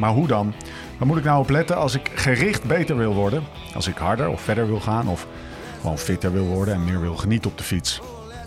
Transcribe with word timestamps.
Maar 0.00 0.10
hoe 0.10 0.26
dan? 0.26 0.54
Waar 0.98 1.06
moet 1.06 1.18
ik 1.18 1.24
nou 1.24 1.40
op 1.40 1.50
letten 1.50 1.76
als 1.76 1.94
ik 1.94 2.10
gericht 2.14 2.64
beter 2.64 2.96
wil 2.96 3.14
worden? 3.14 3.42
Als 3.74 3.88
ik 3.88 3.96
harder 3.96 4.28
of 4.28 4.40
verder 4.40 4.66
wil 4.66 4.80
gaan 4.80 5.08
of 5.08 5.26
gewoon 5.80 5.98
fitter 5.98 6.32
wil 6.32 6.44
worden 6.44 6.74
en 6.74 6.84
meer 6.84 7.00
wil 7.00 7.16
genieten 7.16 7.50
op 7.50 7.58
de 7.58 7.64
fiets? 7.64 8.00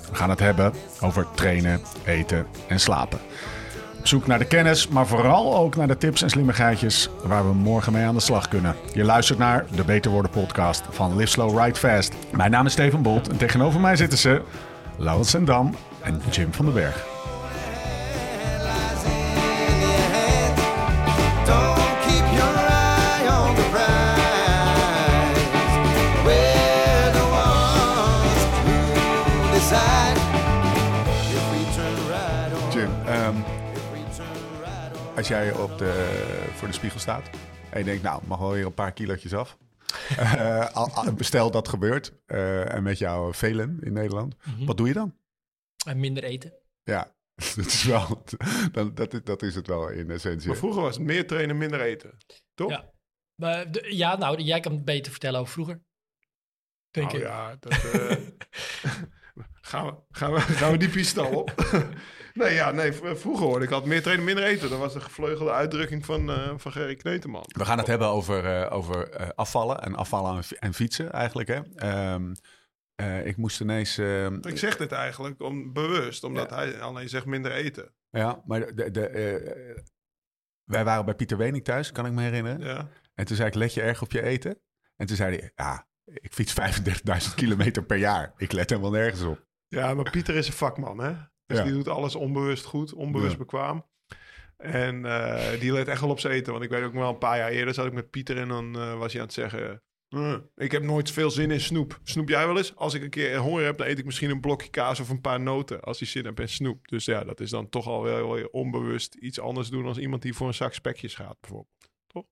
We 0.10 0.16
gaan 0.16 0.30
het 0.30 0.40
hebben 0.40 0.74
over 1.02 1.28
trainen, 1.36 1.82
eten 2.04 2.46
en 2.68 2.80
slapen. 2.80 3.20
Op 4.00 4.08
zoek 4.08 4.28
naar 4.28 4.40
de 4.40 4.46
kennis, 4.46 4.88
maar 4.88 5.08
vooral 5.08 5.56
ook 5.56 5.76
naar 5.76 5.88
de 5.88 5.98
tips 5.98 6.22
en 6.22 6.30
slimmigheidjes 6.30 7.10
waar 7.24 7.48
we 7.48 7.54
morgen 7.54 7.94
mee 7.94 8.06
aan 8.06 8.16
de 8.16 8.22
slag 8.22 8.48
kunnen. 8.48 8.76
Je 8.94 9.04
luistert 9.04 9.40
naar 9.40 9.66
de 9.76 9.84
Beter 9.84 10.12
Worden 10.12 10.32
podcast 10.32 10.84
van 10.90 11.16
Live 11.16 11.30
Slow 11.30 11.60
Ride 11.60 11.80
Fast. 11.80 12.14
Mijn 12.32 12.52
naam 12.52 12.66
is 12.66 12.72
Steven 12.72 13.02
Bolt 13.02 13.30
en 13.30 13.38
tegenover 13.38 13.80
mij 13.80 13.96
zitten 13.96 14.18
ze 14.18 14.42
Laurens 14.98 15.30
Sendam 15.30 15.76
en 16.02 16.22
Jim 16.32 16.54
van 16.54 16.66
den 16.66 16.74
Berg. 16.74 17.13
Als 35.24 35.32
jij 35.32 35.54
op 35.54 35.78
de, 35.78 36.50
voor 36.56 36.68
de 36.68 36.74
spiegel 36.74 37.00
staat 37.00 37.30
en 37.70 37.80
je 37.80 37.86
denkt, 37.86 38.04
nou, 38.04 38.24
mag 38.28 38.40
wel 38.40 38.52
weer 38.52 38.66
een 38.66 38.74
paar 38.74 38.92
kilootjes 38.94 39.34
af. 39.34 39.58
Eh, 40.18 41.08
stel 41.18 41.52
dat 41.52 41.68
gebeurt 41.68 42.14
eh, 42.26 42.74
en 42.74 42.84
met 42.84 42.98
jou 42.98 43.34
velen 43.34 43.78
in 43.82 43.94
Nederland, 43.94 44.36
wat 44.60 44.78
doe 44.78 44.88
je 44.88 44.94
dan? 44.94 45.16
En 45.86 46.00
minder 46.00 46.24
eten. 46.24 46.54
Ja, 46.84 47.16
dat 47.56 47.66
is 47.66 47.84
wel, 47.84 48.24
dan, 48.72 48.94
dat, 48.94 49.14
is, 49.14 49.20
dat 49.24 49.42
is 49.42 49.56
het 49.56 49.68
wel 49.68 49.90
in 49.90 50.12
essentie. 50.12 50.48
Maar 50.48 50.58
vroeger 50.58 50.82
was 50.82 50.96
het 50.96 51.06
meer 51.06 51.28
trainen, 51.28 51.58
minder 51.58 51.82
eten. 51.82 52.18
Toch? 52.54 52.70
Ja. 52.70 52.92
Maar 53.36 53.72
de- 53.72 53.96
ja, 53.96 54.18
nou, 54.18 54.42
jij 54.42 54.60
kan 54.60 54.72
het 54.72 54.86
beter 54.86 55.12
vertellen 55.12 55.40
over 55.40 55.54
vroeger. 55.54 55.82
Denk 56.92 57.08
Nou 57.12 57.18
ik. 57.24 57.28
ja, 57.28 57.56
dat, 57.60 57.72
eh, 57.72 58.18
gaan, 59.72 59.86
we, 59.86 59.94
gaan, 60.10 60.34
we, 60.34 60.40
gaan 60.40 60.72
we 60.72 60.78
die 60.78 60.90
piste 60.90 61.22
al 61.22 61.36
op? 61.36 61.54
nee, 62.34 62.54
ja, 62.54 62.72
nee, 62.72 62.92
vroeger 62.94 63.46
hoorde 63.46 63.66
ik 63.66 63.72
altijd 63.72 63.90
meer 63.90 64.02
trainen, 64.02 64.26
minder 64.26 64.44
eten. 64.44 64.70
Dat 64.70 64.80
was 64.80 64.94
de 64.94 65.02
gevleugelde 65.02 65.52
uitdrukking 65.52 66.06
van, 66.06 66.30
eh 66.32 66.54
van 66.58 66.72
Gerry 66.72 66.96
Kneteman. 66.96 67.44
We 67.48 67.66
gaan 67.66 67.78
het 67.78 67.88
hebben 67.88 68.08
over, 68.08 68.46
eh, 68.62 68.74
over 68.76 69.10
eh, 69.10 69.30
afvallen 69.36 69.80
en 69.82 69.96
afvallen 69.96 70.36
en, 70.36 70.44
fi- 70.44 70.56
en 70.56 70.74
fietsen 70.74 71.12
eigenlijk. 71.12 71.48
Hè? 71.48 71.60
Ehm, 71.76 72.34
eh, 72.96 73.26
ik 73.26 73.38
moest 73.38 73.62
ineens... 73.62 73.98
ehm, 73.98 74.40
Ik 74.48 74.58
zeg 74.58 74.78
dit 74.78 74.92
eigenlijk 74.92 75.42
om, 75.42 75.74
bewust, 75.74 76.24
omdat 76.24 76.50
hij 76.50 76.80
alleen 76.82 77.10
zegt 77.10 77.26
minder 77.26 77.52
eten. 77.52 77.94
ja, 78.10 78.42
maar 78.46 78.76
de, 78.76 78.92
de, 78.92 79.84
wij 80.64 80.84
waren 80.84 81.06
bij 81.06 81.16
Pieter 81.16 81.38
Wening 81.38 81.64
thuis, 81.64 81.92
kan 81.92 82.06
ik 82.06 82.12
me 82.12 82.22
herinneren. 82.22 82.60
Ja. 82.60 82.88
En 83.16 83.26
toen 83.26 83.36
zei 83.36 83.48
ik, 83.48 83.56
let 83.56 83.74
je 83.74 83.82
erg 83.82 84.02
op 84.02 84.12
je 84.12 84.22
eten? 84.24 84.60
En 84.96 85.06
toen 85.08 85.16
zei 85.16 85.38
hij, 85.38 85.52
ja, 85.56 85.88
ik 86.06 86.34
fiets 86.34 86.54
35.000 87.30 87.36
kilometer 87.36 87.84
per 87.86 87.98
jaar. 87.98 88.34
Ik 88.38 88.52
let 88.52 88.70
helemaal 88.70 88.92
nergens 88.92 89.22
op. 89.22 89.46
ja, 89.68 89.94
maar 89.94 90.12
Pieter 90.12 90.36
is 90.36 90.48
een 90.48 90.54
vakman, 90.54 90.98
hè? 91.00 91.14
Dus 91.46 91.58
Ja. 91.58 91.64
die 91.64 91.74
doet 91.74 91.88
alles 91.88 92.16
onbewust 92.16 92.66
goed, 92.66 92.94
onbewust 92.94 93.32
Ja. 93.32 93.38
bekwaam. 93.38 93.86
En 94.58 95.06
eh, 95.06 95.60
die 95.60 95.72
let 95.72 95.88
echt 95.88 96.02
wel 96.02 96.10
op 96.10 96.20
zijn 96.20 96.34
eten. 96.34 96.52
Want 96.52 96.64
ik 96.66 96.70
weet 96.70 96.84
ook 96.84 96.94
nog 96.94 97.02
wel 97.02 97.12
een 97.12 97.18
paar 97.18 97.38
jaar 97.38 97.50
eerder 97.50 97.74
zat 97.74 97.86
ik 97.86 97.94
met 97.94 98.10
Pieter 98.10 98.38
en 98.38 98.48
dan 98.48 98.76
eh, 98.76 98.98
was 98.98 99.12
hij 99.12 99.22
aan 99.22 99.28
het 99.28 99.36
zeggen... 99.36 99.82
"Eh, 100.10 100.36
ik 100.56 100.72
heb 100.72 100.84
nooit 100.84 101.12
veel 101.12 101.32
zin 101.32 101.52
in 101.52 101.60
snoep. 101.62 102.00
Snoep 102.04 102.30
jij 102.30 102.48
wel 102.48 102.58
eens? 102.58 102.76
Als 102.76 102.94
ik 102.94 103.02
een 103.04 103.10
keer 103.10 103.38
honger 103.38 103.66
heb, 103.66 103.78
dan 103.78 103.88
eet 103.88 104.00
ik 104.00 104.06
misschien 104.06 104.30
een 104.30 104.42
blokje 104.42 104.70
kaas 104.70 105.00
of 105.00 105.10
een 105.10 105.22
paar 105.22 105.40
noten. 105.40 105.82
Als 105.82 106.00
hij 106.00 106.08
zin 106.08 106.26
heeft 106.26 106.40
in 106.40 106.50
snoep. 106.50 106.88
Dus 106.88 107.06
ja, 107.06 107.24
dat 107.24 107.40
is 107.40 107.50
dan 107.50 107.70
toch 107.70 107.88
al 107.88 108.04
wel 108.04 108.48
onbewust 108.52 109.16
iets 109.16 109.40
anders 109.40 109.70
doen... 109.70 109.86
als 109.86 109.98
iemand 109.98 110.22
die 110.22 110.34
voor 110.34 110.48
een 110.48 110.54
zak 110.54 110.74
spekjes 110.74 111.16
gaat, 111.16 111.38
bijvoorbeeld. 111.40 111.72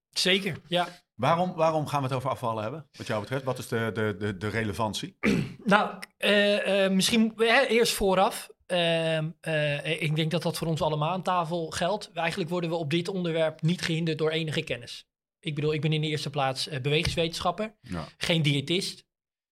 Zeker, 0.09 0.57
ja. 0.67 0.87
Waarom, 1.15 1.53
waarom 1.55 1.87
gaan 1.87 2.01
we 2.01 2.07
het 2.07 2.15
over 2.15 2.29
afvallen 2.29 2.63
hebben, 2.63 2.87
wat 2.91 3.07
jou 3.07 3.21
betreft? 3.21 3.43
Wat 3.43 3.57
is 3.57 3.67
de, 3.67 3.91
de, 3.93 4.15
de, 4.19 4.37
de 4.37 4.47
relevantie? 4.47 5.17
Nou, 5.63 5.97
eh, 6.17 6.85
eh, 6.85 6.91
misschien 6.91 7.33
hè, 7.35 7.61
eerst 7.65 7.93
vooraf. 7.93 8.49
Ehm, 8.71 9.29
eh, 9.41 10.01
ik 10.01 10.15
denk 10.15 10.31
dat 10.31 10.41
dat 10.41 10.57
voor 10.57 10.67
ons 10.67 10.81
allemaal 10.81 11.09
aan 11.09 11.23
tafel 11.23 11.69
geldt. 11.69 12.11
Eigenlijk 12.13 12.49
worden 12.49 12.69
we 12.69 12.75
op 12.75 12.89
dit 12.89 13.07
onderwerp 13.07 13.61
niet 13.61 13.81
gehinderd 13.81 14.17
door 14.17 14.29
enige 14.31 14.61
kennis. 14.61 15.05
Ik 15.39 15.55
bedoel, 15.55 15.73
ik 15.73 15.81
ben 15.81 15.93
in 15.93 16.01
de 16.01 16.07
eerste 16.07 16.29
plaats 16.29 16.67
eh, 16.67 16.81
bewegingswetenschapper, 16.81 17.75
Ja. 17.81 18.07
geen 18.17 18.41
diëtist. 18.41 19.05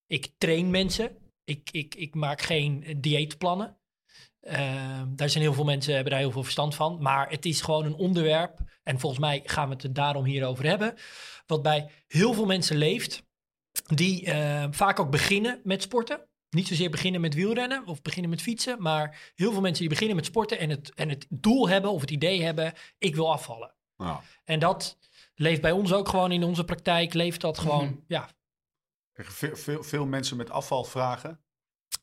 Ik 0.08 0.32
train 0.38 0.70
mensen. 0.70 1.18
Ik, 1.44 1.70
ik, 1.72 1.96
ik 1.96 2.16
maak 2.16 2.42
geen 2.42 2.84
eh, 2.84 2.96
dieetplannen. 2.98 3.78
Ehm, 4.40 5.16
daar 5.16 5.30
zijn 5.30 5.44
heel 5.44 5.54
veel 5.54 5.64
mensen 5.64 5.94
hebben 5.94 6.12
daar 6.12 6.22
heel 6.22 6.32
veel 6.32 6.44
verstand 6.44 6.76
van. 6.76 7.02
Maar 7.02 7.30
het 7.30 7.46
is 7.46 7.62
gewoon 7.62 7.86
een 7.86 7.96
onderwerp. 7.96 8.60
En 8.84 9.00
volgens 9.00 9.22
mij 9.22 9.42
gaan 9.46 9.68
we 9.68 9.74
het 9.74 9.84
er 9.84 9.94
daarom 9.94 10.26
hierover 10.26 10.66
hebben. 10.66 10.96
Wat 11.46 11.62
bij 11.62 11.90
heel 12.08 12.34
veel 12.34 12.46
mensen 12.46 12.78
leeft. 12.78 13.24
Die 13.96 14.26
eh, 14.26 14.68
vaak 14.72 15.00
ook 15.00 15.12
beginnen 15.12 15.60
met 15.64 15.82
sporten. 15.82 16.29
Niet 16.50 16.68
zozeer 16.68 16.90
beginnen 16.90 17.22
met 17.22 17.34
wielrennen 17.34 17.86
of 17.86 18.02
beginnen 18.02 18.30
met 18.30 18.42
fietsen. 18.42 18.82
Maar 18.82 19.32
heel 19.36 19.52
veel 19.52 19.62
mensen 19.62 19.80
die 19.80 19.90
beginnen 19.90 20.16
met 20.16 20.26
sporten. 20.26 20.60
En 20.60 20.70
het, 20.70 20.94
en 20.94 21.10
het 21.10 21.26
doel 21.30 21.70
hebben 21.70 21.92
of 21.92 22.02
het 22.02 22.12
idee 22.12 22.44
hebben. 22.44 22.74
Ik 22.98 23.16
wil 23.16 23.32
afvallen. 23.32 23.74
Nou, 23.98 24.20
En 24.44 24.60
dat 24.60 24.98
leeft 25.36 25.62
bij 25.62 25.72
ons 25.72 25.94
ook 25.94 26.10
gewoon 26.10 26.32
in 26.32 26.44
onze 26.44 26.64
praktijk. 26.64 27.14
Leeft 27.14 27.42
dat 27.42 27.60
gewoon. 27.60 27.86
Mhm. 27.86 27.98
Ja, 28.08 28.30
veel, 29.14 29.56
veel, 29.56 29.84
veel 29.84 30.06
mensen 30.06 30.38
met 30.38 30.50
afval 30.50 30.84
vragen. 30.84 31.42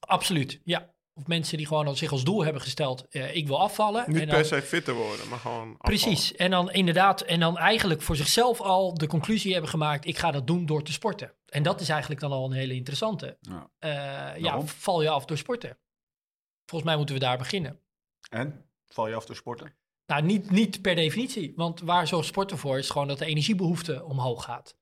absoluut. 0.00 0.60
Ja. 0.64 0.94
Of 1.18 1.26
mensen 1.26 1.56
die 1.56 1.66
gewoon 1.66 1.86
al 1.86 1.94
zich 1.96 2.12
als 2.12 2.24
doel 2.24 2.44
hebben 2.44 2.62
gesteld. 2.62 3.08
eh, 3.08 3.34
ik 3.36 3.46
wil 3.46 3.60
afvallen. 3.60 4.04
Niet 4.06 4.20
en 4.20 4.26
dan- 4.26 4.36
per 4.36 4.44
se 4.44 4.62
fitter 4.62 4.94
worden, 4.94 5.28
maar 5.28 5.38
gewoon 5.38 5.60
afvallen. 5.60 5.78
Precies. 6.00 6.34
En 6.34 6.50
dan 6.50 6.70
inderdaad, 6.72 7.20
en 7.20 7.40
dan 7.40 7.58
eigenlijk 7.58 8.02
voor 8.02 8.16
zichzelf 8.16 8.60
al 8.60 8.94
de 8.94 9.06
conclusie 9.06 9.52
hebben 9.52 9.70
gemaakt: 9.70 10.06
ik 10.06 10.18
ga 10.18 10.30
dat 10.30 10.46
doen 10.46 10.66
door 10.66 10.82
te 10.82 10.92
sporten. 10.92 11.34
En 11.46 11.62
dat 11.62 11.80
is 11.80 11.88
eigenlijk 11.88 12.20
dan 12.20 12.32
al 12.32 12.44
een 12.44 12.52
hele 12.52 12.74
interessante. 12.74 13.36
Ja. 13.40 13.70
Eh, 13.78 13.90
ja, 14.36 14.40
Waarom? 14.42 14.68
val 14.68 15.02
je 15.02 15.08
af 15.08 15.24
door 15.24 15.36
sporten? 15.38 15.78
Volgens 16.66 16.90
mij 16.90 16.96
moeten 16.98 17.14
we 17.14 17.20
daar 17.20 17.38
beginnen. 17.38 17.80
En? 18.30 18.64
Val 18.86 19.08
je 19.08 19.14
af 19.14 19.24
door 19.26 19.36
sporten? 19.36 19.74
Nou, 20.06 20.22
niet, 20.22 20.50
niet 20.50 20.82
per 20.82 20.94
definitie. 20.94 21.52
Want 21.56 21.80
waar 21.80 22.06
zorgt 22.06 22.28
sporten 22.28 22.58
voor 22.58 22.78
is 22.78 22.90
gewoon 22.90 23.08
dat 23.08 23.18
de 23.18 23.24
energiebehoefte 23.26 24.04
omhoog 24.04 24.44
gaat. 24.44 24.76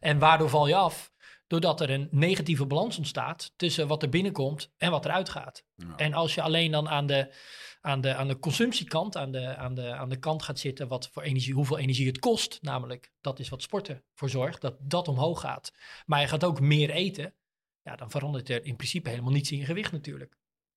En 0.00 0.18
waardoor 0.18 0.48
val 0.50 0.66
je 0.66 0.74
af? 0.74 1.12
Doordat 1.46 1.80
er 1.80 1.90
een 1.90 2.08
negatieve 2.10 2.66
balans 2.66 2.98
ontstaat 2.98 3.52
tussen 3.56 3.88
wat 3.88 4.02
er 4.02 4.08
binnenkomt 4.08 4.72
en 4.76 4.90
wat 4.90 5.04
er 5.04 5.10
uitgaat. 5.10 5.64
Ja. 5.74 5.96
En 5.96 6.12
als 6.12 6.34
je 6.34 6.42
alleen 6.42 6.70
dan 6.70 6.88
aan 6.88 7.06
de, 7.06 7.34
aan 7.80 8.00
de, 8.00 8.14
aan 8.14 8.28
de 8.28 8.38
consumptiekant, 8.38 9.16
aan 9.16 9.30
de, 9.32 9.56
aan, 9.56 9.74
de, 9.74 9.94
aan 9.94 10.08
de 10.08 10.18
kant 10.18 10.42
gaat 10.42 10.58
zitten 10.58 10.88
wat 10.88 11.08
voor 11.08 11.22
energie, 11.22 11.54
hoeveel 11.54 11.78
energie 11.78 12.06
het 12.06 12.18
kost, 12.18 12.58
namelijk 12.62 13.12
dat 13.20 13.38
is 13.38 13.48
wat 13.48 13.62
sporten 13.62 14.04
voor 14.14 14.28
zorgt, 14.28 14.60
dat 14.60 14.76
dat 14.80 15.08
omhoog 15.08 15.40
gaat. 15.40 15.72
Maar 16.06 16.20
je 16.20 16.28
gaat 16.28 16.44
ook 16.44 16.60
meer 16.60 16.90
eten, 16.90 17.34
ja, 17.82 17.96
dan 17.96 18.10
verandert 18.10 18.48
er 18.48 18.64
in 18.64 18.76
principe 18.76 19.08
helemaal 19.08 19.32
niets 19.32 19.50
in 19.50 19.58
je 19.58 19.64
gewicht 19.64 19.92
natuurlijk. 19.92 20.36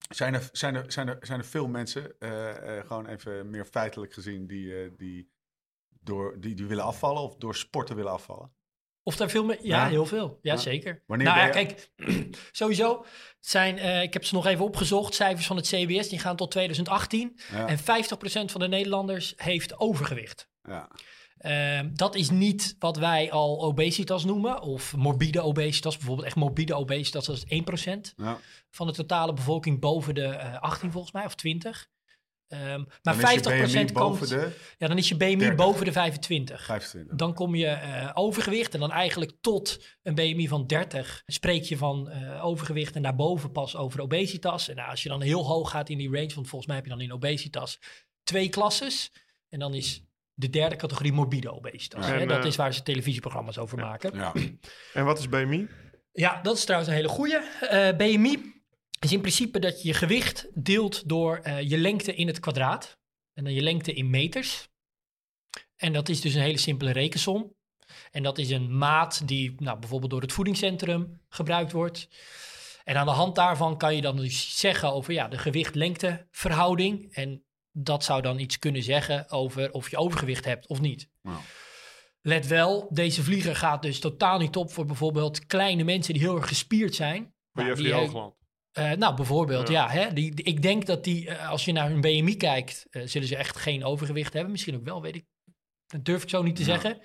Zijn 0.10 0.34
er, 0.34 0.50
zijn 0.52 0.76
er, 0.76 0.92
zijn 0.92 1.08
er, 1.08 1.18
zijn 1.22 1.40
er 1.40 1.46
veel 1.46 1.68
mensen, 1.68 2.20
eh, 2.20 2.78
eh, 2.78 2.86
gewoon 2.86 3.08
even 3.08 3.50
meer 3.50 3.66
feitelijk 3.66 4.14
gezien, 4.14 4.48
die, 4.48 4.84
eh, 4.84 4.92
die, 4.98 5.32
door, 5.90 6.40
die, 6.40 6.56
die 6.56 6.66
willen 6.66 6.84
afvallen 6.84 7.22
of 7.22 7.36
door 7.36 7.56
sporten 7.56 7.96
willen 7.96 8.12
afvallen? 8.12 8.54
Of 9.10 9.16
daar 9.16 9.30
veel 9.30 9.44
meer? 9.44 9.58
Ja, 9.62 9.84
Ja. 9.84 9.90
heel 9.90 10.06
veel. 10.06 10.40
Ja, 10.42 10.54
Ja. 10.54 10.60
zeker. 10.60 11.04
Wanneer 11.08 11.28
nou 11.28 11.40
ja, 11.40 11.46
je- 11.46 11.52
kijk, 11.52 11.90
sowieso 12.52 13.06
zijn, 13.40 13.78
eh, 13.78 14.02
ik 14.02 14.14
heb 14.14 14.26
ze 14.26 14.34
nog 14.34 14.46
even 14.46 14.66
opgezocht, 14.66 15.14
cijfers 15.14 15.48
van 15.48 15.56
het 15.56 15.68
CBS, 15.68 16.10
die 16.10 16.20
gaan 16.20 16.36
tot 16.36 16.52
2018. 16.52 17.40
Ja. 17.52 17.68
En 17.68 17.78
50% 17.78 18.52
van 18.52 18.62
de 18.62 18.68
Nederlanders 18.68 19.34
heeft 19.38 19.80
overgewicht. 19.80 20.50
ja. 20.64 20.90
Ehm, 21.40 21.90
dat 21.94 22.16
is 22.16 22.30
niet 22.30 22.76
wat 22.80 22.98
wij 22.98 23.32
al 23.32 23.62
obesitas 23.64 24.26
noemen, 24.26 24.62
of 24.62 24.96
morbide 24.96 25.42
obesitas, 25.42 25.98
bijvoorbeeld 25.98 26.28
echt 26.28 26.36
morbide 26.36 26.74
obesitas, 26.76 27.26
dat 27.26 27.36
is 27.36 27.44
1% 27.48 28.14
Ja. 28.18 28.38
van 28.72 28.88
de 28.88 28.94
totale 28.94 29.34
bevolking 29.34 29.80
boven 29.80 30.16
de 30.16 30.24
eh, 30.26 30.62
18 30.62 30.92
volgens 30.92 31.14
mij, 31.14 31.26
of 31.26 31.36
20. 31.36 31.90
Ehm, 32.50 32.80
maar 32.80 33.00
Dan 33.02 33.14
is 33.14 33.32
je 33.32 33.40
50% 33.40 33.72
BMI 33.72 33.94
boven 33.94 34.18
komt, 34.18 34.30
de 34.30 34.52
ja, 34.78 34.88
dan 34.88 34.98
is 34.98 35.10
je 35.10 35.16
BMI 35.16 35.36
30. 35.36 35.56
boven 35.56 35.86
de 35.86 35.92
25. 35.92 36.66
25. 36.66 37.16
Dan 37.16 37.34
kom 37.34 37.56
je 37.56 37.68
eh, 37.68 38.12
overgewicht 38.14 38.74
en 38.74 38.80
dan 38.80 38.92
eigenlijk 38.92 39.32
tot 39.42 39.86
een 40.04 40.16
BMI 40.16 40.48
van 40.48 40.68
30 40.68 41.24
spreek 41.26 41.64
je 41.64 41.78
van 41.78 42.10
eh, 42.10 42.46
overgewicht 42.46 42.96
en 42.96 43.02
daarboven 43.02 43.52
pas 43.52 43.76
over 43.76 44.02
obesitas. 44.02 44.70
En 44.70 44.76
nou, 44.76 44.90
als 44.90 45.04
je 45.04 45.10
dan 45.10 45.22
heel 45.22 45.46
hoog 45.46 45.70
gaat 45.70 45.90
in 45.90 45.98
die 45.98 46.12
range, 46.12 46.34
want 46.36 46.48
volgens 46.48 46.66
mij 46.66 46.76
heb 46.76 46.86
je 46.86 46.92
dan 46.92 47.02
in 47.02 47.14
obesitas 47.14 47.80
twee 48.24 48.50
klasses. 48.50 49.12
En 49.50 49.60
dan 49.60 49.74
is 49.74 50.04
de 50.34 50.50
derde 50.50 50.76
categorie 50.76 51.14
morbide 51.14 51.54
obesitas. 51.54 52.06
Hè. 52.06 52.18
En, 52.18 52.28
dat 52.28 52.40
eh, 52.40 52.46
is 52.46 52.56
waar 52.56 52.74
ze 52.74 52.84
televisieprogramma's 52.84 53.58
over 53.58 53.78
maken. 53.78 54.16
Ja. 54.16 54.34
En 54.94 55.06
wat 55.06 55.20
is 55.20 55.30
BMI? 55.30 55.68
Ja, 56.12 56.42
dat 56.42 56.58
is 56.58 56.64
trouwens 56.64 56.92
een 56.92 56.98
hele 56.98 57.08
goeie. 57.08 57.38
Eh, 57.38 57.96
BMI 57.98 58.59
is 59.00 59.12
in 59.12 59.22
principe 59.22 59.60
dat 59.60 59.82
je 59.82 59.88
je 59.88 59.94
gewicht 59.94 60.48
deelt 60.54 61.10
door 61.10 61.38
eh, 61.38 61.62
je 61.62 61.78
lengte 61.78 62.16
in 62.16 62.28
het 62.28 62.40
kwadraat. 62.40 62.98
En 63.34 63.44
dan 63.44 63.54
je 63.54 63.62
lengte 63.62 63.94
in 63.94 64.10
meters. 64.10 64.68
En 65.76 65.94
dat 65.94 66.10
is 66.10 66.22
dus 66.22 66.34
een 66.34 66.42
hele 66.42 66.58
simpele 66.58 66.92
rekensom. 66.92 67.56
En 68.12 68.24
dat 68.24 68.38
is 68.38 68.50
een 68.50 68.78
maat 68.78 69.28
die 69.28 69.56
nou, 69.58 69.80
bijvoorbeeld 69.80 70.12
door 70.12 70.22
het 70.22 70.34
voedingscentrum 70.34 71.22
gebruikt 71.30 71.72
wordt. 71.72 72.08
En 72.84 72.96
aan 72.96 73.06
de 73.06 73.12
hand 73.12 73.36
daarvan 73.36 73.78
kan 73.78 73.96
je 73.96 74.02
dan 74.02 74.16
dus 74.16 74.60
zeggen 74.60 74.94
over 74.94 75.14
ja, 75.14 75.28
de 75.28 75.38
gewicht-lengte 75.38 76.28
verhouding. 76.32 77.14
En 77.14 77.44
dat 77.72 78.04
zou 78.04 78.22
dan 78.22 78.40
iets 78.40 78.60
kunnen 78.60 78.84
zeggen 78.84 79.30
over 79.30 79.72
of 79.72 79.90
je 79.90 79.98
overgewicht 79.98 80.46
hebt 80.46 80.68
of 80.68 80.82
niet. 80.82 81.10
Let 82.22 82.48
wel, 82.48 82.88
deze 82.94 83.24
vlieger 83.24 83.56
gaat 83.56 83.82
dus 83.82 84.00
totaal 84.00 84.40
niet 84.40 84.56
op 84.56 84.72
voor 84.72 84.86
bijvoorbeeld 84.86 85.46
kleine 85.46 85.84
mensen 85.84 86.14
die 86.14 86.22
heel 86.22 86.36
erg 86.36 86.48
gespierd 86.48 86.96
zijn. 86.96 87.34
Voor 87.52 87.64
Nou, 87.64 87.76
die, 87.76 88.34
Eh, 88.72 88.92
nou, 88.92 89.16
bijvoorbeeld, 89.16 89.68
Ja. 89.68 89.94
ja. 89.94 90.00
hè, 90.00 90.14
die, 90.14 90.34
die- 90.36 90.46
ik 90.46 90.62
denk 90.62 90.86
dat 90.86 91.04
die, 91.04 91.30
eh, 91.30 91.50
als 91.50 91.66
je 91.66 91.72
naar 91.72 91.90
hun 91.90 92.02
BMI 92.02 92.36
kijkt, 92.38 92.86
eh, 92.90 93.02
zullen 93.06 93.28
ze 93.28 93.36
echt 93.36 93.58
geen 93.58 93.84
overgewicht 93.84 94.34
hebben. 94.34 94.52
Misschien 94.52 94.76
ook 94.76 94.84
wel, 94.84 95.02
weet 95.02 95.16
ik. 95.16 95.26
Dat 95.88 96.06
durf 96.06 96.24
ik 96.24 96.30
zo 96.30 96.42
niet 96.42 96.56
te 96.56 96.66
Ja. 96.66 96.68
zeggen. 96.68 97.02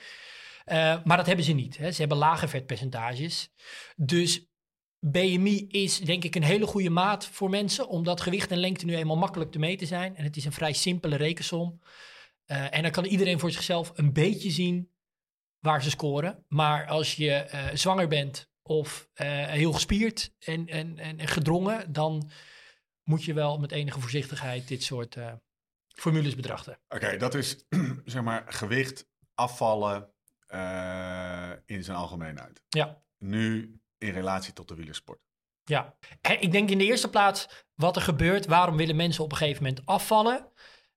Maar 1.05 1.17
dat 1.17 1.27
hebben 1.27 1.45
ze 1.45 1.53
niet. 1.53 1.77
Hè. 1.77 1.93
Ze 1.93 2.01
hebben 2.01 2.19
lage 2.19 2.49
vetpercentages. 2.49 3.49
Dus 3.97 4.47
BMI 4.99 5.67
is 5.69 5.99
denk 6.01 6.25
ik 6.25 6.35
een 6.35 6.43
hele 6.43 6.67
goede 6.67 6.91
maat 6.91 7.27
voor 7.27 7.51
mensen, 7.51 7.89
omdat 7.89 8.21
gewicht 8.21 8.51
en 8.51 8.59
lengte 8.59 8.85
nu 8.85 8.97
eenmaal 8.97 9.17
makkelijk 9.17 9.51
te 9.53 9.59
meten 9.59 9.87
zijn. 9.87 10.17
En 10.17 10.25
het 10.25 10.37
is 10.37 10.45
een 10.45 10.53
vrij 10.53 10.73
simpele 10.73 11.17
rekensom. 11.17 11.81
En 12.47 12.83
dan 12.83 12.91
kan 12.91 13.05
iedereen 13.05 13.39
voor 13.39 13.51
zichzelf 13.51 13.93
een 13.95 14.13
beetje 14.13 14.51
zien 14.51 14.91
waar 15.59 15.83
ze 15.83 15.91
scoren. 15.91 16.45
Maar 16.49 16.87
als 16.87 17.15
je 17.15 17.69
zwanger 17.75 18.09
bent 18.09 18.51
of 18.67 19.09
eh, 19.15 19.47
heel 19.47 19.73
gespierd 19.73 20.33
en, 20.39 20.67
en, 20.67 20.99
en, 20.99 21.19
en 21.19 21.29
gedrongen, 21.29 21.93
dan 21.93 22.31
moet 23.03 23.25
je 23.25 23.35
wel 23.35 23.59
met 23.59 23.73
enige 23.73 24.01
voorzichtigheid 24.01 24.69
dit 24.69 24.83
soort 24.83 25.17
eh, 25.17 25.33
formules 25.89 26.35
betrachten. 26.35 26.79
Oké, 26.89 27.17
dat 27.17 27.35
is 27.35 27.65
zeg 28.05 28.23
maar 28.23 28.45
gewicht, 28.47 29.09
afvallen 29.35 30.13
eh, 30.47 31.51
in 31.67 31.85
zijn 31.85 31.97
algemeenheid. 31.97 32.63
Ja. 32.69 33.03
Nu 33.19 33.79
in 33.99 34.13
relatie 34.13 34.53
tot 34.53 34.69
de 34.69 34.75
wielersport. 34.75 35.21
Ja, 35.65 35.97
ik 36.21 36.53
denk 36.53 36.71
in 36.71 36.79
de 36.79 36.85
eerste 36.85 37.11
plaats 37.11 37.65
wat 37.75 37.97
er 37.97 38.03
gebeurt. 38.03 38.47
Waarom 38.47 38.77
willen 38.77 38.97
mensen 38.97 39.25
op 39.25 39.31
een 39.31 39.37
gegeven 39.37 39.63
moment 39.63 39.87
afvallen? 39.87 40.53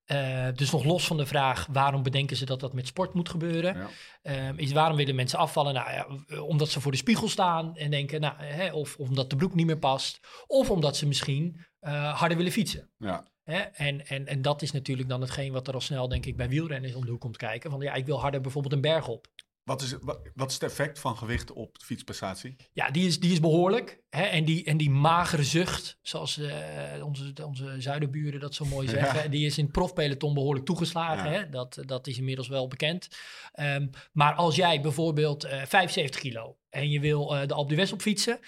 Eh, 0.07 0.48
dus 0.56 0.71
nog 0.71 0.83
los 0.83 1.07
van 1.07 1.18
de 1.18 1.25
vraag 1.25 1.68
waarom 1.71 2.04
bedenken 2.04 2.38
ze 2.38 2.45
dat 2.45 2.59
dat 2.59 2.74
met 2.74 2.88
sport 2.88 3.13
moet 3.13 3.30
gebeuren. 3.30 3.77
Ja. 3.77 3.88
Ehm, 4.21 4.57
is 4.57 4.71
waarom 4.71 4.98
willen 4.98 5.15
mensen 5.15 5.39
afvallen? 5.39 5.74
Nou 5.74 5.92
ja, 5.92 6.07
w- 6.27 6.42
omdat 6.42 6.69
ze 6.69 6.81
voor 6.81 6.92
de 6.92 6.98
spiegel 6.98 7.27
staan 7.30 7.75
en 7.75 7.92
denken, 7.92 8.21
nou, 8.21 8.36
hè, 8.38 8.71
of 8.71 8.95
omdat 8.98 9.30
de 9.30 9.36
broek 9.36 9.56
niet 9.56 9.65
meer 9.65 9.77
past. 9.77 10.19
Of 10.48 10.69
omdat 10.71 10.98
ze 10.98 11.07
misschien 11.07 11.65
eh, 11.80 12.19
harder 12.19 12.38
willen 12.38 12.51
fietsen. 12.51 12.89
Ja. 12.98 13.25
Hè? 13.44 13.57
En, 13.59 14.07
en, 14.07 14.27
en 14.27 14.42
dat 14.42 14.62
is 14.62 14.71
natuurlijk 14.71 15.09
dan 15.09 15.21
hetgeen 15.21 15.51
wat 15.51 15.68
er 15.68 15.74
al 15.74 15.81
snel, 15.81 16.07
denk 16.07 16.25
ik, 16.25 16.38
bij 16.38 16.50
wielrenners 16.50 16.95
om 16.95 17.06
de 17.06 17.12
hoek 17.12 17.21
komt 17.21 17.38
kijken. 17.38 17.71
Van 17.71 17.81
ja, 17.81 17.94
ik 17.94 18.06
wil 18.06 18.19
harder 18.19 18.42
bijvoorbeeld 18.42 18.74
een 18.74 18.81
berg 18.81 19.07
op. 19.07 19.27
Wat, 19.68 19.81
is, 19.81 19.96
wat, 20.02 20.19
wat 20.36 20.48
is 20.48 20.54
het 20.54 20.64
effect 20.64 21.00
van 21.00 21.18
gewicht 21.18 21.52
op 21.52 21.80
de 21.80 21.86
fietsprestatie? 21.86 22.56
Ja, 22.74 22.90
die 22.92 23.08
is, 23.08 23.19
die 23.19 23.31
is 23.31 23.40
behoorlijk. 23.40 24.02
Hè? 24.10 24.24
En, 24.24 24.46
die, 24.46 24.64
en 24.66 24.78
die 24.78 24.90
magere 24.90 25.44
zucht, 25.44 25.98
zoals 26.02 26.38
eh, 26.38 27.06
onze, 27.06 27.34
onze 27.46 27.75
zuidenburen 27.81 28.40
dat 28.40 28.56
zo 28.56 28.66
mooi 28.66 28.88
Ja. 28.88 28.94
zeggen, 28.94 29.31
die 29.31 29.46
is 29.46 29.58
in 29.58 29.64
het 29.64 29.74
profpeloton 29.74 30.34
behoorlijk 30.34 30.66
toegeslagen. 30.66 31.31
Ja. 31.31 31.38
Hè? 31.40 31.50
Dat, 31.50 31.78
dat 31.86 32.08
is 32.08 32.18
inmiddels 32.18 32.48
wel 32.48 32.68
bekend. 32.68 33.08
Ehm, 33.52 33.88
maar 34.12 34.34
als 34.34 34.56
jij 34.56 34.81
bijvoorbeeld 34.81 35.44
eh 35.44 35.62
75 35.66 36.22
kilo 36.22 36.58
en 36.69 36.90
je 36.90 37.00
wil 37.00 37.36
eh, 37.36 37.48
de 37.48 37.54
Alpe 37.54 37.74
d'Huez 37.74 37.92
op 37.92 38.02
fietsen, 38.02 38.40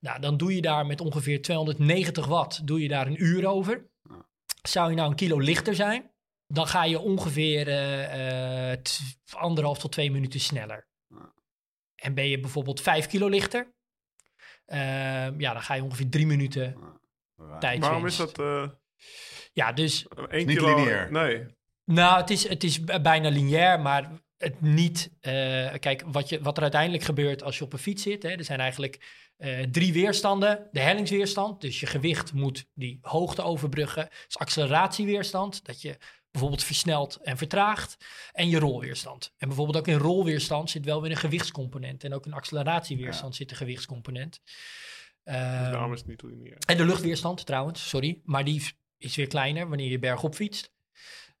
nou, 0.00 0.20
dan 0.20 0.36
doe 0.36 0.54
je 0.54 0.60
daar 0.62 0.86
met 0.86 1.00
ongeveer 1.00 1.42
290 1.42 2.26
watt, 2.26 2.66
doe 2.66 2.82
je 2.82 2.88
daar 2.88 3.06
een 3.06 3.22
uur 3.24 3.46
over. 3.46 3.90
Ja. 4.02 4.26
Zou 4.62 4.90
je 4.90 4.96
nou 4.96 5.10
een 5.10 5.16
kilo 5.16 5.38
lichter 5.38 5.74
zijn, 5.74 6.10
dan 6.54 6.66
ga 6.66 6.84
je 6.84 6.98
ongeveer 6.98 7.68
eh, 7.68 8.70
eh, 8.72 8.78
t- 8.82 9.00
anderhalf 9.30 9.78
tot 9.78 9.92
twee 9.92 10.10
minuten 10.10 10.40
sneller. 10.40 10.86
En 11.94 12.14
ben 12.14 12.28
je 12.28 12.40
bijvoorbeeld 12.40 12.80
vijf 12.80 13.06
kilo 13.06 13.28
lichter, 13.28 13.74
ehm, 14.66 15.40
ja, 15.40 15.52
dan 15.52 15.62
ga 15.62 15.74
je 15.74 15.82
ongeveer 15.82 16.08
drie 16.08 16.26
minuten 16.26 16.76
tijd 17.60 17.80
Waarom 17.80 18.06
is 18.06 18.16
dat 18.16 18.38
eh 18.38 18.68
Ja, 19.52 19.72
dus 19.72 20.06
één 20.28 20.46
niet 20.46 20.58
kilo? 20.58 20.76
lineair. 20.76 21.12
Nee. 21.12 21.46
nou, 21.84 22.20
het 22.20 22.30
is, 22.30 22.48
het 22.48 22.64
is 22.64 22.84
bijna 22.84 23.28
lineair, 23.28 23.80
maar 23.80 24.10
het 24.36 24.60
niet. 24.60 25.10
eh, 25.20 25.72
kijk, 25.78 26.02
wat, 26.06 26.28
je, 26.28 26.42
wat 26.42 26.56
er 26.56 26.62
uiteindelijk 26.62 27.02
gebeurt 27.02 27.42
als 27.42 27.58
je 27.58 27.64
op 27.64 27.72
een 27.72 27.78
fiets 27.78 28.02
zit, 28.02 28.22
hè, 28.22 28.28
er 28.28 28.44
zijn 28.44 28.60
eigenlijk 28.60 29.22
eh, 29.36 29.60
drie 29.60 29.92
weerstanden. 29.92 30.68
De 30.72 30.80
hellingsweerstand, 30.80 31.60
dus 31.60 31.80
je 31.80 31.86
gewicht 31.86 32.32
moet 32.32 32.66
die 32.74 32.98
hoogte 33.02 33.42
overbruggen. 33.42 34.08
is 34.28 34.38
acceleratieweerstand, 34.38 35.64
dat 35.64 35.80
je 35.82 35.96
bijvoorbeeld 36.34 36.64
versnelt 36.64 37.16
en 37.16 37.36
vertraagt. 37.36 37.96
En 38.32 38.48
je 38.48 38.58
rolweerstand. 38.58 39.32
En 39.36 39.48
bijvoorbeeld 39.48 39.76
ook 39.76 39.88
in 39.88 39.98
rolweerstand 39.98 40.70
zit 40.70 40.84
wel 40.84 41.02
weer 41.02 41.10
een 41.10 41.16
gewichtscomponent. 41.16 42.04
En 42.04 42.14
ook 42.14 42.26
in 42.26 42.32
acceleratieweerstand 42.32 43.36
zit 43.36 43.50
een 43.50 43.56
gewichtscomponent. 43.56 44.40
Ehm, 45.24 45.70
daarom 45.70 45.92
is 45.92 45.98
het 45.98 46.08
niet 46.08 46.22
lineair. 46.22 46.58
en 46.66 46.76
de 46.76 46.84
luchtweerstand 46.84 47.46
trouwens, 47.46 47.88
sorry. 47.88 48.20
Maar 48.24 48.44
die 48.44 48.62
is 48.98 49.16
weer 49.16 49.26
kleiner 49.26 49.68
wanneer 49.68 49.90
je 49.90 49.98
bergop 49.98 50.34
fietst. 50.34 50.72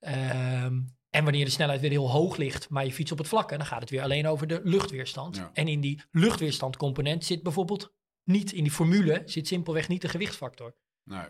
Ehm, 0.00 0.80
en 1.10 1.24
wanneer 1.24 1.44
de 1.44 1.50
snelheid 1.50 1.80
weer 1.80 1.90
heel 1.90 2.10
hoog 2.10 2.36
ligt, 2.36 2.68
maar 2.68 2.84
je 2.84 2.92
fietst 2.92 3.12
op 3.12 3.18
het 3.18 3.28
vlakke, 3.28 3.56
dan 3.56 3.66
gaat 3.66 3.80
het 3.80 3.90
weer 3.90 4.02
alleen 4.02 4.26
over 4.26 4.46
de 4.46 4.60
luchtweerstand. 4.64 5.36
Ja. 5.36 5.50
En 5.52 5.68
in 5.68 5.80
die 5.80 6.02
luchtweerstandcomponent 6.10 7.24
zit 7.24 7.42
bijvoorbeeld 7.42 7.94
niet, 8.24 8.52
in 8.52 8.62
die 8.62 8.72
formule 8.72 9.22
zit 9.24 9.46
simpelweg 9.46 9.88
niet 9.88 10.02
de 10.02 10.08
gewichtsfactor. 10.08 10.76
Nee. 11.04 11.28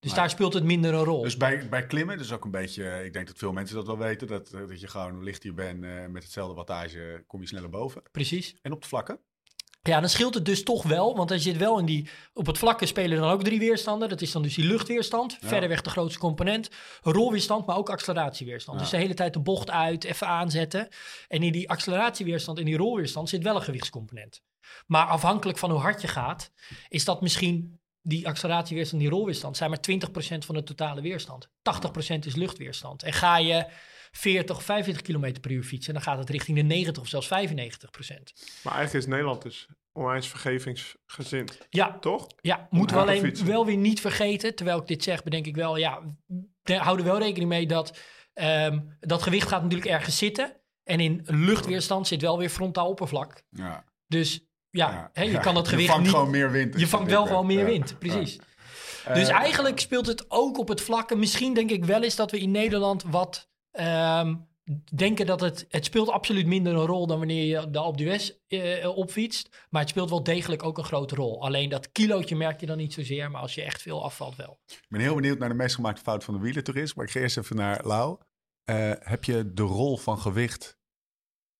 Dus 0.00 0.14
daar 0.14 0.30
speelt 0.30 0.54
het 0.54 0.64
minder 0.64 0.94
een 0.94 1.04
rol. 1.04 1.22
Dus 1.22 1.36
bij, 1.36 1.68
bij 1.68 1.86
klimmen, 1.86 2.18
dus 2.18 2.32
ook 2.32 2.44
een 2.44 2.50
beetje, 2.50 3.04
ik 3.04 3.12
denk 3.12 3.26
dat 3.26 3.38
veel 3.38 3.52
mensen 3.52 3.76
dat 3.76 3.86
wel 3.86 3.98
weten, 3.98 4.26
dat, 4.26 4.50
eh, 4.52 4.68
dat 4.68 4.80
je 4.80 4.88
gewoon 4.88 5.22
lichter 5.22 5.54
bent 5.54 5.84
eh, 5.84 6.06
met 6.06 6.22
hetzelfde 6.22 6.54
wattage, 6.54 7.24
kom 7.26 7.40
je 7.40 7.46
sneller 7.46 7.70
boven. 7.70 8.02
Precies. 8.12 8.56
En 8.62 8.72
op 8.72 8.82
de 8.82 8.88
vlakken? 8.88 9.18
Ja, 9.82 10.00
dan 10.00 10.08
scheelt 10.08 10.34
het 10.34 10.44
dus 10.44 10.62
toch 10.62 10.82
wel, 10.82 11.16
want 11.16 11.30
er 11.30 11.40
zit 11.40 11.56
wel 11.56 11.78
in 11.78 11.84
die... 11.84 12.08
Op 12.32 12.46
het 12.46 12.58
vlakke 12.58 12.86
spelen 12.86 13.18
dan 13.18 13.30
ook 13.30 13.42
drie 13.44 13.58
weerstanden. 13.58 14.08
Dat 14.08 14.20
is 14.20 14.32
dan 14.32 14.42
dus 14.42 14.54
die 14.54 14.64
luchtweerstand, 14.66 15.36
Ja. 15.40 15.48
verreweg 15.48 15.82
de 15.82 15.90
grootste 15.90 16.18
component. 16.18 16.70
Rolweerstand, 17.02 17.66
maar 17.66 17.76
ook 17.76 17.90
acceleratieweerstand. 17.90 18.76
Ja. 18.76 18.82
Dus 18.82 18.92
de 18.92 18.98
hele 18.98 19.14
tijd 19.14 19.32
de 19.32 19.40
bocht 19.40 19.70
uit, 19.70 20.04
even 20.04 20.26
aanzetten. 20.26 20.88
En 21.28 21.42
in 21.42 21.52
die 21.52 21.70
acceleratieweerstand 21.70 22.58
en 22.58 22.64
die 22.64 22.76
rolweerstand 22.76 23.28
zit 23.28 23.42
wel 23.42 23.56
een 23.56 23.62
gewichtscomponent. 23.62 24.42
Maar 24.86 25.06
afhankelijk 25.06 25.58
van 25.58 25.70
hoe 25.70 25.80
hard 25.80 26.00
je 26.00 26.08
gaat, 26.08 26.52
is 26.88 27.04
dat 27.04 27.20
misschien... 27.20 27.80
Die 28.08 28.26
acceleratieweerstand 28.26 29.02
en 29.02 29.08
die 29.08 29.16
rolweerstand 29.16 29.56
zijn 29.56 29.70
maar 29.70 29.80
20% 29.90 30.38
van 30.38 30.54
de 30.54 30.62
totale 30.62 31.00
weerstand. 31.00 31.48
80% 31.48 31.50
is 32.18 32.34
luchtweerstand. 32.34 33.02
En 33.02 33.12
ga 33.12 33.38
je 33.38 33.66
40 34.10 34.56
of 34.56 34.62
45 34.62 35.02
km 35.02 35.40
per 35.40 35.50
uur 35.50 35.62
fietsen, 35.62 35.92
dan 35.94 36.02
gaat 36.02 36.18
het 36.18 36.30
richting 36.30 36.56
de 36.56 36.62
90 36.62 37.02
of 37.02 37.08
zelfs 37.08 37.26
95%. 37.26 37.30
Maar 38.62 38.74
eigenlijk 38.74 38.92
is 38.92 39.06
Nederland 39.06 39.42
dus 39.42 39.68
onwijs 39.92 40.26
vergevingsgezind. 40.26 41.58
Ja, 41.70 41.98
Toch? 41.98 42.26
Ja, 42.40 42.66
moeten 42.70 42.96
we 42.96 43.02
alleen 43.02 43.22
fietsen. 43.22 43.46
wel 43.46 43.66
weer 43.66 43.76
niet 43.76 44.00
vergeten, 44.00 44.54
terwijl 44.54 44.78
ik 44.78 44.86
dit 44.86 45.02
zeg, 45.02 45.22
bedenk 45.22 45.46
ik 45.46 45.56
wel, 45.56 45.76
ja, 45.76 46.02
hou 46.62 46.98
er 46.98 47.04
wel 47.04 47.18
rekening 47.18 47.50
mee 47.50 47.66
dat 47.66 47.98
ehm, 48.34 48.80
dat 49.00 49.22
gewicht 49.22 49.48
gaat 49.48 49.62
natuurlijk 49.62 49.90
ergens 49.90 50.18
zitten. 50.18 50.56
En 50.84 51.00
in 51.00 51.22
luchtweerstand 51.24 52.06
zit 52.06 52.20
wel 52.20 52.38
weer 52.38 52.48
frontaal 52.48 52.88
oppervlak. 52.88 53.42
Ja. 53.50 53.84
Dus 54.06 54.47
ja, 54.70 55.10
hè, 55.12 55.22
je 55.22 55.40
kan 55.40 55.54
dat 55.54 55.68
gewicht 55.68 55.86
Je 55.86 55.92
vangt 55.92 56.06
niet... 56.06 56.14
gewoon 56.14 56.30
meer 56.30 56.50
wind. 56.50 56.80
je 56.80 56.86
vangt 56.86 57.10
wel 57.10 57.26
gewoon 57.26 57.46
meer 57.46 57.64
wind, 57.64 57.98
precies. 57.98 58.38
Dus 59.14 59.28
Eh, 59.28 59.34
eigenlijk 59.34 59.80
speelt 59.80 60.06
het 60.06 60.24
ook 60.28 60.58
op 60.58 60.68
het 60.68 60.80
vlakke. 60.80 61.16
Misschien 61.16 61.54
denk 61.54 61.70
ik 61.70 61.84
wel 61.84 62.02
eens 62.02 62.16
dat 62.16 62.30
we 62.30 62.38
in 62.38 62.50
Nederland 62.50 63.02
wat 63.02 63.48
ehm, 63.70 64.34
denken 64.94 65.26
dat 65.26 65.40
het... 65.40 65.66
Het 65.68 65.84
speelt 65.84 66.08
absoluut 66.08 66.46
minder 66.46 66.74
een 66.74 66.86
rol 66.86 67.06
dan 67.06 67.18
wanneer 67.18 67.44
je 67.44 67.70
de 67.70 67.78
Alpe 67.78 67.96
d'Huez 67.96 68.30
eh, 68.48 68.96
opfietst. 68.96 69.66
Maar 69.70 69.80
het 69.80 69.90
speelt 69.90 70.10
wel 70.10 70.22
degelijk 70.22 70.62
ook 70.62 70.78
een 70.78 70.84
grote 70.84 71.14
rol. 71.14 71.42
Alleen 71.42 71.68
dat 71.68 71.92
kilootje 71.92 72.36
merk 72.36 72.60
je 72.60 72.66
dan 72.66 72.76
niet 72.76 72.92
zozeer. 72.92 73.30
Maar 73.30 73.40
als 73.40 73.54
je 73.54 73.62
echt 73.62 73.82
veel 73.82 74.04
afvalt 74.04 74.36
wel. 74.36 74.60
Ik 74.66 74.86
ben 74.88 75.00
heel 75.00 75.14
benieuwd 75.14 75.38
naar 75.38 75.48
de 75.48 75.54
meest 75.54 75.74
gemaakte 75.74 76.02
fout 76.02 76.24
van 76.24 76.34
de 76.34 76.40
wielertoerist. 76.40 76.96
Maar 76.96 77.04
ik 77.04 77.10
ga 77.10 77.20
eerst 77.20 77.38
even 77.38 77.56
naar 77.56 77.80
Lau. 77.84 78.18
Eh, 78.64 78.92
heb 78.98 79.24
je 79.24 79.52
de 79.52 79.62
rol 79.62 79.96
van 79.96 80.18
gewicht 80.18 80.77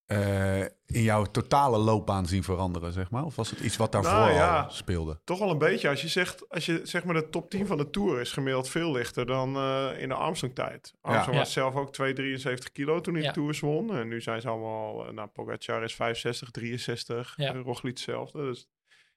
eh, 0.08 0.60
in 0.86 1.02
jouw 1.02 1.24
totale 1.24 1.78
loopbaan 1.78 2.26
zien 2.26 2.42
veranderen, 2.42 2.92
zeg 2.92 3.10
maar? 3.10 3.24
Of 3.24 3.36
was 3.36 3.50
het 3.50 3.60
iets 3.60 3.76
wat 3.76 3.92
daarvoor 3.92 4.12
Nou, 4.12 4.30
al 4.30 4.36
ja. 4.36 4.68
speelde? 4.68 5.20
Toch 5.24 5.38
wel 5.38 5.50
een 5.50 5.58
beetje. 5.58 5.88
Als 5.88 6.02
je 6.02 6.08
zegt, 6.08 6.48
als 6.50 6.66
je 6.66 6.80
zeg 6.84 7.04
maar 7.04 7.14
de 7.14 7.28
top 7.28 7.50
10 7.50 7.66
van 7.66 7.76
de 7.76 7.90
Tour 7.90 8.20
is 8.20 8.32
gemiddeld 8.32 8.68
veel 8.68 8.92
lichter 8.92 9.26
dan 9.26 9.56
eh, 9.56 9.88
in 9.98 10.08
de 10.08 10.14
Armstrong-tijd. 10.14 10.94
Armstrong 11.00 11.36
Ja. 11.36 11.42
was 11.44 11.52
zelf 11.52 11.74
ook 11.74 11.92
273 11.92 12.72
kilo 12.72 13.00
toen 13.00 13.14
hij 13.14 13.22
Ja. 13.22 13.28
de 13.28 13.34
Tours 13.34 13.60
won. 13.60 13.94
En 13.96 14.08
nu 14.08 14.20
zijn 14.20 14.40
ze 14.40 14.48
allemaal, 14.48 15.06
eh, 15.06 15.12
nou 15.12 15.28
Pogacar 15.28 15.82
is 15.82 15.94
65, 15.94 16.50
63, 16.50 17.34
Ja. 17.36 17.52
ja. 17.52 17.60
Roglic 17.60 17.92
hetzelfde. 17.92 18.42
Dus 18.42 18.60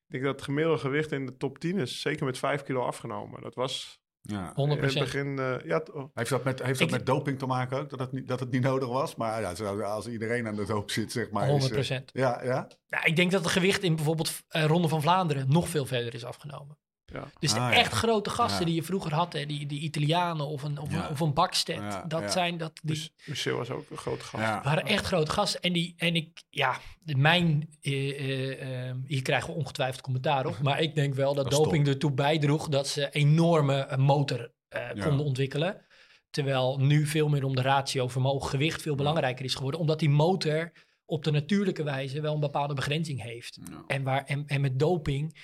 ik 0.05 0.11
denk 0.11 0.23
dat 0.23 0.35
het 0.35 0.43
gemiddelde 0.43 0.79
gewicht 0.79 1.11
in 1.11 1.25
de 1.25 1.37
top 1.37 1.59
10 1.59 1.77
is 1.77 2.01
zeker 2.01 2.25
met 2.25 2.37
5 2.37 2.63
kilo 2.63 2.81
afgenomen. 2.85 3.41
Dat 3.41 3.55
was 3.55 3.99
Ja. 4.21 4.51
100 4.55 4.81
In 4.81 4.87
het 4.87 4.99
begin, 4.99 5.39
eh, 5.39 5.65
ja, 5.65 5.81
oh, 5.93 6.09
Heeft 6.13 6.29
dat, 6.29 6.43
met, 6.43 6.63
heeft 6.63 6.79
dat 6.79 6.87
Ik- 6.87 6.93
met 6.93 7.05
doping 7.05 7.39
te 7.39 7.45
maken 7.45 7.79
ook? 7.79 7.89
Dat 7.89 7.99
het 7.99 8.11
niet, 8.11 8.27
dat 8.27 8.39
het 8.39 8.51
niet 8.51 8.61
nodig 8.61 8.89
was? 8.89 9.15
Maar 9.15 9.41
ja, 9.41 9.83
als 9.83 10.07
iedereen 10.07 10.47
aan 10.47 10.55
de 10.55 10.65
doop 10.65 10.91
zit, 10.91 11.11
zeg 11.11 11.31
maar. 11.31 11.49
is, 11.49 11.69
100% 11.69 12.11
eh, 12.11 12.21
ja, 12.21 12.43
ja. 12.43 12.67
Nou, 12.87 13.05
ik 13.05 13.15
denk 13.15 13.31
dat 13.31 13.43
het 13.43 13.51
gewicht 13.51 13.83
in 13.83 13.95
bijvoorbeeld 13.95 14.41
eh 14.47 14.65
Ronde 14.65 14.87
van 14.87 15.01
Vlaanderen 15.01 15.45
nog 15.49 15.69
veel 15.69 15.85
verder 15.85 16.13
is 16.13 16.25
afgenomen. 16.25 16.77
Ja. 17.13 17.31
Dus 17.39 17.53
de 17.53 17.59
Ah, 17.59 17.71
ja. 17.71 17.77
echt 17.77 17.91
grote 17.93 18.29
gasten 18.29 18.59
Ja. 18.59 18.65
die 18.65 18.75
je 18.75 18.83
vroeger 18.83 19.13
had, 19.13 19.33
hè, 19.33 19.45
die, 19.45 19.65
die 19.65 19.79
Italianen 19.79 20.47
of 20.47 20.63
een, 20.63 20.77
of 20.79 20.91
Ja. 20.91 21.03
een, 21.05 21.09
of 21.09 21.19
een 21.19 21.33
Bakstedt, 21.33 21.79
Ja, 21.79 22.03
dat 22.07 22.21
ja. 22.21 22.29
zijn 22.29 22.57
dat 22.57 22.79
die 22.83 22.91
Dus 22.95 23.11
Michel 23.25 23.57
was 23.57 23.69
ook 23.69 23.89
een 23.89 23.97
grote 23.97 24.23
gast. 24.25 24.43
ja. 24.43 24.61
waren 24.63 24.85
echt 24.85 25.05
grote 25.05 25.31
gasten. 25.31 25.61
En, 25.61 25.73
die, 25.73 25.93
en 25.97 26.15
ik, 26.15 26.43
ja, 26.49 26.77
mijn, 27.03 27.69
eh, 27.81 28.09
eh, 28.19 28.89
eh, 28.89 28.95
hier 29.05 29.21
krijgen 29.21 29.49
we 29.49 29.55
ongetwijfeld 29.55 30.01
commentaar 30.01 30.45
op, 30.45 30.59
maar 30.63 30.81
ik 30.81 30.95
denk 30.95 31.13
wel 31.13 31.33
dat, 31.33 31.51
doping 31.51 31.87
ertoe 31.87 32.11
bijdroeg 32.11 32.67
dat 32.69 32.87
ze 32.87 33.09
enorme 33.09 33.75
eh, 33.79 33.97
motor 33.97 34.51
eh, 34.69 34.81
Ja. 34.93 35.03
konden 35.05 35.25
ontwikkelen. 35.25 35.85
Terwijl 36.29 36.77
nu 36.79 37.05
veel 37.05 37.29
meer 37.29 37.43
om 37.43 37.55
de 37.55 37.61
ratio 37.61 38.07
vermogen 38.07 38.49
gewicht 38.49 38.81
veel 38.81 38.95
belangrijker 38.95 39.45
is 39.45 39.55
geworden, 39.55 39.79
omdat 39.79 39.99
die 39.99 40.09
motor 40.09 40.71
op 41.05 41.23
de 41.23 41.31
natuurlijke 41.31 41.83
wijze 41.83 42.21
wel 42.21 42.33
een 42.33 42.39
bepaalde 42.39 42.73
begrenzing 42.73 43.21
heeft. 43.21 43.57
Ja. 43.69 43.83
En, 43.87 44.03
waar, 44.03 44.23
en, 44.25 44.43
en 44.47 44.61
met 44.61 44.79
doping 44.79 45.37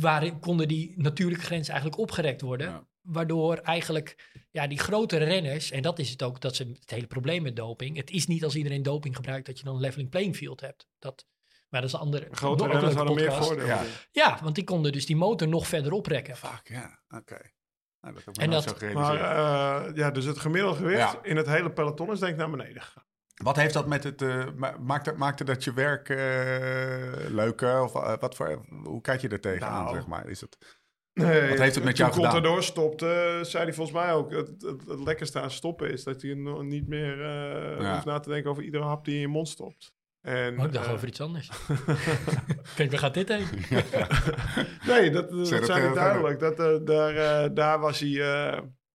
waarin 0.00 0.38
konden 0.40 0.68
die 0.68 0.94
natuurlijke 0.96 1.44
grenzen 1.44 1.72
eigenlijk 1.72 2.02
opgerekt 2.02 2.40
worden. 2.40 2.68
Ja. 2.68 2.86
Waardoor 3.00 3.56
eigenlijk 3.56 4.30
ja, 4.50 4.66
die 4.66 4.78
grotere 4.78 5.24
renners, 5.24 5.70
en 5.70 5.82
dat 5.82 5.98
is 5.98 6.10
het 6.10 6.22
ook, 6.22 6.40
dat 6.40 6.52
is 6.52 6.58
het 6.58 6.90
hele 6.90 7.06
probleem 7.06 7.42
met 7.42 7.56
doping. 7.56 7.96
Het 7.96 8.10
is 8.10 8.26
niet 8.26 8.44
als 8.44 8.54
iedereen 8.56 8.82
doping 8.82 9.16
gebruikt 9.16 9.46
dat 9.46 9.58
je 9.58 9.64
dan 9.64 9.74
een 9.74 9.80
leveling 9.80 10.10
playing 10.10 10.36
field 10.36 10.60
hebt. 10.60 10.86
Dat, 10.98 11.26
maar 11.68 11.80
dat 11.80 11.90
is 11.90 11.96
een 11.96 12.02
andere. 12.02 12.28
Grote 12.30 12.66
renners 12.66 12.94
hadden 12.94 13.14
meer 13.14 13.32
voordelen. 13.32 13.66
Ja. 13.66 13.82
Ja, 14.10 14.38
want 14.42 14.54
die 14.54 14.64
konden 14.64 14.92
dus 14.92 15.06
die 15.06 15.16
motor 15.16 15.48
nog 15.48 15.66
verder 15.66 15.92
oprekken. 15.92 16.36
Fuck, 16.36 16.60
ja. 16.68 17.00
Oké. 17.08 17.50
Nou, 18.00 18.14
dat 18.14 18.24
heb 18.24 18.34
ik 18.34 18.42
En 18.42 18.50
dat- 18.50 18.62
zo 18.78 18.92
Maar 18.92 19.16
eh, 19.86 19.96
ja, 19.96 20.10
dus 20.10 20.24
het 20.24 20.38
gemiddelde 20.38 20.76
gewicht 20.76 21.12
Ja. 21.12 21.18
in 21.22 21.36
het 21.36 21.46
hele 21.46 21.72
peloton 21.72 22.12
is 22.12 22.18
denk 22.18 22.32
ik 22.32 22.38
naar 22.38 22.50
beneden 22.50 22.82
gegaan. 22.82 23.04
Wat 23.42 23.56
heeft 23.56 23.74
dat 23.74 23.86
met 23.86 24.04
het... 24.04 24.22
eh, 24.22 24.44
ma- 24.56 24.76
maakt, 24.80 25.06
het, 25.06 25.16
maakte 25.16 25.44
dat 25.44 25.64
je 25.64 25.72
werk 25.72 26.08
eh, 26.08 27.30
leuker? 27.30 27.82
Of 27.82 27.94
eh, 27.94 28.12
wat 28.20 28.34
voor, 28.34 28.64
hoe 28.84 29.00
kijk 29.00 29.20
je 29.20 29.28
er 29.28 29.40
tegenaan, 29.40 29.82
Nou. 29.84 29.94
zeg 29.96 30.06
maar? 30.06 30.28
Is 30.28 30.40
het... 30.40 30.80
Nee, 31.14 31.48
Wat 31.48 31.58
heeft 31.58 31.74
het 31.74 31.84
met 31.84 31.96
jou 31.96 32.10
toen 32.12 32.18
gedaan? 32.24 32.34
Contador 32.36 32.62
stopte, 32.62 33.38
zei 33.42 33.64
hij 33.64 33.72
volgens 33.72 33.96
mij 33.96 34.12
ook... 34.12 34.30
Het, 34.30 34.48
het, 34.62 34.86
het 34.88 35.00
lekkerste 35.04 35.40
aan 35.40 35.50
stoppen 35.50 35.90
is 35.90 36.04
dat 36.04 36.20
je 36.20 36.34
nog 36.36 36.62
niet 36.62 36.88
meer 36.88 37.22
eh 37.24 37.80
Ja. 37.80 37.92
hoeft 37.92 38.04
na 38.04 38.18
te 38.20 38.28
denken 38.28 38.50
over 38.50 38.62
iedere 38.62 38.84
hap 38.84 39.04
die 39.04 39.14
je 39.14 39.20
in 39.20 39.26
je 39.26 39.32
mond 39.32 39.48
stopt. 39.48 39.92
En, 40.20 40.58
Oh, 40.58 40.64
ik 40.64 40.72
dacht 40.72 40.86
eh, 40.86 40.92
over 40.92 41.08
iets 41.08 41.20
anders. 41.20 41.50
Kijk, 42.76 42.90
waar 42.90 42.98
gaat 43.00 43.14
dit 43.14 43.28
heen? 43.28 43.46
Nee, 44.86 45.10
dat, 45.10 45.30
dat 45.30 45.38
dat 45.38 45.46
zei 45.48 45.62
ik 45.80 45.84
heel 45.86 45.94
duidelijk. 45.94 46.38
Dat, 46.40 46.58
eh, 46.60 46.76
daar, 46.84 47.16
eh, 47.44 47.50
daar, 47.54 47.78
was 47.80 48.00
hij, 48.00 48.10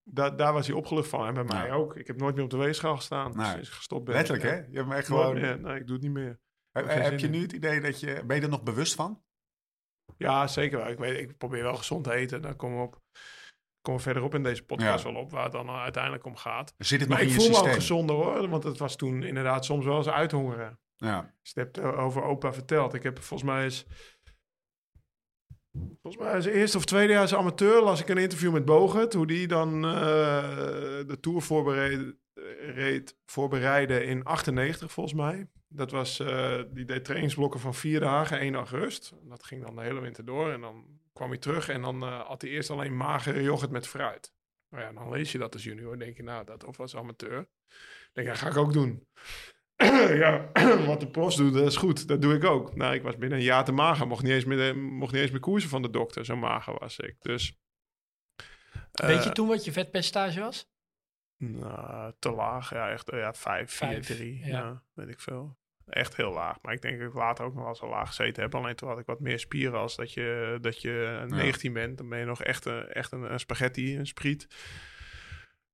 daar, 0.09 0.53
was 0.53 0.67
hij 0.67 0.75
opgelucht 0.75 1.09
van. 1.09 1.27
En 1.27 1.33
bij 1.33 1.43
mij 1.43 1.71
ook. 1.71 1.95
Ik 1.95 2.07
heb 2.07 2.17
nooit 2.17 2.35
meer 2.35 2.43
op 2.43 2.49
de 2.49 2.57
weegschaal 2.57 2.95
gestaan 2.95 3.33
sinds 3.33 3.67
ik 3.67 3.73
gestopt 3.73 4.03
ben. 4.05 4.13
Letterlijk, 4.13 4.45
Ja. 4.45 4.51
hè? 4.51 4.55
Je 4.55 4.75
hebt 4.75 4.87
me 4.87 4.95
echt 4.95 5.09
Nooit 5.09 5.37
gewoon... 5.39 5.61
Nee, 5.61 5.79
ik 5.79 5.85
doe 5.87 5.95
het 5.95 6.03
niet 6.05 6.13
meer. 6.13 6.39
Heb, 6.71 7.19
je 7.19 7.27
nu 7.29 7.41
het 7.41 7.51
idee 7.51 7.81
dat 7.81 7.99
je... 7.99 8.23
Ben 8.25 8.35
je 8.35 8.41
er 8.41 8.49
nog 8.49 8.63
bewust 8.63 8.95
van? 8.95 9.21
Ja, 10.17 10.47
zeker 10.47 10.77
wel. 10.77 10.87
Ik, 10.87 10.97
weet, 10.97 11.19
ik 11.19 11.37
probeer 11.37 11.63
wel 11.63 11.75
gezond 11.75 12.03
te 12.03 12.13
eten. 12.13 12.41
Daar 12.41 12.55
komen 12.55 12.77
we, 12.77 12.83
op, 12.83 13.01
komen 13.81 13.99
we 14.01 14.05
verderop 14.07 14.35
in 14.35 14.43
deze 14.43 14.63
podcast 14.63 15.03
Ja. 15.05 15.11
wel 15.11 15.21
op, 15.21 15.31
waar 15.31 15.43
het 15.43 15.51
dan 15.51 15.69
uiteindelijk 15.69 16.25
om 16.25 16.35
gaat. 16.35 16.73
Zit 16.77 16.99
het 16.99 17.09
Maar 17.09 17.17
nog 17.17 17.27
ik 17.27 17.33
in 17.33 17.39
je 17.39 17.41
voel 17.41 17.49
me 17.49 17.57
ook 17.57 17.63
systeem? 17.63 17.81
gezonder 17.81 18.15
hoor. 18.15 18.49
Want 18.49 18.63
het 18.63 18.77
was 18.77 18.95
toen 18.95 19.23
inderdaad 19.23 19.65
soms 19.65 19.85
wel 19.85 19.97
eens 19.97 20.09
uithongeren. 20.09 20.79
Ja. 20.95 21.33
Dus 21.41 21.51
je 21.53 21.59
het 21.59 21.79
over 21.79 22.23
opa 22.23 22.53
verteld. 22.53 22.93
Ik 22.93 23.03
heb 23.03 23.19
volgens 23.19 23.49
mij 23.49 23.63
eens... 23.63 23.85
Volgens 26.01 26.23
mij 26.23 26.37
is 26.37 26.45
eerste 26.45 26.77
of 26.77 26.85
tweede 26.85 27.13
jaar 27.13 27.21
als 27.21 27.35
amateur 27.35 27.81
las 27.81 28.01
ik 28.01 28.09
een 28.09 28.17
interview 28.17 28.51
met 28.51 28.65
Bogert. 28.65 29.13
Hoe 29.13 29.27
die 29.27 29.47
dan 29.47 29.85
eh, 29.85 29.91
de 31.07 31.17
Tour 31.19 31.41
voorbereid, 31.41 33.15
voorbereidde 33.25 34.03
in 34.03 34.23
98 34.23 34.91
volgens 34.91 35.15
mij. 35.15 35.47
Dat 35.67 35.91
was, 35.91 36.19
eh, 36.19 36.61
die 36.69 36.85
deed 36.85 37.05
trainingsblokken 37.05 37.59
van 37.59 37.73
vier 37.73 37.99
dagen, 37.99 38.39
één 38.39 38.53
dag 38.53 38.69
rust. 38.69 39.13
Dat 39.23 39.43
ging 39.43 39.65
dan 39.65 39.75
de 39.75 39.81
hele 39.81 39.99
winter 39.99 40.25
door. 40.25 40.51
En 40.51 40.61
dan 40.61 40.85
kwam 41.13 41.29
hij 41.29 41.37
terug 41.37 41.69
en 41.69 41.81
dan 41.81 42.03
eh, 42.03 42.27
had 42.27 42.41
hij 42.41 42.51
eerst 42.51 42.69
alleen 42.69 42.97
magere 42.97 43.41
yoghurt 43.41 43.71
met 43.71 43.87
fruit. 43.87 44.33
Nou 44.69 44.83
ja, 44.83 44.91
dan 44.91 45.09
lees 45.09 45.31
je 45.31 45.37
dat 45.37 45.53
als 45.53 45.63
junior. 45.63 45.99
denk 45.99 46.17
je, 46.17 46.23
nou, 46.23 46.45
dat 46.45 46.63
of 46.63 46.79
als 46.79 46.95
amateur. 46.95 47.47
Denk, 48.13 48.27
ja, 48.27 48.35
ga 48.35 48.47
ik 48.47 48.57
ook 48.57 48.73
doen. 48.73 49.07
ja, 50.23 50.49
wat 50.85 50.99
de 50.99 51.07
profs 51.11 51.35
doen, 51.35 51.53
dat 51.53 51.67
is 51.67 51.77
goed. 51.77 52.07
Dat 52.07 52.21
doe 52.21 52.33
ik 52.33 52.43
ook. 52.43 52.75
Nou, 52.75 52.93
ik 52.93 53.01
was 53.01 53.17
binnen 53.17 53.37
een 53.37 53.43
jaar 53.43 53.65
te 53.65 53.71
mager. 53.71 54.07
Mocht 54.07 54.23
niet 54.23 54.31
eens 54.31 54.45
meer, 54.45 54.77
mocht 54.77 55.11
niet 55.11 55.21
eens 55.21 55.31
meer 55.31 55.39
koersen 55.39 55.69
van 55.69 55.81
de 55.81 55.89
dokter. 55.89 56.25
Zo 56.25 56.35
mager 56.35 56.79
was 56.79 56.99
ik. 56.99 57.15
Dus... 57.21 57.57
Weet 58.91 59.17
eh, 59.17 59.23
je 59.23 59.31
toen 59.31 59.47
wat 59.47 59.65
je 59.65 59.71
vetpercentage 59.71 60.39
was? 60.39 60.69
nou, 61.37 62.13
te 62.19 62.31
laag. 62.31 62.69
Ja, 62.69 62.89
echt 62.89 63.11
ja, 63.11 63.33
5, 63.33 63.71
4, 63.71 63.87
Vijf, 63.87 64.05
3. 64.05 64.39
ja. 64.39 64.47
Ja. 64.47 64.83
weet 64.93 65.09
ik 65.09 65.19
veel. 65.19 65.57
Echt 65.85 66.15
heel 66.15 66.31
laag. 66.31 66.57
Maar 66.61 66.73
ik 66.73 66.81
denk 66.81 66.99
dat 66.99 67.07
ik 67.07 67.13
later 67.13 67.45
ook 67.45 67.53
nog 67.53 67.63
wel 67.63 67.75
zo 67.75 67.89
laag 67.89 68.07
gezeten 68.07 68.43
heb. 68.43 68.55
Alleen 68.55 68.75
toen 68.75 68.89
had 68.89 68.99
ik 68.99 69.05
wat 69.05 69.19
meer 69.19 69.39
spieren 69.39 69.79
als 69.79 69.95
dat 69.95 70.13
je, 70.13 70.57
dat 70.61 70.81
je 70.81 71.25
19 71.27 71.73
bent. 71.73 71.97
Dan 71.97 72.09
ben 72.09 72.19
je 72.19 72.25
nog 72.25 72.43
echt, 72.43 72.65
een, 72.65 72.87
echt 72.87 73.11
een, 73.11 73.31
een 73.31 73.39
spaghetti, 73.39 73.97
een 73.97 74.07
spriet. 74.07 74.47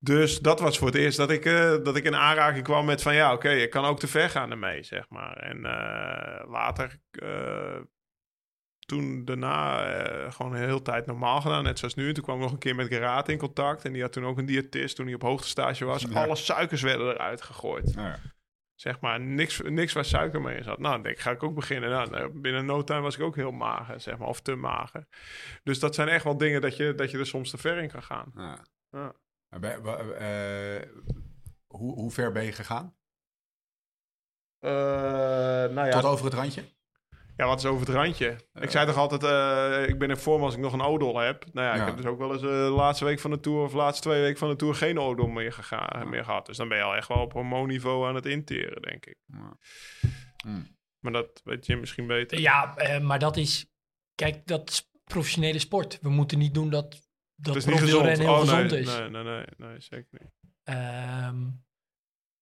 Dus 0.04 0.40
dat 0.40 0.60
was 0.60 0.78
voor 0.78 0.88
het 0.88 0.96
eerst 0.96 1.18
dat 1.18 1.32
ik, 1.32 1.46
eh, 1.46 1.76
dat 1.84 1.96
ik 1.96 2.04
in 2.04 2.16
aanraking 2.16 2.64
kwam 2.64 2.86
met 2.86 3.02
van 3.02 3.16
ja, 3.16 3.34
oké, 3.34 3.50
ik 3.50 3.70
kan 3.70 3.86
ook 3.86 4.00
te 4.00 4.08
ver 4.08 4.30
gaan 4.30 4.52
ermee, 4.52 4.84
zeg 4.84 5.10
maar. 5.10 5.38
En 5.38 5.66
eh, 5.66 6.50
later, 6.50 7.00
eh, 7.12 7.80
toen 8.80 9.26
daarna, 9.26 10.30
gewoon 10.32 10.54
een 10.54 10.64
hele 10.64 10.82
tijd 10.82 11.06
normaal 11.06 11.42
gedaan, 11.42 11.64
net 11.64 11.80
zoals 11.80 11.96
nu. 11.96 12.14
Toen 12.14 12.24
kwam 12.24 12.36
ik 12.36 12.42
nog 12.42 12.52
een 12.52 12.58
keer 12.58 12.76
met 12.76 12.88
Gerard 12.88 13.30
in 13.30 13.38
contact. 13.38 13.86
En 13.86 13.94
die 13.94 14.02
had 14.02 14.12
toen 14.12 14.26
ook 14.26 14.38
een 14.38 14.46
diëtist 14.46 14.96
toen 14.96 15.06
hij 15.06 15.16
op 15.16 15.22
hoogtestage 15.22 15.86
was. 15.86 16.02
Ja. 16.10 16.24
Alle 16.24 16.36
suikers 16.36 16.82
werden 16.82 17.08
eruit 17.08 17.42
gegooid. 17.42 17.96
Nou 17.96 18.08
ja. 18.08 18.20
Zeg 18.76 19.00
maar, 19.00 19.20
niks, 19.20 19.62
niks 19.62 19.94
waar 19.94 20.06
suiker 20.06 20.42
mee 20.42 20.58
in 20.58 20.64
zat. 20.64 20.80
Nou, 20.80 20.94
dan 20.94 21.04
denk 21.04 21.16
ik, 21.16 21.22
ga 21.22 21.32
ik 21.32 21.44
ook 21.44 21.56
beginnen. 21.56 21.90
Nou, 21.90 22.30
binnen 22.40 22.66
no 22.66 22.84
time 22.84 23.02
was 23.02 23.16
ik 23.16 23.22
ook 23.22 23.36
heel 23.36 23.52
mager, 23.52 24.00
zeg 24.00 24.18
maar, 24.18 24.28
of 24.28 24.42
te 24.42 24.56
mager. 24.56 25.08
Dus 25.64 25.80
dat 25.80 25.96
zijn 25.96 26.08
echt 26.08 26.24
wel 26.24 26.38
dingen 26.38 26.62
dat 26.62 26.78
je, 26.78 26.96
dat 26.96 27.12
je 27.12 27.18
er 27.18 27.26
soms 27.26 27.50
te 27.50 27.58
ver 27.58 27.78
in 27.78 27.90
kan 27.90 28.04
gaan. 28.04 28.32
Ja. 28.36 28.66
Ja. 28.92 29.16
Maar 29.54 29.62
ben- 29.62 29.82
wa- 29.82 29.98
eh, 30.00 30.88
hoe, 31.68 31.94
hoe 31.94 32.12
ver 32.12 32.32
ben 32.32 32.44
je 32.44 32.52
gegaan? 32.52 32.96
Eh, 34.60 34.72
nou 35.74 35.86
ja, 35.88 35.90
Tot 35.90 36.04
over 36.04 36.26
het 36.26 36.34
randje? 36.34 36.64
Ja, 37.38 37.46
wat 37.46 37.60
is 37.60 37.66
over 37.66 37.86
het 37.86 37.96
randje? 37.96 38.38
Ik 38.54 38.70
zei 38.70 38.86
toch 38.86 38.98
altijd, 38.98 39.24
eh, 39.24 39.90
ik 39.90 40.00
ben 40.00 40.10
in 40.10 40.18
vorm 40.18 40.44
als 40.44 40.54
ik 40.54 40.60
nog 40.60 40.74
een 40.74 40.82
odol 40.82 41.18
heb. 41.18 41.46
Nou 41.54 41.68
ja, 41.68 41.76
Ja. 41.76 41.82
ik 41.82 41.88
heb 41.88 41.98
dus 41.98 42.06
ook 42.06 42.18
wel 42.18 42.34
eens 42.34 42.42
eh, 42.42 42.48
de 42.50 42.56
laatste 42.76 43.06
week 43.06 43.20
van 43.20 43.32
de 43.32 43.40
Tour... 43.40 43.64
of 43.64 43.72
de 43.72 43.78
laatste 43.78 44.02
twee 44.10 44.22
weken 44.22 44.38
van 44.40 44.50
de 44.50 44.56
Tour 44.56 44.76
geen 44.76 45.00
odol 45.00 45.28
meer, 45.28 45.54
gega- 45.54 46.04
meer 46.06 46.24
gehad. 46.24 46.46
Dus 46.46 46.58
dan 46.58 46.68
ben 46.68 46.78
je 46.78 46.84
al 46.84 46.96
echt 46.96 47.08
wel 47.08 47.18
op 47.22 47.34
hormoonniveau 47.34 48.08
aan 48.08 48.16
het 48.16 48.26
interen, 48.26 48.82
denk 48.82 49.06
ik. 49.06 49.18
Ja. 49.26 49.58
Hmm. 50.44 50.78
Maar 51.00 51.12
dat 51.12 51.42
weet 51.44 51.66
je 51.66 51.76
misschien 51.76 52.08
beter. 52.08 52.40
Ja, 52.40 52.76
eh, 52.76 53.00
maar 53.00 53.20
dat 53.20 53.38
is... 53.38 53.72
Kijk, 54.16 54.48
dat 54.48 54.70
is 54.70 54.90
professionele 55.04 55.60
sport. 55.60 56.00
We 56.02 56.10
moeten 56.10 56.38
niet 56.38 56.54
doen 56.54 56.70
dat, 56.70 57.02
dat 57.36 57.56
het 57.56 57.64
is 57.64 57.72
niet 57.72 57.80
gezond. 57.80 58.18
heel 58.18 58.30
Oh, 58.34 58.40
gezond 58.40 58.70
nee, 58.72 58.80
is. 58.80 58.88
Nee, 58.88 59.10
nee, 59.10 59.24
nee, 59.24 59.46
nee, 59.58 59.80
zeker 59.80 60.08
niet. 60.12 60.32
Ehm, 60.64 61.50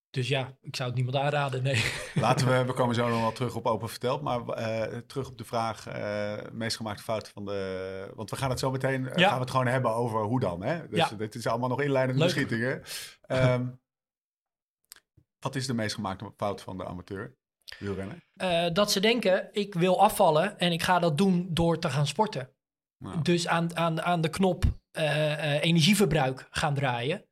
dus 0.10 0.28
ja, 0.28 0.58
ik 0.62 0.76
zou 0.76 0.90
het 0.90 0.98
niemand 0.98 1.24
aanraden, 1.24 1.64
nee. 1.64 1.84
Laten 2.16 2.48
we, 2.48 2.66
we 2.66 2.74
komen 2.74 2.96
zo 2.96 3.10
nog 3.10 3.22
wel 3.22 3.32
terug 3.32 3.56
op 3.56 3.66
open 3.66 3.90
verteld, 3.90 4.22
maar 4.22 4.48
eh, 4.48 4.98
terug 4.98 5.28
op 5.30 5.38
de 5.38 5.44
vraag, 5.46 5.88
eh 5.88 6.52
meest 6.52 6.76
gemaakte 6.78 7.04
fouten 7.04 7.32
van 7.32 7.46
de, 7.46 8.12
want 8.16 8.30
we 8.30 8.36
gaan 8.36 8.50
het 8.50 8.60
zo 8.60 8.72
meteen, 8.72 9.08
eh, 9.08 9.16
Ja. 9.18 9.28
gaan 9.28 9.36
we 9.36 9.42
het 9.42 9.52
gewoon 9.52 9.68
hebben 9.68 9.92
over 9.94 10.22
hoe 10.24 10.40
dan, 10.40 10.64
hè? 10.64 10.88
Dus 10.88 11.10
Ja. 11.10 11.16
dit 11.18 11.36
is 11.36 11.48
allemaal 11.48 11.70
nog 11.70 11.82
inleidende 11.82 12.20
Leuk. 12.24 12.34
beschietingen. 12.34 12.82
Ehm, 13.22 13.68
wat 15.46 15.56
is 15.56 15.68
de 15.68 15.74
meest 15.74 15.96
gemaakte 15.96 16.34
fout 16.38 16.62
van 16.62 16.78
de 16.78 16.86
amateur 16.86 17.36
wielrenner? 17.80 18.26
Eh, 18.34 18.68
dat 18.74 18.92
ze 18.92 19.00
denken, 19.00 19.50
ik 19.52 19.74
wil 19.74 20.02
afvallen 20.02 20.60
en 20.60 20.72
ik 20.72 20.82
ga 20.84 21.00
dat 21.00 21.18
doen 21.18 21.48
door 21.50 21.80
te 21.80 21.90
gaan 21.90 22.08
sporten. 22.08 22.54
Nou, 22.98 23.22
Dus 23.22 23.48
aan, 23.48 23.76
aan, 23.78 24.02
aan 24.02 24.22
de 24.22 24.30
knop 24.30 24.64
eh, 24.92 25.56
eh, 25.56 25.64
energieverbruik 25.64 26.48
gaan 26.52 26.74
draaien. 26.74 27.26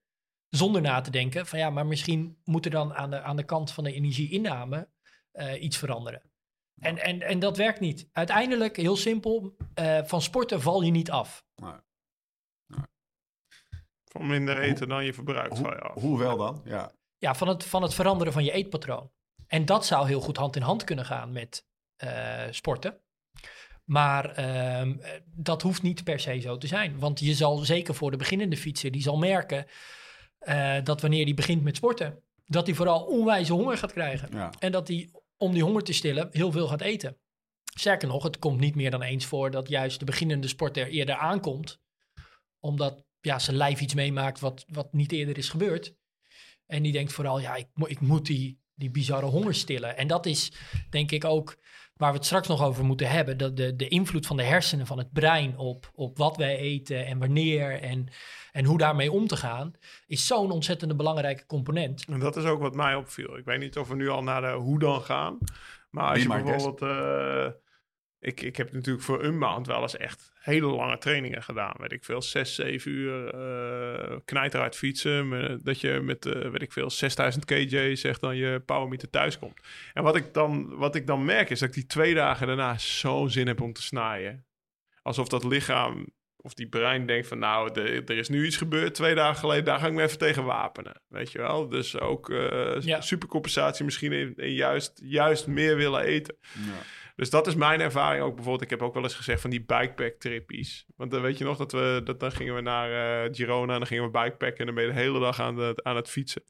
Zonder 0.50 0.82
na 0.82 1.02
te 1.02 1.12
denken 1.12 1.46
van 1.46 1.60
ja, 1.60 1.70
maar 1.70 1.86
misschien 1.86 2.38
moet 2.44 2.66
er 2.66 2.72
dan 2.72 2.94
aan 2.94 3.10
de, 3.10 3.22
aan 3.22 3.36
de 3.36 3.44
kant 3.44 3.72
van 3.72 3.84
de 3.84 3.94
energieinname 3.94 4.90
eh, 5.32 5.64
iets 5.64 5.78
veranderen. 5.78 6.22
En, 6.80 6.98
en, 6.98 7.22
en 7.22 7.40
dat 7.40 7.58
werkt 7.58 7.80
niet. 7.80 8.10
Uiteindelijk, 8.12 8.76
heel 8.78 8.96
simpel, 8.96 9.56
eh, 9.74 10.04
van 10.04 10.22
sporten 10.22 10.62
val 10.62 10.82
je 10.82 10.92
niet 10.92 11.12
af. 11.12 11.46
nou, 11.56 11.80
Van 14.04 14.28
minder 14.28 14.60
eten 14.60 14.88
dan 14.88 15.06
je 15.06 15.14
verbruikt. 15.14 15.58
hoe, 15.58 15.66
val 15.66 15.74
je 15.76 15.82
af. 15.82 16.02
hoe 16.02 16.18
wel 16.20 16.38
dan? 16.38 16.62
Ja. 16.66 16.92
Ja, 17.18 17.36
van 17.36 17.48
het, 17.48 17.66
van 17.66 17.82
het 17.82 17.94
veranderen 17.94 18.34
van 18.34 18.44
je 18.44 18.52
eetpatroon. 18.52 19.12
En 19.48 19.66
dat 19.66 19.86
zou 19.86 20.08
heel 20.08 20.22
goed 20.22 20.38
hand 20.38 20.56
in 20.56 20.62
hand 20.62 20.84
kunnen 20.84 21.06
gaan 21.06 21.32
met 21.32 21.68
eh, 21.96 22.48
sporten. 22.50 23.02
Maar 23.90 24.26
ehm, 24.32 25.00
eh, 25.00 25.12
dat 25.26 25.62
hoeft 25.62 25.82
niet 25.82 26.04
per 26.04 26.20
se 26.20 26.40
zo 26.40 26.58
te 26.58 26.68
zijn. 26.68 27.00
Want 27.00 27.20
je 27.20 27.34
zal 27.34 27.58
zeker 27.58 27.96
voor 27.96 28.12
de 28.12 28.18
beginnende 28.18 28.58
fietser, 28.58 28.92
die 28.92 29.02
zal 29.02 29.18
merken 29.18 29.66
eh, 30.40 30.78
dat 30.84 31.02
wanneer 31.02 31.26
die 31.26 31.34
begint 31.34 31.64
met 31.64 31.76
sporten, 31.76 32.24
dat 32.46 32.66
hij 32.66 32.76
vooral 32.76 33.04
onwijze 33.04 33.54
honger 33.54 33.78
gaat 33.78 33.94
krijgen. 33.94 34.30
Ja. 34.32 34.52
En 34.60 34.72
dat 34.72 34.88
hij, 34.88 35.10
om 35.38 35.54
die 35.54 35.64
honger 35.64 35.84
te 35.84 35.94
stillen, 35.94 36.28
heel 36.32 36.52
veel 36.52 36.68
gaat 36.68 36.82
eten. 36.82 37.18
Sterker 37.76 38.08
nog, 38.08 38.24
het 38.24 38.40
komt 38.40 38.60
niet 38.60 38.76
meer 38.76 38.92
dan 38.92 39.02
eens 39.02 39.26
voor 39.26 39.52
dat 39.52 39.70
juist 39.70 40.00
de 40.00 40.06
beginnende 40.06 40.48
sporter 40.48 40.88
eerder 40.88 41.16
aankomt. 41.16 41.80
Omdat 42.60 43.04
ja, 43.22 43.40
zijn 43.40 43.58
lijf 43.58 43.82
iets 43.82 43.94
meemaakt 43.94 44.40
wat, 44.40 44.66
wat 44.68 44.94
niet 44.94 45.12
eerder 45.12 45.38
is 45.38 45.50
gebeurd. 45.50 45.96
En 46.66 46.84
die 46.84 46.92
denkt 46.92 47.14
vooral, 47.14 47.40
ja, 47.40 47.56
ik, 47.56 47.68
ik 47.76 48.00
moet 48.00 48.26
die, 48.26 48.60
die 48.80 48.92
bizarre 48.92 49.26
honger 49.26 49.56
stillen. 49.56 49.98
En 49.98 50.08
dat 50.08 50.26
is 50.26 50.52
denk 50.90 51.12
ik 51.12 51.26
ook 51.26 51.58
waar 51.96 52.12
we 52.12 52.18
het 52.18 52.26
straks 52.26 52.48
nog 52.48 52.64
over 52.64 52.86
moeten 52.86 53.10
hebben. 53.10 53.38
Dat 53.38 53.58
de, 53.58 53.76
de 53.76 53.88
invloed 53.88 54.28
van 54.28 54.38
de 54.38 54.44
hersenen, 54.44 54.88
van 54.88 54.98
het 54.98 55.12
brein 55.14 55.58
op, 55.58 55.92
op 55.94 56.18
wat 56.18 56.38
wij 56.38 56.58
eten 56.58 57.06
en 57.06 57.20
wanneer 57.20 57.82
en, 57.82 58.08
en 58.52 58.66
hoe 58.66 58.78
daarmee 58.78 59.12
om 59.12 59.28
te 59.28 59.38
gaan, 59.38 59.74
is 60.08 60.28
zo'n 60.28 60.52
ontzettende 60.52 60.96
belangrijke 60.96 61.46
component. 61.46 62.06
En 62.06 62.20
dat 62.20 62.38
is 62.38 62.44
ook 62.44 62.62
wat 62.62 62.76
mij 62.76 62.96
opviel. 62.96 63.38
Ik 63.38 63.46
weet 63.46 63.60
niet 63.60 63.78
of 63.78 63.88
we 63.88 63.96
nu 63.96 64.10
al 64.10 64.24
naar 64.24 64.42
de 64.42 64.52
hoe 64.52 64.80
dan 64.80 65.02
gaan. 65.02 65.38
Maar 65.90 66.10
als 66.10 66.28
Be 66.28 66.38
je 66.38 66.44
bijvoorbeeld... 66.44 66.82
eh, 66.82 67.48
ik, 68.20 68.42
ik 68.42 68.56
heb 68.56 68.72
natuurlijk 68.72 69.06
voor 69.06 69.24
een 69.24 69.38
maand 69.38 69.68
wel 69.68 69.82
eens 69.82 69.98
echt 69.98 70.32
hele 70.40 70.66
lange 70.68 70.98
trainingen 70.98 71.44
gedaan. 71.44 71.74
Weet 71.78 71.92
ik 71.92 72.04
veel, 72.04 72.22
6, 72.22 72.56
7 72.56 72.92
uur 72.92 73.28
eh 73.34 74.18
knijterhard 74.26 74.76
fietsen. 74.76 75.28
me- 75.28 75.58
Dat 75.64 75.82
je 75.82 76.00
met, 76.04 76.26
eh, 76.26 76.50
weet 76.50 76.62
ik 76.62 76.72
veel, 76.72 76.90
6000 76.90 77.46
kj 77.46 77.96
zegt 77.96 78.22
dan 78.22 78.36
je 78.36 78.60
powermeter 78.60 79.10
thuis 79.10 79.40
komt. 79.40 79.60
En 79.94 80.04
wat 80.04 80.16
ik, 80.16 80.34
dan, 80.34 80.76
wat 80.78 80.96
ik 80.96 81.08
dan 81.08 81.26
merk 81.26 81.50
is 81.50 81.60
dat 81.60 81.68
ik 81.70 81.74
die 81.76 81.86
twee 81.86 82.14
dagen 82.14 82.48
daarna 82.48 82.78
zo'n 82.78 83.30
zin 83.30 83.48
heb 83.48 83.62
om 83.62 83.74
te 83.74 83.82
snijden. 83.82 84.46
Alsof 85.02 85.28
dat 85.28 85.44
lichaam 85.44 86.08
of 86.42 86.54
die 86.54 86.68
brein 86.70 87.06
denkt 87.06 87.28
van 87.28 87.40
nou, 87.40 87.74
de- 87.74 88.02
er 88.06 88.18
is 88.18 88.30
nu 88.30 88.46
iets 88.46 88.58
gebeurd 88.58 88.94
twee 88.96 89.16
dagen 89.16 89.40
geleden, 89.40 89.66
daar 89.66 89.80
ga 89.80 89.88
ik 89.88 89.94
me 89.94 90.04
even 90.04 90.18
tegen 90.18 90.44
wapenen. 90.44 91.02
Weet 91.08 91.32
je 91.32 91.38
wel? 91.38 91.70
Dus 91.70 92.00
ook 92.00 92.30
eh 92.30 92.76
Ja. 92.82 93.02
supercompensatie 93.02 93.86
misschien 93.86 94.12
in, 94.12 94.34
in 94.36 94.54
juist, 94.54 95.02
juist 95.04 95.48
meer 95.48 95.76
willen 95.76 96.02
eten. 96.04 96.36
Ja. 96.54 96.62
Dus 97.20 97.30
dat 97.30 97.48
is 97.48 97.56
mijn 97.56 97.82
ervaring 97.82 98.24
ook 98.24 98.34
bijvoorbeeld. 98.36 98.64
Ik 98.64 98.70
heb 98.70 98.82
ook 98.82 98.94
wel 98.94 99.04
eens 99.04 99.16
gezegd 99.16 99.42
van 99.42 99.50
die 99.50 99.64
bikepack 99.66 100.14
trippies. 100.20 100.86
Want 100.96 101.12
dan 101.12 101.22
weet 101.22 101.38
je 101.38 101.44
nog 101.44 101.58
dat 101.58 101.72
we, 101.72 102.02
dat, 102.04 102.20
dan 102.20 102.32
gingen 102.32 102.56
we 102.56 102.62
naar 102.62 103.24
eh, 103.24 103.30
Girona 103.34 103.74
en 103.74 103.78
dan 103.80 103.88
gingen 103.88 104.04
we 104.04 104.10
bikepacken 104.10 104.58
en 104.58 104.66
dan 104.66 104.76
ben 104.76 104.84
je 104.84 104.90
de 104.92 105.00
hele 105.00 105.20
dag 105.20 105.40
aan 105.40 105.58
het, 105.58 105.84
aan 105.84 105.96
het 105.96 106.10
fietsen. 106.10 106.44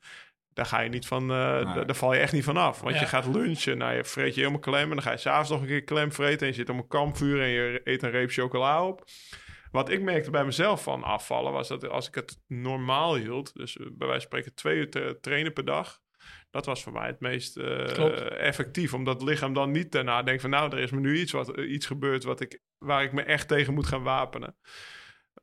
Daar 0.53 0.65
ga 0.65 0.79
je 0.79 0.89
niet 0.89 1.07
van, 1.07 1.31
eh, 1.31 1.53
Nee. 1.55 1.63
daar, 1.73 1.85
daar 1.85 1.95
val 1.95 2.13
je 2.13 2.19
echt 2.19 2.33
niet 2.33 2.43
van 2.43 2.57
af. 2.57 2.81
Want 2.81 2.93
Ja. 2.95 3.01
je 3.01 3.07
gaat 3.07 3.25
lunchen, 3.27 3.77
nou 3.77 3.93
je 3.95 4.03
vreet 4.03 4.33
je 4.33 4.39
helemaal 4.39 4.61
klem 4.61 4.83
en 4.83 4.89
dan 4.89 5.01
ga 5.01 5.11
je 5.11 5.17
s'avonds 5.17 5.49
nog 5.49 5.61
een 5.61 5.67
keer 5.67 5.83
klem 5.83 6.11
vreten 6.11 6.39
en 6.39 6.47
je 6.47 6.53
zit 6.53 6.69
om 6.69 6.77
een 6.77 6.87
kampvuur 6.87 7.41
en 7.41 7.47
je 7.49 7.81
eet 7.83 8.03
een 8.03 8.11
reep 8.11 8.29
chocola 8.31 8.85
op. 8.85 9.03
Wat 9.71 9.89
ik 9.89 10.01
merkte 10.01 10.31
bij 10.31 10.45
mezelf 10.45 10.83
van 10.83 11.03
afvallen 11.03 11.51
was 11.51 11.67
dat 11.67 11.89
als 11.89 12.07
ik 12.07 12.15
het 12.15 12.41
normaal 12.47 13.15
hield, 13.15 13.53
dus 13.53 13.73
bij 13.75 13.87
wijze 14.07 14.11
van 14.11 14.21
spreken 14.21 14.53
twee 14.55 14.77
uur 14.77 14.89
tra- 14.89 15.13
trainen 15.21 15.53
per 15.53 15.65
dag, 15.65 15.99
dat 16.51 16.65
was 16.65 16.83
voor 16.83 16.93
mij 16.93 17.07
het 17.07 17.19
meest 17.19 17.57
eh, 17.57 18.39
effectief. 18.39 18.93
Omdat 18.93 19.19
het 19.19 19.29
lichaam 19.29 19.53
dan 19.53 19.71
niet 19.71 19.91
daarna 19.91 20.23
denkt 20.23 20.41
van 20.41 20.49
nou, 20.49 20.71
er 20.71 20.83
is 20.83 20.91
me 20.91 20.99
nu 20.99 21.19
iets, 21.19 21.31
wat, 21.31 21.57
iets 21.57 21.85
gebeurd 21.85 22.23
wat 22.23 22.41
ik, 22.41 22.59
waar 22.77 23.03
ik 23.03 23.11
me 23.11 23.21
echt 23.21 23.47
tegen 23.47 23.73
moet 23.73 23.87
gaan 23.87 24.03
wapenen. 24.03 24.55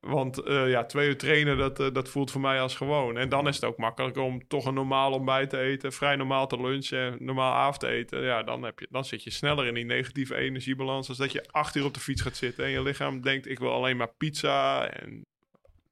Want 0.01 0.43
eh, 0.43 0.71
ja, 0.71 0.85
twee 0.85 1.09
uur 1.09 1.17
trainen, 1.17 1.59
dat, 1.59 1.81
eh, 1.81 1.93
dat 1.93 2.09
voelt 2.09 2.31
voor 2.31 2.41
mij 2.41 2.61
als 2.61 2.77
gewoon. 2.77 3.17
En 3.17 3.29
dan 3.29 3.49
is 3.49 3.55
het 3.55 3.65
ook 3.65 3.77
makkelijker 3.77 4.23
om 4.23 4.47
toch 4.49 4.65
een 4.67 4.75
normaal 4.75 5.13
ontbijt 5.13 5.51
te 5.51 5.59
eten, 5.59 5.93
vrij 5.93 6.17
normaal 6.17 6.47
te 6.47 6.61
lunchen 6.61 6.99
en 6.99 7.25
normaal 7.25 7.53
avond 7.53 7.81
te 7.81 7.89
eten. 7.89 8.23
Ja, 8.23 8.43
dan, 8.43 8.63
heb 8.63 8.79
je, 8.79 8.87
dan 8.91 9.05
zit 9.05 9.23
je 9.23 9.31
sneller 9.31 9.67
in 9.67 9.75
die 9.75 9.85
negatieve 9.85 10.35
energiebalans 10.35 11.09
als 11.09 11.19
dat 11.19 11.33
je 11.33 11.49
acht 11.51 11.75
uur 11.75 11.85
op 11.85 11.95
de 11.95 12.01
fiets 12.01 12.23
gaat 12.23 12.37
zitten 12.37 12.65
en 12.65 12.71
je 12.71 12.83
lichaam 12.83 13.21
denkt 13.21 13.49
ik 13.49 13.59
wil 13.59 13.73
alleen 13.73 13.97
maar 13.97 14.15
pizza 14.17 14.89
en 14.89 15.27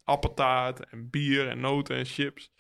appeltaart 0.05 0.85
en 0.91 1.11
bier 1.11 1.49
en 1.49 1.61
noten 1.61 1.97
en 1.97 2.05
chips. 2.05 2.51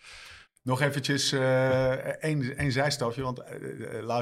Nog 0.64 0.80
eventjes 0.80 1.32
eh 1.32 1.92
één 2.24 2.56
één 2.56 2.72
zijstapje, 2.72 3.22
want 3.22 3.40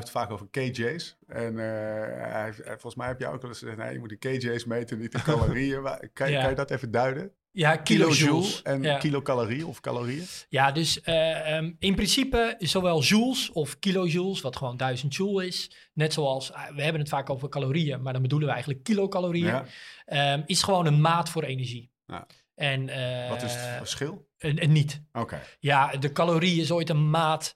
het 0.00 0.10
vaak 0.10 0.30
over 0.30 0.46
KJ's. 0.50 1.16
En 1.26 1.56
hij, 1.56 2.52
volgens 2.64 2.94
mij 2.94 3.06
heb 3.08 3.20
jij 3.20 3.28
ook 3.28 3.40
wel 3.40 3.50
eens 3.50 3.58
gezegd, 3.58 3.76
nee, 3.78 3.92
je 3.92 3.98
moet 3.98 4.08
de 4.08 4.16
KJ's 4.16 4.64
meten, 4.64 4.98
niet 4.98 5.12
de 5.12 5.22
calorieën. 5.32 5.82
Maar 5.82 6.08
kan, 6.12 6.26
je- 6.26 6.32
Ja. 6.32 6.40
kan 6.40 6.50
je 6.50 6.56
dat 6.56 6.70
even 6.70 6.90
duiden? 6.90 7.30
Ja, 7.50 7.76
kilojoules. 7.76 8.18
Kilojoule 8.18 8.62
en 8.62 8.82
ja. 8.82 8.98
kilocalorie 8.98 9.66
of 9.66 9.80
calorieën? 9.80 10.24
Ja, 10.48 10.72
dus 10.72 11.00
eh, 11.00 11.56
ehm, 11.56 11.72
in 11.78 11.94
principe 11.94 12.54
zowel 12.58 13.02
joules 13.02 13.50
of 13.52 13.78
kilojoules, 13.78 14.40
wat 14.40 14.56
gewoon 14.56 14.76
1000 14.76 15.14
joule 15.14 15.46
is, 15.46 15.70
net 15.92 16.12
zoals, 16.12 16.48
we 16.74 16.82
hebben 16.82 17.00
het 17.00 17.10
vaak 17.10 17.30
over 17.30 17.48
calorieën, 17.48 18.02
maar 18.02 18.12
dan 18.12 18.22
bedoelen 18.22 18.46
we 18.48 18.52
eigenlijk 18.54 18.84
kilocalorieën, 18.84 19.46
Ja. 19.46 19.64
ehm, 20.04 20.42
is 20.46 20.62
gewoon 20.62 20.86
een 20.86 21.00
maat 21.00 21.28
voor 21.30 21.42
energie. 21.42 21.90
Ja. 22.06 22.26
En, 22.54 22.88
eh, 22.88 23.28
Wat 23.28 23.42
is 23.42 23.52
het 23.54 23.62
verschil? 23.76 24.28
en- 24.38 24.58
en 24.58 24.72
niet. 24.72 25.02
Oké. 25.12 25.40
Ja, 25.58 25.86
de 25.96 26.12
calorie 26.12 26.60
is 26.60 26.70
ooit 26.70 26.88
een 26.90 27.10
maat. 27.10 27.54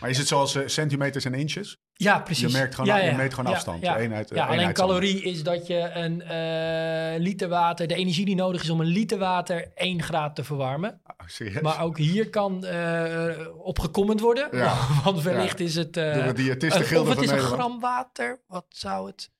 Maar 0.00 0.10
is 0.10 0.18
het 0.18 0.28
zoals 0.28 0.54
eh, 0.54 0.66
centimeters 0.66 1.24
en 1.24 1.34
inches? 1.34 1.80
Ja, 1.92 2.18
precies. 2.20 2.52
Je, 2.52 2.58
merkt 2.58 2.74
gewoon, 2.74 2.86
ja, 2.96 2.96
je 3.04 3.12
meet 3.16 3.34
gewoon 3.34 3.50
Ja, 3.50 3.56
afstand. 3.56 3.82
Ja, 3.82 3.96
Eenheid, 3.98 4.30
eh, 4.30 4.36
ja 4.36 4.44
alleen 4.46 4.58
eenheid- 4.58 4.76
calorie 4.76 5.22
is 5.22 5.42
dat 5.42 5.66
je 5.66 5.90
een 5.94 6.22
eh, 6.22 7.20
liter 7.20 7.48
water, 7.48 7.86
de 7.86 7.94
energie 7.94 8.24
die 8.24 8.34
nodig 8.34 8.62
is 8.62 8.70
om 8.70 8.80
een 8.80 8.86
liter 8.86 9.18
water 9.18 9.70
1 9.74 10.02
graad 10.02 10.34
te 10.34 10.44
verwarmen. 10.44 11.00
Serieus? 11.26 11.60
Maar 11.62 11.82
ook 11.82 11.98
hier 11.98 12.30
kan 12.30 12.64
eh 12.64 13.46
op 13.58 13.78
gecomment 13.78 14.20
worden. 14.20 14.48
Ja. 14.56 14.76
Want 15.04 15.22
wellicht 15.22 15.60
is 15.60 15.74
het. 15.74 15.96
eh, 15.96 16.14
Door 16.14 16.24
de 16.24 16.32
diëtisten 16.32 16.80
een- 16.80 16.86
Gilde 16.86 17.10
of 17.10 17.16
het 17.16 17.28
van 17.28 17.36
is 17.36 17.42
een 17.42 17.48
gram 17.48 17.80
water. 17.80 18.42
Wat 18.46 18.66
zou 18.68 19.06
het? 19.06 19.30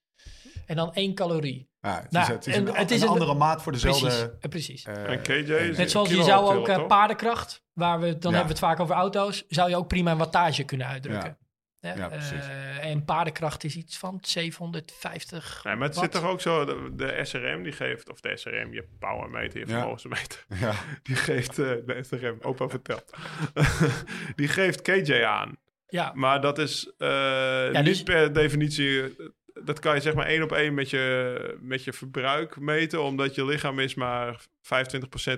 En 0.67 0.77
dan 0.77 0.95
één 0.95 1.15
calorie. 1.15 1.71
Ja, 1.85 2.01
het, 2.03 2.11
Nou, 2.11 2.25
is, 2.25 2.31
het 2.35 2.47
is 2.47 2.55
en 2.55 2.67
een, 2.69 2.75
het 2.75 2.91
is 2.91 3.01
een 3.01 3.07
een- 3.07 3.13
andere 3.13 3.35
maat 3.35 3.63
voor 3.63 3.73
dezelfde... 3.73 4.07
Precies. 4.07 4.29
eh, 4.41 4.49
precies. 4.51 4.85
eh, 4.85 5.11
En 5.11 5.23
KJ 5.23 5.53
is 5.53 5.77
Net 5.77 5.91
zoals 5.91 6.09
je 6.11 6.23
zou 6.23 6.57
ook 6.57 6.69
eh, 6.69 6.87
paardenkracht, 6.87 7.63
waar 7.73 8.01
we 8.01 8.07
het- 8.07 8.23
dan 8.23 8.31
Ja. 8.33 8.37
hebben 8.39 8.57
we 8.57 8.61
het 8.61 8.71
vaak 8.71 8.81
over 8.81 8.95
auto's, 8.95 9.45
zou 9.49 9.69
je 9.71 9.77
ook 9.77 9.89
prima 9.89 10.11
een 10.11 10.19
wattage 10.19 10.65
kunnen 10.65 10.87
uitdrukken. 10.87 11.37
Ja, 11.81 11.95
Ja, 11.97 12.09
precies. 12.09 12.41
eh, 12.41 12.85
en 12.91 13.05
paardenkracht 13.05 13.65
is 13.65 13.77
iets 13.77 13.99
van 13.99 14.19
750. 14.21 15.61
Nee, 15.65 15.75
maar 15.77 15.87
het 15.87 15.97
watt. 15.97 16.13
zit 16.13 16.23
toch 16.23 16.31
ook 16.31 16.41
zo, 16.41 16.65
de, 16.65 16.91
de 16.93 17.21
SRM 17.23 17.63
die 17.63 17.73
geeft, 17.73 18.11
of 18.11 18.21
de 18.21 18.37
SRM, 18.37 18.73
je 18.73 18.85
powermeter, 18.99 19.59
je 19.61 19.67
Ja. 19.67 19.73
vermogensmeter, 19.79 20.45
ja. 20.61 20.73
die 21.03 21.17
geeft, 21.17 21.59
eh, 21.59 21.67
de 21.87 21.99
SRM, 22.03 22.39
opa 22.43 22.69
vertelt, 22.69 23.11
die 24.37 24.49
geeft 24.49 24.83
KJ 24.83 25.23
aan. 25.25 25.57
Ja, 25.87 26.13
Maar 26.15 26.41
dat 26.41 26.59
is 26.59 26.93
eh, 26.99 27.71
niet 27.71 27.85
dus- 27.85 28.03
per 28.03 28.33
definitie, 28.33 29.03
eh, 29.03 29.09
dat 29.65 29.79
kan 29.79 29.95
je 29.95 30.01
zeg 30.01 30.15
maar 30.15 30.27
één 30.27 30.43
op 30.43 30.53
één 30.53 30.75
met 30.75 30.91
je, 30.91 31.59
met 31.61 31.85
je 31.85 31.93
verbruik 31.93 32.61
meten, 32.61 33.03
omdat 33.03 33.35
je 33.35 33.45
lichaam 33.45 33.79
is 33.79 33.95
maar 33.95 34.47
25% 34.47 34.47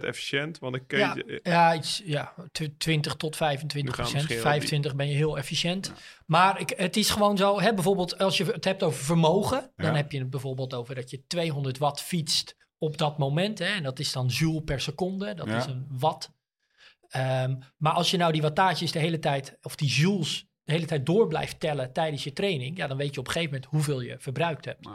efficiënt. 0.00 0.58
Want 0.58 0.74
een 0.74 0.86
KJ, 0.86 0.96
ja, 0.96 1.14
ja, 1.42 1.74
iets, 1.74 2.02
ja, 2.04 2.34
tw- 2.52 2.64
20 2.78 3.14
tot 3.14 3.36
25 3.36 3.82
Nu 3.82 3.96
gaan 3.96 4.04
we 4.04 4.10
procent. 4.10 4.14
misschien 4.14 4.42
wel 4.42 4.52
25 4.52 4.94
ben 4.96 5.08
je 5.08 5.14
heel 5.14 5.38
efficiënt. 5.38 5.92
Maar 6.26 6.60
ik, 6.60 6.72
het 6.76 6.96
is 6.96 7.10
gewoon 7.10 7.36
zo, 7.36 7.60
hè, 7.60 7.74
bijvoorbeeld 7.74 8.18
als 8.18 8.36
je 8.36 8.44
het 8.44 8.64
hebt 8.64 8.82
over 8.82 9.04
vermogen, 9.04 9.72
dan 9.76 9.90
Ja. 9.90 9.96
heb 9.96 10.12
je 10.12 10.18
het 10.18 10.30
bijvoorbeeld 10.30 10.74
over 10.74 10.94
dat 10.94 11.10
je 11.10 11.22
200 11.26 11.78
watt 11.78 12.02
fietst 12.02 12.56
op 12.78 12.98
dat 12.98 13.18
moment. 13.18 13.58
Hè, 13.58 13.64
en 13.66 13.82
dat 13.82 13.98
is 13.98 14.12
dan 14.12 14.26
joule 14.26 14.62
per 14.62 14.80
seconde, 14.80 15.34
dat 15.34 15.48
is 15.48 15.64
een 15.66 15.86
watt. 15.90 16.30
Ehm, 17.08 17.54
maar 17.76 17.92
als 17.92 18.10
je 18.10 18.16
nou 18.16 18.32
die 18.32 18.42
wattages 18.42 18.92
de 18.92 18.98
hele 18.98 19.18
tijd, 19.18 19.58
of 19.62 19.76
die 19.76 19.88
joules 19.88 20.46
de 20.64 20.72
hele 20.72 20.86
tijd 20.86 21.06
door 21.06 21.28
blijft 21.28 21.60
tellen 21.60 21.92
tijdens 21.92 22.24
je 22.24 22.32
training, 22.32 22.76
ja, 22.76 22.86
dan 22.86 22.96
weet 22.96 23.14
je 23.14 23.20
op 23.20 23.26
een 23.26 23.32
gegeven 23.32 23.54
moment 23.54 23.70
hoeveel 23.70 24.00
je 24.00 24.16
verbruikt 24.18 24.64
hebt. 24.64 24.86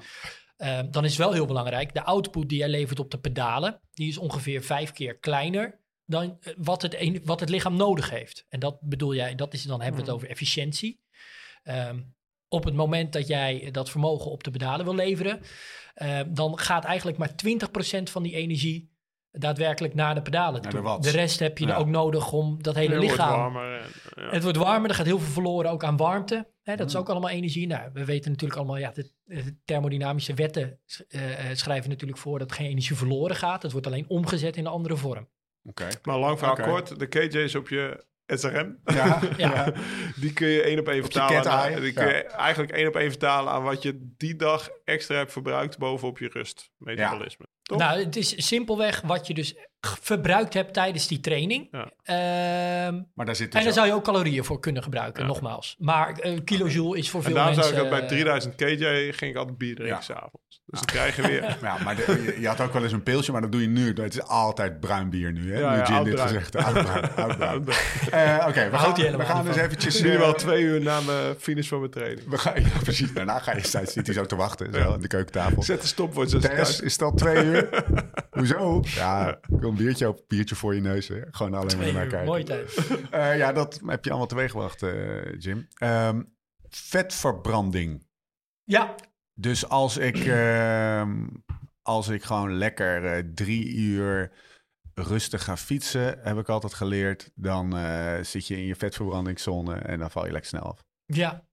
Ehm, 0.58 0.92
dan 0.92 1.06
is 1.06 1.18
wel 1.18 1.32
heel 1.34 1.46
belangrijk, 1.46 1.94
de 1.94 2.04
output 2.04 2.50
die 2.50 2.60
je 2.60 2.70
levert 2.70 3.00
op 3.00 3.12
de 3.12 3.20
pedalen, 3.20 3.80
die 3.94 4.08
is 4.08 4.18
ongeveer 4.18 4.64
vijf 4.64 4.92
keer 4.92 5.18
kleiner 5.18 5.80
dan 6.06 6.38
eh, 6.42 6.54
wat 6.58 6.82
het, 6.82 6.96
een- 7.00 7.22
wat 7.24 7.40
het 7.40 7.50
lichaam 7.50 7.76
nodig 7.76 8.10
heeft. 8.10 8.46
En 8.50 8.60
dat 8.60 8.78
bedoel 8.82 9.16
jij, 9.16 9.36
dat 9.36 9.54
is, 9.54 9.64
dan 9.64 9.82
hebben 9.82 10.00
we 10.00 10.06
het 10.06 10.16
over 10.16 10.30
efficiëntie. 10.30 11.02
Ehm, 11.64 12.00
op 12.48 12.64
het 12.64 12.74
moment 12.74 13.14
dat 13.14 13.28
jij 13.28 13.70
dat 13.72 13.90
vermogen 13.90 14.32
op 14.32 14.44
de 14.44 14.52
pedalen 14.52 14.86
wil 14.86 14.96
leveren, 14.96 15.42
eh, 15.94 16.20
dan 16.28 16.60
gaat 16.60 16.84
eigenlijk 16.86 17.18
maar 17.18 17.36
20% 17.36 18.10
van 18.10 18.24
die 18.24 18.34
energie 18.36 18.92
daadwerkelijk 19.32 19.94
naar 19.94 20.16
de 20.16 20.22
pedalen 20.22 20.62
Naar 20.62 20.72
toe. 20.72 21.00
de 21.02 21.10
rest 21.10 21.40
heb 21.40 21.58
je 21.58 21.68
Ja. 21.68 21.76
ook 21.76 21.88
nodig 21.88 22.32
om 22.32 22.64
dat 22.64 22.76
hele 22.76 22.90
het 22.94 22.98
wordt 23.04 23.12
lichaam 23.18 23.40
warmer. 23.54 23.80
En, 23.82 24.24
ja. 24.24 24.30
het 24.30 24.44
wordt 24.44 24.58
warmer, 24.58 24.90
er 24.90 24.96
gaat 24.96 25.06
heel 25.06 25.20
veel 25.20 25.34
verloren 25.34 25.72
ook 25.72 25.84
aan 25.84 25.98
warmte. 25.98 26.48
Hè, 26.64 26.76
dat 26.76 26.88
is 26.88 26.94
Mm. 26.94 27.00
ook 27.00 27.10
allemaal 27.10 27.30
energie. 27.30 27.68
Nou, 27.68 27.90
we 27.94 28.06
weten 28.06 28.32
natuurlijk 28.32 28.60
allemaal, 28.60 28.78
ja, 28.78 28.92
de, 28.92 29.12
de 29.24 29.56
thermodynamische 29.66 30.34
wetten 30.34 30.80
eh, 31.08 31.50
eh, 31.50 31.56
schrijven 31.56 31.90
natuurlijk 31.90 32.20
voor 32.20 32.40
dat 32.40 32.52
geen 32.52 32.68
energie 32.70 32.96
verloren 32.96 33.36
gaat. 33.36 33.62
Het 33.64 33.72
wordt 33.72 33.88
alleen 33.88 34.06
omgezet 34.08 34.56
in 34.58 34.66
een 34.66 34.72
andere 34.72 34.98
vorm. 34.98 35.30
Oké. 35.64 35.88
Maar 36.04 36.18
lang 36.18 36.38
verhaal 36.38 36.56
kort, 36.56 37.00
de 37.00 37.08
KJ's 37.08 37.56
op 37.56 37.70
je 37.70 38.06
SRM, 38.26 38.80
Ja, 38.86 39.20
Ja. 39.38 39.74
die 40.16 40.34
kun 40.34 40.48
je 40.48 40.62
één 40.62 40.80
op 40.80 40.88
één 40.88 41.02
vertalen. 41.02 41.52
aan- 41.52 41.82
die 41.82 41.94
kun 41.94 42.08
ja. 42.08 42.16
je 42.16 42.24
eigenlijk 42.24 42.72
één 42.72 42.88
op 42.88 42.96
één 42.96 43.10
vertalen 43.10 43.54
aan 43.54 43.64
wat 43.64 43.82
je 43.82 44.14
die 44.18 44.36
dag 44.36 44.70
extra 44.86 45.16
hebt 45.16 45.32
verbruikt 45.32 45.78
bovenop 45.78 46.18
je 46.18 46.28
rust. 46.34 46.72
Metabolisme. 46.78 47.46
Nou, 47.78 48.00
het 48.00 48.16
is 48.16 48.48
simpelweg 48.48 49.02
wat 49.02 49.28
je 49.28 49.34
dus 49.34 49.56
verbruikt 49.82 50.54
hebt 50.54 50.74
tijdens 50.74 51.08
die 51.08 51.20
training. 51.20 51.68
Ja. 51.72 51.92
Ehm, 52.04 53.02
Maar 53.16 53.26
daar 53.26 53.36
zit 53.36 53.56
en 53.56 53.64
daar 53.64 53.74
zou 53.74 53.88
je 53.88 53.94
ook 53.94 54.04
calorieën 54.04 54.44
voor 54.44 54.60
kunnen 54.60 54.84
gebruiken, 54.84 55.22
Ja. 55.22 55.28
nogmaals. 55.28 55.76
Maar 55.80 56.12
eh 56.20 56.38
kilojoule 56.44 56.98
is 56.98 57.10
voor 57.10 57.20
en 57.20 57.26
veel 57.26 57.36
daarom 57.36 57.56
mensen... 57.56 57.74
zou 57.74 57.86
ik 57.86 57.92
dat 57.92 58.00
bij 58.00 58.10
eh, 58.10 58.14
3000 58.16 58.56
KJ 58.56 59.12
ging 59.18 59.32
ik 59.32 59.36
altijd 59.38 59.58
bier 59.58 59.76
drinken 59.76 59.96
Ja. 59.96 60.02
s'avonds. 60.02 60.62
Dus 60.66 60.80
dan 60.80 60.86
krijg 60.86 61.16
je 61.16 61.22
weer... 61.22 61.58
Ja, 61.62 61.78
maar 61.84 61.96
de- 61.96 62.22
je, 62.36 62.42
je 62.42 62.48
had 62.48 62.62
ook 62.62 62.74
wel 62.74 62.84
eens 62.84 62.92
een 62.92 63.04
pilsje, 63.04 63.32
maar 63.32 63.42
dat 63.42 63.52
doe 63.52 63.62
je 63.62 63.68
nu. 63.68 63.88
Het 63.94 64.14
is 64.14 64.22
altijd 64.22 64.80
bruin 64.80 65.10
bier 65.10 65.32
nu, 65.32 65.54
hè? 65.54 65.60
Ja, 65.60 65.72
nu 65.72 65.78
ja, 65.78 65.88
Jim 65.88 66.04
dit 66.04 66.14
bruin. 66.14 66.28
gezegd. 66.28 66.56
Oud 66.56 66.74
bruin, 66.84 67.10
oud 67.16 67.38
bruin. 67.38 67.66
Eh, 68.12 68.46
Oké, 68.48 68.70
we 68.70 68.78
gaan, 68.78 68.94
we 69.18 69.26
gaan 69.26 69.46
dus 69.46 69.56
van. 69.56 69.64
eventjes... 69.66 70.02
nu 70.02 70.12
eh, 70.14 70.18
wel 70.20 70.34
twee 70.34 70.64
uur 70.64 70.82
na 70.82 71.00
mijn 71.02 71.36
finish 71.40 71.68
van 71.68 71.80
mijn 71.80 71.92
training. 71.92 72.28
we 72.30 72.38
gaan, 72.38 72.62
ja, 72.62 72.68
precies. 72.84 73.14
Daarna 73.14 73.40
ga 73.40 73.56
je 73.56 73.64
steeds 73.66 73.94
zit 73.94 74.06
hij 74.06 74.16
zo 74.16 74.26
te 74.26 74.36
wachten. 74.36 74.74
Zo 74.74 74.80
wel, 74.80 74.94
aan 74.94 75.02
de 75.02 75.08
keukentafel. 75.08 75.64
Zet 75.64 75.82
de 75.82 75.88
stopwatch 75.88 76.34
als 76.34 76.44
Tess, 76.44 76.80
is 76.80 76.92
het 76.94 77.02
al 77.02 77.14
twee 77.14 77.44
uur? 77.46 77.84
Hoezo? 78.30 78.84
Ja, 78.86 79.30
ik 79.30 79.60
wil 79.60 79.69
een 79.70 79.76
biertje, 79.76 80.08
op, 80.08 80.24
biertje 80.28 80.56
voor 80.56 80.76
je 80.76 80.82
neus. 80.82 81.08
Hè? 81.08 81.22
Gewoon 81.32 81.54
alleen 81.54 81.78
maar 81.78 81.94
naar 81.94 82.08
kijken. 82.08 82.26
mooie 82.28 82.44
tijd. 82.44 82.76
Eh, 83.12 83.38
ja, 83.38 83.52
dat 83.54 83.82
heb 83.86 84.04
je 84.04 84.10
allemaal 84.10 84.28
teweeggebracht, 84.28 84.84
eh 84.84 85.40
Jim. 85.40 85.68
Ehm, 85.74 86.22
vetverbranding. 86.70 88.08
Ja, 88.64 88.96
Dus 89.34 89.68
als 89.70 89.98
ik, 89.98 90.18
ehm, 90.26 91.28
als 91.82 92.08
ik 92.08 92.24
gewoon 92.24 92.54
lekker 92.54 93.06
eh, 93.06 93.24
drie 93.34 93.74
uur 93.76 94.32
rustig 94.94 95.44
ga 95.44 95.58
fietsen, 95.58 96.20
heb 96.22 96.38
ik 96.38 96.50
altijd 96.50 96.74
geleerd, 96.74 97.32
dan 97.36 97.74
zit 98.26 98.48
je 98.48 98.56
in 98.58 98.66
je 98.66 98.76
vetverbrandingszone 98.76 99.76
en 99.76 100.00
dan 100.00 100.12
val 100.12 100.26
je 100.26 100.32
lekker 100.32 100.50
snel 100.50 100.64
af. 100.64 100.84
ja. 101.06 101.48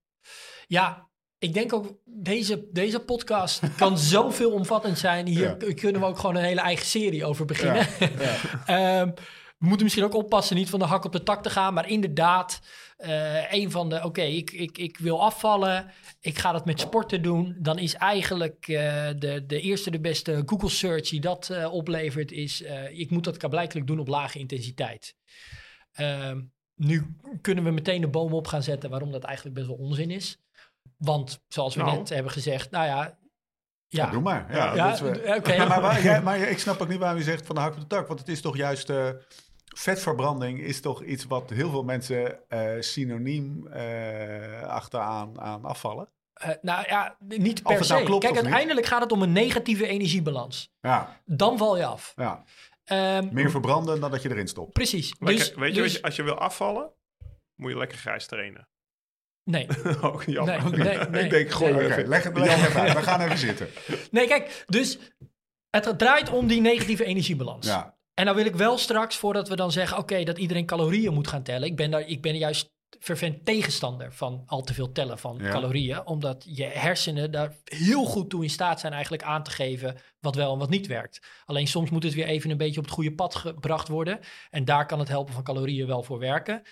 Ja, 0.69 1.06
ik 1.39 1.55
denk 1.55 1.73
ook, 1.73 1.99
deze, 2.05 2.69
deze 2.73 3.01
podcast 3.01 3.61
kan 3.77 3.99
zoveel 4.15 4.53
omvattend 4.53 4.99
zijn. 4.99 5.27
Hier 5.27 5.57
Ja. 5.67 5.75
kunnen 5.75 6.01
we 6.01 6.07
ook 6.07 6.19
gewoon 6.19 6.37
een 6.37 6.43
hele 6.45 6.61
eigen 6.61 6.87
serie 6.87 7.25
over 7.25 7.45
beginnen. 7.45 7.87
Ja. 7.99 8.37
Ehm, 9.01 9.11
we 9.59 9.67
moeten 9.67 9.85
misschien 9.85 10.05
ook 10.05 10.15
oppassen 10.15 10.57
niet 10.57 10.71
van 10.71 10.79
de 10.79 10.85
hak 10.85 11.05
op 11.05 11.13
de 11.13 11.23
tak 11.23 11.43
te 11.43 11.51
gaan. 11.51 11.75
Maar 11.75 11.89
inderdaad, 11.89 12.61
eh, 12.97 13.53
een 13.53 13.71
van 13.71 13.89
de... 13.89 14.05
Oké, 14.05 14.23
ik, 14.23 14.51
ik, 14.51 14.79
ik 14.79 14.99
wil 14.99 15.23
afvallen. 15.23 15.91
Ik 16.21 16.39
ga 16.39 16.53
dat 16.53 16.65
met 16.65 16.81
sporten 16.81 17.23
doen. 17.23 17.57
Dan 17.59 17.79
is 17.79 17.95
eigenlijk 17.95 18.69
eh, 18.69 19.09
de, 19.19 19.45
de 19.47 19.61
eerste 19.61 19.91
de 19.91 20.01
beste 20.01 20.43
Google 20.47 20.69
search 20.69 21.09
die 21.09 21.21
dat 21.21 21.51
eh, 21.51 21.73
oplevert... 21.73 22.33
is 22.33 22.63
ik 22.91 23.11
moet 23.11 23.25
dat 23.25 23.49
blijkbaar 23.49 23.85
doen 23.85 23.99
op 23.99 24.09
lage 24.09 24.39
intensiteit. 24.39 25.15
Ehm, 25.93 26.41
nu 26.75 27.17
kunnen 27.41 27.65
we 27.65 27.71
meteen 27.71 28.01
de 28.01 28.09
boom 28.09 28.33
op 28.33 28.47
gaan 28.47 28.63
zetten... 28.63 28.91
waarom 28.91 29.13
dat 29.13 29.25
eigenlijk 29.25 29.57
best 29.57 29.67
wel 29.67 29.77
onzin 29.77 30.11
is. 30.11 30.39
Want 30.97 31.45
zoals 31.49 31.75
we 31.75 31.83
Nou. 31.83 31.97
net 31.97 32.09
hebben 32.09 32.33
gezegd... 32.33 32.71
Nou 32.71 32.87
ja, 32.87 33.19
ja, 33.89 34.11
Doe 34.11 34.21
maar. 34.23 34.47
Ja, 34.55 34.75
ja, 34.75 34.85
dat 34.85 34.95
is 34.95 35.01
wel- 35.01 35.37
oké. 35.37 35.53
Ja, 35.53 35.67
maar, 35.67 35.81
waar- 35.81 36.23
maar 36.23 36.39
ik 36.39 36.59
snap 36.59 36.81
ook 36.81 36.89
niet 36.89 36.99
waarom 36.99 37.19
je 37.19 37.25
zegt 37.25 37.47
van 37.47 37.55
de 37.55 37.61
hak 37.61 37.75
op 37.75 37.81
de 37.81 37.87
tak. 37.87 38.07
Want 38.07 38.19
het 38.19 38.29
is 38.29 38.41
toch 38.41 38.57
juist... 38.57 38.91
eh, 38.91 39.09
vetverbranding 39.77 40.61
is 40.61 40.81
toch 40.81 41.03
iets 41.03 41.25
wat 41.25 41.51
heel 41.51 41.71
veel 41.71 41.83
mensen 41.83 42.49
eh, 42.49 42.81
synoniem 42.81 43.67
eh, 43.67 44.63
achteraan 44.63 45.41
aan 45.41 45.65
afvallen. 45.65 46.09
Eh, 46.33 46.51
nou 46.63 46.85
ja, 46.89 47.17
niet 47.29 47.57
Of 47.59 47.63
per 47.63 47.77
het 47.77 47.87
se. 47.87 47.93
nou 47.93 48.05
klopt 48.05 48.23
Kijk, 48.25 48.35
niet. 48.35 48.43
uiteindelijk 48.45 48.87
gaat 48.87 49.03
het 49.03 49.13
om 49.13 49.23
een 49.23 49.33
negatieve 49.33 49.87
energiebalans. 49.87 50.73
Ja, 50.81 51.21
Dan 51.25 51.59
val 51.59 51.77
je 51.77 51.85
af. 51.87 52.13
ja. 52.17 52.45
Ehm, 52.85 53.29
meer 53.33 53.51
verbranden 53.51 54.01
dan 54.01 54.11
dat 54.11 54.23
je 54.23 54.31
erin 54.31 54.49
stopt. 54.49 54.73
Precies. 54.73 55.15
Lekker- 55.19 55.47
dus, 55.47 55.55
weet 55.55 55.75
je, 55.75 55.83
dus- 55.83 56.03
als 56.03 56.17
je 56.17 56.23
wil 56.23 56.39
afvallen, 56.39 56.91
moet 57.55 57.71
je 57.71 57.79
lekker 57.79 57.99
grijs 57.99 58.27
trainen. 58.27 58.69
Nee. 59.51 59.67
Ook 60.01 60.25
jammer. 60.25 60.71
Nee, 60.71 60.97
nee, 60.97 61.09
nee. 61.11 61.25
ik 61.25 61.31
denk, 61.31 61.51
gooi 61.51 61.73
er 61.73 61.91
even. 61.91 62.09
leg 62.09 62.23
het 62.23 62.39
leg 62.39 62.67
even 62.69 62.81
uit. 62.81 62.93
We 62.93 63.03
gaan 63.03 63.21
even 63.21 63.39
zitten. 63.39 63.69
nee, 64.11 64.27
kijk, 64.27 64.65
dus 64.67 64.99
het 65.71 65.99
draait 65.99 66.31
om 66.31 66.47
die 66.47 66.61
negatieve 66.61 67.05
energiebalans. 67.05 67.67
Ja, 67.67 67.95
En 68.15 68.25
dan 68.25 68.35
wil 68.35 68.45
ik 68.45 68.55
wel 68.57 68.79
straks, 68.79 69.17
voordat 69.17 69.49
we 69.49 69.57
dan 69.57 69.73
zeggen, 69.73 69.99
oké, 69.99 70.23
dat 70.25 70.39
iedereen 70.39 70.67
calorieën 70.67 71.15
moet 71.15 71.29
gaan 71.29 71.43
tellen. 71.43 71.69
Ik 71.69 71.77
ben, 71.77 71.91
daar, 71.91 72.01
ik 72.09 72.23
ben 72.23 72.37
juist 72.37 72.75
vervent 72.99 73.45
tegenstander 73.45 74.13
van 74.13 74.43
al 74.47 74.63
te 74.63 74.75
veel 74.75 74.93
tellen 74.93 75.19
van 75.19 75.39
Ja. 75.41 75.51
calorieën. 75.51 76.07
Omdat 76.07 76.45
je 76.49 76.65
hersenen 76.65 77.31
daar 77.31 77.57
heel 77.65 78.05
goed 78.05 78.31
toe 78.31 78.43
in 78.43 78.51
staat 78.51 78.81
zijn 78.81 78.93
eigenlijk 78.93 79.23
aan 79.23 79.43
te 79.43 79.51
geven 79.51 79.97
wat 80.21 80.35
wel 80.35 80.53
en 80.53 80.59
wat 80.59 80.71
niet 80.71 80.87
werkt. 80.87 81.27
Alleen 81.45 81.67
soms 81.67 81.91
moet 81.91 82.03
het 82.03 82.15
weer 82.15 82.27
even 82.27 82.51
een 82.51 82.57
beetje 82.57 82.79
op 82.79 82.85
het 82.85 82.95
goede 82.95 83.15
pad 83.15 83.35
gebracht 83.35 83.89
worden. 83.89 84.19
En 84.51 84.65
daar 84.65 84.87
kan 84.87 84.99
het 84.99 85.09
helpen 85.09 85.35
van 85.35 85.43
calorieën 85.43 85.87
wel 85.87 86.03
voor 86.03 86.19
werken. 86.19 86.63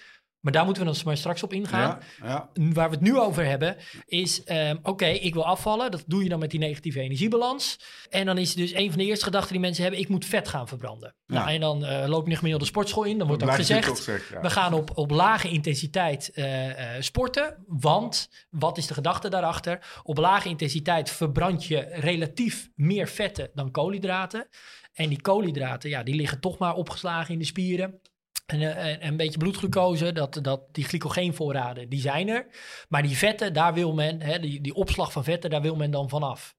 Maar 0.44 0.52
daar 0.52 0.64
moeten 0.64 0.84
we 0.84 0.92
dan 0.92 1.00
maar 1.04 1.16
straks 1.16 1.42
op 1.42 1.52
ingaan. 1.52 1.98
ja, 2.20 2.26
ja. 2.26 2.48
Waar 2.72 2.88
we 2.88 2.94
het 2.94 3.04
nu 3.04 3.18
over 3.18 3.44
hebben, 3.44 3.76
is: 4.06 4.44
ehm, 4.44 4.76
oké, 4.82 5.06
ik 5.06 5.34
wil 5.34 5.46
afvallen. 5.46 5.90
Dat 5.90 6.04
doe 6.06 6.22
je 6.22 6.28
dan 6.28 6.38
met 6.38 6.50
die 6.50 6.60
negatieve 6.60 7.00
energiebalans. 7.00 7.78
En 8.10 8.26
dan 8.26 8.38
is 8.38 8.54
dus 8.54 8.72
een 8.72 8.88
van 8.88 8.98
de 8.98 9.04
eerste 9.04 9.24
gedachten 9.24 9.52
die 9.52 9.60
mensen 9.60 9.82
hebben: 9.82 10.00
ik 10.00 10.08
moet 10.08 10.24
vet 10.24 10.48
gaan 10.48 10.68
verbranden. 10.68 11.14
Ja. 11.26 11.34
Nou, 11.34 11.50
en 11.50 11.60
dan 11.60 11.84
eh, 11.84 12.08
loop 12.08 12.26
je 12.26 12.32
nog 12.32 12.42
meer 12.42 12.58
de 12.58 12.64
sportschool 12.64 13.04
in. 13.04 13.18
Dan 13.18 13.26
wordt 13.26 13.42
ook 13.42 13.54
gezegd: 13.54 14.04
we 14.40 14.50
gaan 14.50 14.72
op, 14.72 14.90
op 14.94 15.10
lage 15.10 15.48
intensiteit 15.48 16.30
eh, 16.34 16.96
eh, 16.96 17.02
sporten. 17.02 17.64
Want 17.66 18.28
wat 18.50 18.78
is 18.78 18.86
de 18.86 18.94
gedachte 18.94 19.28
daarachter? 19.28 20.00
Op 20.02 20.18
lage 20.18 20.48
intensiteit 20.48 21.10
verbrand 21.10 21.64
je 21.64 21.78
relatief 21.92 22.70
meer 22.74 23.08
vetten 23.08 23.50
dan 23.54 23.70
koolhydraten. 23.70 24.48
En 24.92 25.08
die 25.08 25.20
koolhydraten, 25.20 25.90
ja, 25.90 26.02
die 26.02 26.14
liggen 26.14 26.40
toch 26.40 26.58
maar 26.58 26.74
opgeslagen 26.74 27.32
in 27.32 27.38
de 27.38 27.44
spieren. 27.44 28.00
En, 28.46 28.60
eh, 28.60 28.92
en 28.92 29.06
een 29.06 29.16
beetje 29.16 29.38
bloedglucose, 29.38 30.12
dat, 30.12 30.38
dat, 30.42 30.74
die 30.74 30.84
glycogeenvoorraden, 30.84 31.88
die 31.88 32.00
zijn 32.00 32.28
er. 32.28 32.46
Maar 32.88 33.02
die 33.02 33.16
vetten, 33.16 33.52
daar 33.52 33.74
wil 33.74 33.94
men, 33.94 34.20
hè, 34.20 34.38
die, 34.38 34.60
die 34.60 34.74
opslag 34.74 35.12
van 35.12 35.24
vetten, 35.24 35.50
daar 35.50 35.62
wil 35.62 35.76
men 35.76 35.90
dan 35.90 36.08
vanaf. 36.08 36.56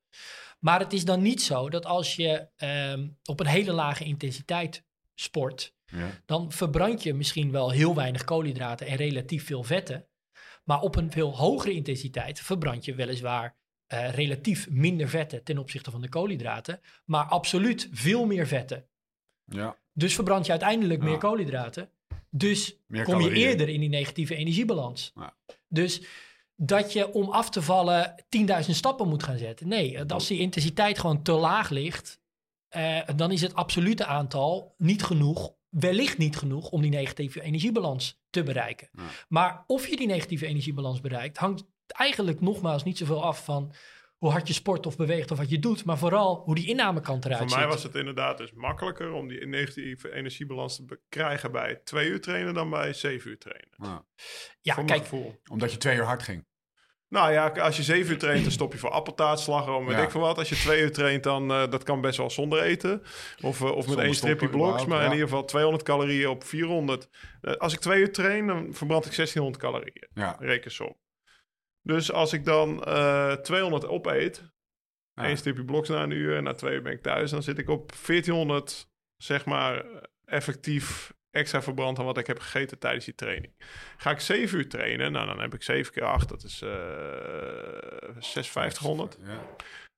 Maar 0.60 0.80
het 0.80 0.94
is 0.94 1.06
dan 1.06 1.22
niet 1.22 1.42
zo 1.42 1.70
dat 1.70 1.86
als 1.86 2.16
je 2.16 2.48
ehm, 2.56 3.08
op 3.24 3.40
een 3.40 3.46
hele 3.46 3.72
lage 3.72 4.04
intensiteit 4.04 4.84
sport, 5.16 5.74
Ja. 5.86 6.22
dan 6.26 6.52
verbrand 6.52 7.04
je 7.04 7.14
misschien 7.14 7.52
wel 7.52 7.70
heel 7.72 7.96
weinig 7.96 8.24
koolhydraten 8.24 8.88
en 8.88 8.96
relatief 8.96 9.46
veel 9.46 9.64
vetten. 9.64 10.08
Maar 10.64 10.80
op 10.82 10.96
een 10.96 11.12
veel 11.12 11.38
hogere 11.38 11.74
intensiteit 11.74 12.40
verbrand 12.40 12.86
je 12.86 12.96
weliswaar 12.96 13.56
eh, 13.86 14.10
relatief 14.14 14.70
minder 14.70 15.10
vetten 15.10 15.44
ten 15.44 15.58
opzichte 15.58 15.92
van 15.92 16.02
de 16.02 16.10
koolhydraten, 16.10 16.80
maar 17.06 17.26
absoluut 17.26 17.90
veel 17.92 18.26
meer 18.26 18.48
vetten. 18.48 18.86
Ja. 19.46 19.78
Dus 19.94 20.16
verbrand 20.16 20.46
je 20.46 20.52
uiteindelijk 20.52 21.02
Ja. 21.04 21.10
meer 21.10 21.18
koolhydraten. 21.18 21.90
Dus 22.30 22.78
Meer 22.88 23.04
kom 23.04 23.22
je 23.22 23.32
eerder 23.34 23.70
in 23.70 23.80
die 23.80 23.90
negatieve 23.90 24.36
energiebalans. 24.36 25.12
Ja. 25.16 25.34
Dus 25.68 26.02
dat 26.56 26.94
je 26.94 27.14
om 27.14 27.30
af 27.30 27.50
te 27.50 27.62
vallen 27.62 28.26
10.000 28.30 28.76
stappen 28.76 29.08
moet 29.08 29.24
gaan 29.24 29.38
zetten. 29.38 29.68
Nee, 29.68 30.04
als 30.04 30.28
die 30.28 30.40
intensiteit 30.40 31.00
gewoon 31.00 31.22
te 31.24 31.32
laag 31.32 31.70
ligt, 31.70 32.20
eh, 32.70 33.02
dan 33.16 33.32
is 33.32 33.42
het 33.42 33.56
absolute 33.56 34.06
aantal 34.06 34.76
niet 34.78 35.04
genoeg, 35.04 35.54
wellicht 35.70 36.18
niet 36.18 36.38
genoeg 36.38 36.70
om 36.70 36.82
die 36.82 36.92
negatieve 36.92 37.42
energiebalans 37.42 38.22
te 38.30 38.44
bereiken. 38.44 38.90
Ja. 38.94 39.04
Maar 39.28 39.64
of 39.68 39.88
je 39.88 39.96
die 39.96 40.08
negatieve 40.08 40.46
energiebalans 40.46 41.02
bereikt, 41.02 41.38
hangt 41.38 41.64
eigenlijk 41.88 42.42
nogmaals 42.42 42.84
niet 42.84 42.98
zoveel 42.98 43.24
af 43.24 43.44
van 43.44 43.72
hoe 44.18 44.32
hard 44.32 44.48
je 44.48 44.54
sport 44.54 44.86
of 44.86 44.98
beweegt 44.98 45.32
of 45.32 45.38
wat 45.38 45.50
je 45.50 45.60
doet, 45.60 45.86
maar 45.86 45.98
vooral 45.98 46.42
hoe 46.46 46.56
die 46.56 46.68
innamekant 46.68 47.26
eruit 47.26 47.40
Voor 47.40 47.50
ziet. 47.50 47.60
mij 47.60 47.68
was 47.68 47.84
het 47.84 47.96
inderdaad 47.96 48.38
dus 48.38 48.52
makkelijker 48.54 49.12
om 49.12 49.28
die 49.28 49.46
negatieve 49.48 50.14
energiebalans 50.14 50.76
te 50.76 51.00
krijgen 51.10 51.52
bij 51.52 51.82
twee 51.84 52.10
uur 52.10 52.22
trainen 52.22 52.54
dan 52.54 52.70
bij 52.70 52.94
zeven 52.94 53.30
uur 53.30 53.38
trainen. 53.38 53.70
Ja. 53.78 54.06
ja, 54.62 54.74
voor 54.74 54.86
kijk. 54.86 55.08
Omdat 55.52 55.72
je 55.72 55.78
twee 55.78 55.96
uur 55.96 56.04
hard 56.06 56.24
ging. 56.24 56.46
Nou 57.10 57.32
ja, 57.32 57.48
als 57.48 57.78
je 57.78 57.84
zeven 57.84 58.12
uur 58.12 58.18
traint, 58.20 58.44
dan 58.44 58.52
stop 58.52 58.72
je 58.72 58.78
voor 58.78 58.90
appeltaart, 58.90 59.40
slagroom, 59.40 59.86
weet 59.86 59.98
Ja. 59.98 60.04
ik 60.04 60.12
veel 60.12 60.22
wat. 60.22 60.38
Als 60.38 60.50
je 60.50 60.56
twee 60.56 60.82
uur 60.82 60.92
traint, 60.92 61.24
dan 61.24 61.52
uh, 61.52 61.70
dat 61.70 61.84
kan 61.84 62.02
best 62.02 62.18
wel 62.18 62.30
zonder 62.30 62.62
eten. 62.62 63.02
Of, 63.42 63.62
uh, 63.62 63.72
of 63.72 63.88
met 63.88 63.98
één 63.98 64.16
stripje 64.16 64.50
bloks, 64.50 64.86
maar 64.86 65.06
in 65.06 65.12
ieder 65.12 65.28
geval 65.28 65.46
200 65.46 65.84
calorieën 65.84 66.28
op 66.30 66.44
400. 66.44 67.10
Uh, 67.42 67.54
als 67.54 67.74
ik 67.74 67.80
twee 67.80 68.00
uur 68.02 68.12
train, 68.12 68.48
dan 68.48 68.74
verbrand 68.74 69.06
ik 69.06 69.16
1600 69.16 69.58
calorieën. 69.64 70.08
Ja. 70.14 70.36
Rekensom. 70.40 70.96
Dus 71.86 72.12
als 72.12 72.34
ik 72.34 72.46
dan 72.46 72.84
uh, 72.88 73.32
200 73.34 73.88
opeet, 73.88 74.44
Ja. 75.14 75.24
één 75.24 75.38
stripje 75.38 75.66
bloks 75.66 75.90
na 75.90 76.04
een 76.04 76.12
uur 76.12 76.36
en 76.38 76.44
na 76.44 76.54
twee 76.54 76.74
uur 76.74 76.82
ben 76.82 76.92
ik 76.92 77.02
thuis, 77.02 77.32
dan 77.32 77.44
zit 77.44 77.58
ik 77.58 77.70
op 77.70 77.92
1400, 78.06 78.88
zeg 79.18 79.46
maar, 79.46 79.86
effectief 80.26 81.14
extra 81.32 81.62
verbrand 81.62 81.96
dan 81.96 82.06
wat 82.06 82.18
ik 82.18 82.28
heb 82.28 82.40
gegeten 82.40 82.80
tijdens 82.80 83.06
die 83.06 83.16
training. 83.16 83.54
Ga 83.98 84.12
ik 84.12 84.20
7 84.20 84.58
uur 84.58 84.70
trainen, 84.70 85.12
nou 85.12 85.28
dan 85.28 85.40
heb 85.40 85.54
ik 85.54 85.64
7 85.64 85.94
keer 85.94 86.04
8, 86.04 86.30
dat 86.30 86.44
is 86.44 86.62
uh, 86.62 86.70
5600. 88.20 89.18
Ja. 89.26 89.56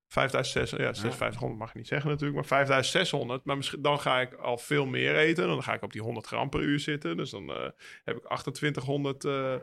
5600, 0.08 0.96
ja, 0.96 1.02
5600 1.02 1.60
mag 1.60 1.70
ik 1.70 1.76
niet 1.76 1.88
zeggen 1.88 2.10
natuurlijk, 2.10 2.36
maar 2.40 2.48
5600. 2.48 3.44
Maar 3.46 3.56
misschien, 3.58 3.82
dan 3.82 4.00
ga 4.00 4.22
ik 4.22 4.34
al 4.34 4.58
veel 4.58 4.86
meer 4.86 5.16
eten. 5.16 5.48
Dan 5.48 5.64
ga 5.64 5.74
ik 5.74 5.82
op 5.82 5.92
die 5.92 6.02
100 6.02 6.26
gram 6.28 6.50
per 6.50 6.60
uur 6.60 6.80
zitten. 6.80 7.18
Dus 7.18 7.30
dan 7.30 7.50
uh, 7.50 7.56
heb 8.04 8.16
ik 8.18 8.24
2800 8.24 9.24
uh, 9.24 9.56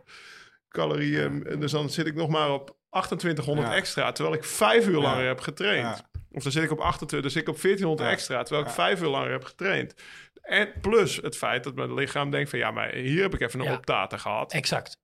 calorieën. 0.75 1.45
Ja. 1.49 1.57
Dus 1.57 1.71
dan 1.71 1.91
zit 1.91 2.07
ik 2.07 2.15
nog 2.15 2.29
maar 2.29 2.53
op 2.53 2.77
2800 2.91 3.69
ja. 3.69 3.75
extra, 3.75 4.13
terwijl 4.13 4.37
ik 4.37 4.45
vijf 4.45 4.87
uur 4.87 5.01
langer 5.01 5.27
heb 5.27 5.41
getraind. 5.41 6.03
Of 6.33 6.43
dan 6.43 6.53
zit 6.53 6.63
ik 6.63 6.71
op 6.71 6.81
28, 6.81 7.33
dus 7.33 7.43
ik 7.43 7.49
op 7.49 7.63
1400 7.63 8.11
extra, 8.11 8.43
terwijl 8.43 8.67
ik 8.67 8.73
vijf 8.73 9.03
uur 9.03 9.09
langer 9.09 9.31
heb 9.31 9.45
getraind. 9.45 9.95
En 10.43 10.69
plus 10.81 11.17
het 11.17 11.37
feit 11.37 11.65
dat 11.65 11.75
mijn 11.75 11.95
lichaam 11.95 12.31
denkt 12.31 12.51
van 12.51 12.59
ja, 12.59 12.71
maar 12.71 12.93
hier 12.93 13.23
heb 13.23 13.35
ik 13.35 13.41
even 13.41 13.61
een 13.61 13.73
optaten 13.73 14.21
gehad. 14.21 14.53
Exact. 14.53 15.03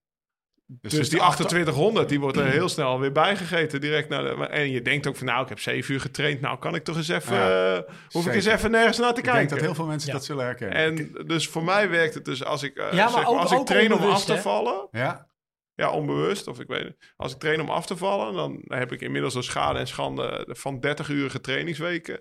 Dus, 0.72 0.92
dus 0.92 1.08
die 1.08 1.18
2800, 1.18 2.08
die 2.08 2.20
wordt 2.20 2.36
er 2.36 2.46
heel 2.46 2.68
snel 2.68 3.00
weer 3.00 3.12
bijgegeten. 3.12 3.80
Direct 3.80 4.08
naar 4.08 4.22
de, 4.22 4.46
en 4.46 4.70
je 4.70 4.82
denkt 4.82 5.06
ook 5.06 5.16
van, 5.16 5.26
nou, 5.26 5.42
ik 5.42 5.48
heb 5.48 5.60
zeven 5.60 5.94
uur 5.94 6.00
getraind. 6.00 6.40
Nou, 6.40 6.58
kan 6.58 6.74
ik 6.74 6.84
toch 6.84 6.96
eens 6.96 7.08
even... 7.08 7.36
Ja, 7.36 7.76
uh, 7.76 7.82
hoef 8.10 8.26
ik 8.26 8.34
eens 8.34 8.44
even 8.44 8.70
nergens 8.70 8.98
naar 8.98 9.12
te 9.12 9.18
ik 9.18 9.24
kijken. 9.24 9.42
Ik 9.42 9.48
denk 9.48 9.60
dat 9.60 9.68
heel 9.68 9.78
veel 9.78 9.86
mensen 9.86 10.08
ja. 10.08 10.14
dat 10.14 10.24
zullen 10.24 10.44
herkennen. 10.44 10.76
En 10.76 11.26
dus 11.26 11.48
voor 11.48 11.64
mij 11.64 11.90
werkt 11.90 12.14
het 12.14 12.24
dus 12.24 12.44
als 12.44 12.62
ik, 12.62 12.78
uh, 12.78 12.92
ja, 12.92 13.04
maar 13.04 13.12
zeg, 13.12 13.26
ook, 13.26 13.38
als 13.38 13.52
ik 13.52 13.66
train 13.66 13.94
om 13.94 14.10
af 14.10 14.24
te 14.24 14.38
vallen... 14.38 14.88
Ja. 14.90 15.29
Ja, 15.80 15.90
onbewust. 15.90 16.46
Of 16.46 16.60
ik 16.60 16.66
weet. 16.66 16.96
Als 17.16 17.32
ik 17.32 17.38
train 17.38 17.60
om 17.60 17.70
af 17.70 17.86
te 17.86 17.96
vallen, 17.96 18.34
dan 18.34 18.62
heb 18.66 18.92
ik 18.92 19.00
inmiddels 19.00 19.34
een 19.34 19.42
schade 19.42 19.78
en 19.78 19.86
schande 19.86 20.46
van 20.48 20.86
30-urige 20.86 21.40
trainingsweken. 21.40 22.20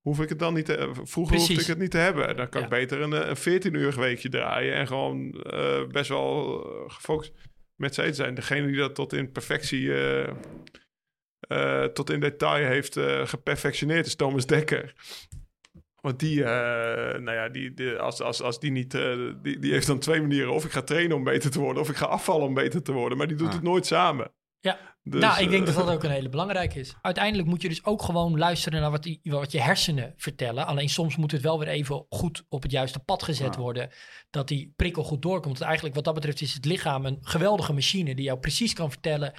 Hoef 0.00 0.20
ik 0.20 0.28
het 0.28 0.38
dan 0.38 0.54
niet 0.54 0.64
te, 0.64 0.90
Vroeger 0.92 1.36
Precies. 1.36 1.48
hoefde 1.48 1.62
ik 1.62 1.68
het 1.68 1.78
niet 1.78 1.90
te 1.90 1.98
hebben. 1.98 2.36
Dan 2.36 2.48
kan 2.48 2.60
Ja. 2.60 2.66
ik 2.66 2.72
beter 2.72 3.00
een, 3.00 3.12
eh, 3.12 3.28
een 3.28 3.36
14-urig 3.36 3.96
weekje 3.96 4.28
draaien 4.28 4.74
en 4.74 4.86
gewoon 4.86 5.44
uh, 5.54 5.86
best 5.86 6.08
wel 6.08 6.58
gefocust 6.88 7.32
met 7.76 7.94
z'n 7.94 8.12
zijn. 8.12 8.34
Degene 8.34 8.66
die 8.66 8.76
dat 8.76 8.94
tot 8.94 9.12
in 9.12 9.32
perfectie 9.32 9.82
uh, 9.82 10.28
eh, 11.48 11.84
tot 11.84 12.10
in 12.10 12.20
detail 12.20 12.66
heeft 12.66 12.96
eh, 12.96 13.26
geperfectioneerd, 13.26 14.06
is 14.06 14.14
Thomas 14.14 14.46
Dekker. 14.46 14.94
Want 16.04 16.18
die, 16.18 16.44
eh, 16.44 17.18
nou 17.20 17.32
ja, 17.36 17.48
die, 17.48 17.74
die- 17.74 17.96
als, 17.96 18.20
als, 18.22 18.42
als 18.42 18.60
die 18.60 18.70
niet, 18.70 18.94
eh, 18.94 19.16
die, 19.42 19.58
die 19.58 19.72
heeft 19.72 19.86
dan 19.86 19.98
twee 19.98 20.20
manieren. 20.20 20.52
Of 20.52 20.64
ik 20.64 20.70
ga 20.70 20.82
trainen 20.82 21.16
om 21.16 21.24
beter 21.24 21.50
te 21.50 21.58
worden, 21.60 21.82
of 21.82 21.88
ik 21.88 21.96
ga 21.96 22.06
afvallen 22.06 22.46
om 22.46 22.54
beter 22.54 22.82
te 22.82 22.92
worden. 22.92 23.18
Maar 23.18 23.26
die 23.26 23.36
doet 23.36 23.46
Ah. 23.48 23.52
het 23.54 23.62
nooit 23.62 23.86
samen. 23.86 24.32
Ja. 24.60 24.78
Dus, 25.02 25.20
nou, 25.20 25.42
ik 25.42 25.50
denk 25.50 25.66
eh, 25.68 25.74
dat 25.74 25.86
dat 25.86 25.94
ook 25.94 26.02
een 26.04 26.10
hele 26.10 26.28
belangrijke 26.28 26.78
is. 26.80 26.94
Uiteindelijk 27.02 27.48
moet 27.48 27.62
je 27.62 27.68
dus 27.68 27.84
ook 27.84 28.02
gewoon 28.02 28.38
luisteren 28.38 28.80
naar 28.80 28.90
wat, 28.90 29.02
die, 29.02 29.20
wat 29.22 29.52
je 29.52 29.60
hersenen 29.60 30.14
vertellen. 30.16 30.66
Alleen 30.66 30.88
soms 30.88 31.16
moet 31.16 31.32
het 31.32 31.42
wel 31.42 31.58
weer 31.58 31.68
even 31.68 32.06
goed 32.08 32.44
op 32.48 32.62
het 32.62 32.70
juiste 32.70 32.98
pad 32.98 33.22
gezet 33.22 33.54
Ja. 33.54 33.60
worden. 33.60 33.90
Dat 34.30 34.48
die 34.48 34.72
prikkel 34.76 35.04
goed 35.04 35.22
doorkomt. 35.22 35.44
Want 35.58 35.60
eigenlijk 35.60 35.94
wat 35.94 36.04
dat 36.04 36.14
betreft 36.14 36.40
is 36.40 36.54
het 36.54 36.64
lichaam 36.64 37.06
een 37.06 37.18
geweldige 37.20 37.72
machine 37.72 38.14
die 38.14 38.24
jou 38.24 38.38
precies 38.38 38.72
kan 38.72 38.90
vertellen 38.90 39.32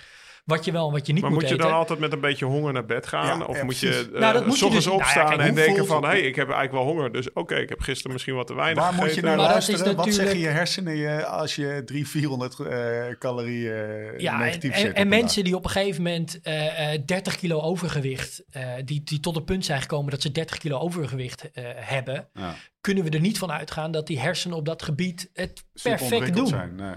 wat 0.45 0.65
je 0.65 0.71
wel 0.71 0.87
en 0.87 0.93
wat 0.93 1.07
je 1.07 1.13
niet 1.13 1.21
Maar 1.21 1.31
moet 1.31 1.39
moet 1.39 1.49
je 1.49 1.55
eten. 1.55 1.67
dan 1.69 1.77
altijd 1.77 1.99
met 1.99 2.13
een 2.13 2.19
beetje 2.21 2.45
honger 2.45 2.73
naar 2.73 2.85
bed 2.85 3.07
gaan? 3.07 3.39
Ja, 3.39 3.45
of 3.45 3.57
ja, 3.57 3.63
moet 3.63 3.77
je, 3.79 4.09
eh 4.13 4.19
Nou, 4.19 4.33
dat 4.33 4.45
moet 4.45 4.59
je 4.59 4.69
dus- 4.69 4.85
nou 4.85 4.97
ja, 4.97 5.03
opstaan 5.03 5.27
kijk, 5.27 5.39
en 5.41 5.55
denken 5.55 5.85
van... 5.85 6.03
hé, 6.03 6.09
hey, 6.09 6.21
ik 6.21 6.35
heb 6.35 6.49
eigenlijk 6.49 6.83
wel 6.85 6.93
honger, 6.93 7.11
dus 7.11 7.33
oké, 7.33 7.55
ik 7.55 7.69
heb 7.69 7.79
gisteren 7.79 8.11
misschien 8.11 8.35
wat 8.35 8.47
te 8.47 8.55
weinig 8.55 8.83
Waar 8.83 8.91
moet 8.93 9.01
je 9.01 9.07
gegeten. 9.07 9.27
naar 9.27 9.37
Maar 9.37 9.47
dat 9.47 9.57
is 9.57 9.67
luisteren? 9.67 9.95
Wat 9.95 10.05
natuurlijk- 10.05 10.33
zeggen 10.37 10.51
je 10.51 10.57
hersenen 10.57 10.95
je 10.95 11.25
als 11.25 11.55
je 11.55 11.81
300, 11.85 12.09
400 12.55 12.59
eh, 12.59 13.17
calorieën 13.19 13.73
eh, 13.73 14.19
Ja, 14.19 14.33
en, 14.33 14.39
negatief 14.39 14.71
en, 14.71 14.79
zit? 14.79 14.93
en 14.93 15.01
een 15.01 15.07
mensen 15.07 15.43
die 15.43 15.55
op 15.55 15.63
een 15.63 15.69
gegeven 15.71 16.03
moment 16.03 16.39
eh, 16.41 16.93
eh, 16.93 17.01
30 17.05 17.35
kilo 17.35 17.59
overgewicht, 17.61 18.43
eh, 18.51 18.61
die, 18.85 19.01
die 19.03 19.19
tot 19.19 19.35
het 19.35 19.45
punt 19.45 19.65
zijn 19.65 19.81
gekomen 19.81 20.11
dat 20.11 20.21
ze 20.21 20.31
30 20.31 20.57
kilo 20.57 20.77
overgewicht 20.79 21.51
eh, 21.51 21.63
hebben. 21.75 22.27
Kunnen 22.85 23.03
we 23.03 23.09
er 23.09 23.19
niet 23.19 23.37
van 23.37 23.51
uitgaan 23.51 23.91
dat 23.91 24.07
die 24.07 24.19
hersenen 24.19 24.57
op 24.57 24.65
dat 24.65 24.83
gebied 24.83 25.29
het 25.33 25.65
perfect 25.83 26.35
doen. 26.35 26.47
Zijn. 26.47 26.75
Nee. 26.75 26.95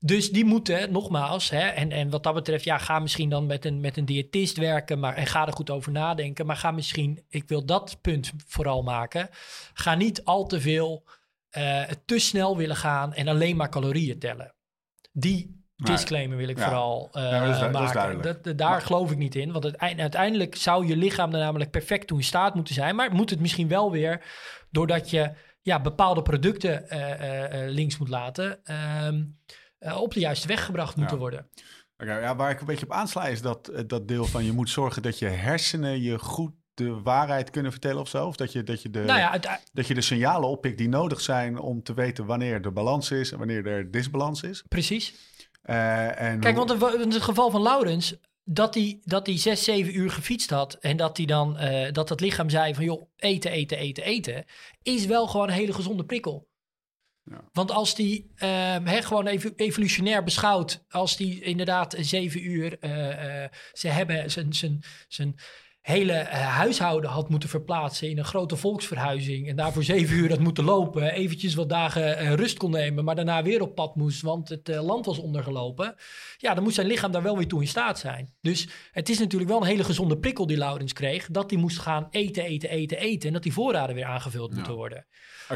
Dus 0.00 0.30
die 0.30 0.44
moeten, 0.44 0.92
nogmaals, 0.92 1.50
hè, 1.50 1.66
en, 1.66 1.92
en 1.92 2.10
wat 2.10 2.22
dat 2.22 2.34
betreft, 2.34 2.64
ja, 2.64 2.78
ga 2.78 2.98
misschien 2.98 3.30
dan 3.30 3.46
met 3.46 3.64
een, 3.64 3.80
met 3.80 3.96
een 3.96 4.04
diëtist 4.04 4.56
werken 4.56 4.98
maar, 4.98 5.14
en 5.14 5.26
ga 5.26 5.46
er 5.46 5.52
goed 5.52 5.70
over 5.70 5.92
nadenken. 5.92 6.46
Maar 6.46 6.56
ga 6.56 6.70
misschien, 6.70 7.24
ik 7.28 7.48
wil 7.48 7.64
dat 7.64 7.98
punt 8.00 8.32
vooral 8.46 8.82
maken, 8.82 9.28
ga 9.74 9.94
niet 9.94 10.24
al 10.24 10.46
te 10.46 10.60
veel, 10.60 11.04
eh, 11.50 11.82
te 12.04 12.18
snel 12.18 12.56
willen 12.56 12.76
gaan 12.76 13.14
en 13.14 13.28
alleen 13.28 13.56
maar 13.56 13.68
calorieën 13.68 14.18
tellen. 14.18 14.54
Die 15.12 15.56
disclaimer 15.76 16.36
wil 16.36 16.48
ik 16.48 16.58
Ja. 16.58 16.64
vooral 16.64 17.08
eh, 17.12 17.22
Ja, 17.22 17.46
dat 17.46 17.82
is 17.82 17.92
maken. 17.94 18.22
Dat, 18.22 18.44
dat- 18.44 18.58
daar 18.58 18.80
geloof 18.80 19.10
ik 19.10 19.18
niet 19.18 19.34
in, 19.34 19.52
want 19.52 19.78
uiteindelijk 19.78 20.54
zou 20.56 20.86
je 20.86 20.96
lichaam 20.96 21.32
er 21.32 21.38
namelijk 21.40 21.70
perfect 21.70 22.06
toe 22.06 22.18
in 22.18 22.24
staat 22.24 22.54
moeten 22.54 22.74
zijn. 22.74 22.96
Maar 22.96 23.12
moet 23.14 23.30
het 23.30 23.40
misschien 23.40 23.68
wel 23.68 23.90
weer, 23.90 24.22
doordat 24.70 25.10
je 25.10 25.32
ja, 25.62 25.80
bepaalde 25.80 26.22
producten 26.22 26.88
eh, 26.90 27.12
eh, 27.12 27.64
eh, 27.64 27.70
links 27.70 27.98
moet 27.98 28.08
laten, 28.08 28.64
ehm, 28.64 29.24
eh, 29.78 30.00
op 30.00 30.14
de 30.14 30.20
juiste 30.20 30.48
weg 30.48 30.64
gebracht 30.64 30.96
moeten 30.96 31.14
Ja. 31.14 31.20
worden. 31.20 31.48
Ja, 31.96 32.36
waar 32.36 32.50
ik 32.50 32.60
een 32.60 32.66
beetje 32.66 32.84
op 32.86 32.92
aansla 32.92 33.26
is 33.26 33.42
dat, 33.42 33.72
dat 33.86 34.08
deel 34.08 34.24
van 34.24 34.44
je 34.44 34.52
moet 34.52 34.70
zorgen 34.70 35.02
dat 35.02 35.18
je 35.18 35.26
hersenen 35.26 36.02
je 36.02 36.18
goed 36.18 36.52
de 36.74 37.00
waarheid 37.02 37.50
kunnen 37.50 37.70
vertellen 37.72 38.00
of 38.00 38.08
zo. 38.08 38.26
Of 38.26 38.36
dat 38.36 38.52
je, 38.52 38.62
dat 38.62 38.82
je, 38.82 38.90
de, 38.90 39.00
nou 39.02 39.18
ja, 39.18 39.60
dat 39.72 39.86
je 39.86 39.94
de 39.94 40.00
signalen 40.00 40.48
oppikt 40.48 40.78
die 40.78 40.88
nodig 40.88 41.20
zijn 41.20 41.58
om 41.58 41.82
te 41.82 41.94
weten 41.94 42.26
wanneer 42.26 42.64
er 42.64 42.72
balans 42.72 43.10
is 43.10 43.32
en 43.32 43.38
wanneer 43.38 43.66
er 43.66 43.90
disbalans 43.90 44.42
is. 44.42 44.64
precies. 44.68 45.14
En 45.62 46.40
Kijk, 46.40 46.56
hoe- 46.56 46.66
want 46.78 46.94
in 46.94 47.10
het 47.10 47.22
geval 47.22 47.50
van 47.50 47.62
Laurens, 47.62 48.14
dat 48.50 48.74
hij 48.74 49.00
dat 49.04 49.26
hij 49.26 49.38
zes, 49.38 49.64
zeven 49.64 49.96
uur 49.96 50.10
gefietst 50.10 50.50
had 50.50 50.74
en 50.74 50.96
dat 50.96 51.16
hij 51.16 51.26
dan 51.26 51.56
eh, 51.56 51.92
dat 51.92 52.08
het 52.08 52.20
lichaam 52.20 52.50
zei 52.50 52.74
van 52.74 52.84
joh, 52.84 53.10
eten, 53.16 53.50
eten, 53.50 53.78
eten, 53.78 54.04
eten, 54.04 54.44
is 54.82 55.06
wel 55.06 55.26
gewoon 55.26 55.48
een 55.48 55.54
hele 55.54 55.72
gezonde 55.72 56.04
prikkel. 56.04 56.48
Ja. 57.22 57.44
Want 57.52 57.70
als 57.70 57.94
die 57.94 58.32
ehm, 58.34 59.02
gewoon 59.02 59.26
even 59.26 59.52
evolutionair 59.56 60.24
beschouwd, 60.24 60.84
als 60.88 61.16
die 61.16 61.40
inderdaad 61.40 61.96
zeven 61.98 62.44
uur, 62.44 62.78
eh, 62.78 63.44
eh, 63.44 63.50
ze 63.72 63.88
hebben 63.88 64.30
zijn, 64.30 64.52
zijn, 64.52 64.82
zijn 65.08 65.38
hele 65.88 66.12
eh, 66.12 66.40
huishouden 66.40 67.10
had 67.10 67.28
moeten 67.28 67.48
verplaatsen 67.48 68.10
in 68.10 68.18
een 68.18 68.24
grote 68.24 68.56
volksverhuizing 68.56 69.48
en 69.48 69.56
daarvoor 69.56 69.82
zeven 69.82 70.16
uur 70.16 70.28
had 70.28 70.38
moeten 70.38 70.64
lopen, 70.64 71.12
eventjes 71.12 71.54
wat 71.54 71.68
dagen 71.68 72.18
eh, 72.18 72.34
rust 72.34 72.56
kon 72.58 72.70
nemen, 72.70 73.04
maar 73.04 73.14
daarna 73.14 73.42
weer 73.42 73.62
op 73.62 73.74
pad 73.74 73.96
moest, 73.96 74.22
want 74.22 74.48
het 74.48 74.68
eh, 74.68 74.84
land 74.84 75.06
was 75.06 75.18
ondergelopen. 75.18 75.94
Ja, 76.36 76.54
dan 76.54 76.62
moet 76.62 76.74
zijn 76.74 76.86
lichaam 76.86 77.12
daar 77.12 77.22
wel 77.22 77.36
weer 77.36 77.48
toe 77.48 77.60
in 77.60 77.68
staat 77.68 77.98
zijn. 77.98 78.34
Dus 78.40 78.68
het 78.92 79.08
is 79.08 79.18
natuurlijk 79.18 79.50
wel 79.50 79.60
een 79.60 79.66
hele 79.66 79.84
gezonde 79.84 80.18
prikkel 80.18 80.46
die 80.46 80.56
Laurens 80.56 80.92
kreeg, 80.92 81.26
dat 81.30 81.50
hij 81.50 81.60
moest 81.60 81.78
gaan 81.78 82.06
eten, 82.10 82.44
eten, 82.44 82.70
eten, 82.70 82.98
eten 82.98 83.28
en 83.28 83.34
dat 83.34 83.42
die 83.42 83.52
voorraden 83.52 83.94
weer 83.94 84.04
aangevuld 84.04 84.54
moeten 84.54 84.74
worden. 84.74 85.06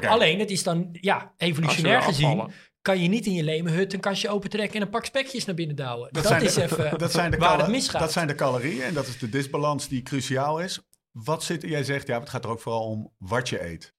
Alleen, 0.00 0.38
het 0.38 0.50
is 0.50 0.62
dan, 0.62 0.88
ja, 1.00 1.32
evolutionair 1.36 2.02
gezien, 2.02 2.26
afvallen. 2.26 2.52
Kan 2.82 3.02
je 3.02 3.08
niet 3.08 3.26
in 3.26 3.32
je 3.32 3.42
lemenhut 3.42 3.92
een 3.92 4.00
kastje 4.00 4.28
opentrekken 4.28 4.76
en 4.76 4.82
een 4.82 4.90
pak 4.90 5.04
spekjes 5.04 5.44
naar 5.44 5.54
binnen 5.54 5.76
douwen. 5.76 6.12
Dat, 6.12 6.26
zijn 6.26 6.42
is 6.42 6.54
de, 6.54 6.62
even 6.62 6.98
dat 6.98 7.12
zijn 7.12 7.30
de 7.30 7.36
waar 7.36 7.58
het 7.58 7.68
misgaat. 7.68 8.00
Dat 8.00 8.12
zijn 8.12 8.26
de 8.26 8.34
calorieën 8.34 8.82
en 8.82 8.94
dat 8.94 9.06
is 9.06 9.18
de 9.18 9.28
disbalans 9.28 9.88
die 9.88 10.02
cruciaal 10.02 10.60
is. 10.60 10.80
Wat 11.10 11.44
zit, 11.44 11.62
jij 11.62 11.84
zegt, 11.84 12.06
ja, 12.06 12.20
het 12.20 12.28
gaat 12.28 12.44
er 12.44 12.50
ook 12.50 12.60
vooral 12.60 12.84
om 12.84 13.12
wat 13.18 13.48
je 13.48 13.64
eet. 13.64 13.94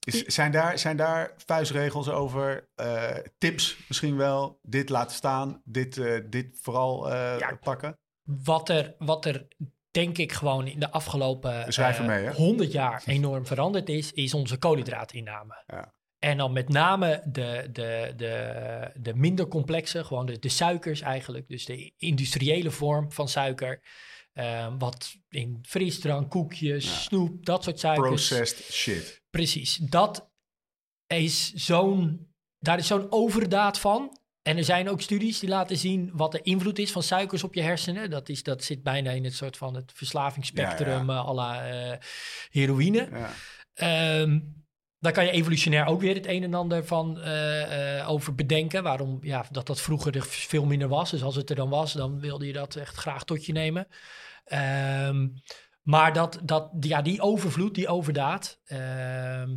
Is, 0.00 0.22
zijn, 0.22 0.52
daar, 0.52 0.78
zijn 0.78 0.96
daar 0.96 1.32
vuistregels 1.36 2.08
over, 2.08 2.68
eh, 2.74 3.16
tips 3.38 3.76
misschien 3.88 4.16
wel, 4.16 4.58
dit 4.62 4.88
laten 4.88 5.16
staan, 5.16 5.60
dit, 5.64 5.98
eh, 5.98 6.20
dit 6.30 6.58
vooral 6.60 7.12
eh, 7.12 7.38
Ja. 7.38 7.58
pakken? 7.60 7.98
wat 8.24 8.68
er, 8.68 8.94
wat 8.98 9.24
er 9.24 9.46
denk 9.90 10.18
ik 10.18 10.32
gewoon 10.32 10.66
in 10.66 10.80
de 10.80 10.90
afgelopen 10.90 11.66
mee, 12.06 12.24
hè? 12.24 12.32
100 12.32 12.72
jaar 12.72 13.02
enorm 13.06 13.46
veranderd 13.46 13.88
is, 13.88 14.12
is 14.12 14.34
onze 14.34 14.56
koolhydraatinname. 14.56 15.62
Ja. 15.66 15.92
En 16.24 16.36
dan 16.36 16.52
met 16.52 16.68
name 16.68 17.22
de, 17.26 17.68
de, 17.72 18.12
de, 18.16 18.90
de 19.00 19.14
minder 19.14 19.48
complexe, 19.48 20.04
gewoon 20.04 20.26
de, 20.26 20.38
de 20.38 20.48
suikers 20.48 21.00
eigenlijk. 21.00 21.48
Dus 21.48 21.64
de 21.64 21.92
industriële 21.96 22.70
vorm 22.70 23.12
van 23.12 23.28
suiker. 23.28 23.82
eh, 24.32 24.72
wat 24.78 25.14
in 25.28 25.58
frisdrank, 25.62 26.30
koekjes, 26.30 26.84
Ja. 26.84 26.90
snoep, 26.90 27.44
dat 27.46 27.64
soort 27.64 27.78
suikers. 27.78 28.08
Processed 28.28 28.72
shit. 28.72 29.22
Precies, 29.30 29.76
dat 29.76 30.30
is 31.06 31.52
zo'n, 31.52 32.34
daar 32.58 32.78
is 32.78 32.86
zo'n 32.86 33.06
overdaad 33.12 33.78
van. 33.78 34.18
En 34.42 34.56
er 34.56 34.64
zijn 34.64 34.88
ook 34.88 35.00
studies 35.00 35.38
die 35.38 35.48
laten 35.48 35.76
zien 35.76 36.10
wat 36.12 36.32
de 36.32 36.40
invloed 36.42 36.78
is 36.78 36.92
van 36.92 37.02
suikers 37.02 37.44
op 37.44 37.54
je 37.54 37.62
hersenen. 37.62 38.10
Dat, 38.10 38.28
is, 38.28 38.42
dat 38.42 38.64
zit 38.64 38.82
bijna 38.82 39.10
in 39.10 39.24
het 39.24 39.34
soort 39.34 39.56
van 39.56 39.74
het 39.74 39.92
verslavingsspectrum 39.94 41.10
Ja, 41.10 41.16
eh, 41.18 41.28
à 41.28 41.32
la 41.34 41.68
eh, 41.68 41.98
heroïne. 42.50 43.08
Ja. 43.12 43.32
Ehm, 43.74 44.40
daar 45.04 45.12
kan 45.12 45.24
je 45.24 45.30
evolutionair 45.30 45.86
ook 45.86 46.00
weer 46.00 46.14
het 46.14 46.26
een 46.26 46.42
en 46.42 46.54
ander 46.54 46.84
van 46.86 47.20
eh, 47.20 47.98
eh, 47.98 48.10
over 48.10 48.34
bedenken. 48.34 48.82
Waarom 48.82 49.18
ja, 49.22 49.44
dat 49.50 49.66
dat 49.66 49.80
vroeger 49.80 50.16
er 50.16 50.22
veel 50.22 50.64
minder 50.64 50.88
was. 50.88 51.10
Dus 51.10 51.22
als 51.22 51.36
het 51.36 51.50
er 51.50 51.56
dan 51.56 51.68
was, 51.68 51.92
dan 51.92 52.20
wilde 52.20 52.46
je 52.46 52.52
dat 52.52 52.76
echt 52.76 52.96
graag 52.96 53.24
tot 53.24 53.46
je 53.46 53.52
nemen. 53.52 53.86
Ehm, 54.44 55.28
maar 55.82 56.12
dat, 56.12 56.40
dat, 56.42 56.70
ja, 56.80 57.02
die 57.02 57.20
overvloed, 57.20 57.74
die 57.74 57.88
overdaad, 57.88 58.60
ehm, 58.64 59.56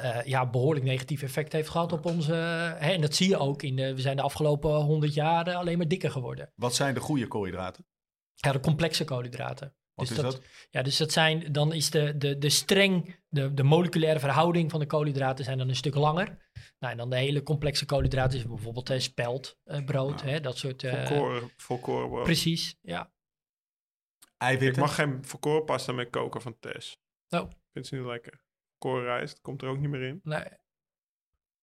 eh, 0.00 0.22
ja, 0.24 0.50
behoorlijk 0.50 0.84
negatief 0.84 1.22
effect 1.22 1.52
heeft 1.52 1.68
gehad 1.68 1.92
op 1.92 2.06
onze. 2.06 2.32
Hè, 2.78 2.92
en 2.92 3.00
dat 3.00 3.14
zie 3.14 3.28
je 3.28 3.38
ook 3.38 3.62
in 3.62 3.76
de. 3.76 3.94
We 3.94 4.00
zijn 4.00 4.16
de 4.16 4.22
afgelopen 4.22 4.70
honderd 4.70 5.14
jaar 5.14 5.54
alleen 5.54 5.78
maar 5.78 5.88
dikker 5.88 6.10
geworden. 6.10 6.52
Wat 6.54 6.74
zijn 6.74 6.94
de 6.94 7.00
goede 7.00 7.28
koolhydraten? 7.28 7.86
Ja, 8.34 8.52
de 8.52 8.60
complexe 8.60 9.04
koolhydraten. 9.04 9.74
Wat 9.98 10.08
Dus 10.08 10.16
is 10.16 10.22
dat- 10.22 10.32
dat? 10.32 10.42
Ja, 10.70 10.82
dus 10.82 10.96
dat 10.96 11.12
zijn, 11.12 11.52
dan 11.52 11.72
is 11.72 11.90
de, 11.90 12.16
de, 12.16 12.38
de 12.38 12.48
streng, 12.48 13.16
de, 13.28 13.54
de 13.54 13.62
moleculaire 13.62 14.20
verhouding 14.20 14.70
van 14.70 14.80
de 14.80 14.86
koolhydraten 14.86 15.44
zijn 15.44 15.58
dan 15.58 15.68
een 15.68 15.76
stuk 15.76 15.94
langer. 15.94 16.26
Nou, 16.78 16.92
en 16.92 16.98
dan 16.98 17.10
de 17.10 17.16
hele 17.16 17.42
complexe 17.42 17.84
koolhydraten 17.84 18.38
is 18.38 18.46
bijvoorbeeld 18.46 18.90
eh, 18.90 18.98
spelt, 18.98 19.58
eh, 19.64 19.84
brood, 19.84 20.22
hè, 20.22 20.40
dat 20.40 20.56
soort. 20.58 20.82
eh, 20.84 21.06
Volkoren, 21.06 21.50
volkoren 21.56 22.08
brood. 22.08 22.24
precies, 22.24 22.76
ja. 22.80 23.12
Ik 24.48 24.76
mag 24.76 24.94
geen 24.94 25.24
volkoren 25.24 25.64
pasta 25.64 25.92
meer 25.92 26.10
koken 26.10 26.40
van 26.42 26.58
Tess. 26.58 26.98
Oh. 27.28 27.50
Vindt 27.72 27.88
ze 27.88 27.96
niet 27.96 28.06
lekker. 28.06 28.40
Korenrijst 28.78 29.40
komt 29.40 29.62
er 29.62 29.68
ook 29.68 29.78
niet 29.78 29.90
meer 29.90 30.02
in. 30.02 30.20
Nee, 30.22 30.44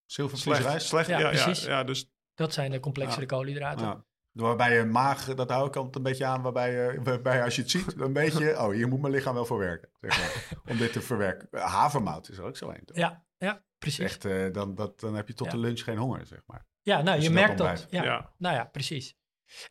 Zilvervlies 0.05 0.57
Slecht, 0.57 0.81
slecht 0.81 1.07
Ja, 1.09 1.19
ja, 1.19 1.31
ja, 1.31 1.43
precies. 1.43 1.65
ja, 1.65 1.83
dus 1.83 2.09
dat 2.33 2.53
zijn 2.53 2.71
de 2.71 2.79
complexere 2.79 3.25
koolhydraten. 3.25 4.05
Waarbij 4.35 4.75
je 4.77 4.83
maag, 4.83 5.35
dat 5.35 5.49
hou 5.49 5.67
ik 5.67 5.75
altijd 5.75 5.95
een 5.95 6.03
beetje 6.03 6.25
aan, 6.25 6.41
waarbij 6.41 6.71
je, 6.71 6.99
waarbij 7.03 7.43
als 7.43 7.55
je 7.55 7.61
het 7.61 7.71
ziet, 7.71 7.99
een 7.99 8.13
beetje, 8.13 8.59
oh, 8.59 8.69
hier 8.69 8.87
moet 8.87 9.01
mijn 9.01 9.13
lichaam 9.13 9.33
wel 9.33 9.45
voor 9.45 9.57
werken, 9.57 9.89
zeg 10.01 10.17
maar, 10.17 10.59
om 10.71 10.77
dit 10.77 10.93
te 10.93 11.01
verwerken. 11.01 11.47
Havermout 11.59 12.29
is 12.29 12.37
er 12.37 12.43
ook 12.43 12.57
zo 12.57 12.69
een. 12.69 12.85
toch? 12.85 12.97
Ja, 12.97 13.25
ja, 13.37 13.63
precies. 13.77 14.05
Echt, 14.05 14.25
eh, 14.25 14.51
dan, 14.53 14.75
dat, 14.75 14.99
dan 14.99 15.15
heb 15.15 15.27
je 15.27 15.33
tot 15.33 15.45
Ja. 15.47 15.51
de 15.51 15.59
lunch 15.59 15.83
geen 15.83 15.97
honger, 15.97 16.25
zeg 16.25 16.41
maar. 16.45 16.65
Ja, 16.81 17.01
nou, 17.01 17.17
je 17.17 17.23
je 17.23 17.29
merkt 17.29 17.57
dat. 17.57 17.87
Ja, 17.89 18.03
ja. 18.03 18.33
Nou 18.37 18.55
ja, 18.55 18.63
precies. 18.65 19.15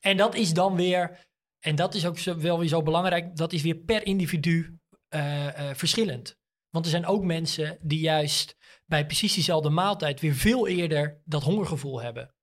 En 0.01 0.17
dat 0.17 0.35
is 0.35 0.53
dan 0.53 0.77
weer, 0.77 1.27
en 1.59 1.75
dat 1.77 1.95
is 1.95 2.07
ook 2.07 2.19
zo, 2.19 2.39
wel 2.39 2.59
weer 2.59 2.69
zo 2.69 2.83
belangrijk, 2.83 3.37
dat 3.37 3.53
is 3.53 3.63
weer 3.63 3.77
per 3.77 4.07
individu 4.07 4.79
eh, 5.09 5.71
eh, 5.71 5.77
verschillend. 5.77 6.39
Want 6.71 6.85
er 6.85 6.91
zijn 6.91 7.07
ook 7.07 7.23
mensen 7.25 7.79
die 7.83 8.01
juist 8.01 8.57
bij 8.87 9.07
precies 9.07 9.35
diezelfde 9.35 9.71
maaltijd 9.71 10.21
weer 10.21 10.35
veel 10.35 10.67
eerder 10.69 11.21
dat 11.25 11.43
hongergevoel 11.43 12.03
hebben. 12.03 12.35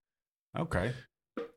Oké. 0.52 0.94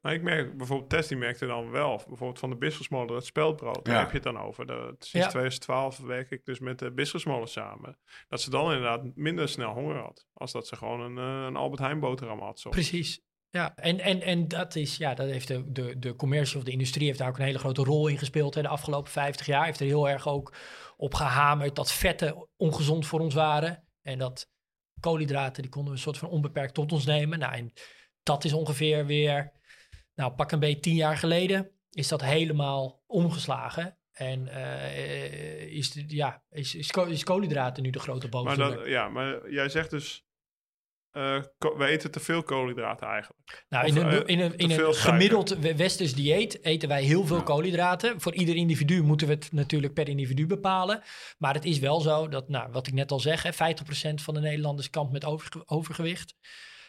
Maar 0.05 0.14
ik 0.14 0.23
merk 0.23 0.57
bijvoorbeeld, 0.57 0.90
Tess 0.90 1.09
die 1.09 1.17
merkte 1.19 1.47
dan 1.47 1.71
wel, 1.71 1.97
bijvoorbeeld 2.07 2.38
van 2.38 2.51
de 2.51 2.57
biscuitsmolen, 2.57 3.14
dat 3.14 3.27
speldbrood, 3.27 3.85
daar 3.85 3.95
Ja. 3.95 4.01
heb 4.01 4.09
je 4.09 4.14
het 4.14 4.23
dan 4.23 4.38
over. 4.38 4.67
Dat, 4.67 4.77
sinds 4.99 5.12
Ja. 5.12 5.29
2012 5.29 5.99
werk 5.99 6.31
ik 6.31 6.45
dus 6.45 6.59
met 6.59 6.79
de 6.79 6.93
biscuitsmolen 6.93 7.49
samen. 7.49 7.99
Dat 8.29 8.40
ze 8.40 8.51
dan 8.51 8.64
inderdaad 8.73 9.03
minder 9.14 9.49
snel 9.49 9.73
honger 9.73 9.97
had, 9.97 10.27
als 10.33 10.53
dat 10.53 10.67
ze 10.67 10.77
gewoon 10.77 11.01
een, 11.01 11.19
eh, 11.19 11.47
een 11.47 11.57
Albert 11.57 11.81
Heijn 11.83 12.01
boterham 12.01 12.40
had. 12.40 12.61
Zo. 12.61 12.71
Precies. 12.71 13.21
Ja, 13.49 13.77
en, 13.77 14.01
en, 14.01 14.21
en 14.23 14.49
dat 14.49 14.75
is, 14.75 14.97
ja, 14.97 15.14
dat 15.14 15.27
heeft 15.31 15.49
de, 15.49 15.73
de, 15.73 15.99
de 15.99 16.17
commercie 16.17 16.59
of 16.59 16.64
de 16.64 16.71
industrie 16.71 17.07
heeft 17.07 17.19
daar 17.19 17.29
ook 17.29 17.38
een 17.38 17.45
hele 17.45 17.59
grote 17.59 17.83
rol 17.85 18.07
in 18.09 18.19
gespeeld. 18.19 18.55
Hè. 18.55 18.62
De 18.62 18.69
afgelopen 18.69 19.12
50 19.12 19.47
jaar 19.47 19.64
heeft 19.64 19.81
er 19.81 19.87
heel 19.87 20.09
erg 20.09 20.29
ook 20.29 20.55
op 20.97 21.14
gehamerd 21.14 21.77
dat 21.77 21.93
vetten 21.93 22.49
ongezond 22.57 23.07
voor 23.07 23.21
ons 23.21 23.35
waren. 23.35 23.85
En 24.03 24.19
dat 24.19 24.51
koolhydraten, 25.01 25.62
die 25.62 25.71
konden 25.71 25.90
we 25.90 25.97
een 25.97 26.03
soort 26.05 26.19
van 26.19 26.29
onbeperkt 26.29 26.75
tot 26.75 26.93
ons 26.93 27.07
nemen. 27.07 27.38
Nou, 27.38 27.55
en 27.55 27.73
dat 28.23 28.45
is 28.45 28.53
ongeveer 28.53 29.07
weer, 29.07 29.53
nou, 30.14 30.33
pak 30.33 30.53
een 30.53 30.59
beetje 30.59 30.81
tien 30.81 30.94
jaar 30.94 31.16
geleden, 31.16 31.70
is 31.90 32.09
dat 32.09 32.20
helemaal 32.22 33.03
omgeslagen. 33.07 33.98
En 34.12 34.48
eh, 34.48 35.66
is, 35.77 35.90
de, 35.92 36.05
ja, 36.09 36.42
is, 36.50 36.74
is, 36.74 36.90
ko- 36.90 37.05
is 37.05 37.24
koolhydraten 37.24 37.83
nu 37.83 37.90
de 37.90 37.98
grote 37.98 38.29
boosdoener. 38.29 38.77
dat, 38.77 38.87
ja, 38.87 39.09
maar 39.09 39.50
jij 39.50 39.68
zegt 39.68 39.90
dus... 39.90 40.24
eh, 41.11 41.42
ko- 41.59 41.77
we 41.77 41.87
eten 41.87 42.11
te 42.11 42.20
veel 42.20 42.42
koolhydraten 42.42 43.07
eigenlijk. 43.09 43.64
Nou, 43.68 43.85
Of, 43.88 43.90
in 43.96 44.03
een, 44.07 44.11
eh, 44.12 44.22
in 44.27 44.40
een, 44.40 44.57
in 44.57 44.94
gemiddeld 44.94 45.48
we- 45.59 45.77
westers 45.77 46.14
dieet 46.14 46.64
eten 46.64 46.88
wij 46.88 47.03
heel 47.03 47.27
veel 47.27 47.42
koolhydraten. 47.42 48.20
Voor 48.20 48.35
ieder 48.35 48.55
individu 48.57 49.03
moeten 49.03 49.27
we 49.27 49.33
het 49.33 49.53
natuurlijk 49.53 49.94
per 49.94 50.09
individu 50.09 50.46
bepalen. 50.46 51.03
Maar 51.38 51.55
het 51.55 51.64
is 51.64 51.79
wel 51.79 52.00
zo 52.00 52.29
dat, 52.29 52.48
nou, 52.48 52.70
wat 52.72 52.87
ik 52.87 52.92
net 52.92 53.11
al 53.12 53.20
zeg, 53.20 53.42
hè, 53.42 53.53
50% 53.53 54.14
van 54.22 54.35
de 54.35 54.40
Nederlanders 54.40 54.90
kampt 54.90 55.12
met 55.12 55.24
overge- 55.24 55.62
overgewicht. 55.66 56.35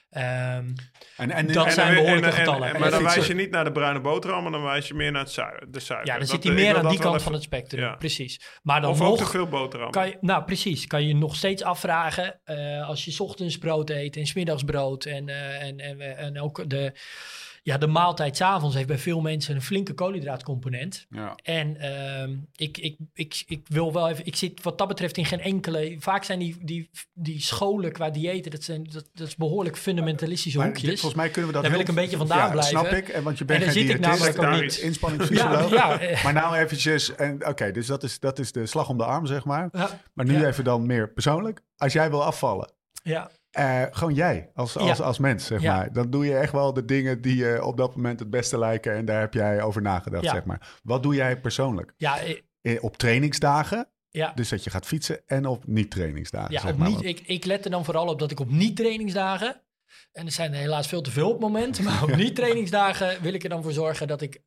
Ehm, 0.10 0.74
En, 1.18 1.32
en, 1.32 1.48
Dat 1.52 1.66
en- 1.66 1.72
zijn 1.72 1.94
behoorlijke 1.94 2.26
en- 2.26 2.32
en- 2.32 2.38
getallen. 2.38 2.68
en- 2.68 2.74
En 2.74 2.80
maar 2.80 2.92
dan 2.92 3.04
wijs 3.04 3.28
je 3.28 3.34
niet 3.36 3.52
naar 3.52 3.64
de 3.64 3.72
bruine 3.72 4.00
boterham, 4.02 4.44
maar 4.44 4.52
dan 4.52 4.64
wijs 4.64 4.88
je 4.88 4.94
meer 4.94 5.12
naar 5.12 5.22
het 5.22 5.32
suiker, 5.32 5.72
de 5.72 5.80
suiker. 5.80 6.08
ja, 6.08 6.12
dan 6.14 6.22
Dat- 6.22 6.30
zit 6.30 6.44
hij 6.44 6.52
ik 6.54 6.58
meer 6.60 6.78
aan 6.78 6.88
die 6.90 7.00
kant 7.00 7.10
even- 7.12 7.22
van 7.24 7.34
het 7.34 7.44
spectrum. 7.44 7.82
Ja. 7.84 7.96
Precies. 7.96 8.42
Maar 8.64 8.82
dan 8.82 8.90
Of 8.92 9.02
ook 9.02 9.16
te 9.16 9.22
nog 9.22 9.32
veel 9.32 9.48
boterham. 9.48 9.92
kan 9.92 10.08
je, 10.08 10.18
nou 10.22 10.44
precies, 10.44 10.88
kan 10.88 11.08
je 11.08 11.16
nog 11.16 11.36
steeds 11.36 11.64
afvragen 11.64 12.40
eh, 12.44 12.88
als 12.88 13.06
je 13.06 13.12
's 13.12 13.20
ochtends 13.20 13.58
brood 13.58 13.90
eet 13.90 14.18
en 14.18 14.26
's 14.28 14.34
middags 14.34 14.64
brood 14.64 15.06
en, 15.06 15.30
eh, 15.30 15.62
en, 15.64 15.80
en, 15.80 16.18
en 16.18 16.42
ook 16.42 16.70
de, 16.70 16.92
ja, 17.66 17.78
de 17.78 17.88
maaltijd 17.88 18.38
's 18.38 18.42
avonds 18.42 18.76
heeft 18.76 18.88
bij 18.88 18.98
veel 18.98 19.22
mensen 19.22 19.56
een 19.56 19.62
flinke 19.62 19.94
koolhydraatcomponent. 19.94 21.06
ja. 21.10 21.36
En 21.44 21.78
ehm, 21.78 22.36
ik, 22.56 22.78
ik, 22.78 22.96
ik, 23.14 23.44
ik 23.48 23.66
wil 23.68 23.94
wel 23.94 24.10
even, 24.10 24.26
ik 24.26 24.36
zit 24.36 24.64
wat 24.64 24.78
dat 24.78 24.88
betreft 24.88 25.18
in 25.18 25.26
geen 25.26 25.40
enkele, 25.40 25.96
vaak 26.00 26.24
zijn 26.24 26.40
die, 26.40 26.58
die, 26.62 26.90
die 27.14 27.42
scholen 27.42 27.92
qua 27.92 28.10
diëten, 28.10 28.52
dat, 28.52 28.64
zijn, 28.64 28.84
dat, 28.92 29.10
dat 29.14 29.28
is 29.28 29.36
behoorlijk 29.36 29.78
fundamentalistische 29.78 30.58
Maar 30.58 30.68
hoekjes. 30.68 30.90
dit- 30.90 31.00
volgens 31.00 31.22
mij 31.22 31.30
kunnen 31.30 31.48
we 31.48 31.54
dat 31.54 31.62
Daar 31.64 31.72
wil 31.72 31.82
ik 31.82 31.88
een 31.88 31.96
beetje 31.96 32.18
vandaan 32.18 32.38
ja, 32.46 32.52
blijven. 32.52 32.80
snap 32.80 32.92
ik. 32.92 33.08
En 33.10 33.24
want 33.24 33.38
je 33.38 33.46
bent 33.46 33.60
En 33.60 33.66
dan 33.66 33.74
geen 33.76 33.86
zit 33.88 33.96
ik 33.96 34.02
diëtist, 34.02 34.20
namelijk 34.20 34.44
ook 34.46 34.52
daar 34.52 34.62
niet. 34.62 34.72
is 34.72 34.80
inspanningsfysioloog. 34.80 35.70
ja, 35.72 35.90
ja, 35.92 36.00
eh, 36.00 36.24
Maar 36.24 36.34
nou 36.34 36.56
eventjes, 36.56 37.16
en 37.16 37.48
oké, 37.48 37.72
dus 37.72 37.86
dat 37.88 38.04
is, 38.04 38.20
dat 38.20 38.40
is 38.40 38.52
de 38.52 38.66
slag 38.66 38.90
om 38.90 38.98
de 38.98 39.06
arm, 39.06 39.26
zeg 39.26 39.46
maar. 39.46 39.70
ja, 39.72 40.00
Maar 40.14 40.26
nu 40.26 40.46
even 40.46 40.64
dan 40.64 40.86
meer 40.86 41.10
persoonlijk. 41.14 41.62
Als 41.78 41.94
jij 41.94 42.10
wil 42.10 42.24
afvallen, 42.24 42.72
ja. 43.04 43.30
Eh, 43.56 43.82
gewoon 43.92 44.14
jij 44.14 44.50
als, 44.54 44.78
als, 44.78 44.98
Ja. 44.98 45.04
als 45.04 45.18
mens, 45.18 45.46
zeg 45.46 45.62
Ja. 45.62 45.76
maar. 45.76 45.94
Dan 45.94 46.10
doe 46.10 46.26
je 46.26 46.38
echt 46.38 46.52
wel 46.52 46.74
de 46.74 46.86
dingen 46.86 47.22
die 47.22 47.36
je 47.36 47.66
op 47.66 47.78
dat 47.78 47.96
moment 47.96 48.20
het 48.20 48.30
beste 48.30 48.58
lijken. 48.58 48.94
En 48.94 49.06
daar 49.06 49.20
heb 49.20 49.34
jij 49.34 49.62
over 49.62 49.82
nagedacht, 49.82 50.24
Ja. 50.24 50.32
zeg 50.34 50.44
maar. 50.46 50.80
Wat 50.84 51.04
doe 51.04 51.16
jij 51.16 51.40
persoonlijk? 51.40 51.94
ja, 51.98 52.18
eh, 52.62 52.84
Op 52.84 52.98
trainingsdagen, 52.98 53.88
ja. 54.10 54.32
dus 54.36 54.50
dat 54.50 54.64
je 54.64 54.70
gaat 54.70 54.86
fietsen. 54.86 55.22
En 55.28 55.46
op 55.46 55.68
niet-trainingsdagen, 55.68 56.52
Ja, 56.54 56.60
zeg 56.60 56.72
op 56.72 56.78
maar. 56.78 56.90
niet, 56.90 57.04
ik, 57.04 57.20
ik 57.26 57.46
let 57.46 57.66
er 57.66 57.72
dan 57.72 57.86
vooral 57.86 58.08
op 58.08 58.20
dat 58.20 58.32
ik 58.32 58.40
op 58.40 58.50
niet-trainingsdagen. 58.50 59.60
En 60.12 60.26
er 60.26 60.32
zijn 60.32 60.54
er 60.54 60.60
helaas 60.60 60.88
veel 60.88 61.02
te 61.02 61.12
veel 61.12 61.26
op 61.28 61.32
het 61.32 61.42
moment. 61.42 61.82
Maar 61.82 62.04
op 62.04 62.16
niet-trainingsdagen 62.26 63.22
wil 63.22 63.34
ik 63.34 63.44
er 63.44 63.50
dan 63.50 63.64
voor 63.64 63.72
zorgen 63.72 64.08
dat, 64.08 64.22
ik 64.22 64.42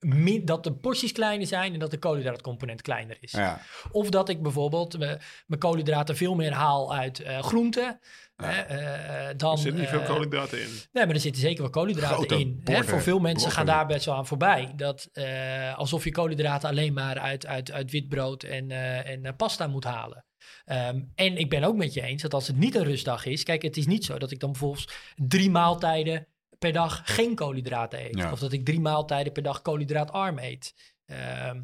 dat 0.44 0.64
de 0.64 0.72
porties 0.74 1.12
kleiner 1.12 1.46
zijn 1.46 1.72
en 1.72 1.78
dat 1.78 1.90
de 1.90 1.98
koolhydraatcomponent 1.98 2.82
kleiner 2.82 3.16
is. 3.20 3.32
Ja, 3.32 3.60
Of 3.90 4.10
dat 4.10 4.28
ik 4.28 4.42
bijvoorbeeld 4.42 4.94
eh, 4.94 5.00
mijn 5.46 5.60
koolhydraten 5.60 6.16
veel 6.16 6.34
meer 6.34 6.52
haal 6.52 6.94
uit 6.94 7.22
groenten. 7.40 8.00
Hè, 8.42 8.60
eh, 8.60 9.36
dan, 9.36 9.52
Er 9.52 9.58
zit 9.58 9.74
niet 9.74 9.88
veel 9.88 10.00
eh, 10.00 10.06
koolhydraten 10.06 10.60
in. 10.60 10.68
Nee, 10.92 11.06
maar 11.06 11.14
er 11.14 11.20
zitten 11.20 11.40
zeker 11.40 11.62
wel 11.62 11.70
koolhydraten 11.70 12.16
Grote 12.16 12.38
in. 12.38 12.60
Hè? 12.64 12.84
Voor 12.84 13.02
veel 13.02 13.18
mensen 13.18 13.50
gaan 13.50 13.64
broccoli. 13.64 13.86
daar 13.86 13.94
best 13.94 14.06
wel 14.06 14.14
aan 14.14 14.26
voorbij. 14.26 14.72
Dat, 14.76 15.08
eh, 15.12 15.78
alsof 15.78 16.04
je 16.04 16.10
koolhydraten 16.10 16.68
alleen 16.68 16.92
maar 16.92 17.18
uit, 17.18 17.46
uit, 17.46 17.72
uit 17.72 17.90
wit 17.90 18.08
brood 18.08 18.42
en, 18.42 18.70
en 19.04 19.36
pasta 19.36 19.66
moet 19.66 19.84
halen. 19.84 20.24
Ehm, 20.64 21.00
en 21.14 21.36
ik 21.36 21.50
ben 21.50 21.64
ook 21.64 21.76
met 21.76 21.94
je 21.94 22.02
eens 22.02 22.22
dat 22.22 22.34
als 22.34 22.46
het 22.46 22.56
niet 22.56 22.74
een 22.74 22.84
rustdag 22.84 23.26
is... 23.26 23.42
Kijk, 23.42 23.62
het 23.62 23.76
is 23.76 23.86
niet 23.86 24.04
zo 24.04 24.18
dat 24.18 24.30
ik 24.30 24.40
dan 24.40 24.50
bijvoorbeeld 24.50 24.92
drie 25.16 25.50
maaltijden 25.50 26.26
per 26.58 26.72
dag 26.72 27.02
geen 27.04 27.34
koolhydraten 27.34 28.04
eet. 28.04 28.18
Ja. 28.18 28.32
Of 28.32 28.38
dat 28.38 28.52
ik 28.52 28.64
drie 28.64 28.80
maaltijden 28.80 29.32
per 29.32 29.42
dag 29.42 29.62
koolhydraatarm 29.62 30.38
eet. 30.38 30.74
Ehm, 31.06 31.60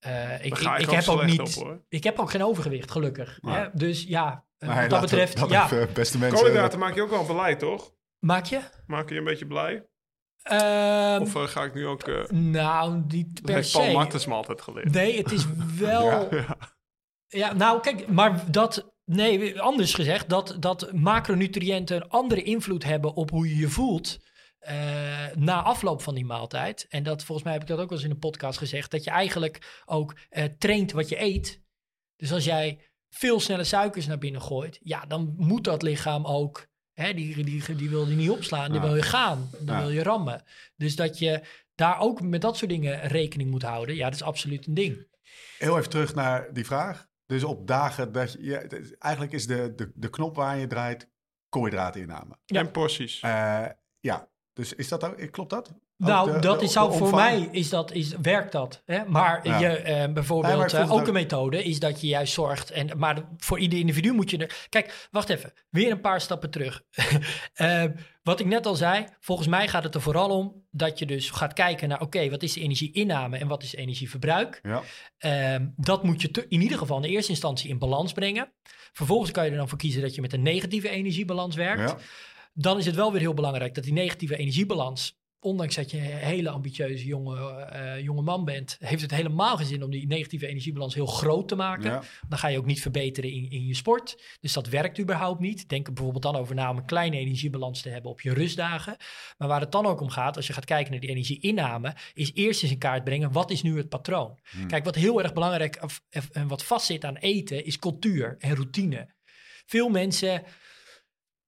eh, 0.00 0.34
ik, 0.34 0.44
ik, 0.44 0.58
ik 0.58 0.78
ik 0.78 0.88
ook 0.88 0.94
heb 0.94 1.08
ook 1.08 1.24
niet, 1.24 1.40
op, 1.40 1.48
hoor. 1.48 1.84
ik 1.88 2.04
heb 2.04 2.18
ook 2.18 2.30
geen 2.30 2.44
overgewicht, 2.44 2.90
gelukkig. 2.90 3.38
Hè? 3.40 3.66
Dus 3.72 4.02
ja, 4.02 4.44
eh, 4.58 4.68
Maar 4.68 4.80
wat 4.80 4.90
dat 4.90 5.00
betreft, 5.00 5.36
dat 5.38 5.50
ja, 5.50 5.64
even, 5.64 5.92
beste 5.92 6.18
mensen. 6.18 6.38
Koolhydraten 6.38 6.78
maak 6.78 6.94
je 6.94 7.02
ook 7.02 7.10
wel 7.10 7.24
blij, 7.24 7.56
toch? 7.56 7.92
maak 8.18 8.44
je? 8.44 8.60
Maak 8.86 9.08
je 9.08 9.14
een 9.16 9.24
beetje 9.24 9.46
blij? 9.46 9.84
Ehm, 10.42 11.20
Of 11.20 11.34
eh, 11.34 11.42
ga 11.42 11.64
ik 11.64 11.74
nu 11.74 11.86
ook... 11.86 12.02
eh 12.02 12.28
Nou, 12.30 13.02
niet 13.08 13.34
dat 13.34 13.44
per 13.44 13.54
heeft 13.54 13.72
Paul 13.72 13.84
se. 13.84 13.92
Martens 13.92 14.26
me 14.26 14.34
altijd 14.34 14.60
geleerd. 14.60 14.92
Nee, 14.92 15.16
het 15.18 15.32
is 15.32 15.46
wel. 15.78 16.28
ja. 17.26 17.52
nou 17.52 17.80
kijk, 17.80 18.08
maar 18.08 18.50
dat. 18.50 18.92
Nee, 19.04 19.60
anders 19.60 19.94
gezegd, 19.94 20.28
dat, 20.28 20.56
dat 20.58 20.92
macronutriënten 20.92 21.96
een 21.96 22.08
andere 22.08 22.42
invloed 22.42 22.84
hebben 22.84 23.14
op 23.14 23.30
hoe 23.30 23.48
je 23.48 23.56
je 23.56 23.68
voelt. 23.68 24.18
Eh, 24.60 25.26
na 25.34 25.62
afloop 25.62 26.02
van 26.02 26.14
die 26.14 26.24
maaltijd. 26.24 26.86
En 26.88 27.02
dat 27.02 27.24
volgens 27.24 27.44
mij 27.44 27.52
heb 27.52 27.62
ik 27.62 27.68
dat 27.68 27.78
ook 27.78 27.88
wel 27.88 27.98
eens 27.98 28.06
in 28.06 28.12
een 28.12 28.18
podcast 28.18 28.58
gezegd. 28.58 28.90
Dat 28.90 29.04
je 29.04 29.10
eigenlijk 29.10 29.82
ook 29.84 30.14
eh, 30.28 30.44
traint 30.58 30.92
wat 30.92 31.08
je 31.08 31.20
eet. 31.20 31.60
Dus 32.16 32.32
als 32.32 32.44
jij 32.44 32.80
veel 33.08 33.40
snelle 33.40 33.64
suikers 33.64 34.06
naar 34.06 34.18
binnen 34.18 34.42
gooit. 34.42 34.78
Ja, 34.82 35.06
dan 35.06 35.34
moet 35.36 35.64
dat 35.64 35.82
lichaam 35.82 36.26
ook. 36.26 36.68
Hè, 36.92 37.14
die, 37.14 37.44
die, 37.44 37.74
die 37.76 37.90
wil 37.90 38.08
je 38.08 38.16
niet 38.16 38.30
opslaan. 38.30 38.70
Die 38.72 38.80
Ja. 38.80 38.86
wil 38.86 38.96
je 38.96 39.02
gaan. 39.02 39.50
Dan 39.60 39.76
Ja. 39.76 39.80
wil 39.82 39.90
je 39.90 40.02
rammen. 40.02 40.42
Dus 40.76 40.96
dat 40.96 41.18
je 41.18 41.42
daar 41.74 42.00
ook 42.00 42.20
met 42.20 42.40
dat 42.40 42.56
soort 42.56 42.70
dingen 42.70 43.00
rekening 43.00 43.50
moet 43.50 43.62
houden. 43.62 43.94
Ja, 43.94 44.04
dat 44.04 44.14
is 44.14 44.22
absoluut 44.22 44.66
een 44.66 44.74
ding. 44.74 45.06
Heel 45.58 45.78
even 45.78 45.90
terug 45.90 46.14
naar 46.14 46.52
die 46.52 46.64
vraag. 46.64 47.08
Dus 47.26 47.44
op 47.44 47.66
dagen 47.66 48.12
dat 48.12 48.32
je... 48.32 48.42
ja, 48.42 48.62
eigenlijk 48.98 49.32
is 49.32 49.46
de, 49.46 49.72
de, 49.74 49.92
de 49.94 50.10
knop 50.10 50.36
waar 50.36 50.58
je 50.58 50.66
draait 50.66 51.10
koolhydraatinname. 51.48 52.38
Ja. 52.44 52.60
En 52.60 52.70
porties. 52.70 53.20
Eh, 53.20 53.66
ja, 54.00 54.28
dus 54.52 54.72
is 54.74 54.88
dat 54.88 55.04
ook... 55.04 55.30
Klopt 55.30 55.50
dat? 55.50 55.72
Nou, 55.96 56.32
de- 56.32 56.38
dat 56.38 56.62
is, 56.62 56.72
zou 56.72 56.92
voor 56.96 57.14
mij 57.14 57.48
is 57.52 57.68
dat, 57.68 57.92
is, 57.92 58.14
werkt 58.22 58.52
dat. 58.52 58.82
Hè? 58.84 59.04
Maar 59.04 59.46
Ja. 59.48 59.58
je, 59.58 59.66
eh, 59.68 60.12
bijvoorbeeld, 60.12 60.72
maar 60.72 60.80
eh, 60.82 60.92
ook 60.92 61.06
een 61.06 61.12
methode 61.12 61.64
is 61.64 61.78
dat 61.80 62.00
je 62.00 62.06
juist 62.06 62.32
zorgt. 62.32 62.70
En, 62.70 62.98
maar 62.98 63.22
voor 63.36 63.58
ieder 63.58 63.78
individu 63.78 64.12
moet 64.12 64.30
je 64.30 64.36
er. 64.38 64.66
Kijk, 64.68 65.08
wacht 65.10 65.28
even. 65.28 65.52
Weer 65.70 65.90
een 65.90 66.00
paar 66.00 66.20
stappen 66.20 66.50
terug. 66.50 66.82
Eh, 67.54 67.84
wat 68.22 68.40
ik 68.40 68.46
net 68.46 68.66
al 68.66 68.74
zei, 68.74 69.06
volgens 69.20 69.48
mij 69.48 69.68
gaat 69.68 69.82
het 69.84 69.94
er 69.94 70.00
vooral 70.00 70.28
om 70.38 70.64
dat 70.70 70.98
je 70.98 71.06
dus 71.06 71.30
gaat 71.30 71.52
kijken 71.52 71.88
naar: 71.88 72.00
oké, 72.00 72.30
wat 72.30 72.42
is 72.42 72.52
de 72.52 72.60
energieinname 72.60 73.38
en 73.38 73.48
wat 73.48 73.62
is 73.62 73.70
de 73.70 73.76
energieverbruik? 73.76 74.60
Ja, 74.62 74.82
Ehm, 75.18 75.66
dat 75.76 76.02
moet 76.04 76.22
je 76.22 76.30
te- 76.30 76.46
in 76.48 76.60
ieder 76.62 76.78
geval 76.78 76.96
in 76.96 77.02
de 77.02 77.08
eerste 77.08 77.30
instantie 77.30 77.70
in 77.70 77.78
balans 77.78 78.12
brengen. 78.12 78.52
Vervolgens 78.92 79.30
kan 79.30 79.44
je 79.44 79.50
er 79.50 79.56
dan 79.56 79.68
voor 79.68 79.78
kiezen 79.78 80.02
dat 80.02 80.14
je 80.14 80.20
met 80.20 80.32
een 80.32 80.42
negatieve 80.42 80.88
energiebalans 80.88 81.56
werkt 81.56 81.90
ja. 81.90 81.96
Dan 82.52 82.78
is 82.78 82.86
het 82.86 82.94
wel 82.94 83.12
weer 83.12 83.20
heel 83.20 83.34
belangrijk 83.34 83.74
dat 83.74 83.84
die 83.84 83.92
negatieve 83.92 84.36
energiebalans, 84.36 85.18
ondanks 85.40 85.74
dat 85.74 85.90
je 85.90 85.96
een 85.96 86.02
hele 86.02 86.50
ambitieuze 86.50 87.06
jonge, 87.06 87.54
eh, 87.54 88.00
jonge 88.00 88.22
man 88.22 88.44
bent, 88.44 88.76
heeft 88.80 89.02
het 89.02 89.10
helemaal 89.10 89.56
geen 89.56 89.66
zin 89.66 89.82
om 89.82 89.90
die 89.90 90.06
negatieve 90.06 90.46
energiebalans 90.46 90.94
heel 90.94 91.06
groot 91.06 91.48
te 91.48 91.54
maken. 91.54 91.90
ja. 91.90 92.02
Dan 92.28 92.38
ga 92.38 92.48
je 92.48 92.58
ook 92.58 92.66
niet 92.66 92.80
verbeteren 92.80 93.30
in, 93.30 93.50
in 93.50 93.66
je 93.66 93.74
sport. 93.74 94.22
Dus 94.40 94.52
dat 94.52 94.68
werkt 94.68 94.98
überhaupt 94.98 95.40
niet. 95.40 95.68
Denk 95.68 95.86
er 95.86 95.92
bijvoorbeeld 95.92 96.22
dan 96.22 96.36
over 96.36 96.54
na 96.54 96.70
om 96.70 96.76
een 96.76 96.84
kleine 96.84 97.16
energiebalans 97.16 97.82
te 97.82 97.88
hebben 97.88 98.10
op 98.10 98.20
je 98.20 98.34
rustdagen. 98.34 98.96
Maar 99.38 99.48
waar 99.48 99.60
het 99.60 99.72
dan 99.72 99.86
ook 99.86 100.00
om 100.00 100.10
gaat, 100.10 100.36
als 100.36 100.46
je 100.46 100.52
gaat 100.52 100.64
kijken 100.64 100.90
naar 100.90 101.00
die 101.00 101.10
energieinname, 101.10 101.94
is 102.14 102.30
eerst 102.34 102.62
eens 102.62 102.72
in 102.72 102.78
kaart 102.78 103.04
brengen, 103.04 103.32
wat 103.32 103.50
is 103.50 103.62
nu 103.62 103.76
het 103.76 103.88
patroon? 103.88 104.38
Kijk, 104.66 104.84
wat 104.84 104.94
heel 104.94 105.22
erg 105.22 105.32
belangrijk 105.32 105.80
en 106.32 106.48
wat 106.48 106.64
vastzit 106.64 107.04
aan 107.04 107.16
eten, 107.16 107.64
is 107.64 107.78
cultuur 107.78 108.36
en 108.38 108.54
routine. 108.54 109.08
Veel 109.66 109.88
mensen 109.88 110.42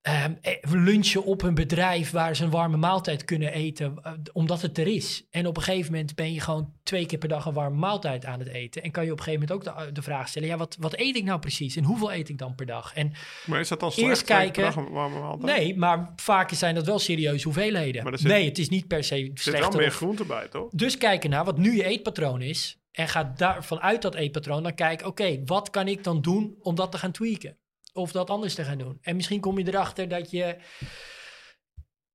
ehm, 0.02 0.34
eh, 0.40 0.52
lunchen 0.70 1.24
op 1.24 1.42
een 1.42 1.54
bedrijf 1.54 2.10
waar 2.10 2.36
ze 2.36 2.44
een 2.44 2.50
warme 2.50 2.76
maaltijd 2.76 3.24
kunnen 3.24 3.52
eten, 3.52 3.98
eh, 4.02 4.12
omdat 4.32 4.62
het 4.62 4.78
er 4.78 4.86
is. 4.86 5.26
En 5.30 5.46
op 5.46 5.56
een 5.56 5.62
gegeven 5.62 5.92
moment 5.92 6.14
ben 6.14 6.32
je 6.32 6.40
gewoon 6.40 6.72
twee 6.82 7.06
keer 7.06 7.18
per 7.18 7.28
dag 7.28 7.46
een 7.46 7.52
warme 7.52 7.76
maaltijd 7.78 8.24
aan 8.24 8.38
het 8.38 8.48
eten. 8.48 8.82
En 8.82 8.90
kan 8.90 9.04
je 9.04 9.12
op 9.12 9.18
een 9.18 9.24
gegeven 9.24 9.48
moment 9.48 9.68
ook 9.68 9.86
de, 9.86 9.92
de 9.92 10.02
vraag 10.02 10.28
stellen, 10.28 10.48
ja, 10.48 10.56
wat, 10.56 10.76
wat 10.80 10.98
eet 10.98 11.16
ik 11.16 11.24
nou 11.24 11.38
precies? 11.40 11.76
En 11.76 11.84
hoeveel 11.84 12.12
eet 12.12 12.28
ik 12.28 12.38
dan 12.38 12.54
per 12.54 12.66
dag? 12.66 12.94
En 12.94 13.12
Maar 13.46 13.60
is 13.60 13.68
dat 13.68 13.80
dan 13.80 13.92
slecht? 13.92 14.08
Eerst 14.08 14.24
kijken. 14.24 14.72
per 14.74 14.84
dag 14.84 15.38
nee, 15.38 15.76
maar 15.76 16.12
vaak 16.16 16.50
zijn 16.52 16.74
dat 16.74 16.86
wel 16.86 16.98
serieuze 16.98 17.44
hoeveelheden. 17.44 18.02
Maar 18.04 18.18
zit- 18.18 18.28
nee, 18.28 18.44
het 18.48 18.58
is 18.58 18.68
niet 18.68 18.86
per 18.86 19.04
se 19.04 19.16
Er 19.16 19.30
zit 19.34 19.58
wel 19.58 19.70
meer 19.70 19.90
groente 19.90 20.24
bij, 20.24 20.48
toch? 20.48 20.70
dus 20.70 20.98
kijken 20.98 21.30
naar 21.30 21.44
wat 21.44 21.58
nu 21.58 21.76
je 21.76 21.84
eetpatroon 21.84 22.42
is. 22.42 22.76
En 22.92 23.08
ga 23.08 23.32
daar 23.36 23.64
vanuit 23.64 24.02
dat 24.02 24.14
eetpatroon 24.14 24.62
dan 24.62 24.74
kijken, 24.74 25.06
oké, 25.06 25.42
wat 25.44 25.70
kan 25.70 25.88
ik 25.88 26.04
dan 26.04 26.20
doen 26.20 26.54
om 26.60 26.74
dat 26.74 26.92
te 26.92 26.98
gaan 26.98 27.12
tweaken? 27.12 27.56
Of 27.92 28.12
dat 28.12 28.30
anders 28.30 28.54
te 28.54 28.64
gaan 28.64 28.78
doen. 28.78 28.98
En 29.00 29.16
misschien 29.16 29.40
kom 29.40 29.58
je 29.58 29.68
erachter 29.68 30.08
dat 30.08 30.30
je 30.30 30.56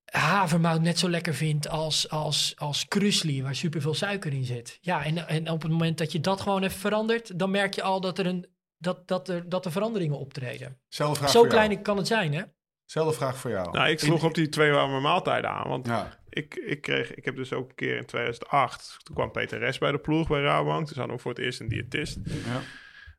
havermout 0.04 0.80
net 0.80 0.98
zo 0.98 1.08
lekker 1.08 1.34
vindt 1.34 1.68
als, 1.68 2.10
als, 2.10 2.54
als 2.56 2.88
krusli, 2.88 3.42
waar 3.42 3.54
superveel 3.54 3.94
suiker 3.94 4.32
in 4.32 4.44
zit. 4.44 4.78
Ja, 4.80 5.04
en, 5.04 5.28
en 5.28 5.50
op 5.50 5.62
het 5.62 5.70
moment 5.70 5.98
dat 5.98 6.12
je 6.12 6.20
dat 6.20 6.40
gewoon 6.40 6.62
even 6.62 6.78
verandert, 6.78 7.38
dan 7.38 7.50
merk 7.50 7.74
je 7.74 7.82
al 7.82 8.00
dat 8.00 8.18
er, 8.18 8.26
een, 8.26 8.46
dat, 8.76 9.08
dat 9.08 9.28
er, 9.28 9.48
dat 9.48 9.64
er 9.64 9.72
veranderingen 9.72 10.18
optreden. 10.18 10.80
Zo 10.88 11.14
jou. 11.14 11.48
klein 11.48 11.82
kan 11.82 11.96
het 11.96 12.06
zijn, 12.06 12.34
hè? 12.34 12.42
Zelfde 12.84 13.14
vraag 13.14 13.36
voor 13.36 13.50
jou. 13.50 13.70
Nou, 13.70 13.88
ik 13.88 13.98
sloeg 13.98 14.24
op 14.24 14.34
die 14.34 14.48
twee 14.48 14.70
warme 14.70 15.00
maaltijden 15.00 15.50
aan. 15.50 15.68
Want 15.68 15.86
Ja, 15.86 16.18
ik, 16.28 16.54
ik, 16.54 16.80
kreeg, 16.80 17.14
ik 17.14 17.24
heb 17.24 17.36
dus 17.36 17.52
ook 17.52 17.68
een 17.68 17.74
keer 17.74 17.96
in 17.96 18.06
2008... 18.06 18.96
Toen 19.02 19.14
kwam 19.14 19.30
Peter 19.30 19.58
Res 19.58 19.78
bij 19.78 19.92
de 19.92 19.98
ploeg 19.98 20.28
bij 20.28 20.40
Rabobank. 20.40 20.86
Toen 20.86 20.98
hadden 20.98 21.16
we 21.16 21.22
voor 21.22 21.30
het 21.30 21.40
eerst 21.40 21.60
een 21.60 21.68
diëtist. 21.68 22.18
ja. 22.24 22.60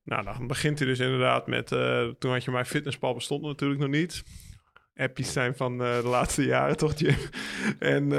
Nou, 0.09 0.23
dan 0.23 0.47
begint 0.47 0.79
hij 0.79 0.87
dus 0.87 0.99
inderdaad 0.99 1.47
met... 1.47 1.71
eh, 1.71 2.07
toen 2.07 2.31
had 2.31 2.43
je 2.43 2.51
mijn 2.51 2.65
fitnesspal 2.65 3.13
bestond 3.13 3.41
natuurlijk 3.41 3.79
nog 3.79 3.89
niet. 3.89 4.23
Appies 4.95 5.31
zijn 5.31 5.55
van 5.55 5.83
eh, 5.83 6.01
de 6.01 6.07
laatste 6.07 6.45
jaren, 6.45 6.77
toch, 6.77 6.99
Jim? 6.99 7.15
en 7.79 8.11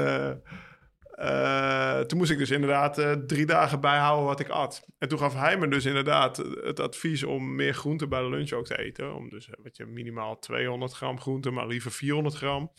eh, 1.11 1.99
toen 1.99 2.17
moest 2.17 2.31
ik 2.31 2.37
dus 2.37 2.49
inderdaad 2.49 3.27
drie 3.27 3.45
dagen 3.45 3.81
bijhouden 3.81 4.25
wat 4.25 4.39
ik 4.39 4.49
at. 4.49 4.87
En 4.97 5.07
toen 5.07 5.19
gaf 5.19 5.33
hij 5.33 5.57
me 5.57 5.67
dus 5.67 5.85
inderdaad 5.85 6.37
het 6.63 6.79
advies 6.79 7.23
om 7.23 7.55
meer 7.55 7.73
groente 7.73 8.07
bij 8.07 8.21
de 8.21 8.29
lunch 8.29 8.51
ook 8.51 8.65
te 8.65 8.77
eten. 8.77 9.15
Om 9.15 9.29
dus, 9.29 9.49
weet 9.63 9.77
je, 9.77 9.85
minimaal 9.85 10.39
200 10.39 10.93
gram 10.93 11.19
groente, 11.19 11.51
maar 11.51 11.67
liever 11.67 11.91
400 11.91 12.35
gram. 12.35 12.71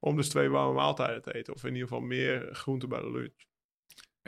Om 0.00 0.16
dus 0.16 0.28
twee 0.28 0.48
warme 0.48 0.74
maaltijden 0.74 1.22
te 1.22 1.34
eten. 1.34 1.54
Of 1.54 1.64
in 1.64 1.72
ieder 1.72 1.88
geval 1.88 2.02
meer 2.02 2.48
groente 2.52 2.86
bij 2.86 3.00
de 3.00 3.10
lunch. 3.10 3.48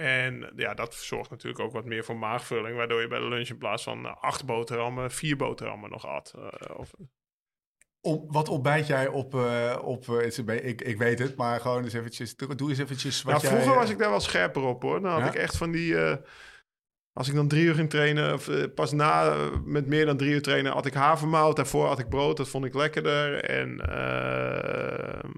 En 0.03 0.53
ja, 0.57 0.75
dat 0.75 0.95
zorgt 0.95 1.31
natuurlijk 1.31 1.65
ook 1.65 1.73
wat 1.73 1.85
meer 1.85 2.05
voor 2.05 2.17
maagvulling. 2.17 2.77
Waardoor 2.77 3.01
je 3.01 3.09
bij 3.09 3.19
de 3.19 3.29
lunch 3.29 3.49
in 3.49 3.59
plaats 3.59 3.83
van 3.83 4.07
eh, 4.07 4.17
acht 4.21 4.45
boterhammen, 4.45 5.11
vier 5.11 5.37
boterhammen 5.37 5.91
nog 5.91 6.07
at. 6.07 6.35
Eh, 6.37 6.79
of, 6.79 6.91
wat 8.27 8.49
ontbijt 8.49 8.87
jij 8.87 9.09
op... 9.09 9.35
eh, 9.35 9.79
op 9.83 10.09
ik, 10.09 10.81
ik 10.81 10.99
weet 10.99 11.19
het, 11.19 11.37
maar 11.37 11.61
gewoon 11.61 11.85
eens 11.85 11.93
eventjes... 11.93 12.37
Doe 12.37 12.69
eens 12.69 12.79
eventjes 12.79 13.23
wat 13.23 13.33
nou, 13.33 13.47
jij... 13.47 13.53
vroeger 13.53 13.81
was 13.81 13.91
ik 13.91 13.99
daar 13.99 14.11
wel 14.11 14.21
scherper 14.21 14.63
op 14.63 14.83
hoor. 14.83 15.01
Dan 15.01 15.11
had 15.11 15.21
Ja? 15.21 15.27
ik 15.27 15.35
echt 15.35 15.57
van 15.57 15.71
die... 15.71 15.97
als 17.13 17.29
ik 17.29 17.35
dan 17.35 17.49
drie 17.49 17.65
uur 17.65 17.75
ging 17.75 17.91
trainen, 17.91 18.33
of 18.35 18.49
eh, 18.49 18.65
pas 18.75 18.93
na 18.93 19.35
met 19.65 19.87
meer 19.87 20.07
dan 20.07 20.17
drie 20.17 20.31
uur 20.33 20.43
trainen, 20.43 20.73
had 20.73 20.87
ik 20.87 20.95
havermout. 20.95 21.57
Daarvoor 21.57 21.87
had 21.87 21.99
ik 21.99 22.09
brood, 22.09 22.37
dat 22.37 22.49
vond 22.49 22.65
ik 22.65 22.75
lekkerder. 22.75 23.45
En 23.45 23.81
eh, 23.81 25.31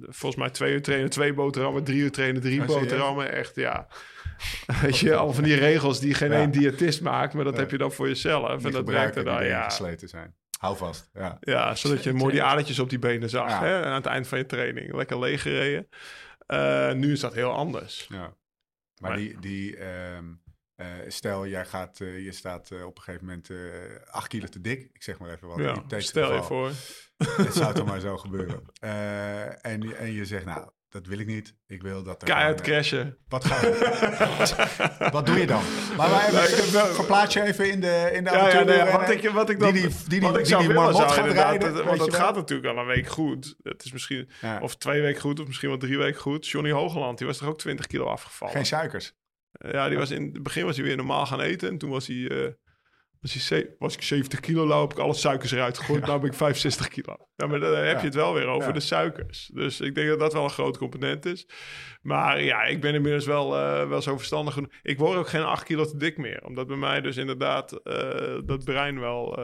volgens 0.00 0.36
mij 0.42 0.50
twee 0.50 0.72
uur 0.72 0.82
trainen, 0.82 1.10
twee 1.10 1.34
boterhammen. 1.34 1.84
Drie 1.84 2.00
uur 2.02 2.10
trainen, 2.10 2.40
drie 2.42 2.54
Ja, 2.60 2.66
serieus? 2.66 2.80
boterhammen. 2.80 3.32
Echt, 3.32 3.54
ja. 3.56 3.86
Weet 4.82 4.98
je, 4.98 5.14
al 5.14 5.32
van 5.32 5.44
die 5.44 5.54
regels 5.56 6.00
die 6.00 6.14
geen 6.14 6.30
Ja. 6.30 6.36
één 6.38 6.50
diëtist 6.50 7.00
maakt. 7.00 7.34
Maar 7.34 7.44
dat 7.44 7.54
Ja. 7.54 7.60
heb 7.60 7.70
je 7.70 7.78
dan 7.78 7.92
voor 7.92 8.08
jezelf. 8.08 8.64
En 8.64 8.70
dat 8.70 8.88
werkte 8.88 9.22
die 9.22 9.32
dan, 9.32 9.44
ja. 9.46 9.64
gesleten 9.64 10.08
zijn. 10.08 10.34
Hou 10.58 10.76
vast, 10.76 11.10
ja. 11.12 11.36
Ja, 11.40 11.74
zodat 11.74 12.02
je 12.04 12.12
mooi 12.12 12.32
die 12.32 12.42
adertjes 12.42 12.78
op 12.78 12.90
die 12.90 12.98
benen 12.98 13.30
zag 13.30 13.58
hè, 13.60 13.84
aan 13.84 13.94
het 13.94 14.06
eind 14.06 14.28
van 14.28 14.38
je 14.38 14.46
training. 14.46 14.94
Lekker 14.94 15.18
leeg 15.18 15.42
gereden. 15.42 15.88
Eh, 16.46 16.92
nu 16.92 17.12
is 17.12 17.20
dat 17.20 17.34
heel 17.34 17.50
anders. 17.52 18.06
ja. 18.08 18.18
Maar, 18.18 18.34
Maar- 19.10 19.16
die... 19.16 19.36
die 19.40 19.76
ehm, 19.76 20.24
eh, 20.76 20.86
stel, 21.08 21.46
jij 21.46 21.64
gaat, 21.64 22.00
eh, 22.00 22.24
je 22.24 22.32
staat 22.32 22.70
eh, 22.70 22.84
op 22.86 22.96
een 22.96 23.02
gegeven 23.02 23.26
moment 23.26 23.50
acht 24.10 24.28
kilo 24.28 24.46
te 24.46 24.60
dik. 24.60 24.90
Ik 24.92 25.02
zeg 25.02 25.18
maar 25.18 25.30
even 25.30 25.48
wat. 25.48 25.58
Ja, 25.88 26.00
stel 26.00 26.34
je 26.34 26.42
voor. 26.42 26.70
Het 27.46 27.54
zou 27.54 27.74
toch 27.74 27.86
maar 27.92 28.00
zo 28.00 28.16
gebeuren. 28.16 28.62
En, 29.60 29.96
en 29.98 30.12
je 30.12 30.24
zegt, 30.24 30.44
nou, 30.44 30.68
dat 30.88 31.06
wil 31.06 31.18
ik 31.18 31.26
niet. 31.26 31.54
Ik 31.66 31.82
wil 31.82 32.02
dat 32.02 32.22
er 32.22 32.28
Keihard 32.28 32.60
crashen. 32.60 33.18
Wat 33.28 33.44
ga 33.44 33.60
je? 33.60 35.08
wat 35.12 35.26
doe 35.26 35.38
je 35.38 35.46
dan? 35.46 35.62
Maar 35.96 36.10
wij 36.10 36.28
ik 36.48 36.54
heb 36.54 36.64
wel- 36.66 36.86
verplaats 36.94 37.34
je 37.34 37.42
even 37.42 37.70
in 37.70 37.80
de, 37.80 38.10
in 38.12 38.24
de 38.24 38.30
Ja, 38.30 38.48
ja, 38.48 38.62
nee, 38.62 38.92
wat, 38.92 39.10
ik, 39.10 39.28
wat 39.30 39.50
ik 39.50 39.58
dan... 39.60 39.72
die 39.72 39.82
die, 39.82 39.90
die, 39.98 40.08
die, 40.08 40.20
wat 40.20 40.30
ik 40.30 40.36
die, 40.36 40.46
zou 40.46 40.62
die 40.66 40.72
willen 40.72 40.94
zou 40.94 41.16
inderdaad... 41.18 41.50
rijden. 41.50 41.74
dat- 41.74 41.84
want 41.84 42.00
het 42.00 42.14
gaat 42.14 42.34
natuurlijk 42.34 42.68
al 42.68 42.78
een 42.78 42.86
week 42.86 43.06
goed. 43.08 43.54
Het 43.62 43.84
is 43.84 43.92
misschien... 43.92 44.30
Ja. 44.40 44.60
Of 44.60 44.76
twee 44.76 45.00
weken 45.00 45.20
goed, 45.20 45.40
of 45.40 45.46
misschien 45.46 45.68
wel 45.68 45.78
drie 45.78 45.98
weken 45.98 46.20
goed. 46.20 46.48
Johnny 46.48 46.70
Hogeland, 46.72 47.18
die 47.18 47.26
was 47.26 47.38
toch 47.38 47.48
ook 47.48 47.58
20 47.58 47.86
kilo 47.86 48.04
afgevallen? 48.06 48.54
Geen 48.54 48.66
suikers. 48.66 49.12
Ja, 49.58 49.88
die 49.88 49.98
was 49.98 50.10
in 50.10 50.22
het 50.32 50.42
begin 50.42 50.64
was 50.64 50.76
hij 50.76 50.84
weer 50.84 50.96
normaal 50.96 51.26
gaan 51.26 51.40
eten. 51.40 51.68
En 51.68 51.78
toen 51.78 51.90
was 51.90 52.06
hij... 52.06 52.28
eh, 52.28 52.52
was, 53.20 53.32
hij 53.32 53.42
ze- 53.42 53.74
was 53.78 53.94
ik 53.94 54.02
70 54.02 54.40
kilo, 54.40 54.64
nou 54.66 54.80
heb 54.82 54.92
ik 54.92 54.98
alle 54.98 55.14
suikers 55.14 55.52
eruit 55.52 55.78
gegooid. 55.78 56.06
Nou 56.06 56.20
ben 56.20 56.30
ik 56.30 56.36
65 56.36 56.88
kilo. 56.88 57.16
Ja, 57.36 57.46
maar 57.46 57.60
dan 57.60 57.74
heb 57.74 57.84
Ja. 57.94 57.98
je 57.98 58.04
het 58.04 58.14
wel 58.14 58.34
weer 58.34 58.46
over 58.46 58.68
Ja. 58.68 58.74
de 58.74 58.80
suikers. 58.80 59.50
Dus 59.54 59.80
ik 59.80 59.94
denk 59.94 60.08
dat 60.08 60.18
dat 60.18 60.32
wel 60.32 60.44
een 60.44 60.50
groot 60.50 60.78
component 60.78 61.24
is. 61.26 61.48
Maar 62.02 62.42
ja, 62.42 62.62
ik 62.62 62.80
ben 62.80 62.94
inmiddels 62.94 63.26
wel, 63.26 63.56
eh, 63.56 63.88
wel 63.88 64.02
zo 64.02 64.16
verstandig 64.16 64.54
genoeg. 64.54 64.70
Ik 64.82 64.98
word 64.98 65.18
ook 65.18 65.28
geen 65.28 65.42
8 65.42 65.64
kilo 65.64 65.84
te 65.84 65.96
dik 65.96 66.16
meer. 66.18 66.44
Omdat 66.44 66.66
bij 66.66 66.76
mij 66.76 67.00
dus 67.00 67.16
inderdaad 67.16 67.72
eh, 67.72 68.38
dat 68.44 68.64
brein 68.64 69.00
wel, 69.00 69.34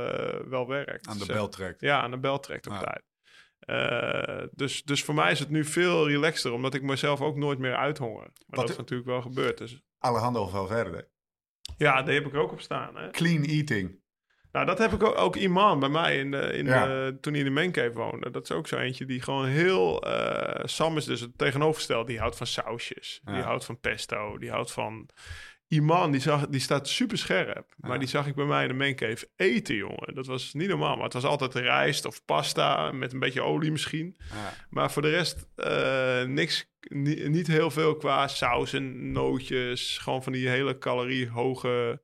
wel 0.48 0.66
werkt. 0.68 1.06
Aan 1.08 1.18
de 1.18 1.26
bel 1.26 1.48
trekt. 1.48 1.80
ja, 1.80 2.00
aan 2.02 2.10
de 2.10 2.18
bel 2.18 2.40
trekt 2.40 2.66
op 2.66 2.72
Ja. 2.72 2.78
tijd. 2.80 3.02
Dus, 4.54 4.82
dus 4.82 5.04
voor 5.04 5.14
mij 5.14 5.30
is 5.30 5.38
het 5.38 5.50
nu 5.50 5.64
veel 5.64 6.08
relaxter, 6.08 6.52
omdat 6.52 6.74
ik 6.74 6.82
mezelf 6.82 7.20
ook 7.20 7.36
nooit 7.36 7.58
meer 7.58 7.76
uithonger. 7.76 8.20
Maar 8.22 8.32
Wat- 8.46 8.60
dat 8.60 8.68
is 8.70 8.76
natuurlijk 8.76 9.08
wel 9.08 9.20
gebeurd. 9.22 9.58
Dus 9.58 9.80
Alejandro 10.02 10.46
Valverde. 10.48 11.08
ja, 11.76 12.02
daar 12.02 12.14
heb 12.14 12.26
ik 12.26 12.34
ook 12.34 12.52
op 12.52 12.60
staan. 12.60 12.96
Hè? 12.96 13.10
Clean 13.10 13.42
eating. 13.44 14.00
Nou, 14.52 14.66
dat 14.66 14.78
heb 14.78 14.92
ik 14.92 15.02
ook, 15.02 15.18
ook 15.18 15.36
Iman 15.36 15.80
bij 15.80 15.88
mij 15.88 16.18
in 16.18 16.30
de, 16.30 16.38
in 16.52 16.64
Ja. 16.66 16.86
de, 16.86 17.18
toen 17.20 17.32
hij 17.32 17.42
in 17.42 17.54
de 17.54 17.60
mancave 17.60 17.92
woonde. 17.92 18.30
Dat 18.30 18.42
is 18.42 18.50
ook 18.52 18.66
zo 18.68 18.76
eentje 18.76 19.04
die 19.06 19.20
gewoon 19.22 19.46
heel... 19.46 20.02
eh 20.02 20.64
Sam 20.64 20.96
is 20.96 21.04
dus 21.04 21.20
het 21.20 21.38
tegenovergestelde. 21.38 22.06
Die 22.06 22.18
houdt 22.18 22.36
van 22.36 22.46
sausjes. 22.46 23.20
Die 23.24 23.42
houdt 23.42 23.64
van 23.64 23.80
pesto. 23.80 24.38
Die 24.38 24.50
houdt 24.50 24.72
van... 24.72 25.08
Iman, 25.72 26.10
die, 26.10 26.20
zag, 26.20 26.46
die 26.48 26.60
staat 26.60 26.88
super 26.88 27.18
scherp. 27.18 27.74
Maar 27.76 27.92
Ja. 27.92 27.98
die 27.98 28.08
zag 28.08 28.26
ik 28.26 28.34
bij 28.34 28.44
mij 28.44 28.62
in 28.62 28.68
de 28.68 28.74
mancave 28.74 29.28
eten, 29.36 29.74
jongen. 29.74 30.14
Dat 30.14 30.26
was 30.26 30.52
niet 30.52 30.68
normaal. 30.68 30.94
Maar 30.94 31.04
het 31.04 31.12
was 31.12 31.24
altijd 31.24 31.54
rijst 31.54 32.04
of 32.04 32.24
pasta 32.24 32.92
met 32.92 33.12
een 33.12 33.18
beetje 33.18 33.42
olie 33.42 33.70
misschien. 33.70 34.16
Ja. 34.30 34.54
Maar 34.70 34.92
voor 34.92 35.02
de 35.02 35.10
rest 35.10 35.46
eh, 35.54 36.22
niks, 36.22 36.70
ni- 36.80 37.28
niet 37.28 37.46
heel 37.46 37.70
veel 37.70 37.96
qua 37.96 38.28
saus 38.28 38.72
en 38.72 39.12
nootjes. 39.12 39.98
Gewoon 39.98 40.22
van 40.22 40.32
die 40.32 40.48
hele 40.48 40.78
caloriehoge 40.78 42.02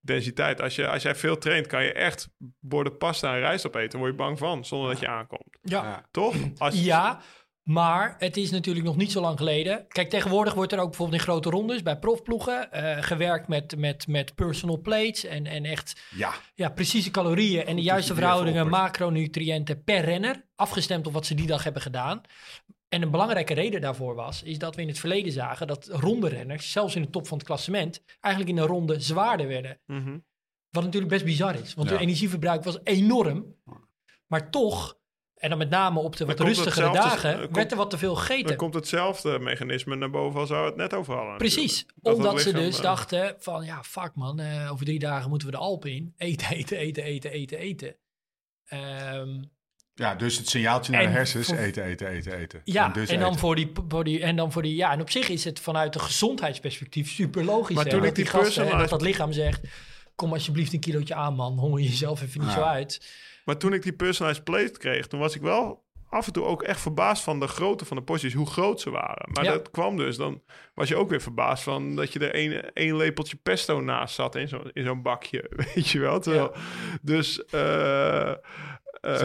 densiteit. 0.00 0.60
Als, 0.60 0.74
je, 0.76 0.88
als 0.88 1.02
jij 1.02 1.14
veel 1.14 1.38
traint, 1.38 1.66
kan 1.66 1.84
je 1.84 1.92
echt 1.92 2.28
borden 2.60 2.96
pasta 2.96 3.34
en 3.34 3.40
rijst 3.40 3.66
opeten. 3.66 3.98
Word 3.98 4.10
je 4.10 4.16
bang 4.16 4.38
van, 4.38 4.64
zonder 4.64 4.88
dat 4.90 5.00
je 5.00 5.08
aankomt. 5.08 5.58
Ja. 5.62 5.82
Ja. 5.82 6.06
Toch? 6.10 6.34
Als, 6.58 6.84
Ja, 6.84 7.20
maar 7.66 8.14
het 8.18 8.36
is 8.36 8.50
natuurlijk 8.50 8.86
nog 8.86 8.96
niet 8.96 9.12
zo 9.12 9.20
lang 9.20 9.38
geleden. 9.38 9.86
Kijk, 9.88 10.10
tegenwoordig 10.10 10.54
wordt 10.54 10.72
er 10.72 10.78
ook 10.78 10.88
bijvoorbeeld 10.88 11.18
in 11.18 11.24
grote 11.24 11.50
rondes 11.50 11.82
bij 11.82 11.98
profploegen 11.98 12.72
eh, 12.72 13.02
gewerkt 13.02 13.48
met, 13.48 13.76
met, 13.76 14.06
met 14.06 14.34
personal 14.34 14.80
plates 14.80 15.24
en, 15.24 15.46
en 15.46 15.64
echt 15.64 16.00
ja. 16.14 16.34
ja, 16.54 16.68
precieze 16.68 17.10
calorieën 17.10 17.66
en 17.66 17.76
de 17.76 17.82
juiste 17.82 18.14
verhoudingen 18.14 18.68
macronutriënten 18.68 19.84
per 19.84 20.04
renner, 20.04 20.44
afgestemd 20.54 21.06
op 21.06 21.12
wat 21.12 21.26
ze 21.26 21.34
die 21.34 21.46
dag 21.46 21.64
hebben 21.64 21.82
gedaan. 21.82 22.20
En 22.88 23.02
een 23.02 23.10
belangrijke 23.10 23.54
reden 23.54 23.80
daarvoor 23.80 24.14
was, 24.14 24.42
is 24.42 24.58
dat 24.58 24.74
we 24.74 24.82
in 24.82 24.88
het 24.88 24.98
verleden 24.98 25.32
zagen 25.32 25.66
dat 25.66 25.88
ronde 25.90 26.28
renners, 26.28 26.72
zelfs 26.72 26.94
in 26.94 27.02
de 27.02 27.10
top 27.10 27.26
van 27.26 27.38
het 27.38 27.46
klassement, 27.46 28.02
eigenlijk 28.20 28.56
in 28.56 28.62
de 28.62 28.72
ronde 28.72 29.00
zwaarder 29.00 29.48
werden. 29.48 29.80
Mhm. 29.86 30.18
Wat 30.70 30.84
natuurlijk 30.84 31.12
best 31.12 31.24
bizar 31.24 31.54
is, 31.54 31.74
want 31.74 31.88
Ja. 31.88 31.94
hun 31.94 32.02
energieverbruik 32.02 32.64
was 32.64 32.78
enorm. 32.84 33.54
Maar 34.26 34.50
toch, 34.50 34.95
en 35.36 35.48
dan 35.48 35.58
met 35.58 35.70
name 35.70 36.00
op 36.00 36.16
de 36.16 36.24
wat 36.26 36.40
rustigere 36.40 36.92
dagen, 36.92 37.32
eh, 37.34 37.40
komt- 37.40 37.56
werd 37.56 37.70
er 37.70 37.76
wat 37.76 37.90
te 37.90 37.98
veel 37.98 38.14
gegeten. 38.14 38.46
Dan 38.46 38.56
komt 38.56 38.74
hetzelfde 38.74 39.38
mechanisme 39.38 39.96
naar 39.96 40.10
boven 40.10 40.40
als 40.40 40.48
we 40.48 40.54
het 40.56 40.76
net 40.76 40.94
over 40.94 41.14
hadden. 41.14 41.36
Precies. 41.36 41.86
Dat 41.94 42.14
omdat 42.14 42.40
ze 42.40 42.52
dus 42.52 42.76
eh, 42.76 42.82
dachten 42.82 43.34
van, 43.38 43.64
ja, 43.64 43.82
fuck 43.82 44.10
man, 44.14 44.40
eh, 44.40 44.72
over 44.72 44.84
drie 44.84 44.98
dagen 44.98 45.28
moeten 45.28 45.48
we 45.48 45.54
de 45.54 45.60
Alpen 45.60 45.90
in. 45.90 46.14
Eten, 46.16 46.48
eten, 46.56 46.76
eten, 46.78 47.02
eten, 47.04 47.30
eten, 47.30 47.58
eten. 47.58 47.96
Ehm, 48.66 49.42
ja, 49.94 50.14
dus 50.14 50.36
het 50.38 50.48
signaaltje 50.48 50.92
naar 50.92 51.00
de 51.00 51.06
En 51.06 51.12
hersens. 51.12 51.46
voor- 51.46 51.56
Eten, 51.56 51.84
eten, 51.84 52.08
eten, 52.08 52.38
eten. 52.38 52.60
ja, 52.64 52.88
dus 52.88 53.08
en 53.08 53.18
dan, 53.18 53.28
eten. 53.28 53.40
voor 53.40 53.54
die, 53.56 53.72
voor 53.88 54.04
die, 54.04 54.20
en 54.22 54.36
dan 54.36 54.52
voor 54.52 54.62
die, 54.62 54.74
ja, 54.76 54.92
en 54.92 55.00
op 55.00 55.10
zich 55.10 55.28
is 55.28 55.44
het 55.44 55.60
vanuit 55.60 55.94
een 55.94 56.00
gezondheidsperspectief 56.00 57.10
super 57.10 57.44
logisch. 57.44 57.74
Maar 57.76 57.84
hè, 57.84 57.90
toen 57.90 58.00
dat 58.00 58.08
ik 58.08 58.14
die 58.14 58.26
gasten, 58.26 58.66
hè, 58.68 58.76
dat 58.78 58.88
dat 58.88 59.02
lichaam 59.02 59.32
zegt, 59.32 59.60
kom 60.14 60.32
alsjeblieft 60.32 60.72
een 60.72 60.80
kilootje 60.80 61.14
aan 61.14 61.34
man, 61.34 61.58
honger 61.58 61.80
jezelf 61.80 62.22
even 62.22 62.40
niet 62.40 62.48
Ja. 62.48 62.54
zo 62.54 62.62
uit. 62.62 63.06
Maar 63.46 63.56
toen 63.56 63.72
ik 63.72 63.82
die 63.82 63.92
personalized 63.92 64.44
plate 64.44 64.78
kreeg, 64.78 65.06
toen 65.06 65.20
was 65.20 65.34
ik 65.34 65.42
wel 65.42 65.84
af 66.08 66.26
en 66.26 66.32
toe 66.32 66.44
ook 66.44 66.62
echt 66.62 66.80
verbaasd 66.80 67.22
van 67.22 67.40
de 67.40 67.46
grootte 67.46 67.84
van 67.84 67.96
de 67.96 68.02
porties, 68.02 68.34
hoe 68.34 68.46
groot 68.46 68.80
ze 68.80 68.90
waren. 68.90 69.28
Maar 69.32 69.44
Ja. 69.44 69.52
dat 69.52 69.70
kwam 69.70 69.96
dus, 69.96 70.16
dan 70.16 70.42
was 70.74 70.88
je 70.88 70.96
ook 70.96 71.10
weer 71.10 71.20
verbaasd 71.20 71.62
van 71.62 71.96
dat 71.96 72.12
je 72.12 72.18
er 72.18 72.34
één, 72.34 72.72
één 72.72 72.96
lepeltje 72.96 73.36
pesto 73.42 73.80
naast 73.80 74.14
zat 74.14 74.34
in 74.34 74.48
zo'n 74.48 74.70
in 74.72 74.84
zo'n 74.84 75.02
bakje, 75.02 75.50
weet 75.74 75.88
je 75.88 75.98
wel. 75.98 76.20
Terwijl, 76.20 76.52
Dus 77.02 77.44
eh, 77.44 78.30
eh, 78.30 78.36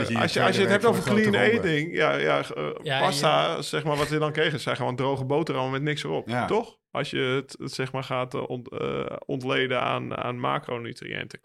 je 0.07 0.17
als, 0.19 0.33
je, 0.33 0.41
als 0.43 0.55
je 0.55 0.61
het 0.61 0.69
hebt 0.71 0.85
over 0.85 1.03
clean 1.03 1.33
eating, 1.33 1.95
ja, 1.95 2.13
ja, 2.13 2.41
eh, 2.55 2.69
Ja, 2.83 2.99
pasta, 2.99 3.61
zeg 3.61 3.83
maar, 3.83 3.97
wat 3.97 4.09
je 4.09 4.17
dan 4.17 4.31
kreeg, 4.31 4.59
zijn 4.61 4.75
gewoon 4.75 4.95
droge 4.95 5.25
boterhammen 5.25 5.71
met 5.71 5.81
niks 5.81 6.03
erop, 6.03 6.27
Ja. 6.29 6.45
toch? 6.45 6.79
Als 6.91 7.09
je 7.09 7.17
het, 7.17 7.55
het, 7.59 7.71
zeg 7.73 7.91
maar 7.91 8.03
gaat 8.03 8.33
eh, 8.33 8.49
ont- 8.49 8.71
eh, 8.71 9.05
ontleden 9.25 9.81
aan, 9.81 10.17
aan 10.17 10.39
macronutriënten. 10.39 11.39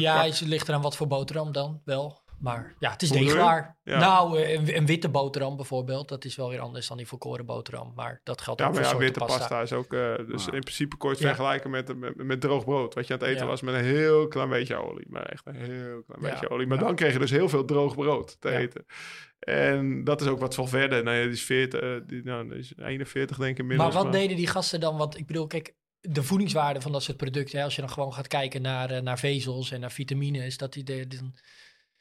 Ja, 0.00 0.24
het 0.24 0.40
ligt 0.40 0.68
eraan 0.68 0.82
wat 0.82 0.96
voor 0.96 1.06
boterham 1.06 1.52
dan 1.52 1.80
wel. 1.84 2.20
Maar 2.40 2.74
ja, 2.78 2.90
het 2.90 3.02
is 3.02 3.10
deeglaar. 3.10 3.78
Ja. 3.82 3.98
Nou, 3.98 4.38
eh, 4.38 4.52
een, 4.52 4.76
een 4.76 4.86
witte 4.86 5.08
boterham 5.08 5.56
bijvoorbeeld, 5.56 6.08
dat 6.08 6.24
is 6.24 6.36
wel 6.36 6.48
weer 6.48 6.60
anders 6.60 6.88
dan 6.88 6.96
die 6.96 7.06
volkoren 7.06 7.46
boterham. 7.46 7.92
Maar 7.94 8.20
dat 8.24 8.40
geldt 8.40 8.60
Ja, 8.60 8.66
ook 8.66 8.72
maar 8.74 8.84
voor 8.84 8.92
ja, 8.92 8.98
soorten 9.00 9.20
witte 9.26 9.34
pasta. 9.38 9.56
pasta. 9.58 9.76
is 9.76 9.84
ook... 9.84 9.92
eh, 9.92 10.26
dus 10.26 10.44
in 10.44 10.60
principe 10.60 10.96
kon 10.96 11.08
je 11.10 11.14
het 11.16 11.24
Ja. 11.24 11.28
vergelijken 11.34 11.70
met, 11.70 11.96
met, 11.98 12.16
met 12.16 12.40
droog 12.40 12.64
brood. 12.64 12.94
Wat 12.94 13.06
je 13.06 13.12
aan 13.12 13.18
het 13.18 13.28
eten 13.28 13.42
Ja. 13.44 13.50
was 13.50 13.60
met 13.60 13.74
een 13.74 13.84
heel 13.84 14.28
klein 14.28 14.48
beetje 14.48 14.76
olie. 14.76 15.06
Maar 15.08 15.22
echt 15.26 15.46
een 15.46 15.54
heel 15.54 16.02
klein 16.06 16.22
Ja. 16.22 16.30
beetje 16.30 16.50
olie. 16.50 16.66
Maar 16.66 16.78
Ja. 16.78 16.84
dan 16.84 16.94
kreeg 16.94 17.12
je 17.12 17.18
dus 17.18 17.30
heel 17.30 17.48
veel 17.48 17.64
droog 17.64 17.94
brood 17.94 18.36
te 18.40 18.50
Ja. 18.50 18.58
eten. 18.58 18.84
En 19.38 20.04
dat 20.04 20.20
is 20.20 20.26
ook 20.26 20.38
wat 20.40 20.54
Valverde... 20.54 21.02
Nou 21.02 21.16
ja, 21.16 21.22
die 21.22 21.32
is 21.32 21.42
40... 21.44 21.80
eh, 21.80 21.88
die, 22.06 22.22
nou, 22.24 22.48
die 22.48 22.58
is 22.58 22.72
41 22.76 23.36
denk 23.36 23.50
ik 23.52 23.58
inmiddels. 23.58 23.94
Maar 23.94 24.02
wat 24.02 24.12
deden 24.12 24.36
die 24.36 24.46
gasten 24.46 24.80
dan? 24.80 24.96
Want 24.96 25.18
ik 25.18 25.26
bedoel, 25.26 25.46
kijk, 25.46 25.74
de 26.00 26.22
voedingswaarde 26.22 26.80
van 26.80 26.92
dat 26.92 27.02
soort 27.02 27.16
producten, 27.16 27.58
hè, 27.58 27.64
als 27.64 27.74
je 27.74 27.80
dan 27.80 27.90
gewoon 27.90 28.12
gaat 28.12 28.26
kijken 28.28 28.62
naar, 28.62 29.02
naar 29.02 29.18
vezels 29.18 29.70
en 29.70 29.80
naar 29.80 29.92
vitamines, 29.92 30.56
dat 30.56 30.72
die 30.72 30.84
de, 30.84 31.06
de- 31.06 31.32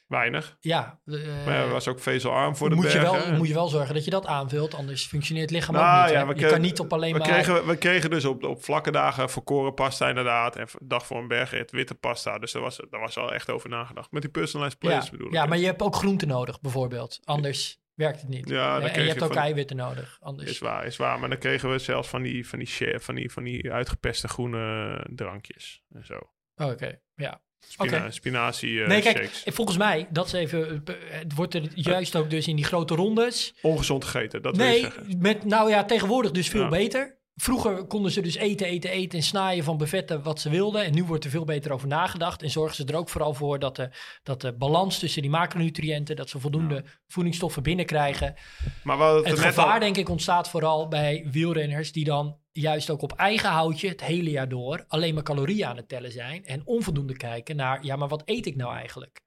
Weinig. 0.07 0.57
Ja, 0.59 0.99
eh, 1.05 1.13
Maar 1.45 1.55
er 1.55 1.69
was 1.69 1.87
ook 1.87 1.99
vezelarm 1.99 2.55
voor 2.55 2.69
de 2.69 2.75
moet, 2.75 2.91
je 2.91 2.99
bergen. 2.99 3.29
wel, 3.29 3.37
moet 3.37 3.47
je 3.47 3.53
wel 3.53 3.67
zorgen 3.67 3.93
dat 3.93 4.03
je 4.05 4.09
dat 4.11 4.25
aanvult, 4.25 4.73
anders 4.73 5.05
functioneert 5.07 5.49
het 5.49 5.59
lichaam 5.59 5.75
Nou, 5.75 5.97
ook 5.99 6.05
niet. 6.05 6.13
ja, 6.13 6.19
je 6.19 6.33
kregen- 6.33 6.49
kan 6.49 6.61
niet 6.61 6.79
op 6.79 6.93
alleen 6.93 7.13
we 7.13 7.19
maar... 7.19 7.27
Kregen, 7.27 7.65
we 7.67 7.77
kregen 7.77 8.09
dus 8.09 8.25
op, 8.25 8.43
op 8.43 8.63
vlakke 8.63 8.91
dagen 8.91 9.29
volkoren 9.29 9.73
pasta 9.73 10.09
inderdaad. 10.09 10.55
En 10.55 10.67
dag 10.83 11.05
voor 11.05 11.17
een 11.17 11.27
bergrit 11.27 11.71
witte 11.71 11.95
pasta. 11.95 12.39
Dus 12.39 12.51
daar 12.51 12.61
was, 12.61 12.79
daar 12.89 12.99
was 13.01 13.17
al 13.17 13.33
echt 13.33 13.49
over 13.49 13.69
nagedacht. 13.69 14.11
Met 14.11 14.21
die 14.21 14.31
personalized 14.31 14.77
ja, 14.81 14.89
plays 14.89 15.09
bedoel 15.09 15.27
ik. 15.27 15.33
ja, 15.33 15.45
maar 15.45 15.57
je 15.57 15.65
hebt 15.65 15.81
ook 15.81 15.95
groenten 15.95 16.27
nodig, 16.27 16.61
bijvoorbeeld. 16.61 17.19
Anders 17.23 17.79
werkt 17.93 18.19
het 18.21 18.29
niet. 18.29 18.49
Ja, 18.49 18.79
Eh, 18.79 18.95
en 18.95 19.01
je 19.01 19.07
hebt 19.07 19.19
je 19.19 19.25
ook 19.25 19.35
eiwitten 19.35 19.75
nodig. 19.75 20.17
Anders. 20.21 20.49
Is 20.49 20.59
waar, 20.59 20.85
is 20.85 20.97
waar. 20.97 21.19
Maar 21.19 21.29
dan 21.29 21.37
kregen 21.37 21.71
we 21.71 21.77
zelfs 21.79 22.07
van 22.09 22.21
die, 22.21 22.47
van 22.47 22.59
die, 22.59 22.95
van 22.99 23.15
die, 23.15 23.31
van 23.31 23.43
die 23.43 23.71
uitgepeste 23.71 24.27
groene 24.27 25.05
drankjes 25.09 25.83
en 25.89 26.05
zo. 26.05 26.19
Oh, 26.55 26.67
Oké, 26.67 26.99
ja. 27.15 27.41
Spina. 27.67 28.11
Spinazie 28.11 28.81
eh, 28.81 28.87
nee, 28.87 29.01
kijk, 29.01 29.17
shakes. 29.17 29.43
volgens 29.45 29.77
mij, 29.77 30.07
dat 30.09 30.25
is 30.25 30.33
even, 30.33 30.81
eh, 30.85 30.93
het 31.09 31.33
wordt 31.33 31.53
er 31.53 31.63
juist 31.73 32.15
ook 32.15 32.29
dus 32.29 32.47
in 32.47 32.55
die 32.55 32.65
grote 32.65 32.95
rondes. 32.95 33.53
Ongezond 33.61 34.05
gegeten, 34.05 34.41
dat 34.41 34.57
wil 34.57 34.65
je 34.65 34.71
Nee, 34.71 34.81
zeggen. 34.81 35.15
met, 35.19 35.45
nou 35.45 35.69
ja, 35.69 35.83
tegenwoordig 35.85 36.31
dus 36.31 36.47
veel 36.49 36.61
Ja. 36.61 36.69
beter. 36.69 37.15
Vroeger 37.39 37.85
konden 37.85 38.11
ze 38.11 38.21
dus 38.21 38.35
eten, 38.35 38.67
eten, 38.67 38.89
eten 38.89 39.19
en 39.19 39.25
snaaien 39.25 39.63
van 39.63 39.77
buffetten 39.77 40.23
wat 40.23 40.39
ze 40.41 40.49
wilden. 40.49 40.83
En 40.83 40.93
nu 40.93 41.03
wordt 41.03 41.23
er 41.23 41.29
veel 41.29 41.45
beter 41.45 41.71
over 41.71 41.87
nagedacht. 41.87 42.41
En 42.41 42.49
zorgen 42.49 42.75
ze 42.75 42.85
er 42.85 42.95
ook 42.95 43.09
vooral 43.09 43.33
voor 43.33 43.59
dat 43.59 43.75
de, 43.75 43.89
dat 44.23 44.41
de 44.41 44.53
balans 44.53 44.99
tussen 44.99 45.21
die 45.21 45.31
macronutriënten, 45.31 46.15
dat 46.15 46.29
ze 46.29 46.39
voldoende 46.39 46.83
voedingsstoffen 47.07 47.63
binnenkrijgen. 47.63 48.35
Maar 48.83 48.97
hadden 48.97 49.25
het, 49.25 49.39
gevaar, 49.39 49.73
al... 49.73 49.79
denk 49.79 49.97
ik, 49.97 50.09
ontstaat 50.09 50.49
vooral 50.49 50.87
bij 50.87 51.27
wielrenners 51.31 51.91
die 51.91 52.05
dan 52.05 52.37
juist 52.59 52.89
ook 52.89 53.01
op 53.01 53.13
eigen 53.13 53.49
houtje 53.49 53.87
het 53.89 54.01
hele 54.03 54.29
jaar 54.29 54.49
door 54.49 54.85
alleen 54.87 55.13
maar 55.13 55.23
calorieën 55.23 55.65
aan 55.67 55.77
het 55.77 55.87
tellen 55.87 56.11
zijn. 56.11 56.45
En 56.45 56.61
onvoldoende 56.65 57.17
kijken 57.17 57.55
naar, 57.55 57.83
ja, 57.83 57.95
maar 57.95 58.07
wat 58.07 58.21
eet 58.25 58.45
ik 58.45 58.55
nou 58.55 58.73
eigenlijk? 58.75 59.21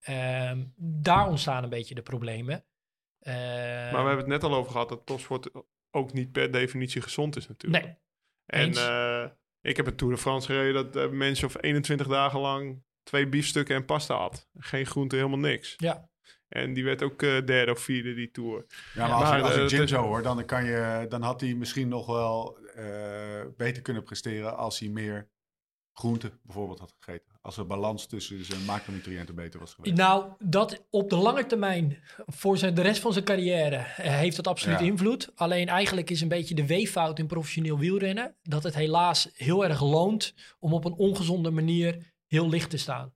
Ehm, 0.00 0.64
daar 0.76 1.28
ontstaan 1.28 1.62
een 1.62 1.68
beetje 1.68 1.94
de 1.94 2.02
problemen. 2.02 2.64
Ehm, 3.20 3.92
Maar 3.92 4.02
we 4.02 4.08
hebben 4.08 4.16
het 4.18 4.26
net 4.26 4.44
al 4.44 4.54
over 4.54 4.70
gehad 4.72 4.88
dat 4.88 5.06
topsport 5.06 5.50
ook 5.90 6.12
niet 6.12 6.32
per 6.32 6.50
definitie 6.50 7.02
gezond 7.02 7.36
is 7.36 7.48
natuurlijk. 7.48 7.84
Nee, 7.84 7.94
En 8.46 8.72
eh, 8.72 9.30
ik 9.60 9.76
heb 9.76 9.86
een 9.86 9.96
Tour 9.96 10.14
de 10.14 10.20
France 10.20 10.46
gereden 10.46 10.74
dat 10.74 10.96
eh, 10.96 11.10
mensen 11.10 11.46
of 11.46 11.56
21 11.62 12.06
dagen 12.06 12.40
lang 12.40 12.82
twee 13.02 13.28
biefstukken 13.28 13.76
en 13.76 13.84
pasta 13.84 14.16
had. 14.16 14.48
Geen 14.58 14.86
groente, 14.86 15.16
helemaal 15.16 15.38
niks. 15.38 15.74
ja. 15.76 16.08
En 16.56 16.72
die 16.72 16.84
werd 16.84 17.02
ook 17.02 17.22
eh, 17.22 17.44
derde 17.44 17.72
of 17.72 17.80
vierde, 17.80 18.14
die 18.14 18.30
Tour. 18.30 18.66
Ja, 18.94 19.06
maar 19.06 19.16
als, 19.16 19.42
als 19.42 19.56
eh, 19.56 19.62
ik 19.62 19.70
Jim 19.70 19.86
zo 19.86 20.02
hoor, 20.02 20.22
dan, 20.22 20.44
kan 20.44 20.64
je, 20.64 21.06
dan 21.08 21.22
had 21.22 21.40
hij 21.40 21.54
misschien 21.54 21.88
nog 21.88 22.06
wel 22.06 22.58
eh, 22.74 22.84
beter 23.56 23.82
kunnen 23.82 24.02
presteren 24.02 24.56
als 24.56 24.78
hij 24.78 24.88
meer 24.88 25.28
groente 25.98 26.32
bijvoorbeeld 26.42 26.78
had 26.78 26.94
gegeten. 26.98 27.32
Als 27.40 27.54
de 27.56 27.64
balans 27.64 28.06
tussen 28.06 28.44
zijn 28.44 28.64
macronutriënten 28.64 29.34
beter 29.34 29.60
was 29.60 29.74
geweest. 29.74 29.96
Nou, 29.96 30.32
dat 30.38 30.84
op 30.90 31.10
de 31.10 31.16
lange 31.16 31.46
termijn, 31.46 31.98
voor 32.26 32.58
zijn, 32.58 32.74
de 32.74 32.82
rest 32.82 33.00
van 33.00 33.12
zijn 33.12 33.24
carrière, 33.24 33.76
eh, 33.76 34.16
heeft 34.16 34.36
dat 34.36 34.46
absoluut 34.46 34.78
Ja. 34.78 34.84
invloed. 34.84 35.32
Alleen 35.34 35.68
eigenlijk 35.68 36.10
is 36.10 36.20
een 36.20 36.28
beetje 36.28 36.54
de 36.54 36.66
weeffout 36.66 37.18
in 37.18 37.26
professioneel 37.26 37.78
wielrennen, 37.78 38.36
dat 38.42 38.62
het 38.62 38.74
helaas 38.74 39.30
heel 39.34 39.64
erg 39.64 39.82
loont 39.82 40.34
om 40.58 40.72
op 40.72 40.84
een 40.84 40.94
ongezonde 40.94 41.50
manier 41.50 42.12
heel 42.26 42.48
licht 42.48 42.70
te 42.70 42.76
staan. 42.76 43.14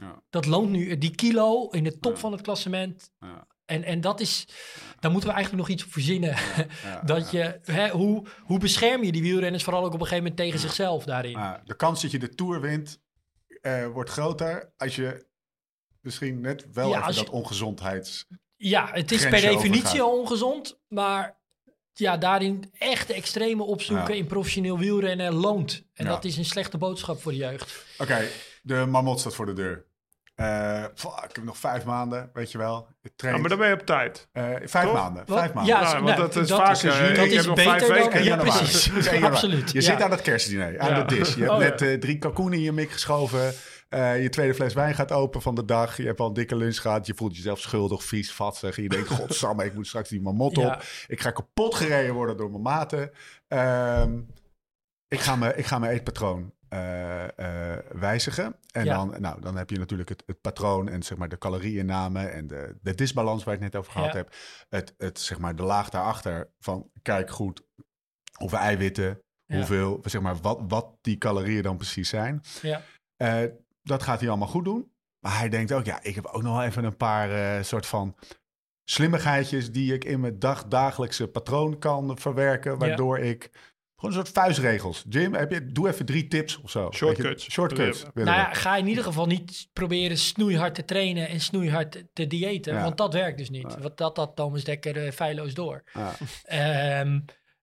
Ja, 0.00 0.22
Dat 0.30 0.46
loont 0.46 0.70
nu, 0.70 0.98
die 0.98 1.14
kilo 1.14 1.68
in 1.68 1.84
de 1.84 1.98
top 1.98 2.12
Ja. 2.12 2.18
van 2.18 2.32
het 2.32 2.40
klassement. 2.40 3.10
ja, 3.20 3.46
En, 3.64 3.84
en 3.84 4.00
dat 4.00 4.20
is, 4.20 4.48
daar 5.00 5.10
moeten 5.10 5.28
we 5.30 5.34
eigenlijk 5.36 5.66
nog 5.68 5.76
iets 5.76 5.84
op 5.86 5.92
verzinnen. 5.92 6.36
dat 7.04 7.30
je, 7.30 7.60
hè, 7.64 7.88
hoe, 7.88 8.26
hoe 8.42 8.58
bescherm 8.58 9.04
je 9.04 9.12
die 9.12 9.22
wielrenners 9.22 9.64
vooral 9.64 9.80
ook 9.84 9.86
op 9.94 10.00
een 10.00 10.06
gegeven 10.06 10.22
moment 10.22 10.36
tegen 10.36 10.58
zichzelf 10.60 11.04
daarin? 11.04 11.30
Ja, 11.30 11.62
de 11.64 11.76
kans 11.76 12.02
dat 12.02 12.10
je 12.10 12.18
de 12.18 12.28
Tour 12.28 12.60
wint 12.60 13.00
eh, 13.60 13.86
wordt 13.86 14.10
groter 14.10 14.72
als 14.76 14.96
je 14.96 15.26
misschien 16.00 16.40
net 16.40 16.66
wel 16.72 16.94
even 16.96 17.14
dat 17.14 17.30
ongezondheids... 17.30 18.26
Ja, 18.56 18.88
het 18.92 19.12
is 19.12 19.22
per 19.28 19.40
definitie 19.40 19.78
overgaat. 19.84 20.00
al 20.00 20.18
ongezond, 20.18 20.78
maar 20.88 21.36
ja, 21.92 22.16
daarin 22.16 22.70
echt 22.72 23.06
de 23.06 23.14
extreme 23.14 23.62
opzoeken 23.62 24.12
Ja. 24.14 24.20
in 24.20 24.26
professioneel 24.26 24.78
wielrennen 24.78 25.32
loont. 25.34 25.84
En 25.94 26.04
Ja. 26.04 26.10
dat 26.10 26.24
is 26.24 26.36
een 26.36 26.44
slechte 26.44 26.78
boodschap 26.78 27.20
voor 27.20 27.32
de 27.32 27.38
jeugd. 27.38 27.84
Oké, 27.98 28.28
de 28.62 28.86
marmot 28.88 29.20
staat 29.20 29.34
voor 29.34 29.46
de 29.46 29.52
deur. 29.52 29.86
Eh, 30.38 30.84
fuck, 30.94 31.24
ik 31.28 31.34
heb 31.34 31.44
nog 31.44 31.56
vijf 31.58 31.84
maanden, 31.84 32.30
weet 32.32 32.52
je 32.52 32.58
wel. 32.58 32.88
Ja, 33.16 33.36
maar 33.36 33.48
dan 33.48 33.58
ben 33.58 33.68
je 33.68 33.74
op 33.74 33.86
tijd. 33.86 34.28
Eh, 34.32 34.44
vijf 34.64 34.84
Toch? 34.84 34.92
maanden, 34.92 35.22
Wat? 35.26 35.38
vijf 35.38 35.52
maanden. 35.52 35.74
Ja, 35.74 35.92
want 35.92 36.04
nou, 36.04 36.16
dat 36.16 36.36
is 36.36 36.48
dat 36.48 36.58
vaak... 36.58 36.70
is- 36.72 36.82
eh, 36.84 36.98
dat 37.14 37.24
ik 37.24 37.30
is 37.30 37.36
heb 37.36 37.46
nog 37.46 37.54
beter 37.54 37.70
vijf 37.70 37.86
dan- 37.88 37.92
weken. 37.98 38.12
En 38.12 38.24
Ja, 38.24 38.30
januari. 38.36 38.58
precies. 38.58 39.22
Absoluut, 39.22 39.70
Je 39.70 39.80
ja. 39.80 39.84
zit 39.84 40.02
aan 40.02 40.10
het 40.10 40.20
kerstdiner, 40.22 40.78
aan 40.78 40.88
Ja. 40.90 41.02
de 41.02 41.14
dis. 41.16 41.34
Je 41.34 41.40
hebt 41.40 41.52
Oh, 41.52 41.58
net 41.58 41.80
ja. 41.80 41.86
eh, 41.86 41.98
drie 41.98 42.18
kalkoenen 42.18 42.58
in 42.58 42.64
je 42.64 42.72
mik 42.72 42.90
geschoven. 42.90 43.52
Eh, 43.88 44.22
je 44.22 44.28
tweede 44.28 44.54
fles 44.54 44.74
wijn 44.74 44.94
gaat 44.94 45.12
open 45.12 45.42
van 45.42 45.54
de 45.54 45.64
dag. 45.64 45.96
Je 45.96 46.06
hebt 46.06 46.20
al 46.20 46.26
een 46.26 46.32
dikke 46.34 46.56
lunch 46.56 46.76
gehad. 46.80 47.06
Je 47.06 47.14
voelt 47.14 47.36
jezelf 47.36 47.60
schuldig, 47.60 48.04
vies, 48.04 48.32
vatsig. 48.32 48.76
En 48.76 48.82
je 48.82 48.88
denkt, 48.88 49.08
godsamme, 49.18 49.64
ik 49.64 49.74
moet 49.74 49.86
straks 49.86 50.08
die 50.08 50.20
marmot 50.20 50.58
op. 50.58 50.64
Ja. 50.64 50.80
Ik 51.06 51.20
ga 51.20 51.30
kapot 51.30 51.74
gereden 51.74 52.14
worden 52.14 52.36
door 52.36 52.50
mijn 52.50 52.62
maten. 52.62 53.10
Ehm, 53.48 54.18
ik, 55.08 55.20
ga 55.20 55.36
mijn, 55.36 55.58
ik 55.58 55.66
ga 55.66 55.78
mijn 55.78 55.92
eetpatroon 55.92 56.52
eh, 56.68 57.74
eh, 57.74 57.84
wijzigen. 57.92 58.56
En 58.72 58.84
Ja. 58.84 58.94
dan, 58.96 59.20
nou, 59.20 59.40
dan 59.40 59.56
heb 59.56 59.70
je 59.70 59.78
natuurlijk 59.78 60.08
het, 60.08 60.22
het 60.26 60.40
patroon 60.40 60.88
en 60.88 61.02
zeg 61.02 61.18
maar 61.18 61.28
de 61.28 61.38
calorieinname 61.38 62.26
en 62.26 62.46
de, 62.46 62.76
de 62.82 62.94
disbalans 62.94 63.44
waar 63.44 63.54
ik 63.54 63.60
het 63.62 63.72
net 63.72 63.80
over 63.80 63.92
gehad 63.92 64.12
Ja. 64.12 64.16
heb. 64.16 64.34
Het, 64.68 64.94
het, 64.98 65.20
zeg 65.20 65.38
maar, 65.38 65.56
de 65.56 65.62
laag 65.62 65.90
daarachter 65.90 66.50
van 66.58 66.90
kijk 67.02 67.30
goed 67.30 67.62
hoeveel 68.32 68.58
eiwitten, 68.58 69.22
Ja. 69.44 69.56
hoeveel, 69.56 70.00
zeg 70.04 70.20
maar, 70.20 70.36
wat, 70.36 70.60
wat 70.68 70.96
die 71.00 71.18
calorieën 71.18 71.62
dan 71.62 71.76
precies 71.76 72.08
zijn. 72.08 72.40
Ja. 72.62 72.82
Eh, 73.16 73.42
dat 73.82 74.02
gaat 74.02 74.20
hij 74.20 74.28
allemaal 74.28 74.48
goed 74.48 74.64
doen. 74.64 74.92
Maar 75.18 75.38
hij 75.38 75.48
denkt 75.48 75.72
ook, 75.72 75.84
ja, 75.84 76.02
ik 76.02 76.14
heb 76.14 76.26
ook 76.26 76.42
nog 76.42 76.56
wel 76.56 76.64
even 76.64 76.84
een 76.84 76.96
paar 76.96 77.64
soort 77.64 77.86
van 77.86 78.16
slimmigheidjes 78.84 79.72
die 79.72 79.94
ik 79.94 80.04
in 80.04 80.20
mijn 80.20 80.38
dag, 80.38 80.64
dagelijkse 80.66 81.28
patroon 81.28 81.78
kan 81.78 82.18
verwerken, 82.18 82.78
waardoor 82.78 83.18
ik 83.18 83.50
gewoon 83.98 84.16
een 84.16 84.24
soort 84.24 84.28
vuistregels. 84.36 85.04
Jim, 85.08 85.34
heb 85.34 85.52
je, 85.52 85.66
doe 85.66 85.88
even 85.88 86.06
drie 86.06 86.28
tips 86.28 86.60
of 86.60 86.70
zo. 86.70 86.90
Shortcuts. 86.94 87.44
Je, 87.44 87.50
shortcuts. 87.50 88.00
Ja. 88.00 88.10
Nou 88.14 88.36
ja, 88.36 88.52
ga 88.52 88.76
in 88.76 88.86
ieder 88.86 89.04
geval 89.04 89.26
niet 89.26 89.68
proberen 89.72 90.18
snoeihard 90.18 90.74
te 90.74 90.84
trainen 90.84 91.28
en 91.28 91.40
snoeihard 91.40 91.92
te- 91.92 92.08
te 92.12 92.26
diëten. 92.26 92.74
Ja. 92.74 92.82
Want 92.82 92.96
dat 92.96 93.12
werkt 93.12 93.38
dus 93.38 93.50
niet. 93.50 93.72
Ja. 93.72 93.78
Want 93.80 93.96
dat 93.96 94.16
had 94.16 94.36
Thomas 94.36 94.64
Dekker 94.64 95.04
eh, 95.06 95.12
feilloos 95.12 95.54
door. 95.54 95.82
Ja. 95.92 96.14
Ehm, 96.44 97.20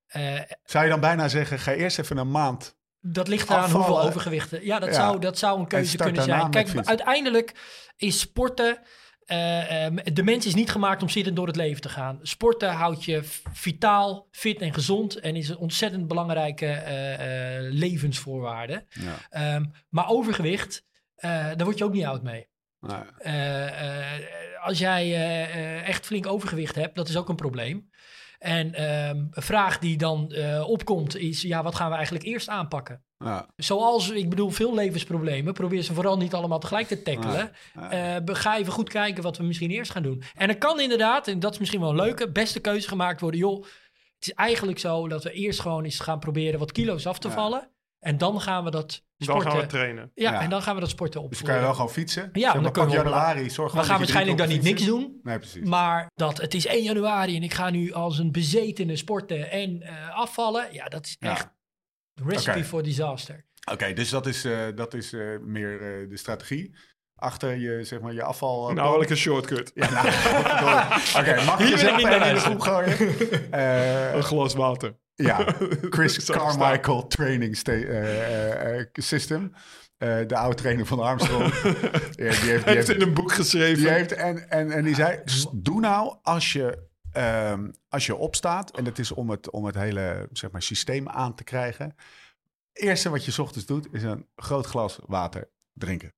eh, 0.07 0.39
Zou 0.63 0.83
je 0.83 0.89
dan 0.89 0.99
bijna 0.99 1.27
zeggen, 1.27 1.59
ga 1.59 1.71
eerst 1.73 1.99
even 1.99 2.17
een 2.17 2.31
maand. 2.31 2.75
Dat 3.01 3.27
ligt 3.27 3.49
eraan 3.49 3.63
Afvallen. 3.63 3.87
hoeveel 3.87 4.07
overgewichten. 4.07 4.65
Ja, 4.65 4.79
dat, 4.79 4.89
Ja. 4.89 4.95
Zou, 4.95 5.19
dat 5.19 5.37
zou 5.37 5.59
een 5.59 5.67
keuze 5.67 5.97
kunnen 5.97 6.23
zijn. 6.23 6.49
Kijk, 6.49 6.69
uiteindelijk 6.87 7.51
is 7.95 8.19
sporten. 8.19 8.79
Eh, 9.25 9.85
ehm, 9.85 10.13
de 10.13 10.23
mens 10.23 10.45
is 10.45 10.55
niet 10.55 10.71
gemaakt 10.71 11.01
om 11.01 11.09
zittend 11.09 11.35
door 11.35 11.47
het 11.47 11.55
leven 11.55 11.81
te 11.81 11.89
gaan. 11.89 12.19
Sporten 12.21 12.71
houdt 12.71 13.03
je 13.03 13.19
vitaal, 13.53 14.27
fit 14.31 14.61
en 14.61 14.73
gezond. 14.73 15.19
En 15.19 15.35
is 15.35 15.49
een 15.49 15.57
ontzettend 15.57 16.07
belangrijke 16.07 16.65
eh, 16.65 17.71
levensvoorwaarde. 17.71 18.85
Ja. 18.89 19.15
Ehm, 19.29 19.65
maar 19.89 20.09
overgewicht, 20.09 20.85
daar 21.15 21.63
word 21.63 21.77
je 21.77 21.83
ook 21.83 21.93
niet 21.93 22.05
oud 22.05 22.23
mee. 22.23 22.47
Nou, 22.79 23.05
als 24.61 24.79
jij 24.79 25.13
echt 25.83 26.05
flink 26.05 26.27
overgewicht 26.27 26.75
hebt, 26.75 26.95
dat 26.95 27.09
is 27.09 27.17
ook 27.17 27.29
een 27.29 27.35
probleem. 27.35 27.89
En 28.45 28.73
ehm, 28.73 29.17
een 29.31 29.41
vraag 29.43 29.79
die 29.79 29.97
dan 29.97 30.31
eh, 30.31 30.69
opkomt 30.69 31.17
is, 31.17 31.41
ja, 31.41 31.63
wat 31.63 31.75
gaan 31.75 31.89
we 31.89 31.95
eigenlijk 31.95 32.25
eerst 32.25 32.49
aanpakken? 32.49 33.03
ja. 33.17 33.47
Zoals, 33.55 34.09
ik 34.09 34.29
bedoel, 34.29 34.49
veel 34.49 34.75
levensproblemen. 34.75 35.53
Probeer 35.53 35.81
ze 35.81 35.93
vooral 35.93 36.17
niet 36.17 36.33
allemaal 36.33 36.59
tegelijk 36.59 36.87
te 36.87 37.01
tackelen. 37.01 37.51
Ja. 37.73 38.15
Eh, 38.15 38.23
be- 38.23 38.35
ga 38.35 38.57
even 38.57 38.73
goed 38.73 38.89
kijken 38.89 39.23
wat 39.23 39.37
we 39.37 39.43
misschien 39.43 39.69
eerst 39.71 39.91
gaan 39.91 40.03
doen. 40.03 40.23
En 40.33 40.49
er 40.49 40.57
kan 40.57 40.79
inderdaad, 40.79 41.27
en 41.27 41.39
dat 41.39 41.51
is 41.53 41.59
misschien 41.59 41.79
wel 41.79 41.89
een 41.89 41.95
leuke, 41.95 42.31
beste 42.31 42.59
keuze 42.59 42.87
gemaakt 42.87 43.21
worden. 43.21 43.39
Joh, 43.39 43.63
het 44.15 44.27
is 44.27 44.33
eigenlijk 44.33 44.79
zo 44.79 45.07
dat 45.07 45.23
we 45.23 45.31
eerst 45.31 45.59
gewoon 45.59 45.83
eens 45.83 45.99
gaan 45.99 46.19
proberen 46.19 46.59
wat 46.59 46.71
kilo's 46.71 47.05
af 47.07 47.19
te 47.19 47.27
vallen. 47.31 47.69
En 48.05 48.17
dan 48.17 48.41
gaan 48.41 48.63
we 48.63 48.71
dat 48.71 48.89
Dan 49.17 49.27
sporten. 49.27 49.51
gaan 49.51 49.59
we 49.59 49.65
trainen. 49.65 50.11
ja, 50.13 50.31
Ja. 50.31 50.41
en 50.41 50.49
dan 50.49 50.61
gaan 50.61 50.73
we 50.75 50.81
dat 50.81 50.89
sporten 50.89 51.21
op. 51.21 51.29
Dus 51.29 51.37
dan 51.37 51.47
kan 51.47 51.57
je 51.57 51.61
wel 51.63 51.73
gewoon 51.73 51.89
fietsen. 51.89 52.29
Ja, 52.33 52.51
Zeg 52.51 52.61
dan 52.61 52.73
we 52.73 52.81
op- 52.81 52.89
januari, 52.89 53.49
zorg 53.49 53.49
we 53.49 53.53
gewoon 53.53 53.71
gaan 53.71 53.79
dat 53.81 53.87
je 53.87 54.13
waarschijnlijk 54.13 54.37
dan 54.37 54.47
niet 54.47 54.61
niks 54.61 54.85
doen. 54.85 55.19
Nee, 55.23 55.37
precies. 55.37 55.67
Maar 55.67 56.07
dat 56.15 56.37
het 56.41 56.53
is 56.53 56.65
1 56.67 56.83
januari 56.83 57.35
en 57.35 57.43
ik 57.43 57.53
ga 57.53 57.69
nu 57.69 57.93
als 57.93 58.17
een 58.19 58.31
bezetene 58.31 58.95
sporten 58.95 59.51
en 59.51 59.81
eh, 59.81 60.15
afvallen. 60.17 60.67
Ja, 60.73 60.85
dat 60.85 61.05
is 61.05 61.15
Ja. 61.19 61.29
echt 61.31 61.49
recipe 62.13 62.63
for 62.63 62.83
disaster. 62.83 63.45
Oké, 63.71 63.93
dus 63.93 64.09
dat 64.09 64.25
is, 64.25 64.45
eh, 64.45 64.57
dat 64.75 64.93
is 64.93 65.13
eh, 65.13 65.21
meer 65.41 65.73
eh, 65.73 66.09
de 66.09 66.17
strategie. 66.17 66.75
Achter 67.15 67.55
je, 67.55 67.83
zeg 67.83 67.99
maar, 67.99 68.13
je 68.13 68.23
afval... 68.23 68.71
Nou, 68.73 69.01
ik 69.01 69.09
een 69.09 69.17
shortcut. 69.17 69.71
Ja, 69.75 69.91
nou, 69.91 70.07
Oké, 71.19 71.43
mag 71.45 71.57
Hier 71.57 71.77
je 71.99 72.05
naar 72.05 72.27
in 72.27 72.33
de 72.33 72.39
groep 72.39 72.59
gooien? 72.59 72.97
Eh, 73.51 74.13
Een 74.15 74.23
glas 74.23 74.53
water. 74.53 74.95
Ja, 75.15 75.55
Chris 75.95 76.25
Carmichael 76.25 77.07
Training 77.07 77.57
eh, 77.63 77.81
eh, 77.83 78.79
eh, 78.79 78.85
System. 78.93 79.51
De 79.97 80.35
oude 80.35 80.55
trainer 80.55 80.85
van 80.85 80.99
Armstrong. 80.99 81.53
Ja, 81.53 81.69
die 82.15 82.25
heeft, 82.25 82.41
die 82.41 82.49
Hij 82.49 82.53
heeft 82.53 82.65
heeft, 82.65 82.89
in 82.89 83.01
een 83.01 83.13
boek 83.13 83.31
geschreven. 83.31 83.77
die 83.77 83.89
heeft 83.89 84.11
en, 84.11 84.49
en, 84.49 84.71
en 84.71 84.83
die 84.83 84.95
zei, 84.95 85.21
"S- 85.25 85.47
doe 85.53 85.79
nou 85.79 86.17
als 86.21 86.53
je, 86.53 86.87
ehm, 87.11 87.71
als 87.89 88.05
je 88.05 88.15
opstaat... 88.15 88.77
en 88.77 88.83
dat 88.83 88.97
is 88.99 89.11
om 89.11 89.29
het, 89.29 89.49
om 89.49 89.65
het 89.65 89.75
hele 89.75 90.29
zeg 90.31 90.51
maar, 90.51 90.61
systeem 90.61 91.09
aan 91.09 91.35
te 91.35 91.43
krijgen... 91.43 91.95
eerste 92.73 93.09
wat 93.09 93.25
je 93.25 93.31
's 93.31 93.39
ochtends 93.39 93.65
doet, 93.67 93.87
is 93.91 94.03
een 94.03 94.27
groot 94.35 94.65
glas 94.65 94.99
water 95.05 95.49
drinken. 95.73 96.13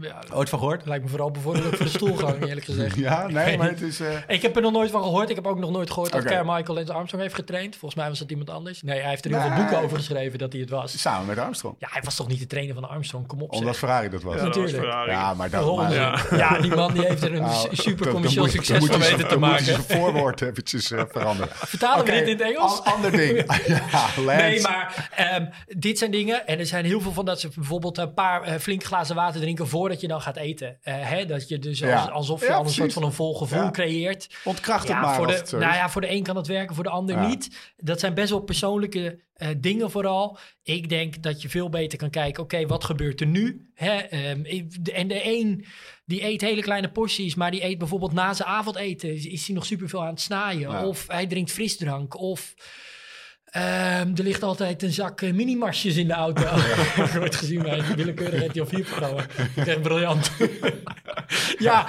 Ja, 0.00 0.22
Ooit 0.32 0.48
van 0.48 0.58
gehoord? 0.58 0.78
dat 0.78 0.88
lijkt 0.88 1.04
me 1.04 1.10
vooral 1.10 1.30
bevorderlijk 1.30 1.76
voor 1.76 1.84
de 1.86 1.90
stoelgang, 1.98 2.44
eerlijk 2.46 2.66
gezegd. 2.66 2.96
Ja, 2.96 3.22
Ik 3.24 3.30
nee, 3.32 3.58
maar 3.58 3.68
het 3.68 3.80
is... 3.80 4.00
eh, 4.00 4.08
Ik 4.26 4.42
heb 4.42 4.56
er 4.56 4.62
nog 4.62 4.72
nooit 4.72 4.90
van 4.90 5.02
gehoord. 5.02 5.28
Ik 5.30 5.34
heb 5.36 5.46
ook 5.46 5.58
nog 5.58 5.70
nooit 5.70 5.90
gehoord 5.90 6.12
dat 6.12 6.20
Oké. 6.20 6.30
Carmichael 6.30 6.74
Lance 6.74 6.92
Armstrong 6.92 7.22
heeft 7.22 7.34
getraind. 7.34 7.76
Volgens 7.76 8.00
mij 8.00 8.08
was 8.08 8.18
dat 8.18 8.30
iemand 8.30 8.50
anders. 8.50 8.82
Nee, 8.82 9.00
hij 9.00 9.08
heeft 9.10 9.24
er 9.24 9.30
heel 9.30 9.40
Nee. 9.40 9.48
veel 9.48 9.58
boeken 9.58 9.78
over 9.80 9.96
geschreven 9.96 10.38
dat 10.38 10.52
hij 10.52 10.60
het 10.60 10.70
was. 10.70 11.00
samen 11.00 11.26
met 11.26 11.38
Armstrong. 11.38 11.74
Ja, 11.78 11.88
hij 11.90 12.02
was 12.02 12.14
toch 12.16 12.28
niet 12.28 12.38
de 12.38 12.46
trainer 12.46 12.74
van 12.74 12.88
Armstrong? 12.88 13.26
Kom 13.26 13.42
op, 13.42 13.50
zeg. 13.50 13.60
Omdat 13.60 13.76
Ferrari 13.76 14.08
dat 14.08 14.22
was. 14.22 14.34
Ja, 14.34 14.44
dat 14.44 14.54
was 14.56 14.70
natuurlijk. 14.72 15.06
Ja, 15.08 15.34
maar 15.34 15.50
dat... 15.50 15.64
Oh, 15.64 15.76
maar- 15.76 15.92
ja. 15.94 16.20
ja, 16.30 16.58
die 16.60 16.74
man 16.74 16.92
die 16.92 17.04
heeft 17.06 17.22
er 17.22 17.34
een 17.34 17.40
Nou, 17.42 17.68
su- 17.74 17.82
super 17.82 18.08
commercieel 18.10 18.46
succes 18.48 18.78
dan 18.78 18.88
van 18.88 18.98
weten 18.98 19.16
te 19.18 19.22
dan 19.28 19.38
moet 19.38 19.48
je 19.48 19.54
maken. 19.54 19.64
zijn 19.64 19.82
voorwoord 20.00 20.40
eventjes 20.40 20.90
eh, 20.90 21.02
veranderen. 21.08 21.52
Vertalen 21.74 22.04
we 22.04 22.10
dit 22.10 22.22
in 22.22 22.28
het 22.28 22.40
Engels? 22.40 22.80
an- 22.84 22.92
ander 22.92 23.10
ding. 23.10 23.36
ja, 23.66 24.06
Lance. 24.16 24.42
Nee, 24.42 24.60
maar 24.60 25.08
ehm, 25.16 25.46
dit 25.66 25.98
zijn 25.98 26.10
dingen. 26.10 26.46
En 26.46 26.58
er 26.58 26.66
zijn 26.66 26.84
heel 26.84 27.00
veel 27.00 27.12
van 27.12 27.24
dat 27.24 27.40
ze 27.40 27.48
bijvoorbeeld 27.54 27.98
een 27.98 28.14
paar 28.14 28.42
eh, 28.42 28.58
flink 28.58 28.84
glazen 28.84 29.14
water 29.16 29.40
drinken 29.40 29.67
voordat 29.68 30.00
je 30.00 30.08
dan 30.08 30.20
gaat 30.20 30.36
eten. 30.36 30.78
Eh, 30.82 30.94
hè, 31.08 31.26
dat 31.26 31.48
je 31.48 31.58
dus 31.58 31.82
als- 31.84 32.10
alsof 32.10 32.40
je 32.46 32.52
al 32.52 32.64
een 32.64 32.70
soort 32.70 32.92
van 32.92 33.02
een 33.02 33.12
vol 33.12 33.34
gevoel 33.34 33.70
creëert. 33.70 34.28
Ontkracht 34.44 34.88
het 34.88 34.96
maar 35.00 35.14
voor 35.14 35.26
de, 35.26 35.42
zo 35.46 35.58
nou 35.58 35.74
ja, 35.74 35.90
voor 35.90 36.00
de 36.00 36.10
een 36.10 36.22
kan 36.22 36.36
het 36.36 36.46
werken, 36.46 36.74
voor 36.74 36.84
de 36.84 36.90
ander 36.90 37.26
niet. 37.26 37.72
Dat 37.76 38.00
zijn 38.00 38.14
best 38.14 38.30
wel 38.30 38.40
persoonlijke 38.40 39.20
eh, 39.34 39.48
dingen 39.56 39.90
vooral. 39.90 40.38
Ik 40.62 40.88
denk 40.88 41.22
dat 41.22 41.42
je 41.42 41.48
veel 41.48 41.68
beter 41.68 41.98
kan 41.98 42.10
kijken, 42.10 42.42
oké, 42.42 42.66
wat 42.66 42.84
gebeurt 42.84 43.20
er 43.20 43.26
nu? 43.26 43.70
Hè, 43.74 43.96
ehm, 43.96 44.44
en 44.92 45.08
de 45.08 45.20
een 45.24 45.64
die 46.04 46.24
eet 46.24 46.40
hele 46.40 46.62
kleine 46.62 46.90
porties, 46.90 47.34
maar 47.34 47.50
die 47.50 47.64
eet 47.64 47.78
bijvoorbeeld 47.78 48.12
na 48.12 48.34
zijn 48.34 48.48
avondeten, 48.48 49.14
is, 49.14 49.26
is 49.26 49.46
hij 49.46 49.54
nog 49.54 49.66
superveel 49.66 50.02
aan 50.02 50.10
het 50.10 50.20
snaaien. 50.20 50.70
Ja. 50.70 50.86
Of 50.86 51.04
hij 51.08 51.26
drinkt 51.26 51.50
frisdrank, 51.52 52.18
of... 52.20 52.54
ehm, 53.50 54.08
er 54.16 54.22
ligt 54.22 54.42
altijd 54.42 54.82
een 54.82 54.92
zak 54.92 55.20
eh, 55.20 55.32
mini-marsjes 55.32 55.96
in 55.96 56.06
de 56.06 56.12
auto. 56.12 56.42
Ik 56.42 56.94
heb 56.94 57.22
ooit 57.22 57.34
gezien 57.36 57.62
bij 57.62 57.78
een 57.78 57.96
willekeurig 57.96 58.42
RTL4-programma. 58.42 59.22
Echt 59.56 59.82
briljant. 59.82 60.30
ja. 61.58 61.86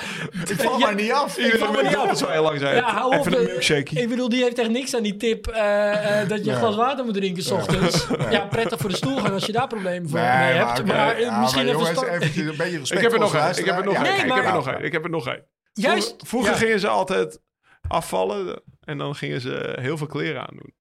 Ik 0.47 0.55
val 0.59 0.71
ja, 0.79 0.85
maar 0.85 0.95
niet 0.95 1.11
af. 1.11 1.37
ik 1.37 1.55
val 1.57 1.71
maar 1.71 1.83
niet 1.83 1.95
af. 1.95 2.07
Dat 2.07 2.17
zou 2.17 2.31
heel 2.31 2.41
lang 2.43 2.59
zijn. 2.59 2.75
Ja, 2.75 2.91
hou 2.93 3.15
op. 3.17 3.19
Even 3.19 3.33
een 3.33 3.39
eh, 3.45 3.51
milkshake. 3.51 3.95
Ik 4.01 4.09
bedoel, 4.09 4.29
die 4.29 4.43
heeft 4.43 4.59
echt 4.59 4.69
niks 4.69 4.95
aan 4.95 5.03
die 5.03 5.17
tip 5.17 5.47
eh, 5.47 6.21
eh, 6.21 6.29
dat 6.29 6.45
je 6.45 6.51
een 6.51 6.57
glas 6.57 6.75
water 6.75 7.05
moet 7.05 7.13
drinken 7.13 7.43
s 7.43 7.51
ochtends. 7.51 8.07
Ja, 8.29 8.39
prettig 8.45 8.79
voor 8.79 8.89
de 8.89 8.95
stoelgang 8.95 9.33
als 9.33 9.45
je 9.45 9.51
daar 9.51 9.67
problemen 9.67 10.09
voor 10.09 10.19
mee 10.19 10.27
hebt. 10.27 10.85
Maar, 10.85 11.15
eh, 11.15 11.19
Ja, 11.21 11.39
misschien 11.39 11.65
maar 11.65 11.75
even... 11.75 11.93
jongens, 11.93 12.37
een 12.37 12.57
beetje 12.57 12.77
respect 12.79 12.91
Ik 12.91 13.01
heb 13.01 13.11
er 13.13 13.19
nog 13.19 13.33
een. 13.33 13.49
Ik 13.57 13.65
heb 13.65 13.77
er 13.77 13.83
nog 13.85 13.95
een. 13.95 14.01
Nee, 14.01 14.11
Ik 14.11 14.17
heb 14.19 14.29
er 14.29 14.43
maar- 14.43 14.53
nog 14.53 14.67
een. 14.67 14.83
Ik 14.83 14.91
heb 14.91 15.03
er 15.03 15.09
nog 15.09 15.25
een. 15.27 15.43
Juist. 15.73 16.15
Vroeger, 16.17 16.53
gingen 16.55 16.79
ze 16.79 16.87
altijd 16.87 17.39
afvallen 17.87 18.61
en 18.83 18.97
dan 18.97 19.15
gingen 19.15 19.41
ze 19.41 19.75
heel 19.81 19.97
veel 19.97 20.07
kleren 20.07 20.41
aandoen. 20.49 20.73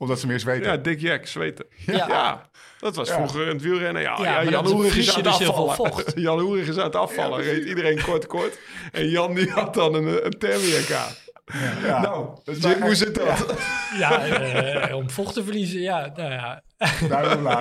Omdat 0.00 0.20
ze 0.20 0.26
meer 0.26 0.40
zweten. 0.40 0.70
Ja, 0.70 0.76
dik 0.76 1.00
jack, 1.00 1.26
zweten. 1.26 1.66
Ja. 1.86 1.94
Ja, 2.08 2.50
dat 2.78 2.96
was 2.96 3.08
Ja. 3.08 3.14
vroeger 3.14 3.46
in 3.46 3.52
het 3.52 3.62
wielrennen. 3.62 4.02
Ja, 4.02 4.16
Ja, 4.18 4.24
ja, 4.24 4.32
maar 4.42 4.50
Jan 4.50 4.66
Hoerig 4.66 4.96
is 4.96 5.08
aan 5.16 5.24
het 5.24 5.38
dus 5.38 5.48
afvallen. 5.48 6.04
Jan 6.20 6.38
Hoerig 6.40 6.68
is 6.68 6.76
aan 6.78 6.84
het 6.84 6.96
afvallen. 6.96 7.44
Ja, 7.44 7.50
reed 7.50 7.64
iedereen 7.64 8.02
kort 8.02 8.26
kort. 8.26 8.58
En 8.92 9.08
Jan 9.08 9.34
die 9.34 9.50
had 9.50 9.74
dan 9.74 9.94
een, 9.94 10.26
een. 10.26 10.34
Ja. 11.82 12.00
Nou, 12.00 12.28
maar 12.62 12.80
hoe 12.80 12.94
zit 12.94 13.14
dat? 13.14 13.54
Ja, 13.98 14.26
eh, 14.26 14.96
om 14.96 15.10
vocht 15.10 15.34
te 15.34 15.44
verliezen. 15.44 15.80
Ja, 15.80 16.12
nou 16.16 16.30
ja. 16.30 16.62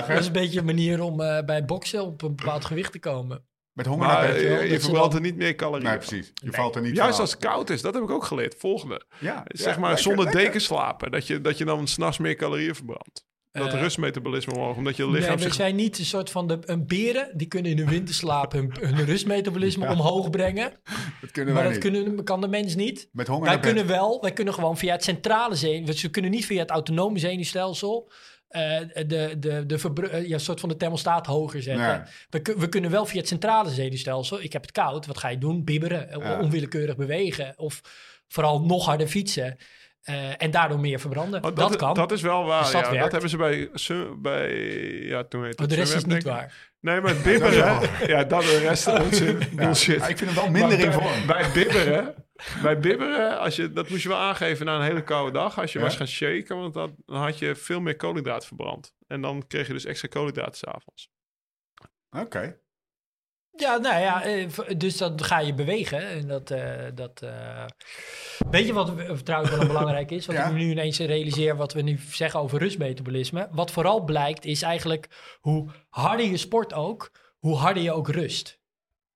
Dat 0.07 0.19
is 0.19 0.25
een 0.27 0.31
beetje 0.31 0.59
een 0.59 0.65
manier 0.65 1.01
om 1.01 1.21
eh, 1.21 1.43
bij 1.45 1.65
boksen 1.65 2.05
op 2.05 2.21
een 2.21 2.35
bepaald 2.35 2.65
gewicht 2.65 2.91
te 2.91 2.99
komen. 2.99 3.43
Met 3.79 3.87
honger 3.87 4.07
Maar 4.07 4.23
naar 4.23 4.33
bed. 4.33 4.41
je, 4.41 4.67
ze 4.69 4.79
verbrandt 4.79 5.13
er 5.15 5.21
niet 5.21 5.35
meer 5.35 5.55
calorieën. 5.55 5.89
Nee, 5.89 5.97
precies. 5.97 6.31
Je 6.33 6.51
valt 6.51 6.75
er 6.75 6.81
niet 6.81 6.95
Juist 6.95 7.11
van 7.11 7.21
als 7.21 7.31
het 7.31 7.39
koud 7.39 7.69
is, 7.69 7.81
dat 7.81 7.93
heb 7.93 8.03
ik 8.03 8.09
ook 8.09 8.23
geleerd. 8.23 8.55
Volgende. 8.57 9.01
Ja, 9.19 9.43
Zeg 9.47 9.73
ja, 9.73 9.79
maar 9.79 9.87
lekker, 9.89 10.03
zonder 10.07 10.25
lekker. 10.25 10.43
deken 10.43 10.61
slapen. 10.61 11.11
Dat 11.11 11.27
je, 11.27 11.41
dat 11.41 11.57
je 11.57 11.65
dan 11.65 11.87
s'nachts 11.87 12.17
meer 12.17 12.35
calorieën 12.35 12.75
verbrandt. 12.75 13.27
Dat 13.51 13.73
Eh, 13.73 13.81
rustmetabolisme 13.81 14.53
omhoog, 14.53 14.75
omdat 14.75 14.95
je 14.95 15.03
Nee, 15.03 15.11
lichaam 15.11 15.35
we 15.35 15.41
zich... 15.41 15.53
zijn 15.53 15.75
niet 15.75 15.99
een 15.99 16.05
soort 16.05 16.29
van 16.31 16.47
de, 16.47 16.57
een 16.61 16.87
beren. 16.87 17.31
Die 17.33 17.47
kunnen 17.47 17.71
in 17.71 17.77
de 17.77 17.85
winterslaap 17.85 18.51
hun, 18.51 18.73
hun 18.79 19.05
rustmetabolisme 19.05 19.87
omhoog 19.95 20.29
brengen. 20.29 20.79
Dat 21.21 21.31
kunnen 21.31 21.53
Maar 21.53 21.63
wij 21.63 21.73
dat 21.73 21.83
niet. 21.83 21.93
kunnen, 22.03 22.23
kan 22.23 22.41
de 22.41 22.47
mens 22.47 22.75
niet. 22.75 23.09
Met 23.11 23.27
honger 23.27 23.45
Wij 23.45 23.59
bed. 23.59 23.65
kunnen 23.65 23.87
wel, 23.87 24.21
wij 24.21 24.31
kunnen 24.33 24.53
gewoon 24.53 24.77
via 24.77 24.91
het 24.93 25.03
centrale 25.03 25.55
zenuw, 25.55 25.85
we 25.85 26.09
kunnen 26.09 26.31
niet 26.31 26.45
via 26.45 26.59
het 26.59 26.69
autonome 26.69 27.19
zenuwstelsel 27.19 28.11
eh, 28.49 28.79
de, 29.07 29.35
de, 29.39 29.65
de, 29.65 29.77
verbru- 29.79 30.07
eh, 30.07 30.27
ja, 30.27 30.37
soort 30.37 30.59
van 30.59 30.69
de 30.69 30.77
thermostaat 30.77 31.25
hoger 31.25 31.61
zetten. 31.61 32.07
Nee. 32.31 32.41
We, 32.43 32.55
we 32.57 32.69
kunnen 32.69 32.91
wel 32.91 33.05
via 33.05 33.19
het 33.19 33.27
centrale 33.27 33.69
zenuwstelsel, 33.69 34.41
ik 34.41 34.53
heb 34.53 34.61
het 34.61 34.71
koud, 34.71 35.05
wat 35.05 35.17
ga 35.17 35.27
je 35.29 35.37
doen? 35.37 35.63
Bibberen, 35.63 36.09
eh, 36.11 36.19
Ja. 36.21 36.39
onwillekeurig 36.39 36.95
bewegen 36.95 37.53
of 37.57 37.81
vooral 38.27 38.61
nog 38.61 38.85
harder 38.85 39.07
fietsen. 39.07 39.57
eh, 40.03 40.41
en 40.41 40.51
daardoor 40.51 40.79
meer 40.79 40.99
verbranden. 40.99 41.43
Oh, 41.43 41.55
dat, 41.55 41.75
kan. 41.75 41.93
Dat 41.93 42.11
is 42.11 42.21
wel 42.21 42.43
waar. 42.45 42.63
Dus 42.63 42.71
dat 42.71 42.81
ja, 42.81 42.87
dat 42.87 42.95
werkt. 42.97 43.11
hebben 43.11 43.29
ze 43.29 43.37
bij, 43.37 43.69
bij 44.17 44.49
ja, 45.01 45.23
toen 45.23 45.43
heette 45.43 45.57
maar 45.61 45.67
de 45.67 45.75
het 45.75 45.83
rest 45.83 45.95
is 45.95 46.05
niet 46.05 46.23
waar. 46.23 46.53
Nee, 46.79 47.01
maar 47.01 47.13
het 47.13 47.23
bibberen, 47.29 47.89
ja, 48.07 48.23
dat 48.23 48.41
de 48.41 48.57
rest 48.57 48.87
onzin, 49.01 49.39
bullshit. 49.51 49.99
Ja, 49.99 50.07
ik 50.07 50.17
vind 50.17 50.31
hem 50.31 50.43
wel 50.43 50.51
minder 50.51 50.79
in 50.79 50.91
vorm. 50.91 51.25
Bij 51.27 51.45
bibberen, 51.53 52.13
bij 52.61 52.79
bibberen 52.79 53.39
als 53.39 53.55
je, 53.55 53.73
dat 53.73 53.89
moest 53.89 54.03
je 54.03 54.09
wel 54.09 54.17
aangeven 54.17 54.65
na 54.65 54.75
een 54.75 54.81
hele 54.81 55.03
koude 55.03 55.31
dag. 55.31 55.59
Als 55.59 55.71
je 55.73 55.79
Ja? 55.79 55.85
was 55.85 55.95
gaan 55.95 56.07
shaken, 56.07 56.57
want 56.57 56.73
dan, 56.73 56.95
dan 57.05 57.15
had 57.21 57.39
je 57.39 57.55
veel 57.55 57.79
meer 57.81 57.95
koolhydraat 57.95 58.45
verbrand. 58.45 58.93
En 59.07 59.21
dan 59.21 59.47
kreeg 59.47 59.67
je 59.67 59.73
dus 59.73 59.85
extra 59.85 60.07
koolhydraten 60.07 60.57
s'avonds. 60.57 61.09
Oké. 62.09 62.57
Ja, 63.55 63.77
nou 63.77 64.01
ja, 64.01 64.23
eh, 64.23 64.47
dus 64.77 64.97
dan 64.97 65.23
ga 65.23 65.39
je 65.39 65.53
bewegen. 65.53 66.07
En 66.07 66.27
dat, 66.27 66.51
eh, 66.51 66.85
dat, 66.93 67.21
eh, 67.21 67.65
Weet 68.49 68.65
je 68.67 68.73
wat 68.73 69.25
trouwens 69.25 69.55
wel 69.55 69.67
belangrijk 69.67 70.11
is? 70.11 70.25
Wat 70.25 70.35
Ja. 70.35 70.45
ik 70.45 70.51
me 70.51 70.57
nu 70.57 70.69
ineens 70.71 70.99
realiseer, 70.99 71.55
wat 71.55 71.73
we 71.73 71.81
nu 71.81 71.97
zeggen 71.97 72.39
over 72.39 72.59
rustmetabolisme. 72.59 73.47
Wat 73.51 73.71
vooral 73.71 74.03
blijkt, 74.03 74.45
is 74.45 74.61
eigenlijk 74.61 75.07
hoe 75.39 75.69
harder 75.89 76.25
je 76.25 76.37
sport 76.37 76.73
ook, 76.73 77.11
hoe 77.37 77.55
harder 77.55 77.83
je 77.83 77.91
ook 77.91 78.07
rust. 78.09 78.59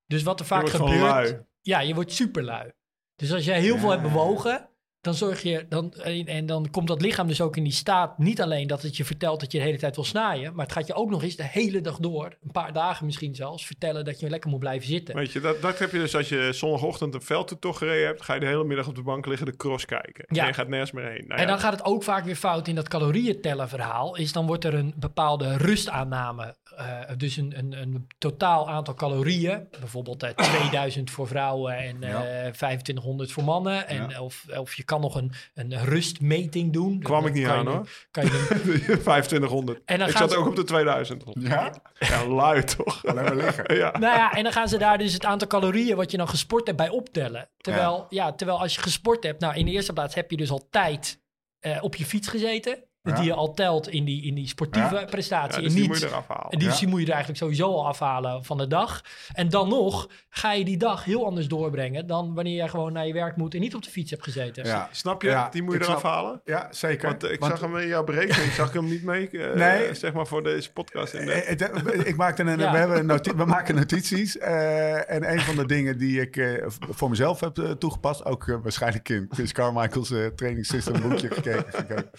Dus 0.08 0.24
wat 0.24 0.40
er 0.40 0.46
vaak 0.46 0.70
gebeurt... 0.70 1.00
lui. 1.00 1.40
Ja, 1.62 1.80
je 1.80 1.94
wordt 1.94 2.12
superlui. 2.12 2.72
Dus 3.16 3.34
als 3.34 3.45
jij 3.45 3.59
heel 3.59 3.78
veel 3.78 3.89
hebt 3.89 4.01
bewogen, 4.01 4.70
dan 5.04 5.14
zorg 5.14 5.41
je... 5.41 5.66
Dan, 5.70 5.93
en, 5.93 6.26
en 6.26 6.45
dan 6.45 6.70
komt 6.72 6.88
dat 6.88 7.01
lichaam 7.01 7.28
dus 7.28 7.41
ook 7.41 7.58
in 7.58 7.64
die 7.64 7.72
staat... 7.74 8.18
niet 8.18 8.41
alleen 8.41 8.68
dat 8.68 8.82
het 8.82 8.97
je 8.97 9.06
vertelt 9.06 9.39
dat 9.39 9.51
je 9.51 9.58
de 9.58 9.64
hele 9.64 9.78
tijd 9.78 9.95
wil 9.95 10.06
snaaien... 10.06 10.56
maar 10.56 10.66
het 10.66 10.74
gaat 10.74 10.88
je 10.88 10.93
ook 10.93 11.10
nog 11.10 11.24
eens 11.24 11.36
de 11.36 11.47
hele 11.47 11.82
dag 11.82 11.97
door... 11.97 12.26
een 12.43 12.51
paar 12.51 12.74
dagen 12.74 13.06
misschien 13.06 13.36
zelfs... 13.36 13.66
vertellen 13.66 14.06
dat 14.06 14.20
je 14.20 14.30
lekker 14.30 14.49
moet 14.49 14.60
blijven 14.60 14.88
zitten. 14.88 15.16
Weet 15.16 15.32
je, 15.32 15.39
dat, 15.39 15.62
dat 15.62 15.80
heb 15.80 15.91
je 15.91 15.97
dus 15.97 16.16
als 16.16 16.30
je 16.30 16.49
zondagochtend 16.54 17.14
een 17.14 17.22
veldtocht 17.22 17.78
gereden 17.78 18.06
hebt. 18.08 18.22
Ga 18.22 18.34
je 18.34 18.39
de 18.39 18.45
hele 18.45 18.64
middag 18.64 18.88
op 18.88 18.95
de 18.95 19.01
bank 19.01 19.26
liggen 19.26 19.45
de 19.45 19.56
cross 19.56 19.86
kijken. 19.86 20.26
Ja. 20.28 20.41
En 20.41 20.47
je 20.47 20.54
gaat 20.54 20.68
nergens 20.68 20.91
meer 20.91 21.06
heen. 21.10 21.26
Nou 21.28 21.41
En 21.41 21.47
dan 21.47 21.60
gaat 21.60 21.74
het 21.74 21.86
ook 21.86 22.04
vaak 22.04 22.26
weer 22.26 22.36
fout 22.36 22.68
in 22.68 22.76
dat 22.76 22.88
calorieën 22.88 23.41
tellen 23.41 23.70
verhaal. 23.70 24.16
Is 24.16 24.32
dan 24.32 24.45
wordt 24.47 24.64
er 24.64 24.74
een 24.74 24.93
bepaalde 24.95 25.58
rustaanname. 25.58 26.56
eh, 26.76 26.99
dus 27.18 27.38
een, 27.38 27.54
een, 27.58 27.74
een 27.82 28.08
totaal 28.18 28.70
aantal 28.70 28.93
calorieën. 28.93 29.68
Bijvoorbeeld 29.80 30.24
eh, 30.24 30.30
2000 30.30 31.12
voor 31.12 31.28
vrouwen 31.28 31.78
en 31.78 32.04
eh, 32.04 32.10
Ja. 32.10 32.20
2500 32.51 33.32
voor 33.32 33.43
mannen. 33.43 33.88
En 33.88 34.10
Ja. 34.10 34.22
of, 34.22 34.45
of 34.58 34.74
je 34.74 34.84
kan 34.94 35.02
nog 35.02 35.16
een, 35.16 35.32
een 35.54 35.86
rustmeting 35.86 36.74
doen. 36.74 37.00
kwam 37.00 37.20
Dan 37.22 37.30
ik 37.30 37.36
niet 37.36 37.46
kan 37.46 37.56
aan 37.56 37.64
je- 37.64 37.70
hoor. 37.70 37.89
Kan 38.12 38.26
je 38.26 38.30
een- 38.50 38.82
2500. 39.02 39.82
En 39.86 40.00
dan 40.00 40.08
ik 40.10 40.18
zat 40.18 40.32
ze- 40.32 40.38
ook 40.38 40.48
op 40.48 40.56
de 40.56 40.64
2000. 40.64 41.24
Ja? 41.34 41.74
Ja, 42.00 42.28
lui 42.28 42.64
toch? 42.64 43.06
Alleen 43.06 43.24
maar 43.24 43.36
liggen. 43.36 43.76
ja. 43.84 43.91
nou 43.91 44.16
ja, 44.18 44.32
en 44.34 44.44
dan 44.44 44.52
gaan 44.52 44.68
ze 44.68 44.78
daar 44.78 44.98
dus 44.98 45.14
het 45.14 45.26
aantal 45.26 45.48
calorieën 45.48 45.96
wat 45.96 46.12
je 46.12 46.18
dan 46.18 46.28
gesport 46.30 46.66
hebt 46.66 46.78
bij 46.78 46.89
optellen. 46.89 47.50
Terwijl, 47.58 48.06
ja. 48.10 48.34
terwijl 48.34 48.60
als 48.60 48.76
je 48.76 48.82
gesport 48.82 49.24
hebt, 49.24 49.39
nou 49.41 49.56
in 49.56 49.66
de 49.66 49.72
eerste 49.72 49.94
plaats 49.94 50.16
heb 50.16 50.32
je 50.32 50.38
dus 50.38 50.50
al 50.52 50.68
tijd 50.70 51.22
eh, 51.60 51.78
op 51.84 51.96
je 51.96 52.06
fiets 52.06 52.28
gezeten. 52.28 52.84
Ja. 53.06 53.16
Die 53.16 53.24
je 53.26 53.34
al 53.34 53.54
telt 53.54 53.88
in 53.89 54.04
die, 54.06 54.24
in 54.24 54.36
die 54.36 54.47
sportieve 54.47 54.95
Ja. 54.95 55.06
prestatie. 55.06 55.51
Ja, 55.51 55.58
en 55.58 55.64
dus 55.64 55.72
die 55.72 55.82
niet, 55.82 55.89
moet 55.89 55.99
je 55.99 56.06
eraf 56.08 56.28
halen. 56.28 56.49
En 56.49 56.60
die, 56.60 56.68
Ja. 56.70 56.76
die 56.78 56.88
moet 56.88 56.99
je 56.99 57.06
er 57.06 57.12
eigenlijk 57.12 57.41
sowieso 57.41 57.66
al 57.74 57.88
afhalen 57.88 58.43
van 58.43 58.58
de 58.58 58.68
dag. 58.68 59.01
En 59.34 59.49
dan 59.49 59.70
nog 59.70 60.10
ga 60.30 60.54
je 60.54 60.66
die 60.66 60.78
dag 60.78 61.04
heel 61.04 61.26
anders 61.26 61.47
doorbrengen 61.47 62.08
dan 62.08 62.34
wanneer 62.34 62.64
je 62.64 62.70
gewoon 62.70 62.93
naar 62.93 63.08
je 63.08 63.14
werk 63.14 63.36
moet 63.36 63.54
en 63.54 63.60
niet 63.60 63.76
op 63.76 63.84
de 63.84 63.89
fiets 63.89 64.12
hebt 64.12 64.24
gezeten. 64.24 64.66
Ja. 64.66 64.89
Snap 64.91 65.22
je? 65.22 65.28
Ja, 65.30 65.49
die 65.49 65.64
moet 65.64 65.74
je 65.74 65.80
eraf 65.82 65.99
snap- 65.99 66.12
halen. 66.12 66.41
Ja, 66.45 66.68
zeker. 66.72 67.08
Want 67.10 67.24
eh, 67.24 67.32
ik 67.32 67.39
Want- 67.39 67.51
zag 67.51 67.62
hem 67.62 67.78
in 67.78 67.88
jouw 67.88 68.04
berekening, 68.04 68.51
zag 68.51 68.68
ik 68.68 68.74
hem 68.74 68.86
niet 68.86 69.04
mee, 69.04 69.30
eh, 69.30 69.54
Nee. 69.56 69.93
zeg 69.93 70.14
maar 70.14 70.28
voor 70.28 70.43
deze 70.43 70.72
podcast. 70.72 71.14
In 71.14 71.26
de... 71.26 71.32
Eh, 71.34 72.08
ik 72.08 72.16
maakte 72.16 72.41
een, 72.43 72.60
Ja. 72.60 72.72
we, 72.72 72.78
hebben 72.78 73.36
we 73.38 73.45
maken 73.45 73.76
notities. 73.76 74.38
eh, 74.38 75.12
en 75.12 75.32
een 75.32 75.39
van 75.39 75.56
de 75.56 75.66
dingen 75.66 75.97
die 75.97 76.22
ik 76.22 76.38
eh, 76.38 76.66
voor 76.89 77.10
mezelf 77.10 77.39
heb 77.39 77.76
toegepast, 77.80 78.26
ook 78.26 78.60
waarschijnlijk 78.64 79.10
in 79.10 79.28
Chris 79.30 79.51
Carmichael's 79.51 80.14
training 80.36 80.66
system 80.66 81.01
boekje 81.01 81.30
gekeken. 81.32 82.10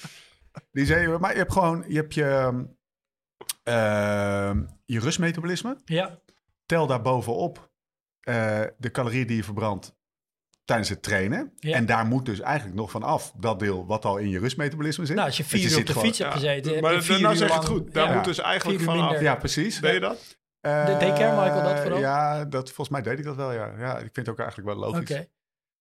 Die 0.72 0.86
zei, 0.86 1.18
maar 1.18 1.32
je 1.32 1.38
hebt 1.38 1.52
gewoon, 1.52 1.84
je 1.88 1.96
hebt 1.96 2.14
je, 2.14 2.64
ehm, 3.62 4.62
je 4.84 5.00
rustmetabolisme. 5.00 5.76
Ja, 5.84 6.18
Tel 6.66 6.86
daar 6.86 7.02
bovenop 7.02 7.70
eh, 8.20 8.60
de 8.78 8.90
calorieën 8.90 9.26
die 9.26 9.36
je 9.36 9.44
verbrandt 9.44 9.94
tijdens 10.64 10.88
het 10.88 11.02
trainen. 11.02 11.52
Ja. 11.56 11.74
En 11.74 11.86
daar 11.86 12.06
moet 12.06 12.26
dus 12.26 12.40
eigenlijk 12.40 12.76
nog 12.76 12.90
van 12.90 13.02
af 13.02 13.32
dat 13.36 13.58
deel 13.58 13.86
wat 13.86 14.04
al 14.04 14.16
in 14.16 14.28
je 14.28 14.38
rustmetabolisme 14.38 15.06
zit. 15.06 15.14
nou 15.14 15.26
als 15.28 15.36
je 15.36 15.44
vier 15.44 15.70
uur 15.70 15.78
op 15.78 15.86
de 15.86 15.92
gewoon- 15.92 16.06
fiets 16.06 16.18
hebt 16.18 16.30
Ja. 16.32 16.38
gezeten, 16.38 16.72
heb 16.72 16.82
maar 16.82 16.92
je 16.92 17.02
vier 17.02 17.20
nou 17.20 17.32
uur 17.32 17.38
zeg 17.38 17.48
je 17.48 17.54
het 17.54 17.64
goed. 17.64 17.92
Daar 17.94 18.08
ja. 18.08 18.14
moet 18.14 18.24
dus 18.24 18.38
eigenlijk 18.38 18.80
vanaf. 18.80 19.04
minder. 19.04 19.22
Ja, 19.22 19.34
precies. 19.36 19.80
Deed 19.80 19.92
je 19.94 20.00
dat? 20.00 20.38
Eh, 20.60 20.86
deed 20.86 20.98
Carmichael 20.98 21.62
dat 21.62 21.80
vooral? 21.80 21.98
Ja, 21.98 22.44
dat, 22.44 22.66
volgens 22.66 22.88
mij 22.88 23.02
deed 23.02 23.18
ik 23.18 23.24
dat 23.24 23.36
wel, 23.36 23.52
ja. 23.52 23.72
ja. 23.78 23.94
Ik 23.94 24.00
vind 24.12 24.16
het 24.16 24.28
ook 24.28 24.38
eigenlijk 24.38 24.68
wel 24.68 24.78
logisch. 24.78 25.10
Oké. 25.10 25.26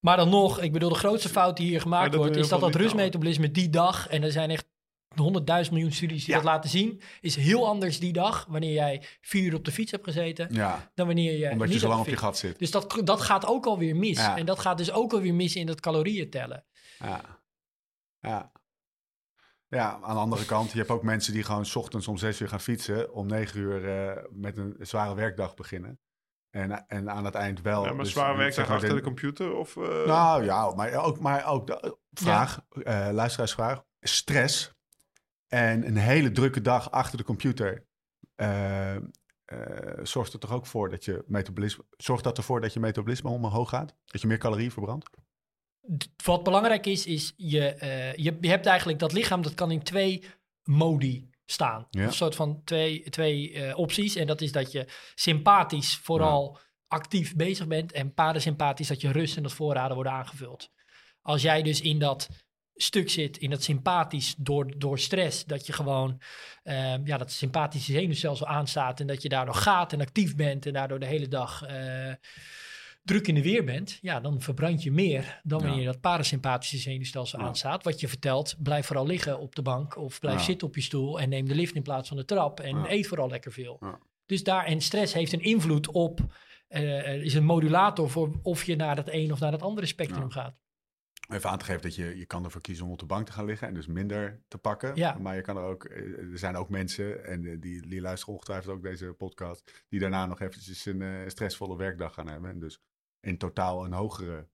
Maar 0.03 0.17
dan 0.17 0.29
nog, 0.29 0.61
ik 0.61 0.71
bedoel, 0.71 0.89
de 0.89 0.95
grootste 0.95 1.29
fout 1.29 1.57
die 1.57 1.67
hier 1.67 1.81
gemaakt 1.81 2.15
wordt, 2.15 2.35
is 2.35 2.47
dat 2.47 2.59
dat 2.59 2.75
rustmetabolisme 2.75 3.51
die 3.51 3.69
dag, 3.69 4.07
en 4.07 4.23
er 4.23 4.31
zijn 4.31 4.49
echt 4.49 4.65
honderdduizend 5.15 5.73
miljoen 5.75 5.93
studies 5.93 6.25
die 6.25 6.29
Ja. 6.33 6.35
dat 6.41 6.49
laten 6.49 6.69
zien. 6.69 7.01
Is 7.21 7.35
heel 7.35 7.67
anders 7.67 7.99
die 7.99 8.13
dag, 8.13 8.45
wanneer 8.49 8.73
jij 8.73 9.03
vier 9.21 9.43
uur 9.43 9.55
op 9.55 9.65
de 9.65 9.71
fiets 9.71 9.91
hebt 9.91 10.03
gezeten, 10.03 10.47
Ja, 10.51 10.91
dan 10.95 11.05
wanneer 11.05 11.37
je 11.37 11.49
omdat 11.49 11.67
je 11.67 11.73
niet 11.73 11.83
zo 11.83 11.87
lang 11.87 12.01
op 12.01 12.07
je 12.07 12.17
gat 12.17 12.37
zit. 12.37 12.59
Dus 12.59 12.71
dat, 12.71 13.01
dat 13.03 13.21
gaat 13.21 13.45
ook 13.45 13.65
alweer 13.65 13.95
mis. 13.95 14.17
En 14.17 14.45
dat 14.45 14.59
gaat 14.59 14.77
dus 14.77 14.91
ook 14.91 15.13
alweer 15.13 15.33
mis 15.33 15.55
in 15.55 15.65
dat 15.65 15.79
calorieën 15.79 16.29
tellen. 16.29 16.65
Ja. 16.99 17.21
Ja. 18.19 18.51
Ja, 19.67 19.99
aan 20.01 20.15
de 20.15 20.21
andere 20.21 20.45
kant, 20.45 20.71
je 20.71 20.77
hebt 20.77 20.89
ook 20.89 21.03
mensen 21.03 21.33
die 21.33 21.43
gewoon 21.43 21.65
's 21.65 21.75
ochtends 21.75 22.07
om 22.07 22.17
zes 22.17 22.39
uur 22.39 22.47
gaan 22.47 22.61
fietsen, 22.61 23.13
om 23.13 23.27
negen 23.27 23.59
uur 23.59 23.89
eh, 23.89 24.23
met 24.31 24.57
een 24.57 24.75
zware 24.79 25.15
werkdag 25.15 25.53
beginnen. 25.53 25.99
En, 26.53 26.87
en 26.87 27.09
aan 27.11 27.25
het 27.25 27.35
eind 27.35 27.61
wel. 27.61 27.85
Ja, 27.85 27.93
maar 27.93 28.03
dus 28.03 28.13
zwaar 28.13 28.27
zeg 28.27 28.37
werkdag 28.37 28.65
maar 28.67 28.75
achter 28.75 28.89
de- 28.89 28.95
de 28.95 29.01
computer? 29.01 29.55
Of, 29.55 29.77
eh, 29.77 30.05
Nou 30.05 30.43
ja, 30.43 30.73
maar 30.75 30.93
ook, 30.93 31.19
maar 31.19 31.45
ook 31.47 31.67
de 31.67 31.97
vraag, 32.13 32.61
eh, 32.83 33.09
luisteraarsvraag. 33.11 33.83
Stress 33.99 34.73
en 35.47 35.87
een 35.87 35.97
hele 35.97 36.31
drukke 36.31 36.61
dag 36.61 36.91
achter 36.91 37.17
de 37.17 37.23
computer 37.23 37.85
eh, 38.35 38.95
eh, 38.95 39.01
zorgt 40.03 40.33
er 40.33 40.39
toch 40.39 40.51
ook 40.51 40.65
voor 40.65 40.89
dat 40.89 41.05
je 41.05 41.23
metabolisme, 41.27 41.83
zorgt 41.97 42.23
dat 42.23 42.37
ervoor 42.37 42.61
dat 42.61 42.73
je 42.73 42.79
metabolisme 42.79 43.29
omhoog 43.29 43.69
gaat? 43.69 43.95
Dat 44.05 44.21
je 44.21 44.27
meer 44.27 44.37
calorieën 44.37 44.71
verbrandt? 44.71 45.09
Wat 46.25 46.43
belangrijk 46.43 46.85
is, 46.85 47.05
is 47.05 47.33
je, 47.35 47.67
eh, 47.73 48.13
je, 48.15 48.37
je 48.41 48.49
hebt 48.49 48.65
eigenlijk 48.65 48.99
dat 48.99 49.13
lichaam, 49.13 49.41
dat 49.41 49.53
kan 49.53 49.71
in 49.71 49.83
twee 49.83 50.23
modi 50.63 51.29
staan. 51.53 51.87
Ja. 51.89 52.03
Een 52.03 52.13
soort 52.13 52.35
van 52.35 52.61
twee, 52.63 53.09
twee 53.09 53.53
eh, 53.53 53.77
opties. 53.77 54.15
En 54.15 54.27
dat 54.27 54.41
is 54.41 54.51
dat 54.51 54.71
je 54.71 54.85
sympathisch 55.15 55.95
vooral 55.95 56.59
actief 56.87 57.35
bezig 57.35 57.67
bent. 57.67 57.91
En 57.91 58.13
parasympathisch 58.13 58.87
dat 58.87 59.01
je 59.01 59.11
rust 59.11 59.37
en 59.37 59.43
dat 59.43 59.53
voorraden 59.53 59.95
worden 59.95 60.13
aangevuld. 60.13 60.71
Als 61.21 61.41
jij 61.41 61.61
dus 61.61 61.81
in 61.81 61.99
dat 61.99 62.29
stuk 62.75 63.09
zit, 63.09 63.37
in 63.37 63.49
dat 63.49 63.63
sympathisch 63.63 64.35
door, 64.37 64.79
door 64.79 64.99
stress, 64.99 65.45
dat 65.45 65.65
je 65.65 65.73
gewoon 65.73 66.21
eh, 66.63 66.95
ja, 67.03 67.17
dat 67.17 67.31
sympathische 67.31 67.91
zenuwstelsel 67.91 68.47
aanstaat 68.47 68.99
en 68.99 69.07
dat 69.07 69.21
je 69.21 69.29
daardoor 69.29 69.55
gaat 69.55 69.93
en 69.93 70.01
actief 70.01 70.35
bent 70.35 70.65
en 70.65 70.73
daardoor 70.73 70.99
de 70.99 71.05
hele 71.05 71.27
dag 71.27 71.63
eh, 71.63 72.13
druk 73.13 73.27
in 73.27 73.35
de 73.35 73.41
weer 73.41 73.63
bent, 73.63 73.99
ja, 74.01 74.19
dan 74.19 74.41
verbrand 74.41 74.83
je 74.83 74.91
meer 74.91 75.41
dan 75.43 75.61
wanneer 75.61 75.85
dat 75.85 76.01
parasympathische 76.01 76.77
zenuwstelsel 76.77 77.39
aanstaat. 77.39 77.83
Wat 77.83 77.99
je 77.99 78.07
vertelt, 78.07 78.55
blijf 78.59 78.85
vooral 78.85 79.05
liggen 79.05 79.39
op 79.39 79.55
de 79.55 79.61
bank 79.61 79.97
of 79.97 80.19
blijf 80.19 80.41
zitten 80.41 80.67
op 80.67 80.75
je 80.75 80.81
stoel 80.81 81.19
en 81.19 81.29
neem 81.29 81.47
de 81.47 81.55
lift 81.55 81.75
in 81.75 81.81
plaats 81.81 82.07
van 82.07 82.17
de 82.17 82.25
trap 82.25 82.59
en 82.59 82.91
eet 82.91 83.07
vooral 83.07 83.29
lekker 83.29 83.51
veel. 83.51 83.79
Dus 84.25 84.43
daar, 84.43 84.65
en 84.65 84.81
stress 84.81 85.13
heeft 85.13 85.33
een 85.33 85.41
invloed 85.41 85.91
op, 85.91 86.19
eh, 86.67 87.23
is 87.23 87.33
een 87.33 87.45
modulator 87.45 88.09
voor 88.09 88.39
of 88.41 88.63
je 88.63 88.75
naar 88.75 88.97
het 88.97 89.09
een 89.11 89.31
of 89.31 89.39
naar 89.39 89.51
het 89.51 89.61
andere 89.61 89.87
spectrum 89.87 90.29
gaat. 90.29 90.61
Even 91.29 91.49
aan 91.49 91.57
te 91.57 91.65
geven 91.65 91.81
dat 91.81 91.95
je, 91.95 92.17
je 92.17 92.25
kan 92.25 92.43
ervoor 92.43 92.61
kiezen 92.61 92.85
om 92.85 92.91
op 92.91 92.99
de 92.99 93.05
bank 93.05 93.25
te 93.25 93.31
gaan 93.31 93.45
liggen 93.45 93.67
en 93.67 93.73
dus 93.73 93.87
minder 93.87 94.41
te 94.47 94.57
pakken. 94.57 94.95
Ja. 94.95 95.17
Maar 95.19 95.35
je 95.35 95.41
kan 95.41 95.57
er 95.57 95.63
ook, 95.63 95.83
eh, 95.83 96.31
er 96.31 96.37
zijn 96.37 96.55
ook 96.55 96.69
mensen, 96.69 97.25
en 97.25 97.45
eh, 97.45 97.59
die, 97.59 97.87
die 97.87 98.01
luisteren 98.01 98.33
ongetwijfeld 98.33 98.75
ook 98.75 98.83
deze 98.83 99.13
podcast, 99.13 99.85
die 99.89 99.99
daarna 99.99 100.25
nog 100.25 100.41
eventjes 100.41 100.85
een 100.85 101.23
stressvolle 101.31 101.77
werkdag 101.77 102.13
gaan 102.13 102.27
hebben. 102.27 102.49
En 102.49 102.59
dus 102.59 102.81
in 103.23 103.37
totaal 103.37 103.85
een 103.85 103.93
hogere 103.93 104.47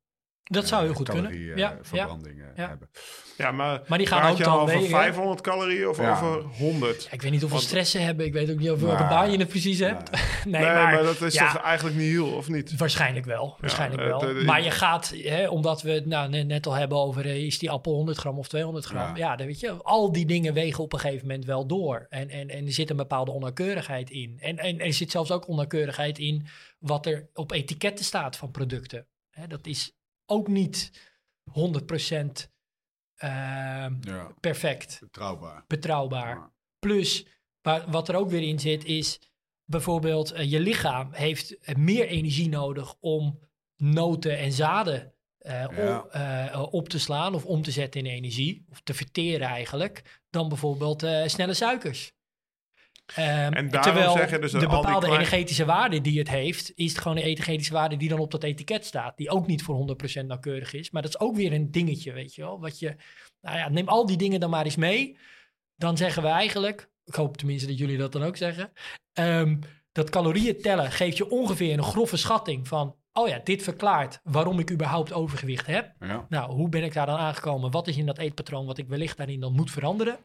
Dat 0.44 0.68
zou 0.68 0.84
heel 0.84 0.94
goed 0.94 1.10
kunnen. 1.10 1.32
calorie, 1.32 1.52
eh, 1.52 1.58
Ja, 1.58 1.70
ja. 1.70 1.78
verbranding 1.82 2.40
eh, 2.42 2.46
Ja. 2.56 2.68
hebben. 2.68 2.90
Ja, 3.38 3.52
maar, 3.52 3.82
Maar 3.88 3.98
die 3.98 4.08
gaan 4.08 4.32
ook 4.32 4.38
je 4.38 4.44
dan 4.44 4.60
over 4.60 4.76
wegen. 4.76 4.90
500 4.90 5.42
calorieën 5.42 5.88
of 5.90 5.98
Ja. 5.98 6.12
over 6.12 6.42
100? 6.44 7.04
Ja, 7.04 7.12
Ik 7.12 7.22
weet 7.22 7.32
niet 7.32 7.40
hoeveel 7.40 7.58
Want- 7.58 7.70
stress 7.70 7.92
ze 7.92 7.98
hebben. 7.98 8.26
Ik 8.26 8.34
weet 8.34 8.52
ook 8.52 8.58
niet 8.60 8.70
over 8.70 8.86
welke 8.88 9.04
Nou, 9.04 9.14
baan 9.14 9.32
je 9.32 9.38
het 9.38 9.48
precies 9.48 9.80
hebt. 9.80 10.10
nee, 10.12 10.22
Nee, 10.44 10.62
maar, 10.62 10.94
maar, 10.94 11.04
dat 11.04 11.22
is 11.22 11.34
ja. 11.34 11.52
toch 11.52 11.62
eigenlijk 11.62 11.98
niet 11.98 12.08
heel, 12.10 12.28
of 12.32 12.50
niet? 12.50 12.78
Waarschijnlijk 12.78 13.26
wel. 13.26 13.58
Waarschijnlijk 13.60 14.02
eh, 14.02 14.08
wel. 14.08 14.44
maar 14.44 14.64
je 14.64 14.72
gaat, 14.72 15.14
hè, 15.16 15.48
omdat 15.50 15.82
we 15.82 15.92
het 15.92 16.06
nou, 16.06 16.44
net, 16.44 16.66
al 16.68 16.74
hebben 16.74 16.98
over... 16.98 17.26
eh, 17.26 17.36
is 17.46 17.60
die 17.60 17.72
appel 17.72 17.94
100 17.94 18.18
gram 18.18 18.38
of 18.38 18.48
200 18.48 18.86
gram? 18.86 18.98
Ja. 19.00 19.16
Ja, 19.16 19.36
dan 19.36 19.48
weet 19.48 19.60
je, 19.60 19.72
al 19.72 20.12
die 20.12 20.26
dingen 20.26 20.54
wegen 20.54 20.84
op 20.84 20.94
een 20.94 21.00
gegeven 21.00 21.28
moment 21.28 21.46
wel 21.46 21.66
door. 21.68 22.06
En, 22.10 22.30
en, 22.30 22.50
en 22.50 22.66
er 22.66 22.72
zit 22.74 22.90
een 22.90 22.96
bepaalde 22.98 23.32
onnauwkeurigheid 23.32 24.10
in. 24.10 24.38
En, 24.40 24.58
en 24.58 24.80
er 24.80 24.94
zit 24.94 25.12
zelfs 25.12 25.32
ook 25.32 25.48
onnauwkeurigheid 25.48 26.20
in... 26.20 26.46
wat 26.80 27.06
er 27.06 27.30
op 27.34 27.52
etiketten 27.52 28.06
staat 28.06 28.36
van 28.38 28.52
producten. 28.52 29.08
Hè, 29.30 29.48
dat 29.48 29.68
is 29.68 29.94
ook 30.26 30.48
niet 30.48 30.92
100% 31.44 32.50
ehm, 33.16 33.94
Ja, 34.02 34.32
perfect 34.40 34.98
betrouwbaar. 35.00 35.64
betrouwbaar. 35.68 36.36
Ja. 36.36 36.52
Plus, 36.80 37.26
wat 37.88 38.10
er 38.10 38.16
ook 38.16 38.30
weer 38.30 38.42
in 38.48 38.60
zit, 38.60 38.86
is 38.86 39.20
bijvoorbeeld 39.66 40.32
eh, 40.32 40.52
je 40.52 40.60
lichaam 40.60 41.14
heeft 41.14 41.58
eh, 41.60 41.76
meer 41.76 42.08
energie 42.08 42.50
nodig 42.50 42.96
om 43.00 43.40
noten 43.76 44.38
en 44.38 44.52
zaden 44.52 45.14
eh, 45.38 45.66
Ja. 45.72 46.00
op, 46.62 46.74
op 46.74 46.90
te 46.90 47.00
slaan 47.00 47.36
of 47.36 47.46
om 47.46 47.62
te 47.62 47.72
zetten 47.72 48.00
in 48.06 48.12
energie, 48.12 48.66
of 48.70 48.82
te 48.82 48.94
verteren 48.94 49.48
eigenlijk, 49.48 50.20
dan 50.30 50.50
bijvoorbeeld 50.50 51.06
snelle 51.26 51.54
suikers. 51.54 52.14
Ehm, 53.16 53.28
En 53.54 53.70
daarom 53.70 53.82
terwijl 53.94 54.12
zeg 54.12 54.30
je 54.30 54.40
dus 54.40 54.52
de 54.52 54.58
al 54.58 54.64
die 54.68 54.76
bepaalde 54.76 55.06
klein- 55.06 55.22
energetische 55.22 55.66
waarde 55.66 56.02
die 56.02 56.20
het 56.20 56.30
heeft, 56.30 56.72
is 56.76 56.92
het 56.92 57.02
gewoon 57.02 57.18
de 57.18 57.24
energetische 57.24 57.74
waarde 57.74 57.98
die 57.98 58.10
dan 58.10 58.20
op 58.20 58.32
dat 58.32 58.44
etiket 58.44 58.86
staat. 58.86 59.18
Die 59.18 59.30
ook 59.30 59.48
niet 59.48 59.64
voor 59.64 59.76
100% 59.76 60.28
nauwkeurig 60.28 60.74
is. 60.74 60.92
Maar 60.92 61.02
dat 61.02 61.12
is 61.14 61.20
ook 61.20 61.36
weer 61.36 61.54
een 61.54 61.72
dingetje, 61.72 62.14
weet 62.14 62.36
je 62.36 62.42
wel. 62.42 62.60
Wat 62.60 62.80
je, 62.80 62.96
nou 63.42 63.58
ja, 63.58 63.70
neem 63.70 63.88
al 63.88 64.06
die 64.06 64.18
dingen 64.18 64.40
dan 64.40 64.50
maar 64.50 64.66
eens 64.66 64.76
mee. 64.76 65.18
Dan 65.76 65.98
zeggen 65.98 66.22
we 66.24 66.28
eigenlijk, 66.30 66.90
ik 67.06 67.16
hoop 67.16 67.38
tenminste 67.38 67.68
dat 67.68 67.78
jullie 67.78 67.98
dat 67.98 68.12
dan 68.12 68.24
ook 68.24 68.38
zeggen. 68.38 68.72
ehm, 69.14 69.58
dat 69.92 70.10
calorieën 70.10 70.62
tellen 70.62 70.92
geeft 70.92 71.18
je 71.18 71.30
ongeveer 71.30 71.74
een 71.74 71.84
grove 71.84 72.18
schatting 72.18 72.68
van, 72.68 72.96
oh 73.14 73.28
ja, 73.28 73.40
dit 73.44 73.64
verklaart 73.64 74.20
waarom 74.24 74.60
ik 74.60 74.72
überhaupt 74.72 75.14
overgewicht 75.14 75.66
heb. 75.66 75.94
Ja. 76.00 76.26
Nou, 76.30 76.52
hoe 76.52 76.70
ben 76.70 76.84
ik 76.84 76.94
daar 76.94 77.06
dan 77.06 77.18
aangekomen? 77.18 77.72
Wat 77.72 77.88
is 77.88 77.98
in 77.98 78.06
dat 78.06 78.18
eetpatroon 78.18 78.66
wat 78.66 78.78
ik 78.78 78.88
wellicht 78.88 79.18
daarin 79.18 79.40
dan 79.40 79.54
moet 79.54 79.72
veranderen? 79.72 80.18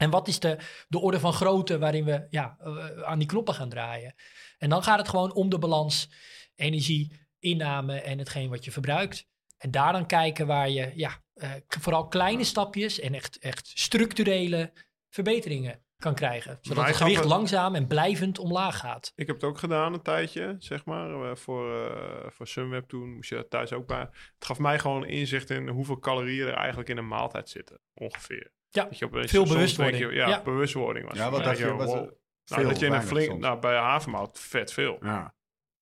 En 0.00 0.10
wat 0.10 0.28
is 0.28 0.40
de, 0.40 0.56
de 0.88 0.98
orde 0.98 1.20
van 1.20 1.32
grootte 1.32 1.78
waarin 1.78 2.04
we 2.04 2.26
ja, 2.30 2.56
eh, 2.58 3.02
aan 3.02 3.18
die 3.18 3.28
knoppen 3.28 3.54
gaan 3.54 3.68
draaien? 3.68 4.14
En 4.58 4.68
dan 4.68 4.82
gaat 4.82 4.98
het 4.98 5.08
gewoon 5.08 5.32
om 5.32 5.48
de 5.48 5.58
balans, 5.58 6.10
energie, 6.54 7.28
inname 7.38 8.00
en 8.00 8.18
hetgeen 8.18 8.50
wat 8.50 8.64
je 8.64 8.70
verbruikt. 8.70 9.28
En 9.58 9.70
daar 9.70 9.92
dan 9.92 10.06
kijken 10.06 10.46
waar 10.46 10.70
je 10.70 10.92
ja, 10.94 11.22
eh, 11.34 11.50
vooral 11.66 12.08
kleine 12.08 12.44
stapjes 12.44 13.00
en 13.00 13.14
echt, 13.14 13.38
echt 13.38 13.70
structurele 13.74 14.72
verbeteringen 15.08 15.82
kan 15.96 16.14
krijgen. 16.14 16.58
Zodat 16.60 16.86
het 16.86 16.96
gewicht 16.96 17.24
langzaam 17.24 17.74
en 17.74 17.86
blijvend 17.86 18.38
omlaag 18.38 18.78
gaat. 18.78 19.12
Ik 19.14 19.26
heb 19.26 19.36
het 19.36 19.44
ook 19.44 19.58
gedaan 19.58 19.92
een 19.92 20.02
tijdje, 20.02 20.56
zeg 20.58 20.84
maar. 20.84 21.30
eh, 21.30 21.36
voor, 21.36 21.92
voor 22.32 22.46
Sunweb 22.46 22.88
toen 22.88 23.14
moest 23.14 23.28
je 23.28 23.34
dat 23.34 23.50
thuis 23.50 23.72
ook 23.72 23.86
bij. 23.86 24.08
Het 24.34 24.44
gaf 24.44 24.58
mij 24.58 24.78
gewoon 24.78 25.06
inzicht 25.06 25.50
in 25.50 25.68
hoeveel 25.68 25.98
calorieën 25.98 26.46
er 26.46 26.54
eigenlijk 26.54 26.88
in 26.88 26.96
een 26.96 27.08
maaltijd 27.08 27.48
zitten. 27.48 27.80
Ongeveer. 27.94 28.58
Ja, 28.70 28.84
Dat 28.84 28.98
je 28.98 29.04
opeens 29.04 29.30
veel 29.30 29.44
bewustwording. 29.46 29.98
je- 29.98 30.12
ja, 30.14 30.28
Ja. 30.28 30.42
bewustwording 30.42 31.08
was. 31.08 31.18
Ja, 31.18 31.30
wat 31.30 31.44
dacht 31.44 31.58
je? 31.58 31.70
Wow. 31.72 31.78
Nou, 31.86 32.08
veel 32.44 32.64
dat 32.68 32.78
je 32.78 32.86
in 32.86 32.92
een 32.92 33.02
flink, 33.02 33.38
nou, 33.38 33.60
bij 33.60 33.76
havermout 33.76 34.38
vet 34.38 34.72
veel. 34.72 34.98
Ja. 35.00 35.34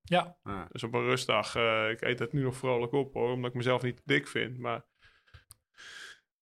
Ja. 0.03 0.37
Dus 0.73 0.83
op 0.83 0.95
een 0.95 1.05
rustdag, 1.05 1.55
eh, 1.57 1.91
ik 1.91 2.01
eet 2.01 2.19
het 2.19 2.33
nu 2.33 2.43
nog 2.43 2.57
vrolijk 2.57 2.93
op 2.93 3.15
hoor, 3.15 3.31
omdat 3.33 3.51
ik 3.51 3.57
mezelf 3.57 3.83
niet 3.83 3.97
te 3.97 4.03
dik 4.05 4.29
vind. 4.29 4.59
Maar 4.59 4.85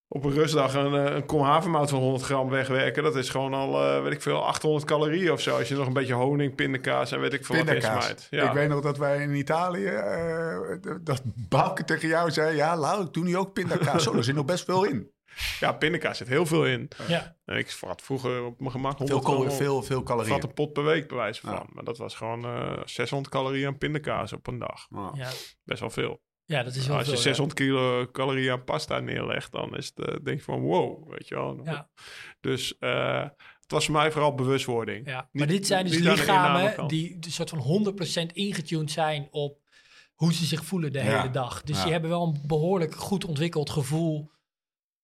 op 0.08 0.24
een 0.24 0.32
rustdag 0.32 0.74
een, 0.74 0.94
eh, 1.06 1.14
een 1.14 1.26
kom 1.26 1.40
havermout 1.42 1.90
van 1.90 1.98
100 1.98 2.24
gram 2.24 2.48
wegwerken, 2.48 3.02
dat 3.02 3.16
is 3.16 3.30
gewoon 3.30 3.54
al, 3.54 3.82
eh, 3.82 4.02
weet 4.02 4.12
ik 4.12 4.22
veel, 4.22 4.44
800 4.46 4.84
calorieën 4.84 5.32
of 5.32 5.40
zo. 5.40 5.56
Als 5.58 5.68
je 5.68 5.74
nog 5.74 5.86
een 5.86 5.92
beetje 5.92 6.14
honing, 6.14 6.54
pindakaas 6.54 7.12
en 7.12 7.20
weet 7.20 7.32
ik 7.32 7.44
veel 7.44 7.56
wat 7.56 7.66
in 7.66 7.72
Pindakaas. 7.72 8.04
smijt. 8.04 8.26
Ja. 8.30 8.46
Ik 8.48 8.52
weet 8.52 8.68
nog 8.68 8.80
dat 8.82 8.98
wij 8.98 9.22
in 9.22 9.34
Italië, 9.34 9.86
eh, 9.86 10.58
dat 11.02 11.22
Bouke 11.48 11.84
tegen 11.84 12.08
jou 12.08 12.30
zei, 12.30 12.56
ja 12.56 12.76
Lau, 12.76 13.04
ik 13.06 13.12
doe 13.12 13.24
nu 13.24 13.36
ook 13.36 13.52
pindakaas. 13.52 14.02
Zo, 14.02 14.14
er 14.14 14.24
zit 14.24 14.34
nog 14.34 14.44
best 14.44 14.64
veel 14.64 14.84
in. 14.84 15.10
Ja, 15.60 15.72
pindakaas 15.72 16.18
zit 16.18 16.28
heel 16.28 16.46
veel 16.46 16.66
in. 16.66 16.88
ja. 17.08 17.36
En 17.44 17.56
ik 17.56 17.76
had 17.80 18.02
vroeger 18.02 18.44
op 18.44 18.58
mijn 18.60 18.70
gemak 18.70 18.96
Veel, 18.96 19.06
100 19.06 19.24
cal- 19.24 19.40
gram, 19.40 19.50
veel, 19.56 19.82
veel 19.82 20.02
calorieën. 20.02 20.42
een 20.42 20.54
pot 20.54 20.72
per 20.72 20.84
week 20.84 21.08
bij 21.08 21.16
wijze 21.16 21.40
van. 21.40 21.52
Ja. 21.52 21.66
Maar 21.72 21.84
dat 21.84 21.98
was 21.98 22.14
gewoon 22.14 22.44
eh 22.44 22.80
600 22.84 23.34
calorieën 23.34 23.66
aan 23.66 23.78
pindakaas 23.78 24.32
op 24.32 24.46
een 24.46 24.58
dag. 24.58 24.86
Ja. 24.90 25.10
ja. 25.14 25.30
Best 25.64 25.80
wel 25.80 25.90
veel. 25.90 26.20
ja, 26.44 26.62
dat 26.62 26.74
is 26.74 26.86
wel 26.86 26.96
Als 26.96 27.04
je 27.06 27.10
veel, 27.12 27.20
ja. 27.20 27.26
600 27.26 27.58
kilo 27.58 28.10
calorieën 28.10 28.52
aan 28.52 28.64
pasta 28.64 29.00
neerlegt, 29.00 29.52
dan 29.52 29.76
is 29.76 29.92
het, 29.94 30.08
eh, 30.08 30.14
denk 30.24 30.38
je 30.38 30.44
van 30.44 30.60
wow, 30.60 31.10
weet 31.12 31.28
je 31.28 31.34
wel. 31.34 31.60
Ja. 31.64 31.88
Dus 32.40 32.78
eh, 32.78 33.22
het 33.60 33.70
was 33.74 33.84
voor 33.84 33.94
mij 33.94 34.10
vooral 34.10 34.34
bewustwording. 34.34 35.06
Ja, 35.06 35.28
maar 35.32 35.46
Niet- 35.46 35.48
dit 35.56 35.66
zijn 35.66 35.84
dus 35.86 35.98
lichamen 35.98 36.88
die 36.88 37.16
een 37.20 37.32
soort 37.32 37.50
van 37.50 37.58
100% 37.58 38.32
ingetuned 38.32 38.90
zijn 38.90 39.28
op 39.30 39.58
hoe 40.14 40.32
ze 40.32 40.44
zich 40.44 40.64
voelen 40.64 40.92
de 40.92 40.98
Ja, 40.98 41.04
hele 41.20 41.30
dag. 41.30 41.62
Dus 41.62 41.76
ja. 41.76 41.82
die 41.82 41.92
hebben 41.92 42.10
wel 42.10 42.22
een 42.26 42.40
behoorlijk 42.46 42.94
goed 42.94 43.24
ontwikkeld 43.24 43.70
gevoel 43.70 44.30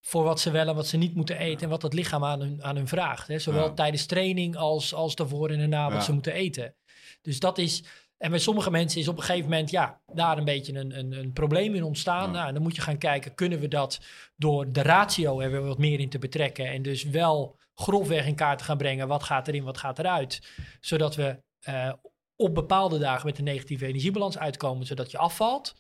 voor 0.05 0.25
wat 0.25 0.41
ze 0.41 0.51
wel 0.51 0.69
en 0.69 0.75
wat 0.75 0.87
ze 0.87 0.97
niet 0.97 1.15
moeten 1.15 1.39
eten 1.39 1.63
en 1.63 1.69
wat 1.69 1.83
het 1.83 1.93
lichaam 1.93 2.25
aan 2.25 2.41
hun, 2.41 2.65
aan 2.65 2.77
hun 2.77 2.89
vraagt. 2.89 3.29
Hè? 3.29 3.39
Zowel 3.39 3.75
tijdens 3.75 4.07
training 4.07 4.57
als, 4.57 4.95
als 4.95 5.15
daarvoor 5.15 5.51
en 5.51 5.59
daarna 5.59 5.91
wat 5.91 6.05
ze 6.05 6.13
moeten 6.13 6.33
eten. 6.33 6.75
Dus 7.23 7.41
dat 7.41 7.59
is, 7.59 7.85
en 8.17 8.31
bij 8.31 8.39
sommige 8.39 8.71
mensen 8.71 9.01
is 9.01 9.09
op 9.09 9.17
een 9.17 9.23
gegeven 9.23 9.51
moment 9.51 9.71
ja, 9.71 10.01
daar 10.13 10.39
een 10.39 10.45
beetje 10.45 10.75
een, 10.75 10.99
een, 10.99 11.13
een 11.13 11.33
probleem 11.33 11.75
in 11.75 11.83
ontstaan. 11.83 12.27
Ja. 12.27 12.33
Nou, 12.33 12.49
en 12.49 12.55
dan 12.55 12.63
moet 12.63 12.77
je 12.77 12.83
gaan 12.83 12.99
kijken, 12.99 13.35
kunnen 13.35 13.61
we 13.61 13.69
dat 13.69 14.01
door 14.37 14.73
de 14.73 14.83
ratio 14.83 15.41
er 15.41 15.51
weer 15.51 15.67
wat 15.67 15.79
meer 15.79 16.01
in 16.01 16.09
te 16.09 16.19
betrekken 16.19 16.67
en 16.67 16.83
dus 16.83 17.05
wel 17.05 17.59
grofweg 17.75 18.27
in 18.27 18.35
kaart 18.35 18.59
te 18.59 18.65
gaan 18.65 18.77
brengen, 18.77 19.09
wat 19.09 19.23
gaat 19.23 19.49
erin, 19.49 19.65
wat 19.65 19.79
gaat 19.79 19.99
eruit. 19.99 20.53
Zodat 20.81 21.15
we 21.15 21.43
eh, 21.61 21.93
op 22.37 22.55
bepaalde 22.55 22.99
dagen 22.99 23.27
met 23.27 23.39
een 23.39 23.45
negatieve 23.45 23.87
energiebalans 23.87 24.39
uitkomen, 24.39 24.87
zodat 24.87 25.11
je 25.11 25.19
afvalt. 25.19 25.75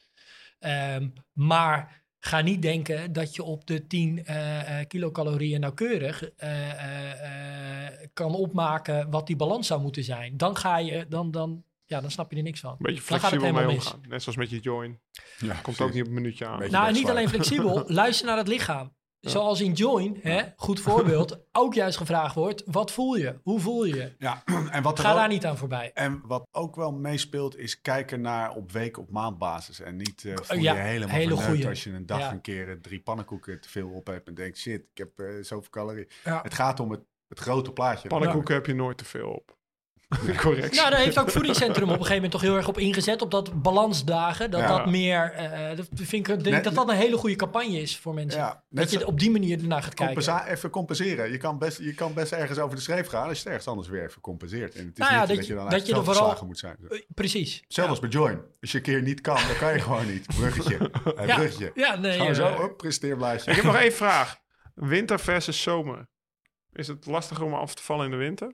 Ehm, 0.58 1.08
maar 1.32 2.01
ga 2.24 2.40
niet 2.40 2.62
denken 2.62 3.12
dat 3.12 3.34
je 3.34 3.42
op 3.42 3.66
de 3.66 3.86
10 3.86 4.24
eh, 4.24 4.80
eh, 4.80 4.86
kilocalorieën 4.88 5.60
nauwkeurig 5.60 6.30
eh, 6.36 6.70
eh, 6.70 7.86
eh, 7.90 8.08
kan 8.12 8.34
opmaken 8.34 9.10
wat 9.10 9.26
die 9.26 9.36
balans 9.36 9.66
zou 9.66 9.80
moeten 9.80 10.04
zijn. 10.04 10.36
Dan 10.36 10.56
ga 10.56 10.78
je, 10.78 11.06
dan, 11.08 11.30
dan, 11.30 11.64
ja, 11.86 12.00
dan 12.00 12.10
snap 12.10 12.30
je 12.30 12.36
er 12.36 12.42
niks 12.42 12.60
van. 12.60 12.76
Beetje 12.78 12.94
dan 13.08 13.20
gaat 13.20 13.30
het 13.30 13.40
flexibel 13.40 13.52
mee 13.52 13.70
helemaal 13.76 13.94
mis. 14.00 14.08
Net 14.10 14.22
zoals 14.22 14.38
met 14.38 14.50
je 14.50 14.58
join. 14.60 15.00
Ja, 15.38 15.54
Komt 15.54 15.80
ook 15.80 15.92
niet 15.92 16.02
op 16.02 16.08
een 16.08 16.14
minuutje 16.14 16.46
aan. 16.46 16.58
Beetje 16.58 16.76
Nou, 16.76 16.92
niet 16.92 17.08
alleen 17.08 17.28
flexibel, 17.28 17.84
luister 18.00 18.26
naar 18.26 18.36
het 18.36 18.48
lichaam. 18.48 18.92
Zoals 19.30 19.60
in 19.60 19.72
Join, 19.72 20.18
hè, 20.22 20.42
goed 20.56 20.80
voorbeeld, 20.80 21.38
ook 21.52 21.74
juist 21.74 21.96
gevraagd 21.96 22.34
wordt: 22.34 22.62
wat 22.66 22.90
voel 22.90 23.14
je? 23.14 23.38
Hoe 23.42 23.60
voel 23.60 23.84
je 23.84 23.94
je? 23.96 24.12
Ja, 24.18 24.42
en 24.70 24.82
wat 24.82 24.98
er 24.98 25.04
Ga 25.04 25.10
ook- 25.10 25.16
daar 25.16 25.28
niet 25.28 25.46
aan 25.46 25.56
voorbij. 25.56 25.90
En 25.94 26.22
wat 26.26 26.46
ook 26.50 26.76
wel 26.76 26.92
meespeelt, 26.92 27.56
is 27.58 27.80
kijken 27.80 28.20
naar 28.20 28.54
op 28.54 28.72
week 28.72 28.98
op 28.98 29.10
maandbasis. 29.10 29.80
En 29.80 29.96
niet 29.96 30.24
eh 30.24 30.34
voel 30.42 30.58
Ja, 30.58 30.74
je 30.74 30.80
helemaal 30.80 31.14
hele 31.16 31.36
goeie. 31.36 31.68
als 31.68 31.84
je 31.84 31.90
een 31.92 32.06
dag 32.06 32.18
Ja. 32.18 32.30
een 32.32 32.40
keer 32.40 32.68
eh, 32.68 32.74
drie 32.74 33.00
pannenkoeken 33.00 33.60
te 33.60 33.68
veel 33.68 33.88
op 33.88 34.06
hebt. 34.06 34.28
En 34.28 34.34
denkt, 34.34 34.58
shit, 34.58 34.80
ik 34.92 34.98
heb 34.98 35.18
eh, 35.18 35.26
zoveel 35.42 35.70
calorieën. 35.70 36.08
Ja. 36.24 36.40
Het 36.42 36.54
gaat 36.54 36.80
om 36.80 36.90
het, 36.90 37.00
het 37.28 37.38
grote 37.38 37.72
plaatje. 37.72 38.08
Pannenkoeken 38.08 38.54
heb 38.54 38.66
je 38.66 38.74
nooit 38.74 38.98
te 38.98 39.04
veel 39.04 39.28
op. 39.30 39.56
Correct. 40.36 40.74
Nou, 40.76 40.90
daar 40.90 40.98
heeft 41.00 41.18
ook 41.18 41.30
Voedingscentrum 41.30 41.82
op 41.84 41.88
een 41.90 41.94
gegeven 41.94 42.14
moment 42.14 42.32
toch 42.32 42.40
heel 42.40 42.56
erg 42.56 42.68
op 42.68 42.78
ingezet. 42.78 43.22
Op 43.22 43.30
dat 43.30 43.62
balansdagen. 43.62 44.50
Dat 44.50 44.60
Ja. 44.60 44.66
dat 44.76 44.86
meer. 44.86 45.32
eh, 45.32 45.76
dat 45.76 45.86
vind 45.94 46.12
ik, 46.12 46.26
denk 46.26 46.44
Net- 46.54 46.64
dat 46.64 46.74
dat 46.74 46.88
een 46.88 46.96
hele 46.96 47.16
goede 47.16 47.36
campagne 47.36 47.80
is 47.80 47.96
voor 47.98 48.14
mensen. 48.14 48.40
Ja, 48.40 48.64
dat 48.70 48.90
je 48.90 48.98
zo- 48.98 49.06
op 49.06 49.18
die 49.18 49.30
manier 49.30 49.58
ernaar 49.60 49.82
gaat 49.82 49.94
kijken. 49.94 50.14
Compensa- 50.14 50.46
even 50.46 50.70
compenseren. 50.70 51.30
Je 51.30 51.36
kan, 51.36 51.58
best, 51.58 51.78
je 51.78 51.94
kan 51.94 52.14
best 52.14 52.32
ergens 52.32 52.58
over 52.58 52.76
de 52.76 52.82
schreef 52.82 53.06
gaan 53.06 53.22
als 53.28 53.32
je 53.32 53.38
het 53.38 53.46
ergens 53.48 53.66
anders 53.68 53.88
weer 53.88 54.04
even 54.04 54.20
compenseert. 54.20 54.74
En 54.74 54.84
het 54.86 54.92
is 54.92 54.98
Nou 54.98 55.12
ja, 55.12 55.18
niet 55.18 55.28
dat 55.28 55.36
dat, 55.36 55.46
je- 55.46 55.52
je 55.52 55.58
dan 55.58 55.64
dat 55.68 55.72
eigenlijk 55.72 55.86
je 55.86 56.10
er 56.10 56.14
vooral- 56.16 56.36
verslagen 56.36 56.46
moet 56.46 56.58
zijn. 56.58 56.76
Eh, 57.08 57.14
Precies. 57.14 57.62
Zelfs 57.68 57.90
als 57.90 58.00
bij 58.00 58.08
Join. 58.08 58.40
Als 58.60 58.70
je 58.72 58.76
een 58.78 58.84
keer 58.84 59.02
niet 59.02 59.20
kan, 59.20 59.34
dan 59.48 59.56
kan 59.58 59.72
je 59.72 59.78
gewoon 59.86 60.06
niet. 60.06 60.26
Bruggetje. 60.26 60.90
Bruggetje. 61.02 61.70
ja, 61.74 61.96
nee. 61.96 62.12
Gewoon 62.12 62.28
eh, 62.28 62.34
zo, 62.34 62.62
op, 62.62 62.76
presteerblaadje. 62.76 63.50
Ik 63.50 63.56
heb 63.56 63.64
nog 63.64 63.76
één 63.86 63.92
vraag. 63.92 64.40
Winter 64.74 65.20
versus 65.20 65.62
zomer. 65.62 66.08
Is 66.72 66.86
het 66.88 67.06
lastiger 67.06 67.44
om 67.44 67.54
af 67.54 67.74
te 67.74 67.82
vallen 67.82 68.04
in 68.04 68.10
de 68.10 68.16
winter? 68.16 68.52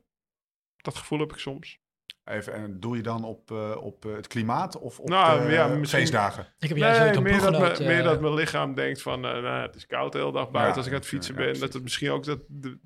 Dat 0.83 0.97
gevoel 0.97 1.19
heb 1.19 1.33
ik 1.33 1.39
soms. 1.39 1.79
Even, 2.25 2.53
en 2.53 2.81
doe 2.81 2.97
je 2.97 3.03
dan 3.03 3.25
op, 3.25 3.51
eh, 3.51 3.77
op 3.81 4.05
eh, 4.05 4.13
het 4.15 4.27
klimaat 4.27 4.79
of 4.79 4.99
op 5.01 5.09
Nou, 5.09 5.47
de 5.47 5.53
ja, 5.53 5.67
misschien- 5.67 6.01
feestdagen? 6.01 6.55
Ik 6.59 6.69
heb 6.69 6.79
juist 6.79 7.01
Nee, 7.01 7.15
een 7.17 7.23
meer 7.23 7.41
dat, 7.41 7.53
me- 7.53 7.85
meer 7.87 7.99
eh, 7.99 8.05
dat 8.05 8.21
mijn 8.21 8.35
lichaam 8.35 8.75
denkt 8.75 9.03
van... 9.03 9.25
eh, 9.25 9.33
nou, 9.43 9.63
het 9.63 9.75
is 9.75 9.87
koud 9.87 10.13
de 10.13 10.19
hele 10.19 10.33
dag 10.33 10.51
buiten 10.51 10.71
Ja, 10.73 10.77
als 10.77 10.87
ik 10.87 10.93
aan 10.93 10.99
het 10.99 11.09
fietsen 11.09 11.35
ja, 11.35 11.41
ben. 11.41 11.61
dat 11.61 11.73
het 11.73 11.83
misschien 11.83 12.11
ook 12.11 12.25
dat... 12.25 12.39
De, 12.49 12.79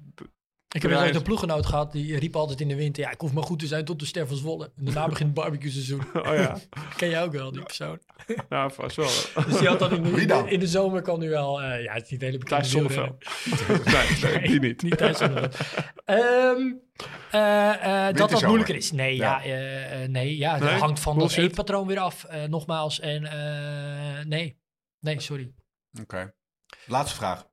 Ik 0.72 0.82
heb 0.82 0.90
eens 0.90 1.00
ooit 1.00 1.14
een 1.14 1.22
ploeggenoot 1.22 1.66
gehad, 1.66 1.92
die 1.92 2.18
riep 2.18 2.36
altijd 2.36 2.60
in 2.60 2.68
de 2.68 2.74
winter... 2.74 3.02
ja, 3.02 3.10
ik 3.10 3.20
hoef 3.20 3.32
maar 3.32 3.42
goed 3.42 3.58
te 3.58 3.66
zijn 3.66 3.84
tot 3.84 3.98
de 3.98 4.06
ster 4.06 4.26
van 4.26 4.36
Zwolle. 4.36 4.72
En 4.76 4.84
daarna 4.84 5.08
begint 5.08 5.28
het 5.28 5.34
barbecue 5.34 5.70
seizoen. 5.70 6.00
oh 6.28 6.34
ja, 6.36 6.58
Ken 6.96 7.08
jij 7.08 7.22
ook 7.22 7.32
wel, 7.32 7.52
die 7.52 7.62
persoon. 7.62 7.98
ja, 8.48 8.70
vast 8.70 8.96
wel. 8.96 9.44
Dus 9.46 9.58
die 9.58 9.68
had 9.68 9.78
dan 9.78 9.92
in 9.92 10.02
Wie 10.02 10.14
de, 10.20 10.26
dan? 10.26 10.48
in 10.48 10.60
de 10.60 10.66
zomer 10.66 11.02
kan 11.02 11.18
nu 11.18 11.28
wel... 11.30 11.62
eh, 11.62 11.82
ja, 11.84 11.92
het 11.92 12.04
is 12.04 12.10
niet 12.10 12.20
hele 12.20 12.38
bekende 12.38 12.60
Thijs 12.62 12.72
Zonneveld. 12.72 13.24
nee, 14.22 14.32
nee, 14.38 14.48
die 14.48 14.60
niet. 14.60 14.82
Niet 14.82 14.96
Thijs 14.96 15.18
Zonneveld. 15.18 15.56
Ehm, 16.04 16.72
eh, 17.30 18.08
eh, 18.08 18.14
dat 18.16 18.30
dat 18.30 18.42
moeilijker 18.46 18.74
is. 18.76 18.92
Nee, 18.92 19.16
ja, 19.16 19.42
Ja. 19.42 20.06
nee, 20.06 20.36
ja 20.36 20.58
Nee? 20.58 20.70
dat 20.70 20.78
hangt 20.80 21.00
van 21.00 21.16
Bullshit. 21.16 21.36
dat 21.36 21.44
eetpatroon 21.46 21.86
weer 21.86 21.98
af. 21.98 22.26
nogmaals, 22.48 23.00
en 23.00 23.24
eh, 23.24 24.24
nee. 24.24 24.60
Nee, 25.00 25.20
sorry. 25.20 25.52
Oké. 26.00 26.34
Laatste 26.86 27.16
vraag. 27.16 27.46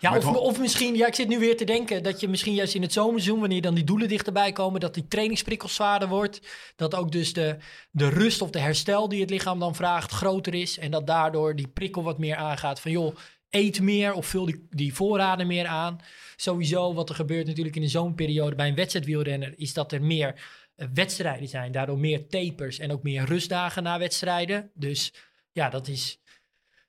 Ja, 0.00 0.16
of, 0.16 0.26
of 0.26 0.58
misschien, 0.58 0.94
ja, 0.94 1.06
ik 1.06 1.14
zit 1.14 1.28
nu 1.28 1.38
weer 1.38 1.56
te 1.56 1.64
denken 1.64 2.02
dat 2.02 2.20
je 2.20 2.28
misschien 2.28 2.54
juist 2.54 2.74
in 2.74 2.82
het 2.82 2.92
zomerseizoen, 2.92 3.40
wanneer 3.40 3.60
dan 3.62 3.74
die 3.74 3.84
doelen 3.84 4.08
dichterbij 4.08 4.52
komen, 4.52 4.80
dat 4.80 4.94
die 4.94 5.08
trainingsprikkel 5.08 5.68
zwaarder 5.68 6.08
wordt. 6.08 6.40
Dat 6.76 6.94
ook 6.94 7.12
dus 7.12 7.32
de, 7.32 7.56
de 7.90 8.08
rust 8.08 8.42
of 8.42 8.50
de 8.50 8.58
herstel 8.58 9.08
die 9.08 9.20
het 9.20 9.30
lichaam 9.30 9.58
dan 9.58 9.74
vraagt 9.74 10.10
groter 10.10 10.54
is. 10.54 10.78
En 10.78 10.90
dat 10.90 11.06
daardoor 11.06 11.56
die 11.56 11.68
prikkel 11.68 12.02
wat 12.02 12.18
meer 12.18 12.36
aangaat 12.36 12.80
van 12.80 12.90
joh, 12.90 13.16
eet 13.50 13.80
meer 13.80 14.12
of 14.12 14.26
vul 14.26 14.44
die, 14.44 14.66
die 14.70 14.94
voorraden 14.94 15.46
meer 15.46 15.66
aan. 15.66 16.00
Sowieso, 16.36 16.94
wat 16.94 17.08
er 17.08 17.14
gebeurt 17.14 17.46
natuurlijk 17.46 17.76
in 17.76 17.82
de 17.82 17.88
zomerperiode 17.88 18.56
bij 18.56 18.68
een 18.68 18.74
wedstrijdwielrenner, 18.74 19.54
is 19.56 19.72
dat 19.72 19.92
er 19.92 20.02
meer 20.02 20.34
eh, 20.76 20.86
wedstrijden 20.94 21.48
zijn. 21.48 21.72
Daardoor 21.72 21.98
meer 21.98 22.28
tapers 22.28 22.78
en 22.78 22.92
ook 22.92 23.02
meer 23.02 23.24
rustdagen 23.24 23.82
na 23.82 23.98
wedstrijden. 23.98 24.70
Dus 24.74 25.12
ja, 25.52 25.68
dat 25.68 25.88
is, 25.88 26.18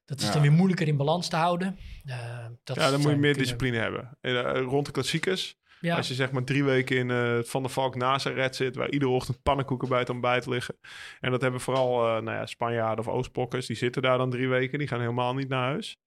dat 0.05 0.19
is 0.19 0.25
Ja. 0.25 0.31
dan 0.31 0.41
weer 0.41 0.51
moeilijker 0.51 0.87
in 0.87 0.97
balans 0.97 1.27
te 1.29 1.35
houden. 1.35 1.77
Eh, 2.05 2.45
dat 2.63 2.75
Ja, 2.75 2.89
dan 2.91 3.01
moet 3.01 3.11
je 3.11 3.17
meer 3.17 3.37
discipline 3.37 3.77
hebben. 3.77 4.17
En, 4.21 4.45
eh, 4.55 4.61
rond 4.61 4.85
de 4.85 4.91
klassiekers. 4.91 5.55
Ja. 5.83 5.95
Als 5.95 6.07
je 6.07 6.13
zeg 6.13 6.31
maar 6.31 6.43
drie 6.43 6.63
weken 6.63 6.97
in 6.97 7.11
eh, 7.11 7.37
Van 7.43 7.61
der 7.61 7.71
Valk 7.71 7.95
Nazareth 7.95 8.55
zit... 8.55 8.75
waar 8.75 8.89
iedere 8.89 9.11
ochtend 9.11 9.43
pannenkoeken 9.43 9.87
bij 9.89 9.99
het 9.99 10.09
ontbijt 10.09 10.45
liggen. 10.45 10.75
En 11.19 11.31
dat 11.31 11.41
hebben 11.41 11.59
vooral 11.61 12.05
eh, 12.07 12.11
nou 12.23 12.37
ja, 12.37 12.45
Spanjaarden 12.45 13.05
of 13.05 13.11
Oostblokkers. 13.13 13.65
Die 13.65 13.75
zitten 13.75 14.01
daar 14.01 14.17
dan 14.17 14.29
drie 14.29 14.47
weken. 14.47 14.79
Die 14.79 14.87
gaan 14.87 14.99
helemaal 14.99 15.33
niet 15.33 15.49
naar 15.49 15.63
huis. 15.69 15.97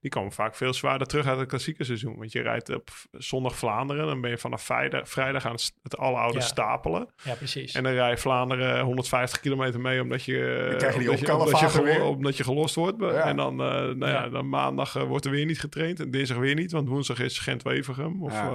Die 0.00 0.10
komen 0.10 0.32
vaak 0.32 0.54
veel 0.54 0.72
zwaarder 0.74 1.06
terug 1.06 1.26
uit 1.26 1.38
het 1.38 1.48
klassieke 1.48 1.84
seizoen. 1.84 2.16
Want 2.16 2.32
je 2.32 2.42
rijdt 2.42 2.74
op 2.74 2.88
zondag 3.10 3.56
Vlaanderen. 3.56 4.06
Dan 4.06 4.20
ben 4.20 4.30
je 4.30 4.38
vanaf 4.38 4.62
vrijdag, 4.62 5.08
vrijdag 5.08 5.46
aan 5.46 5.56
het, 5.82 5.96
aloude 5.96 6.38
Ja. 6.38 6.44
stapelen. 6.44 7.08
Ja, 7.24 7.34
precies. 7.34 7.74
En 7.74 7.82
dan 7.82 7.92
rij 7.92 8.10
je 8.10 8.16
Vlaanderen 8.18 8.84
150 8.84 9.40
kilometer 9.40 9.80
mee... 9.80 10.02
omdat 10.02 10.24
je, 10.24 10.66
Dan 10.68 10.78
krijg 10.78 10.92
je 10.94 10.98
die 11.00 11.08
omdat 11.08 11.26
je, 11.26 11.34
omdat 11.36 11.72
je, 11.72 11.82
weer. 11.82 12.02
omdat 12.02 12.36
je 12.36 12.44
gelost 12.44 12.74
wordt. 12.74 12.96
Ja. 13.00 13.10
En 13.10 13.36
dan, 13.36 13.50
eh, 13.52 13.66
nou 13.68 13.98
ja, 13.98 14.08
Ja. 14.08 14.28
dan 14.28 14.48
maandag 14.48 14.92
wordt 14.92 15.24
er 15.24 15.30
weer 15.30 15.46
niet 15.46 15.60
getraind. 15.60 16.00
En 16.00 16.10
dinsdag 16.10 16.36
weer 16.38 16.54
niet. 16.54 16.72
Want 16.72 16.88
woensdag 16.88 17.20
is 17.20 17.38
Gent-Wevergem. 17.38 18.22
Of 18.22 18.32
eh, 18.32 18.52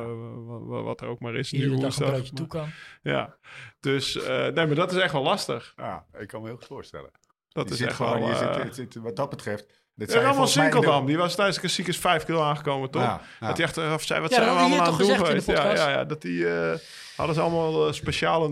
wat 0.66 1.02
er 1.02 1.08
ook 1.08 1.20
maar 1.20 1.36
is. 1.36 1.54
Iedere 1.54 1.72
nu 1.72 1.76
dag 1.82 1.84
een 1.84 1.90
woensdag. 2.06 2.10
broodje 2.16 2.34
toe 2.36 2.48
kan. 2.48 2.70
Ja, 3.02 3.36
dus 3.80 4.22
eh, 4.24 4.48
nee, 4.48 4.66
maar 4.66 4.76
dat 4.76 4.92
is 4.92 4.98
echt 4.98 5.14
wel 5.14 5.24
lastig. 5.24 5.74
Ja, 5.78 6.06
ik 6.20 6.28
kan 6.28 6.42
me 6.42 6.48
heel 6.48 6.56
goed 6.56 6.66
voorstellen. 6.66 7.12
Dat 7.50 7.66
Je 7.68 7.72
is 7.74 7.78
zit 7.80 7.88
echt 7.88 7.96
gewoon, 7.96 8.20
wel... 8.20 8.28
je 8.28 8.34
eh, 8.34 8.54
zit, 8.54 8.64
het 8.64 8.76
zit- 8.76 8.96
wat 8.96 9.16
dat 9.16 9.30
betreft... 9.30 9.82
Dit 9.96 10.12
je 10.12 10.18
allemaal 10.18 10.36
in 10.38 10.42
de- 10.44 10.48
Sinkeldam, 10.50 11.06
die 11.06 11.18
was 11.18 11.36
tijdens 11.36 11.56
de 11.56 11.62
klassiekers 11.62 11.98
5 11.98 12.24
kilo 12.24 12.42
aangekomen, 12.42 12.90
toch? 12.90 13.02
Ja, 13.02 13.22
ja. 13.40 13.48
Dat 13.48 13.58
hij 13.58 13.66
achteraf 13.66 14.04
zei, 14.04 14.22
wat 14.22 14.30
Ja, 14.30 14.36
zijn 14.36 14.50
we 14.50 14.56
allemaal 14.60 14.80
aan 14.82 14.94
het 14.94 15.08
doen 15.08 15.16
geweest? 15.26 15.48
Ja, 15.48 15.74
ja, 15.74 15.90
ja, 15.90 16.04
dat 16.04 16.22
die 16.22 16.50
eh, 16.50 16.78
hadden 17.16 17.36
ze 17.36 17.42
allemaal 17.42 17.88
uh, 17.88 17.94
speciaal 17.94 18.44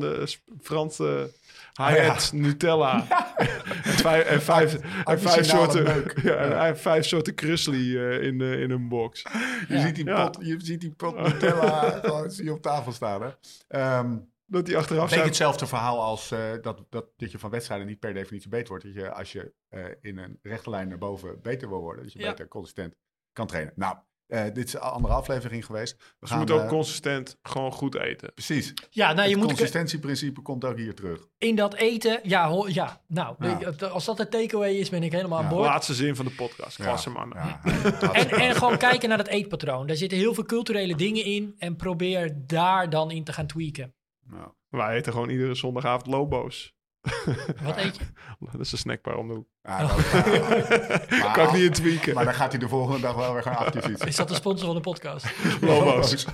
s- 1.72 1.76
Franse 1.82 2.00
high-end 2.02 2.32
Nutella. 2.34 3.06
en 3.84 3.94
vijf, 3.94 4.26
en 4.26 4.42
vijf, 4.42 4.74
en 4.74 4.82
vijf 4.82 5.26
Additionale 5.26 5.72
soorten, 5.72 5.84
ja, 6.30 6.36
en 6.36 6.50
Ja. 6.50 6.56
hij 6.56 6.68
heeft 6.68 6.82
vijf 6.82 7.06
soorten 7.06 7.36
krusli 7.36 7.98
eh, 7.98 8.24
in, 8.28 8.42
eh, 8.42 8.62
in 8.62 8.72
een 8.72 8.88
box. 8.90 9.22
Je, 9.68 9.80
ziet 9.80 9.96
die 9.96 10.06
Ja. 10.06 10.30
pot, 10.30 10.46
je 10.46 10.56
ziet 10.64 10.82
die 10.82 10.92
pot 10.92 11.16
Nutella 11.22 12.00
gewoon 12.04 12.30
zie 12.32 12.44
je 12.44 12.52
op 12.54 12.62
tafel 12.62 12.92
staan. 12.92 13.22
Hè? 13.22 13.30
Ehm, 13.68 14.18
Dat 14.46 14.68
hij 14.68 14.78
achteraf 14.78 15.02
Een 15.02 15.08
beetje 15.08 15.16
zei, 15.16 15.28
hetzelfde 15.28 15.68
verhaal 15.68 16.02
als 16.02 16.32
eh, 16.32 16.40
dat, 16.62 16.84
dat, 16.90 17.06
dat 17.18 17.32
je 17.32 17.40
van 17.40 17.50
wedstrijden 17.50 17.88
niet 17.88 18.00
per 18.00 18.14
definitie 18.14 18.50
beter 18.50 18.68
wordt. 18.68 18.84
Dat 18.84 18.94
je 18.94 19.12
als 19.12 19.32
je 19.32 19.54
eh, 19.70 19.86
in 20.02 20.18
een 20.18 20.40
rechte 20.42 20.70
lijn 20.70 20.88
naar 20.88 20.98
boven 20.98 21.40
beter 21.42 21.70
wil 21.70 21.80
worden, 21.82 22.04
dat 22.04 22.14
je 22.14 22.20
Ja. 22.20 22.30
beter 22.30 22.48
consistent 22.48 22.96
kan 23.34 23.48
trainen. 23.48 23.74
Nou, 23.76 23.96
eh, 24.32 24.44
dit 24.54 24.68
is 24.68 24.74
een 24.74 24.80
andere 24.80 25.14
aflevering 25.14 25.66
geweest. 25.66 25.96
We 25.98 26.04
Dus 26.20 26.30
je 26.30 26.36
moet 26.36 26.52
ook 26.52 26.62
eh, 26.62 26.68
consistent 26.68 27.38
gewoon 27.44 27.72
goed 27.72 27.96
eten. 27.96 28.34
Precies. 28.34 28.74
Ja, 28.90 29.14
nou, 29.14 29.22
je 29.24 29.30
het 29.30 29.38
moet 29.38 29.48
consistentieprincipe 29.48 30.42
komt 30.42 30.66
ook 30.66 30.78
hier 30.78 30.96
terug. 30.96 31.28
in 31.38 31.56
dat 31.56 31.74
eten... 31.74 32.20
Ja, 32.24 32.50
ho- 32.50 32.68
ja 32.68 33.02
nou, 33.08 33.36
Ja. 33.40 33.58
weet 33.58 33.80
je, 33.80 33.88
als 33.88 34.06
dat 34.06 34.18
de 34.18 34.28
takeaway 34.28 34.74
is, 34.74 34.90
ben 34.90 35.04
ik 35.04 35.12
helemaal 35.12 35.38
aan 35.38 35.44
Ja. 35.44 35.50
boord. 35.50 35.66
Laatste 35.66 35.94
zin 35.94 36.16
van 36.16 36.26
de 36.26 36.32
podcast. 36.32 36.76
Klasse 36.78 37.10
man. 37.10 37.32
Ja, 37.36 37.62
En, 38.14 38.30
en 38.30 38.56
gewoon 38.56 38.78
kijken 38.78 39.10
naar 39.10 39.18
dat 39.18 39.28
eetpatroon. 39.28 39.88
Daar 39.88 39.96
zitten 39.96 40.18
heel 40.18 40.34
veel 40.34 40.46
culturele 40.46 40.96
dingen 40.96 41.26
in. 41.26 41.56
En 41.58 41.76
probeer 41.76 42.34
daar 42.48 42.90
dan 42.90 43.12
in 43.12 43.24
te 43.24 43.34
gaan 43.34 43.48
tweaken. 43.48 43.94
Nou, 44.26 44.52
Wij 44.70 44.96
eten 44.98 45.12
gewoon 45.12 45.30
iedere 45.30 45.56
zondagavond 45.56 46.08
Lobo's. 46.08 46.74
Wat 47.64 47.78
eet 47.78 47.98
je? 47.98 48.04
Dat 48.52 48.60
is 48.62 48.72
een 48.72 48.78
snackbar 48.78 49.16
om 49.18 49.28
de 49.28 49.34
hoek. 49.34 49.48
ja, 49.62 49.80
dat- 49.88 49.98
maar, 51.22 51.34
Kan 51.34 51.46
ik 51.48 51.54
niet 51.54 51.62
in 51.64 51.72
tweaken. 51.74 52.14
maar 52.14 52.26
dan 52.26 52.34
gaat 52.34 52.52
hij 52.52 52.60
de 52.60 52.68
volgende 52.68 53.00
dag 53.02 53.16
wel 53.16 53.34
weer 53.34 53.44
gaan 53.44 53.56
actief 53.56 53.84
fietsen. 53.84 54.08
Is 54.08 54.16
dat 54.16 54.28
de 54.28 54.36
sponsor 54.36 54.66
van 54.66 54.76
de 54.76 54.82
podcast? 54.82 55.26
Lobo's. 55.62 56.26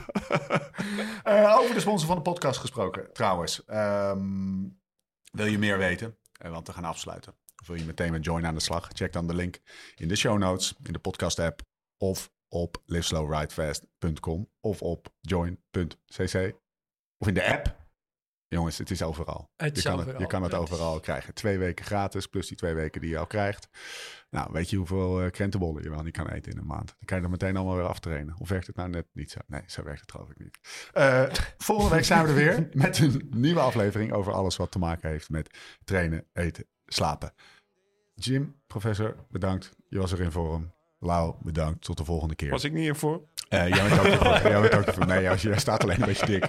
Eh, 1.24 1.56
over 1.60 1.74
de 1.74 1.80
sponsor 1.80 2.08
van 2.08 2.16
de 2.16 2.22
podcast 2.22 2.60
gesproken, 2.60 3.14
trouwens. 3.14 3.66
Ehm, 3.66 4.64
wil 5.32 5.46
je 5.46 5.58
meer 5.58 5.78
weten? 5.78 6.18
Eh, 6.32 6.52
want 6.52 6.68
we 6.68 6.74
gaan 6.74 6.84
afsluiten. 6.86 7.36
Of 7.62 7.68
wil 7.68 7.76
je 7.78 7.86
meteen 7.86 8.12
met 8.12 8.26
Join 8.26 8.46
aan 8.46 8.54
de 8.54 8.60
slag? 8.60 8.88
Check 8.94 9.14
dan 9.14 9.28
de 9.28 9.34
link 9.36 9.60
in 9.96 10.08
de 10.08 10.16
show 10.16 10.38
notes, 10.38 10.74
in 10.84 10.94
de 10.94 11.00
podcast 11.00 11.40
app 11.40 11.62
of 11.98 12.30
op 12.50 12.78
liveslowridefast.com 12.86 14.50
of 14.60 14.82
op 14.82 15.08
join.cc 15.22 16.54
of 17.18 17.28
in 17.28 17.34
de 17.34 17.52
app. 17.54 17.87
Jongens, 18.50 18.78
het 18.78 18.92
is 18.92 19.02
overal. 19.02 19.50
Het 19.58 19.76
je, 19.76 19.84
kan 19.84 19.94
overal. 19.94 20.12
Het, 20.12 20.22
je 20.22 20.28
kan 20.28 20.44
het 20.44 20.54
overal 20.54 21.00
krijgen. 21.00 21.34
Twee 21.34 21.58
weken 21.58 21.86
gratis, 21.86 22.28
plus 22.28 22.48
die 22.48 22.58
twee 22.58 22.74
weken 22.74 23.02
die 23.02 23.10
je 23.10 23.18
al 23.18 23.28
krijgt. 23.28 23.68
Nou, 24.30 24.50
weet 24.52 24.70
je 24.70 24.78
hoeveel 24.78 25.22
eh, 25.22 25.32
krentenbollen 25.32 25.84
je 25.84 25.90
wel 25.90 26.04
niet 26.04 26.14
kan 26.14 26.28
eten 26.28 26.52
in 26.52 26.58
een 26.58 26.66
maand? 26.66 26.88
Dan 26.88 27.06
kan 27.06 27.18
je 27.18 27.24
er 27.24 27.30
meteen 27.30 27.56
allemaal 27.56 27.76
weer 27.76 27.88
aftrainen. 27.88 28.36
Of 28.40 28.50
werkt 28.50 28.68
het 28.68 28.76
nou 28.76 28.90
net 28.90 29.06
niet 29.14 29.32
zo? 29.32 29.40
Nee, 29.48 29.62
zo 29.66 29.84
werkt 29.84 30.02
het 30.02 30.12
geloof 30.12 30.30
ik 30.30 30.40
niet. 30.40 30.60
Eh, 30.94 31.24
volgende 31.58 31.96
week 31.96 32.04
zijn 32.04 32.24
we 32.24 32.30
er 32.30 32.36
weer 32.36 32.70
met 32.84 33.00
een 33.00 33.28
nieuwe 33.36 33.60
aflevering 33.60 34.12
over 34.12 34.34
alles 34.34 34.56
wat 34.56 34.72
te 34.72 34.80
maken 34.80 35.10
heeft 35.10 35.30
met 35.30 35.58
trainen, 35.84 36.26
eten, 36.34 36.66
slapen. 36.86 37.34
Jim, 38.16 38.56
professor, 38.68 39.16
bedankt. 39.30 39.76
Je 39.90 40.00
was 40.00 40.12
erin 40.12 40.32
voor 40.32 40.54
hem. 40.54 40.72
Lau, 41.00 41.36
bedankt. 41.42 41.82
Tot 41.82 41.98
de 41.98 42.06
volgende 42.06 42.36
keer. 42.36 42.50
Was 42.50 42.64
ik 42.64 42.74
niet 42.74 42.88
in 42.88 42.96
voor? 42.96 43.22
Eh, 43.50 43.68
jij 43.68 43.84
bent 43.90 44.00
ook 44.00 44.06
ervoor. 44.06 44.52
Jij 44.52 44.62
bent 44.62 44.76
ook 44.76 44.86
ervoor. 44.86 45.08
Nee, 45.08 45.30
als 45.30 45.42
je 45.42 45.50
jij 45.50 45.60
staat 45.60 45.84
alleen 45.84 46.00
een 46.00 46.06
beetje 46.06 46.26
dik. 46.26 46.46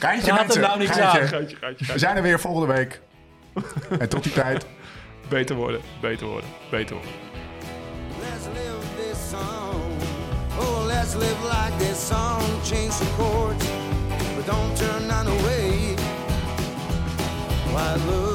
Laat 0.00 0.26
hem 0.26 0.34
mensen. 0.34 0.60
nou 0.60 0.80
aan. 0.80 0.86
Gaatje, 0.86 1.92
We 1.92 1.98
zijn 1.98 2.16
er 2.16 2.22
weer 2.22 2.40
volgende 2.40 2.74
week. 2.74 3.00
En 3.98 4.08
tot 4.08 4.22
die 4.22 4.32
tijd. 4.32 4.66
Beter 5.28 5.56
worden, 5.56 5.80
beter 6.00 6.26
worden, 6.26 6.48
beter 6.70 6.96
worden. 6.96 7.12
song. 9.30 9.80
Oh, 10.58 10.84
let's 10.86 11.14
live 11.14 11.42
like 11.44 11.78
this 11.78 11.98
song. 12.08 12.42
Change 12.62 12.92
the 12.98 13.06
chords, 13.16 13.66
but 14.36 14.46
don't 14.46 14.76
turn 14.76 15.08
none 15.08 15.26
away. 15.26 15.96
Why 17.72 17.96
looking 18.06 18.33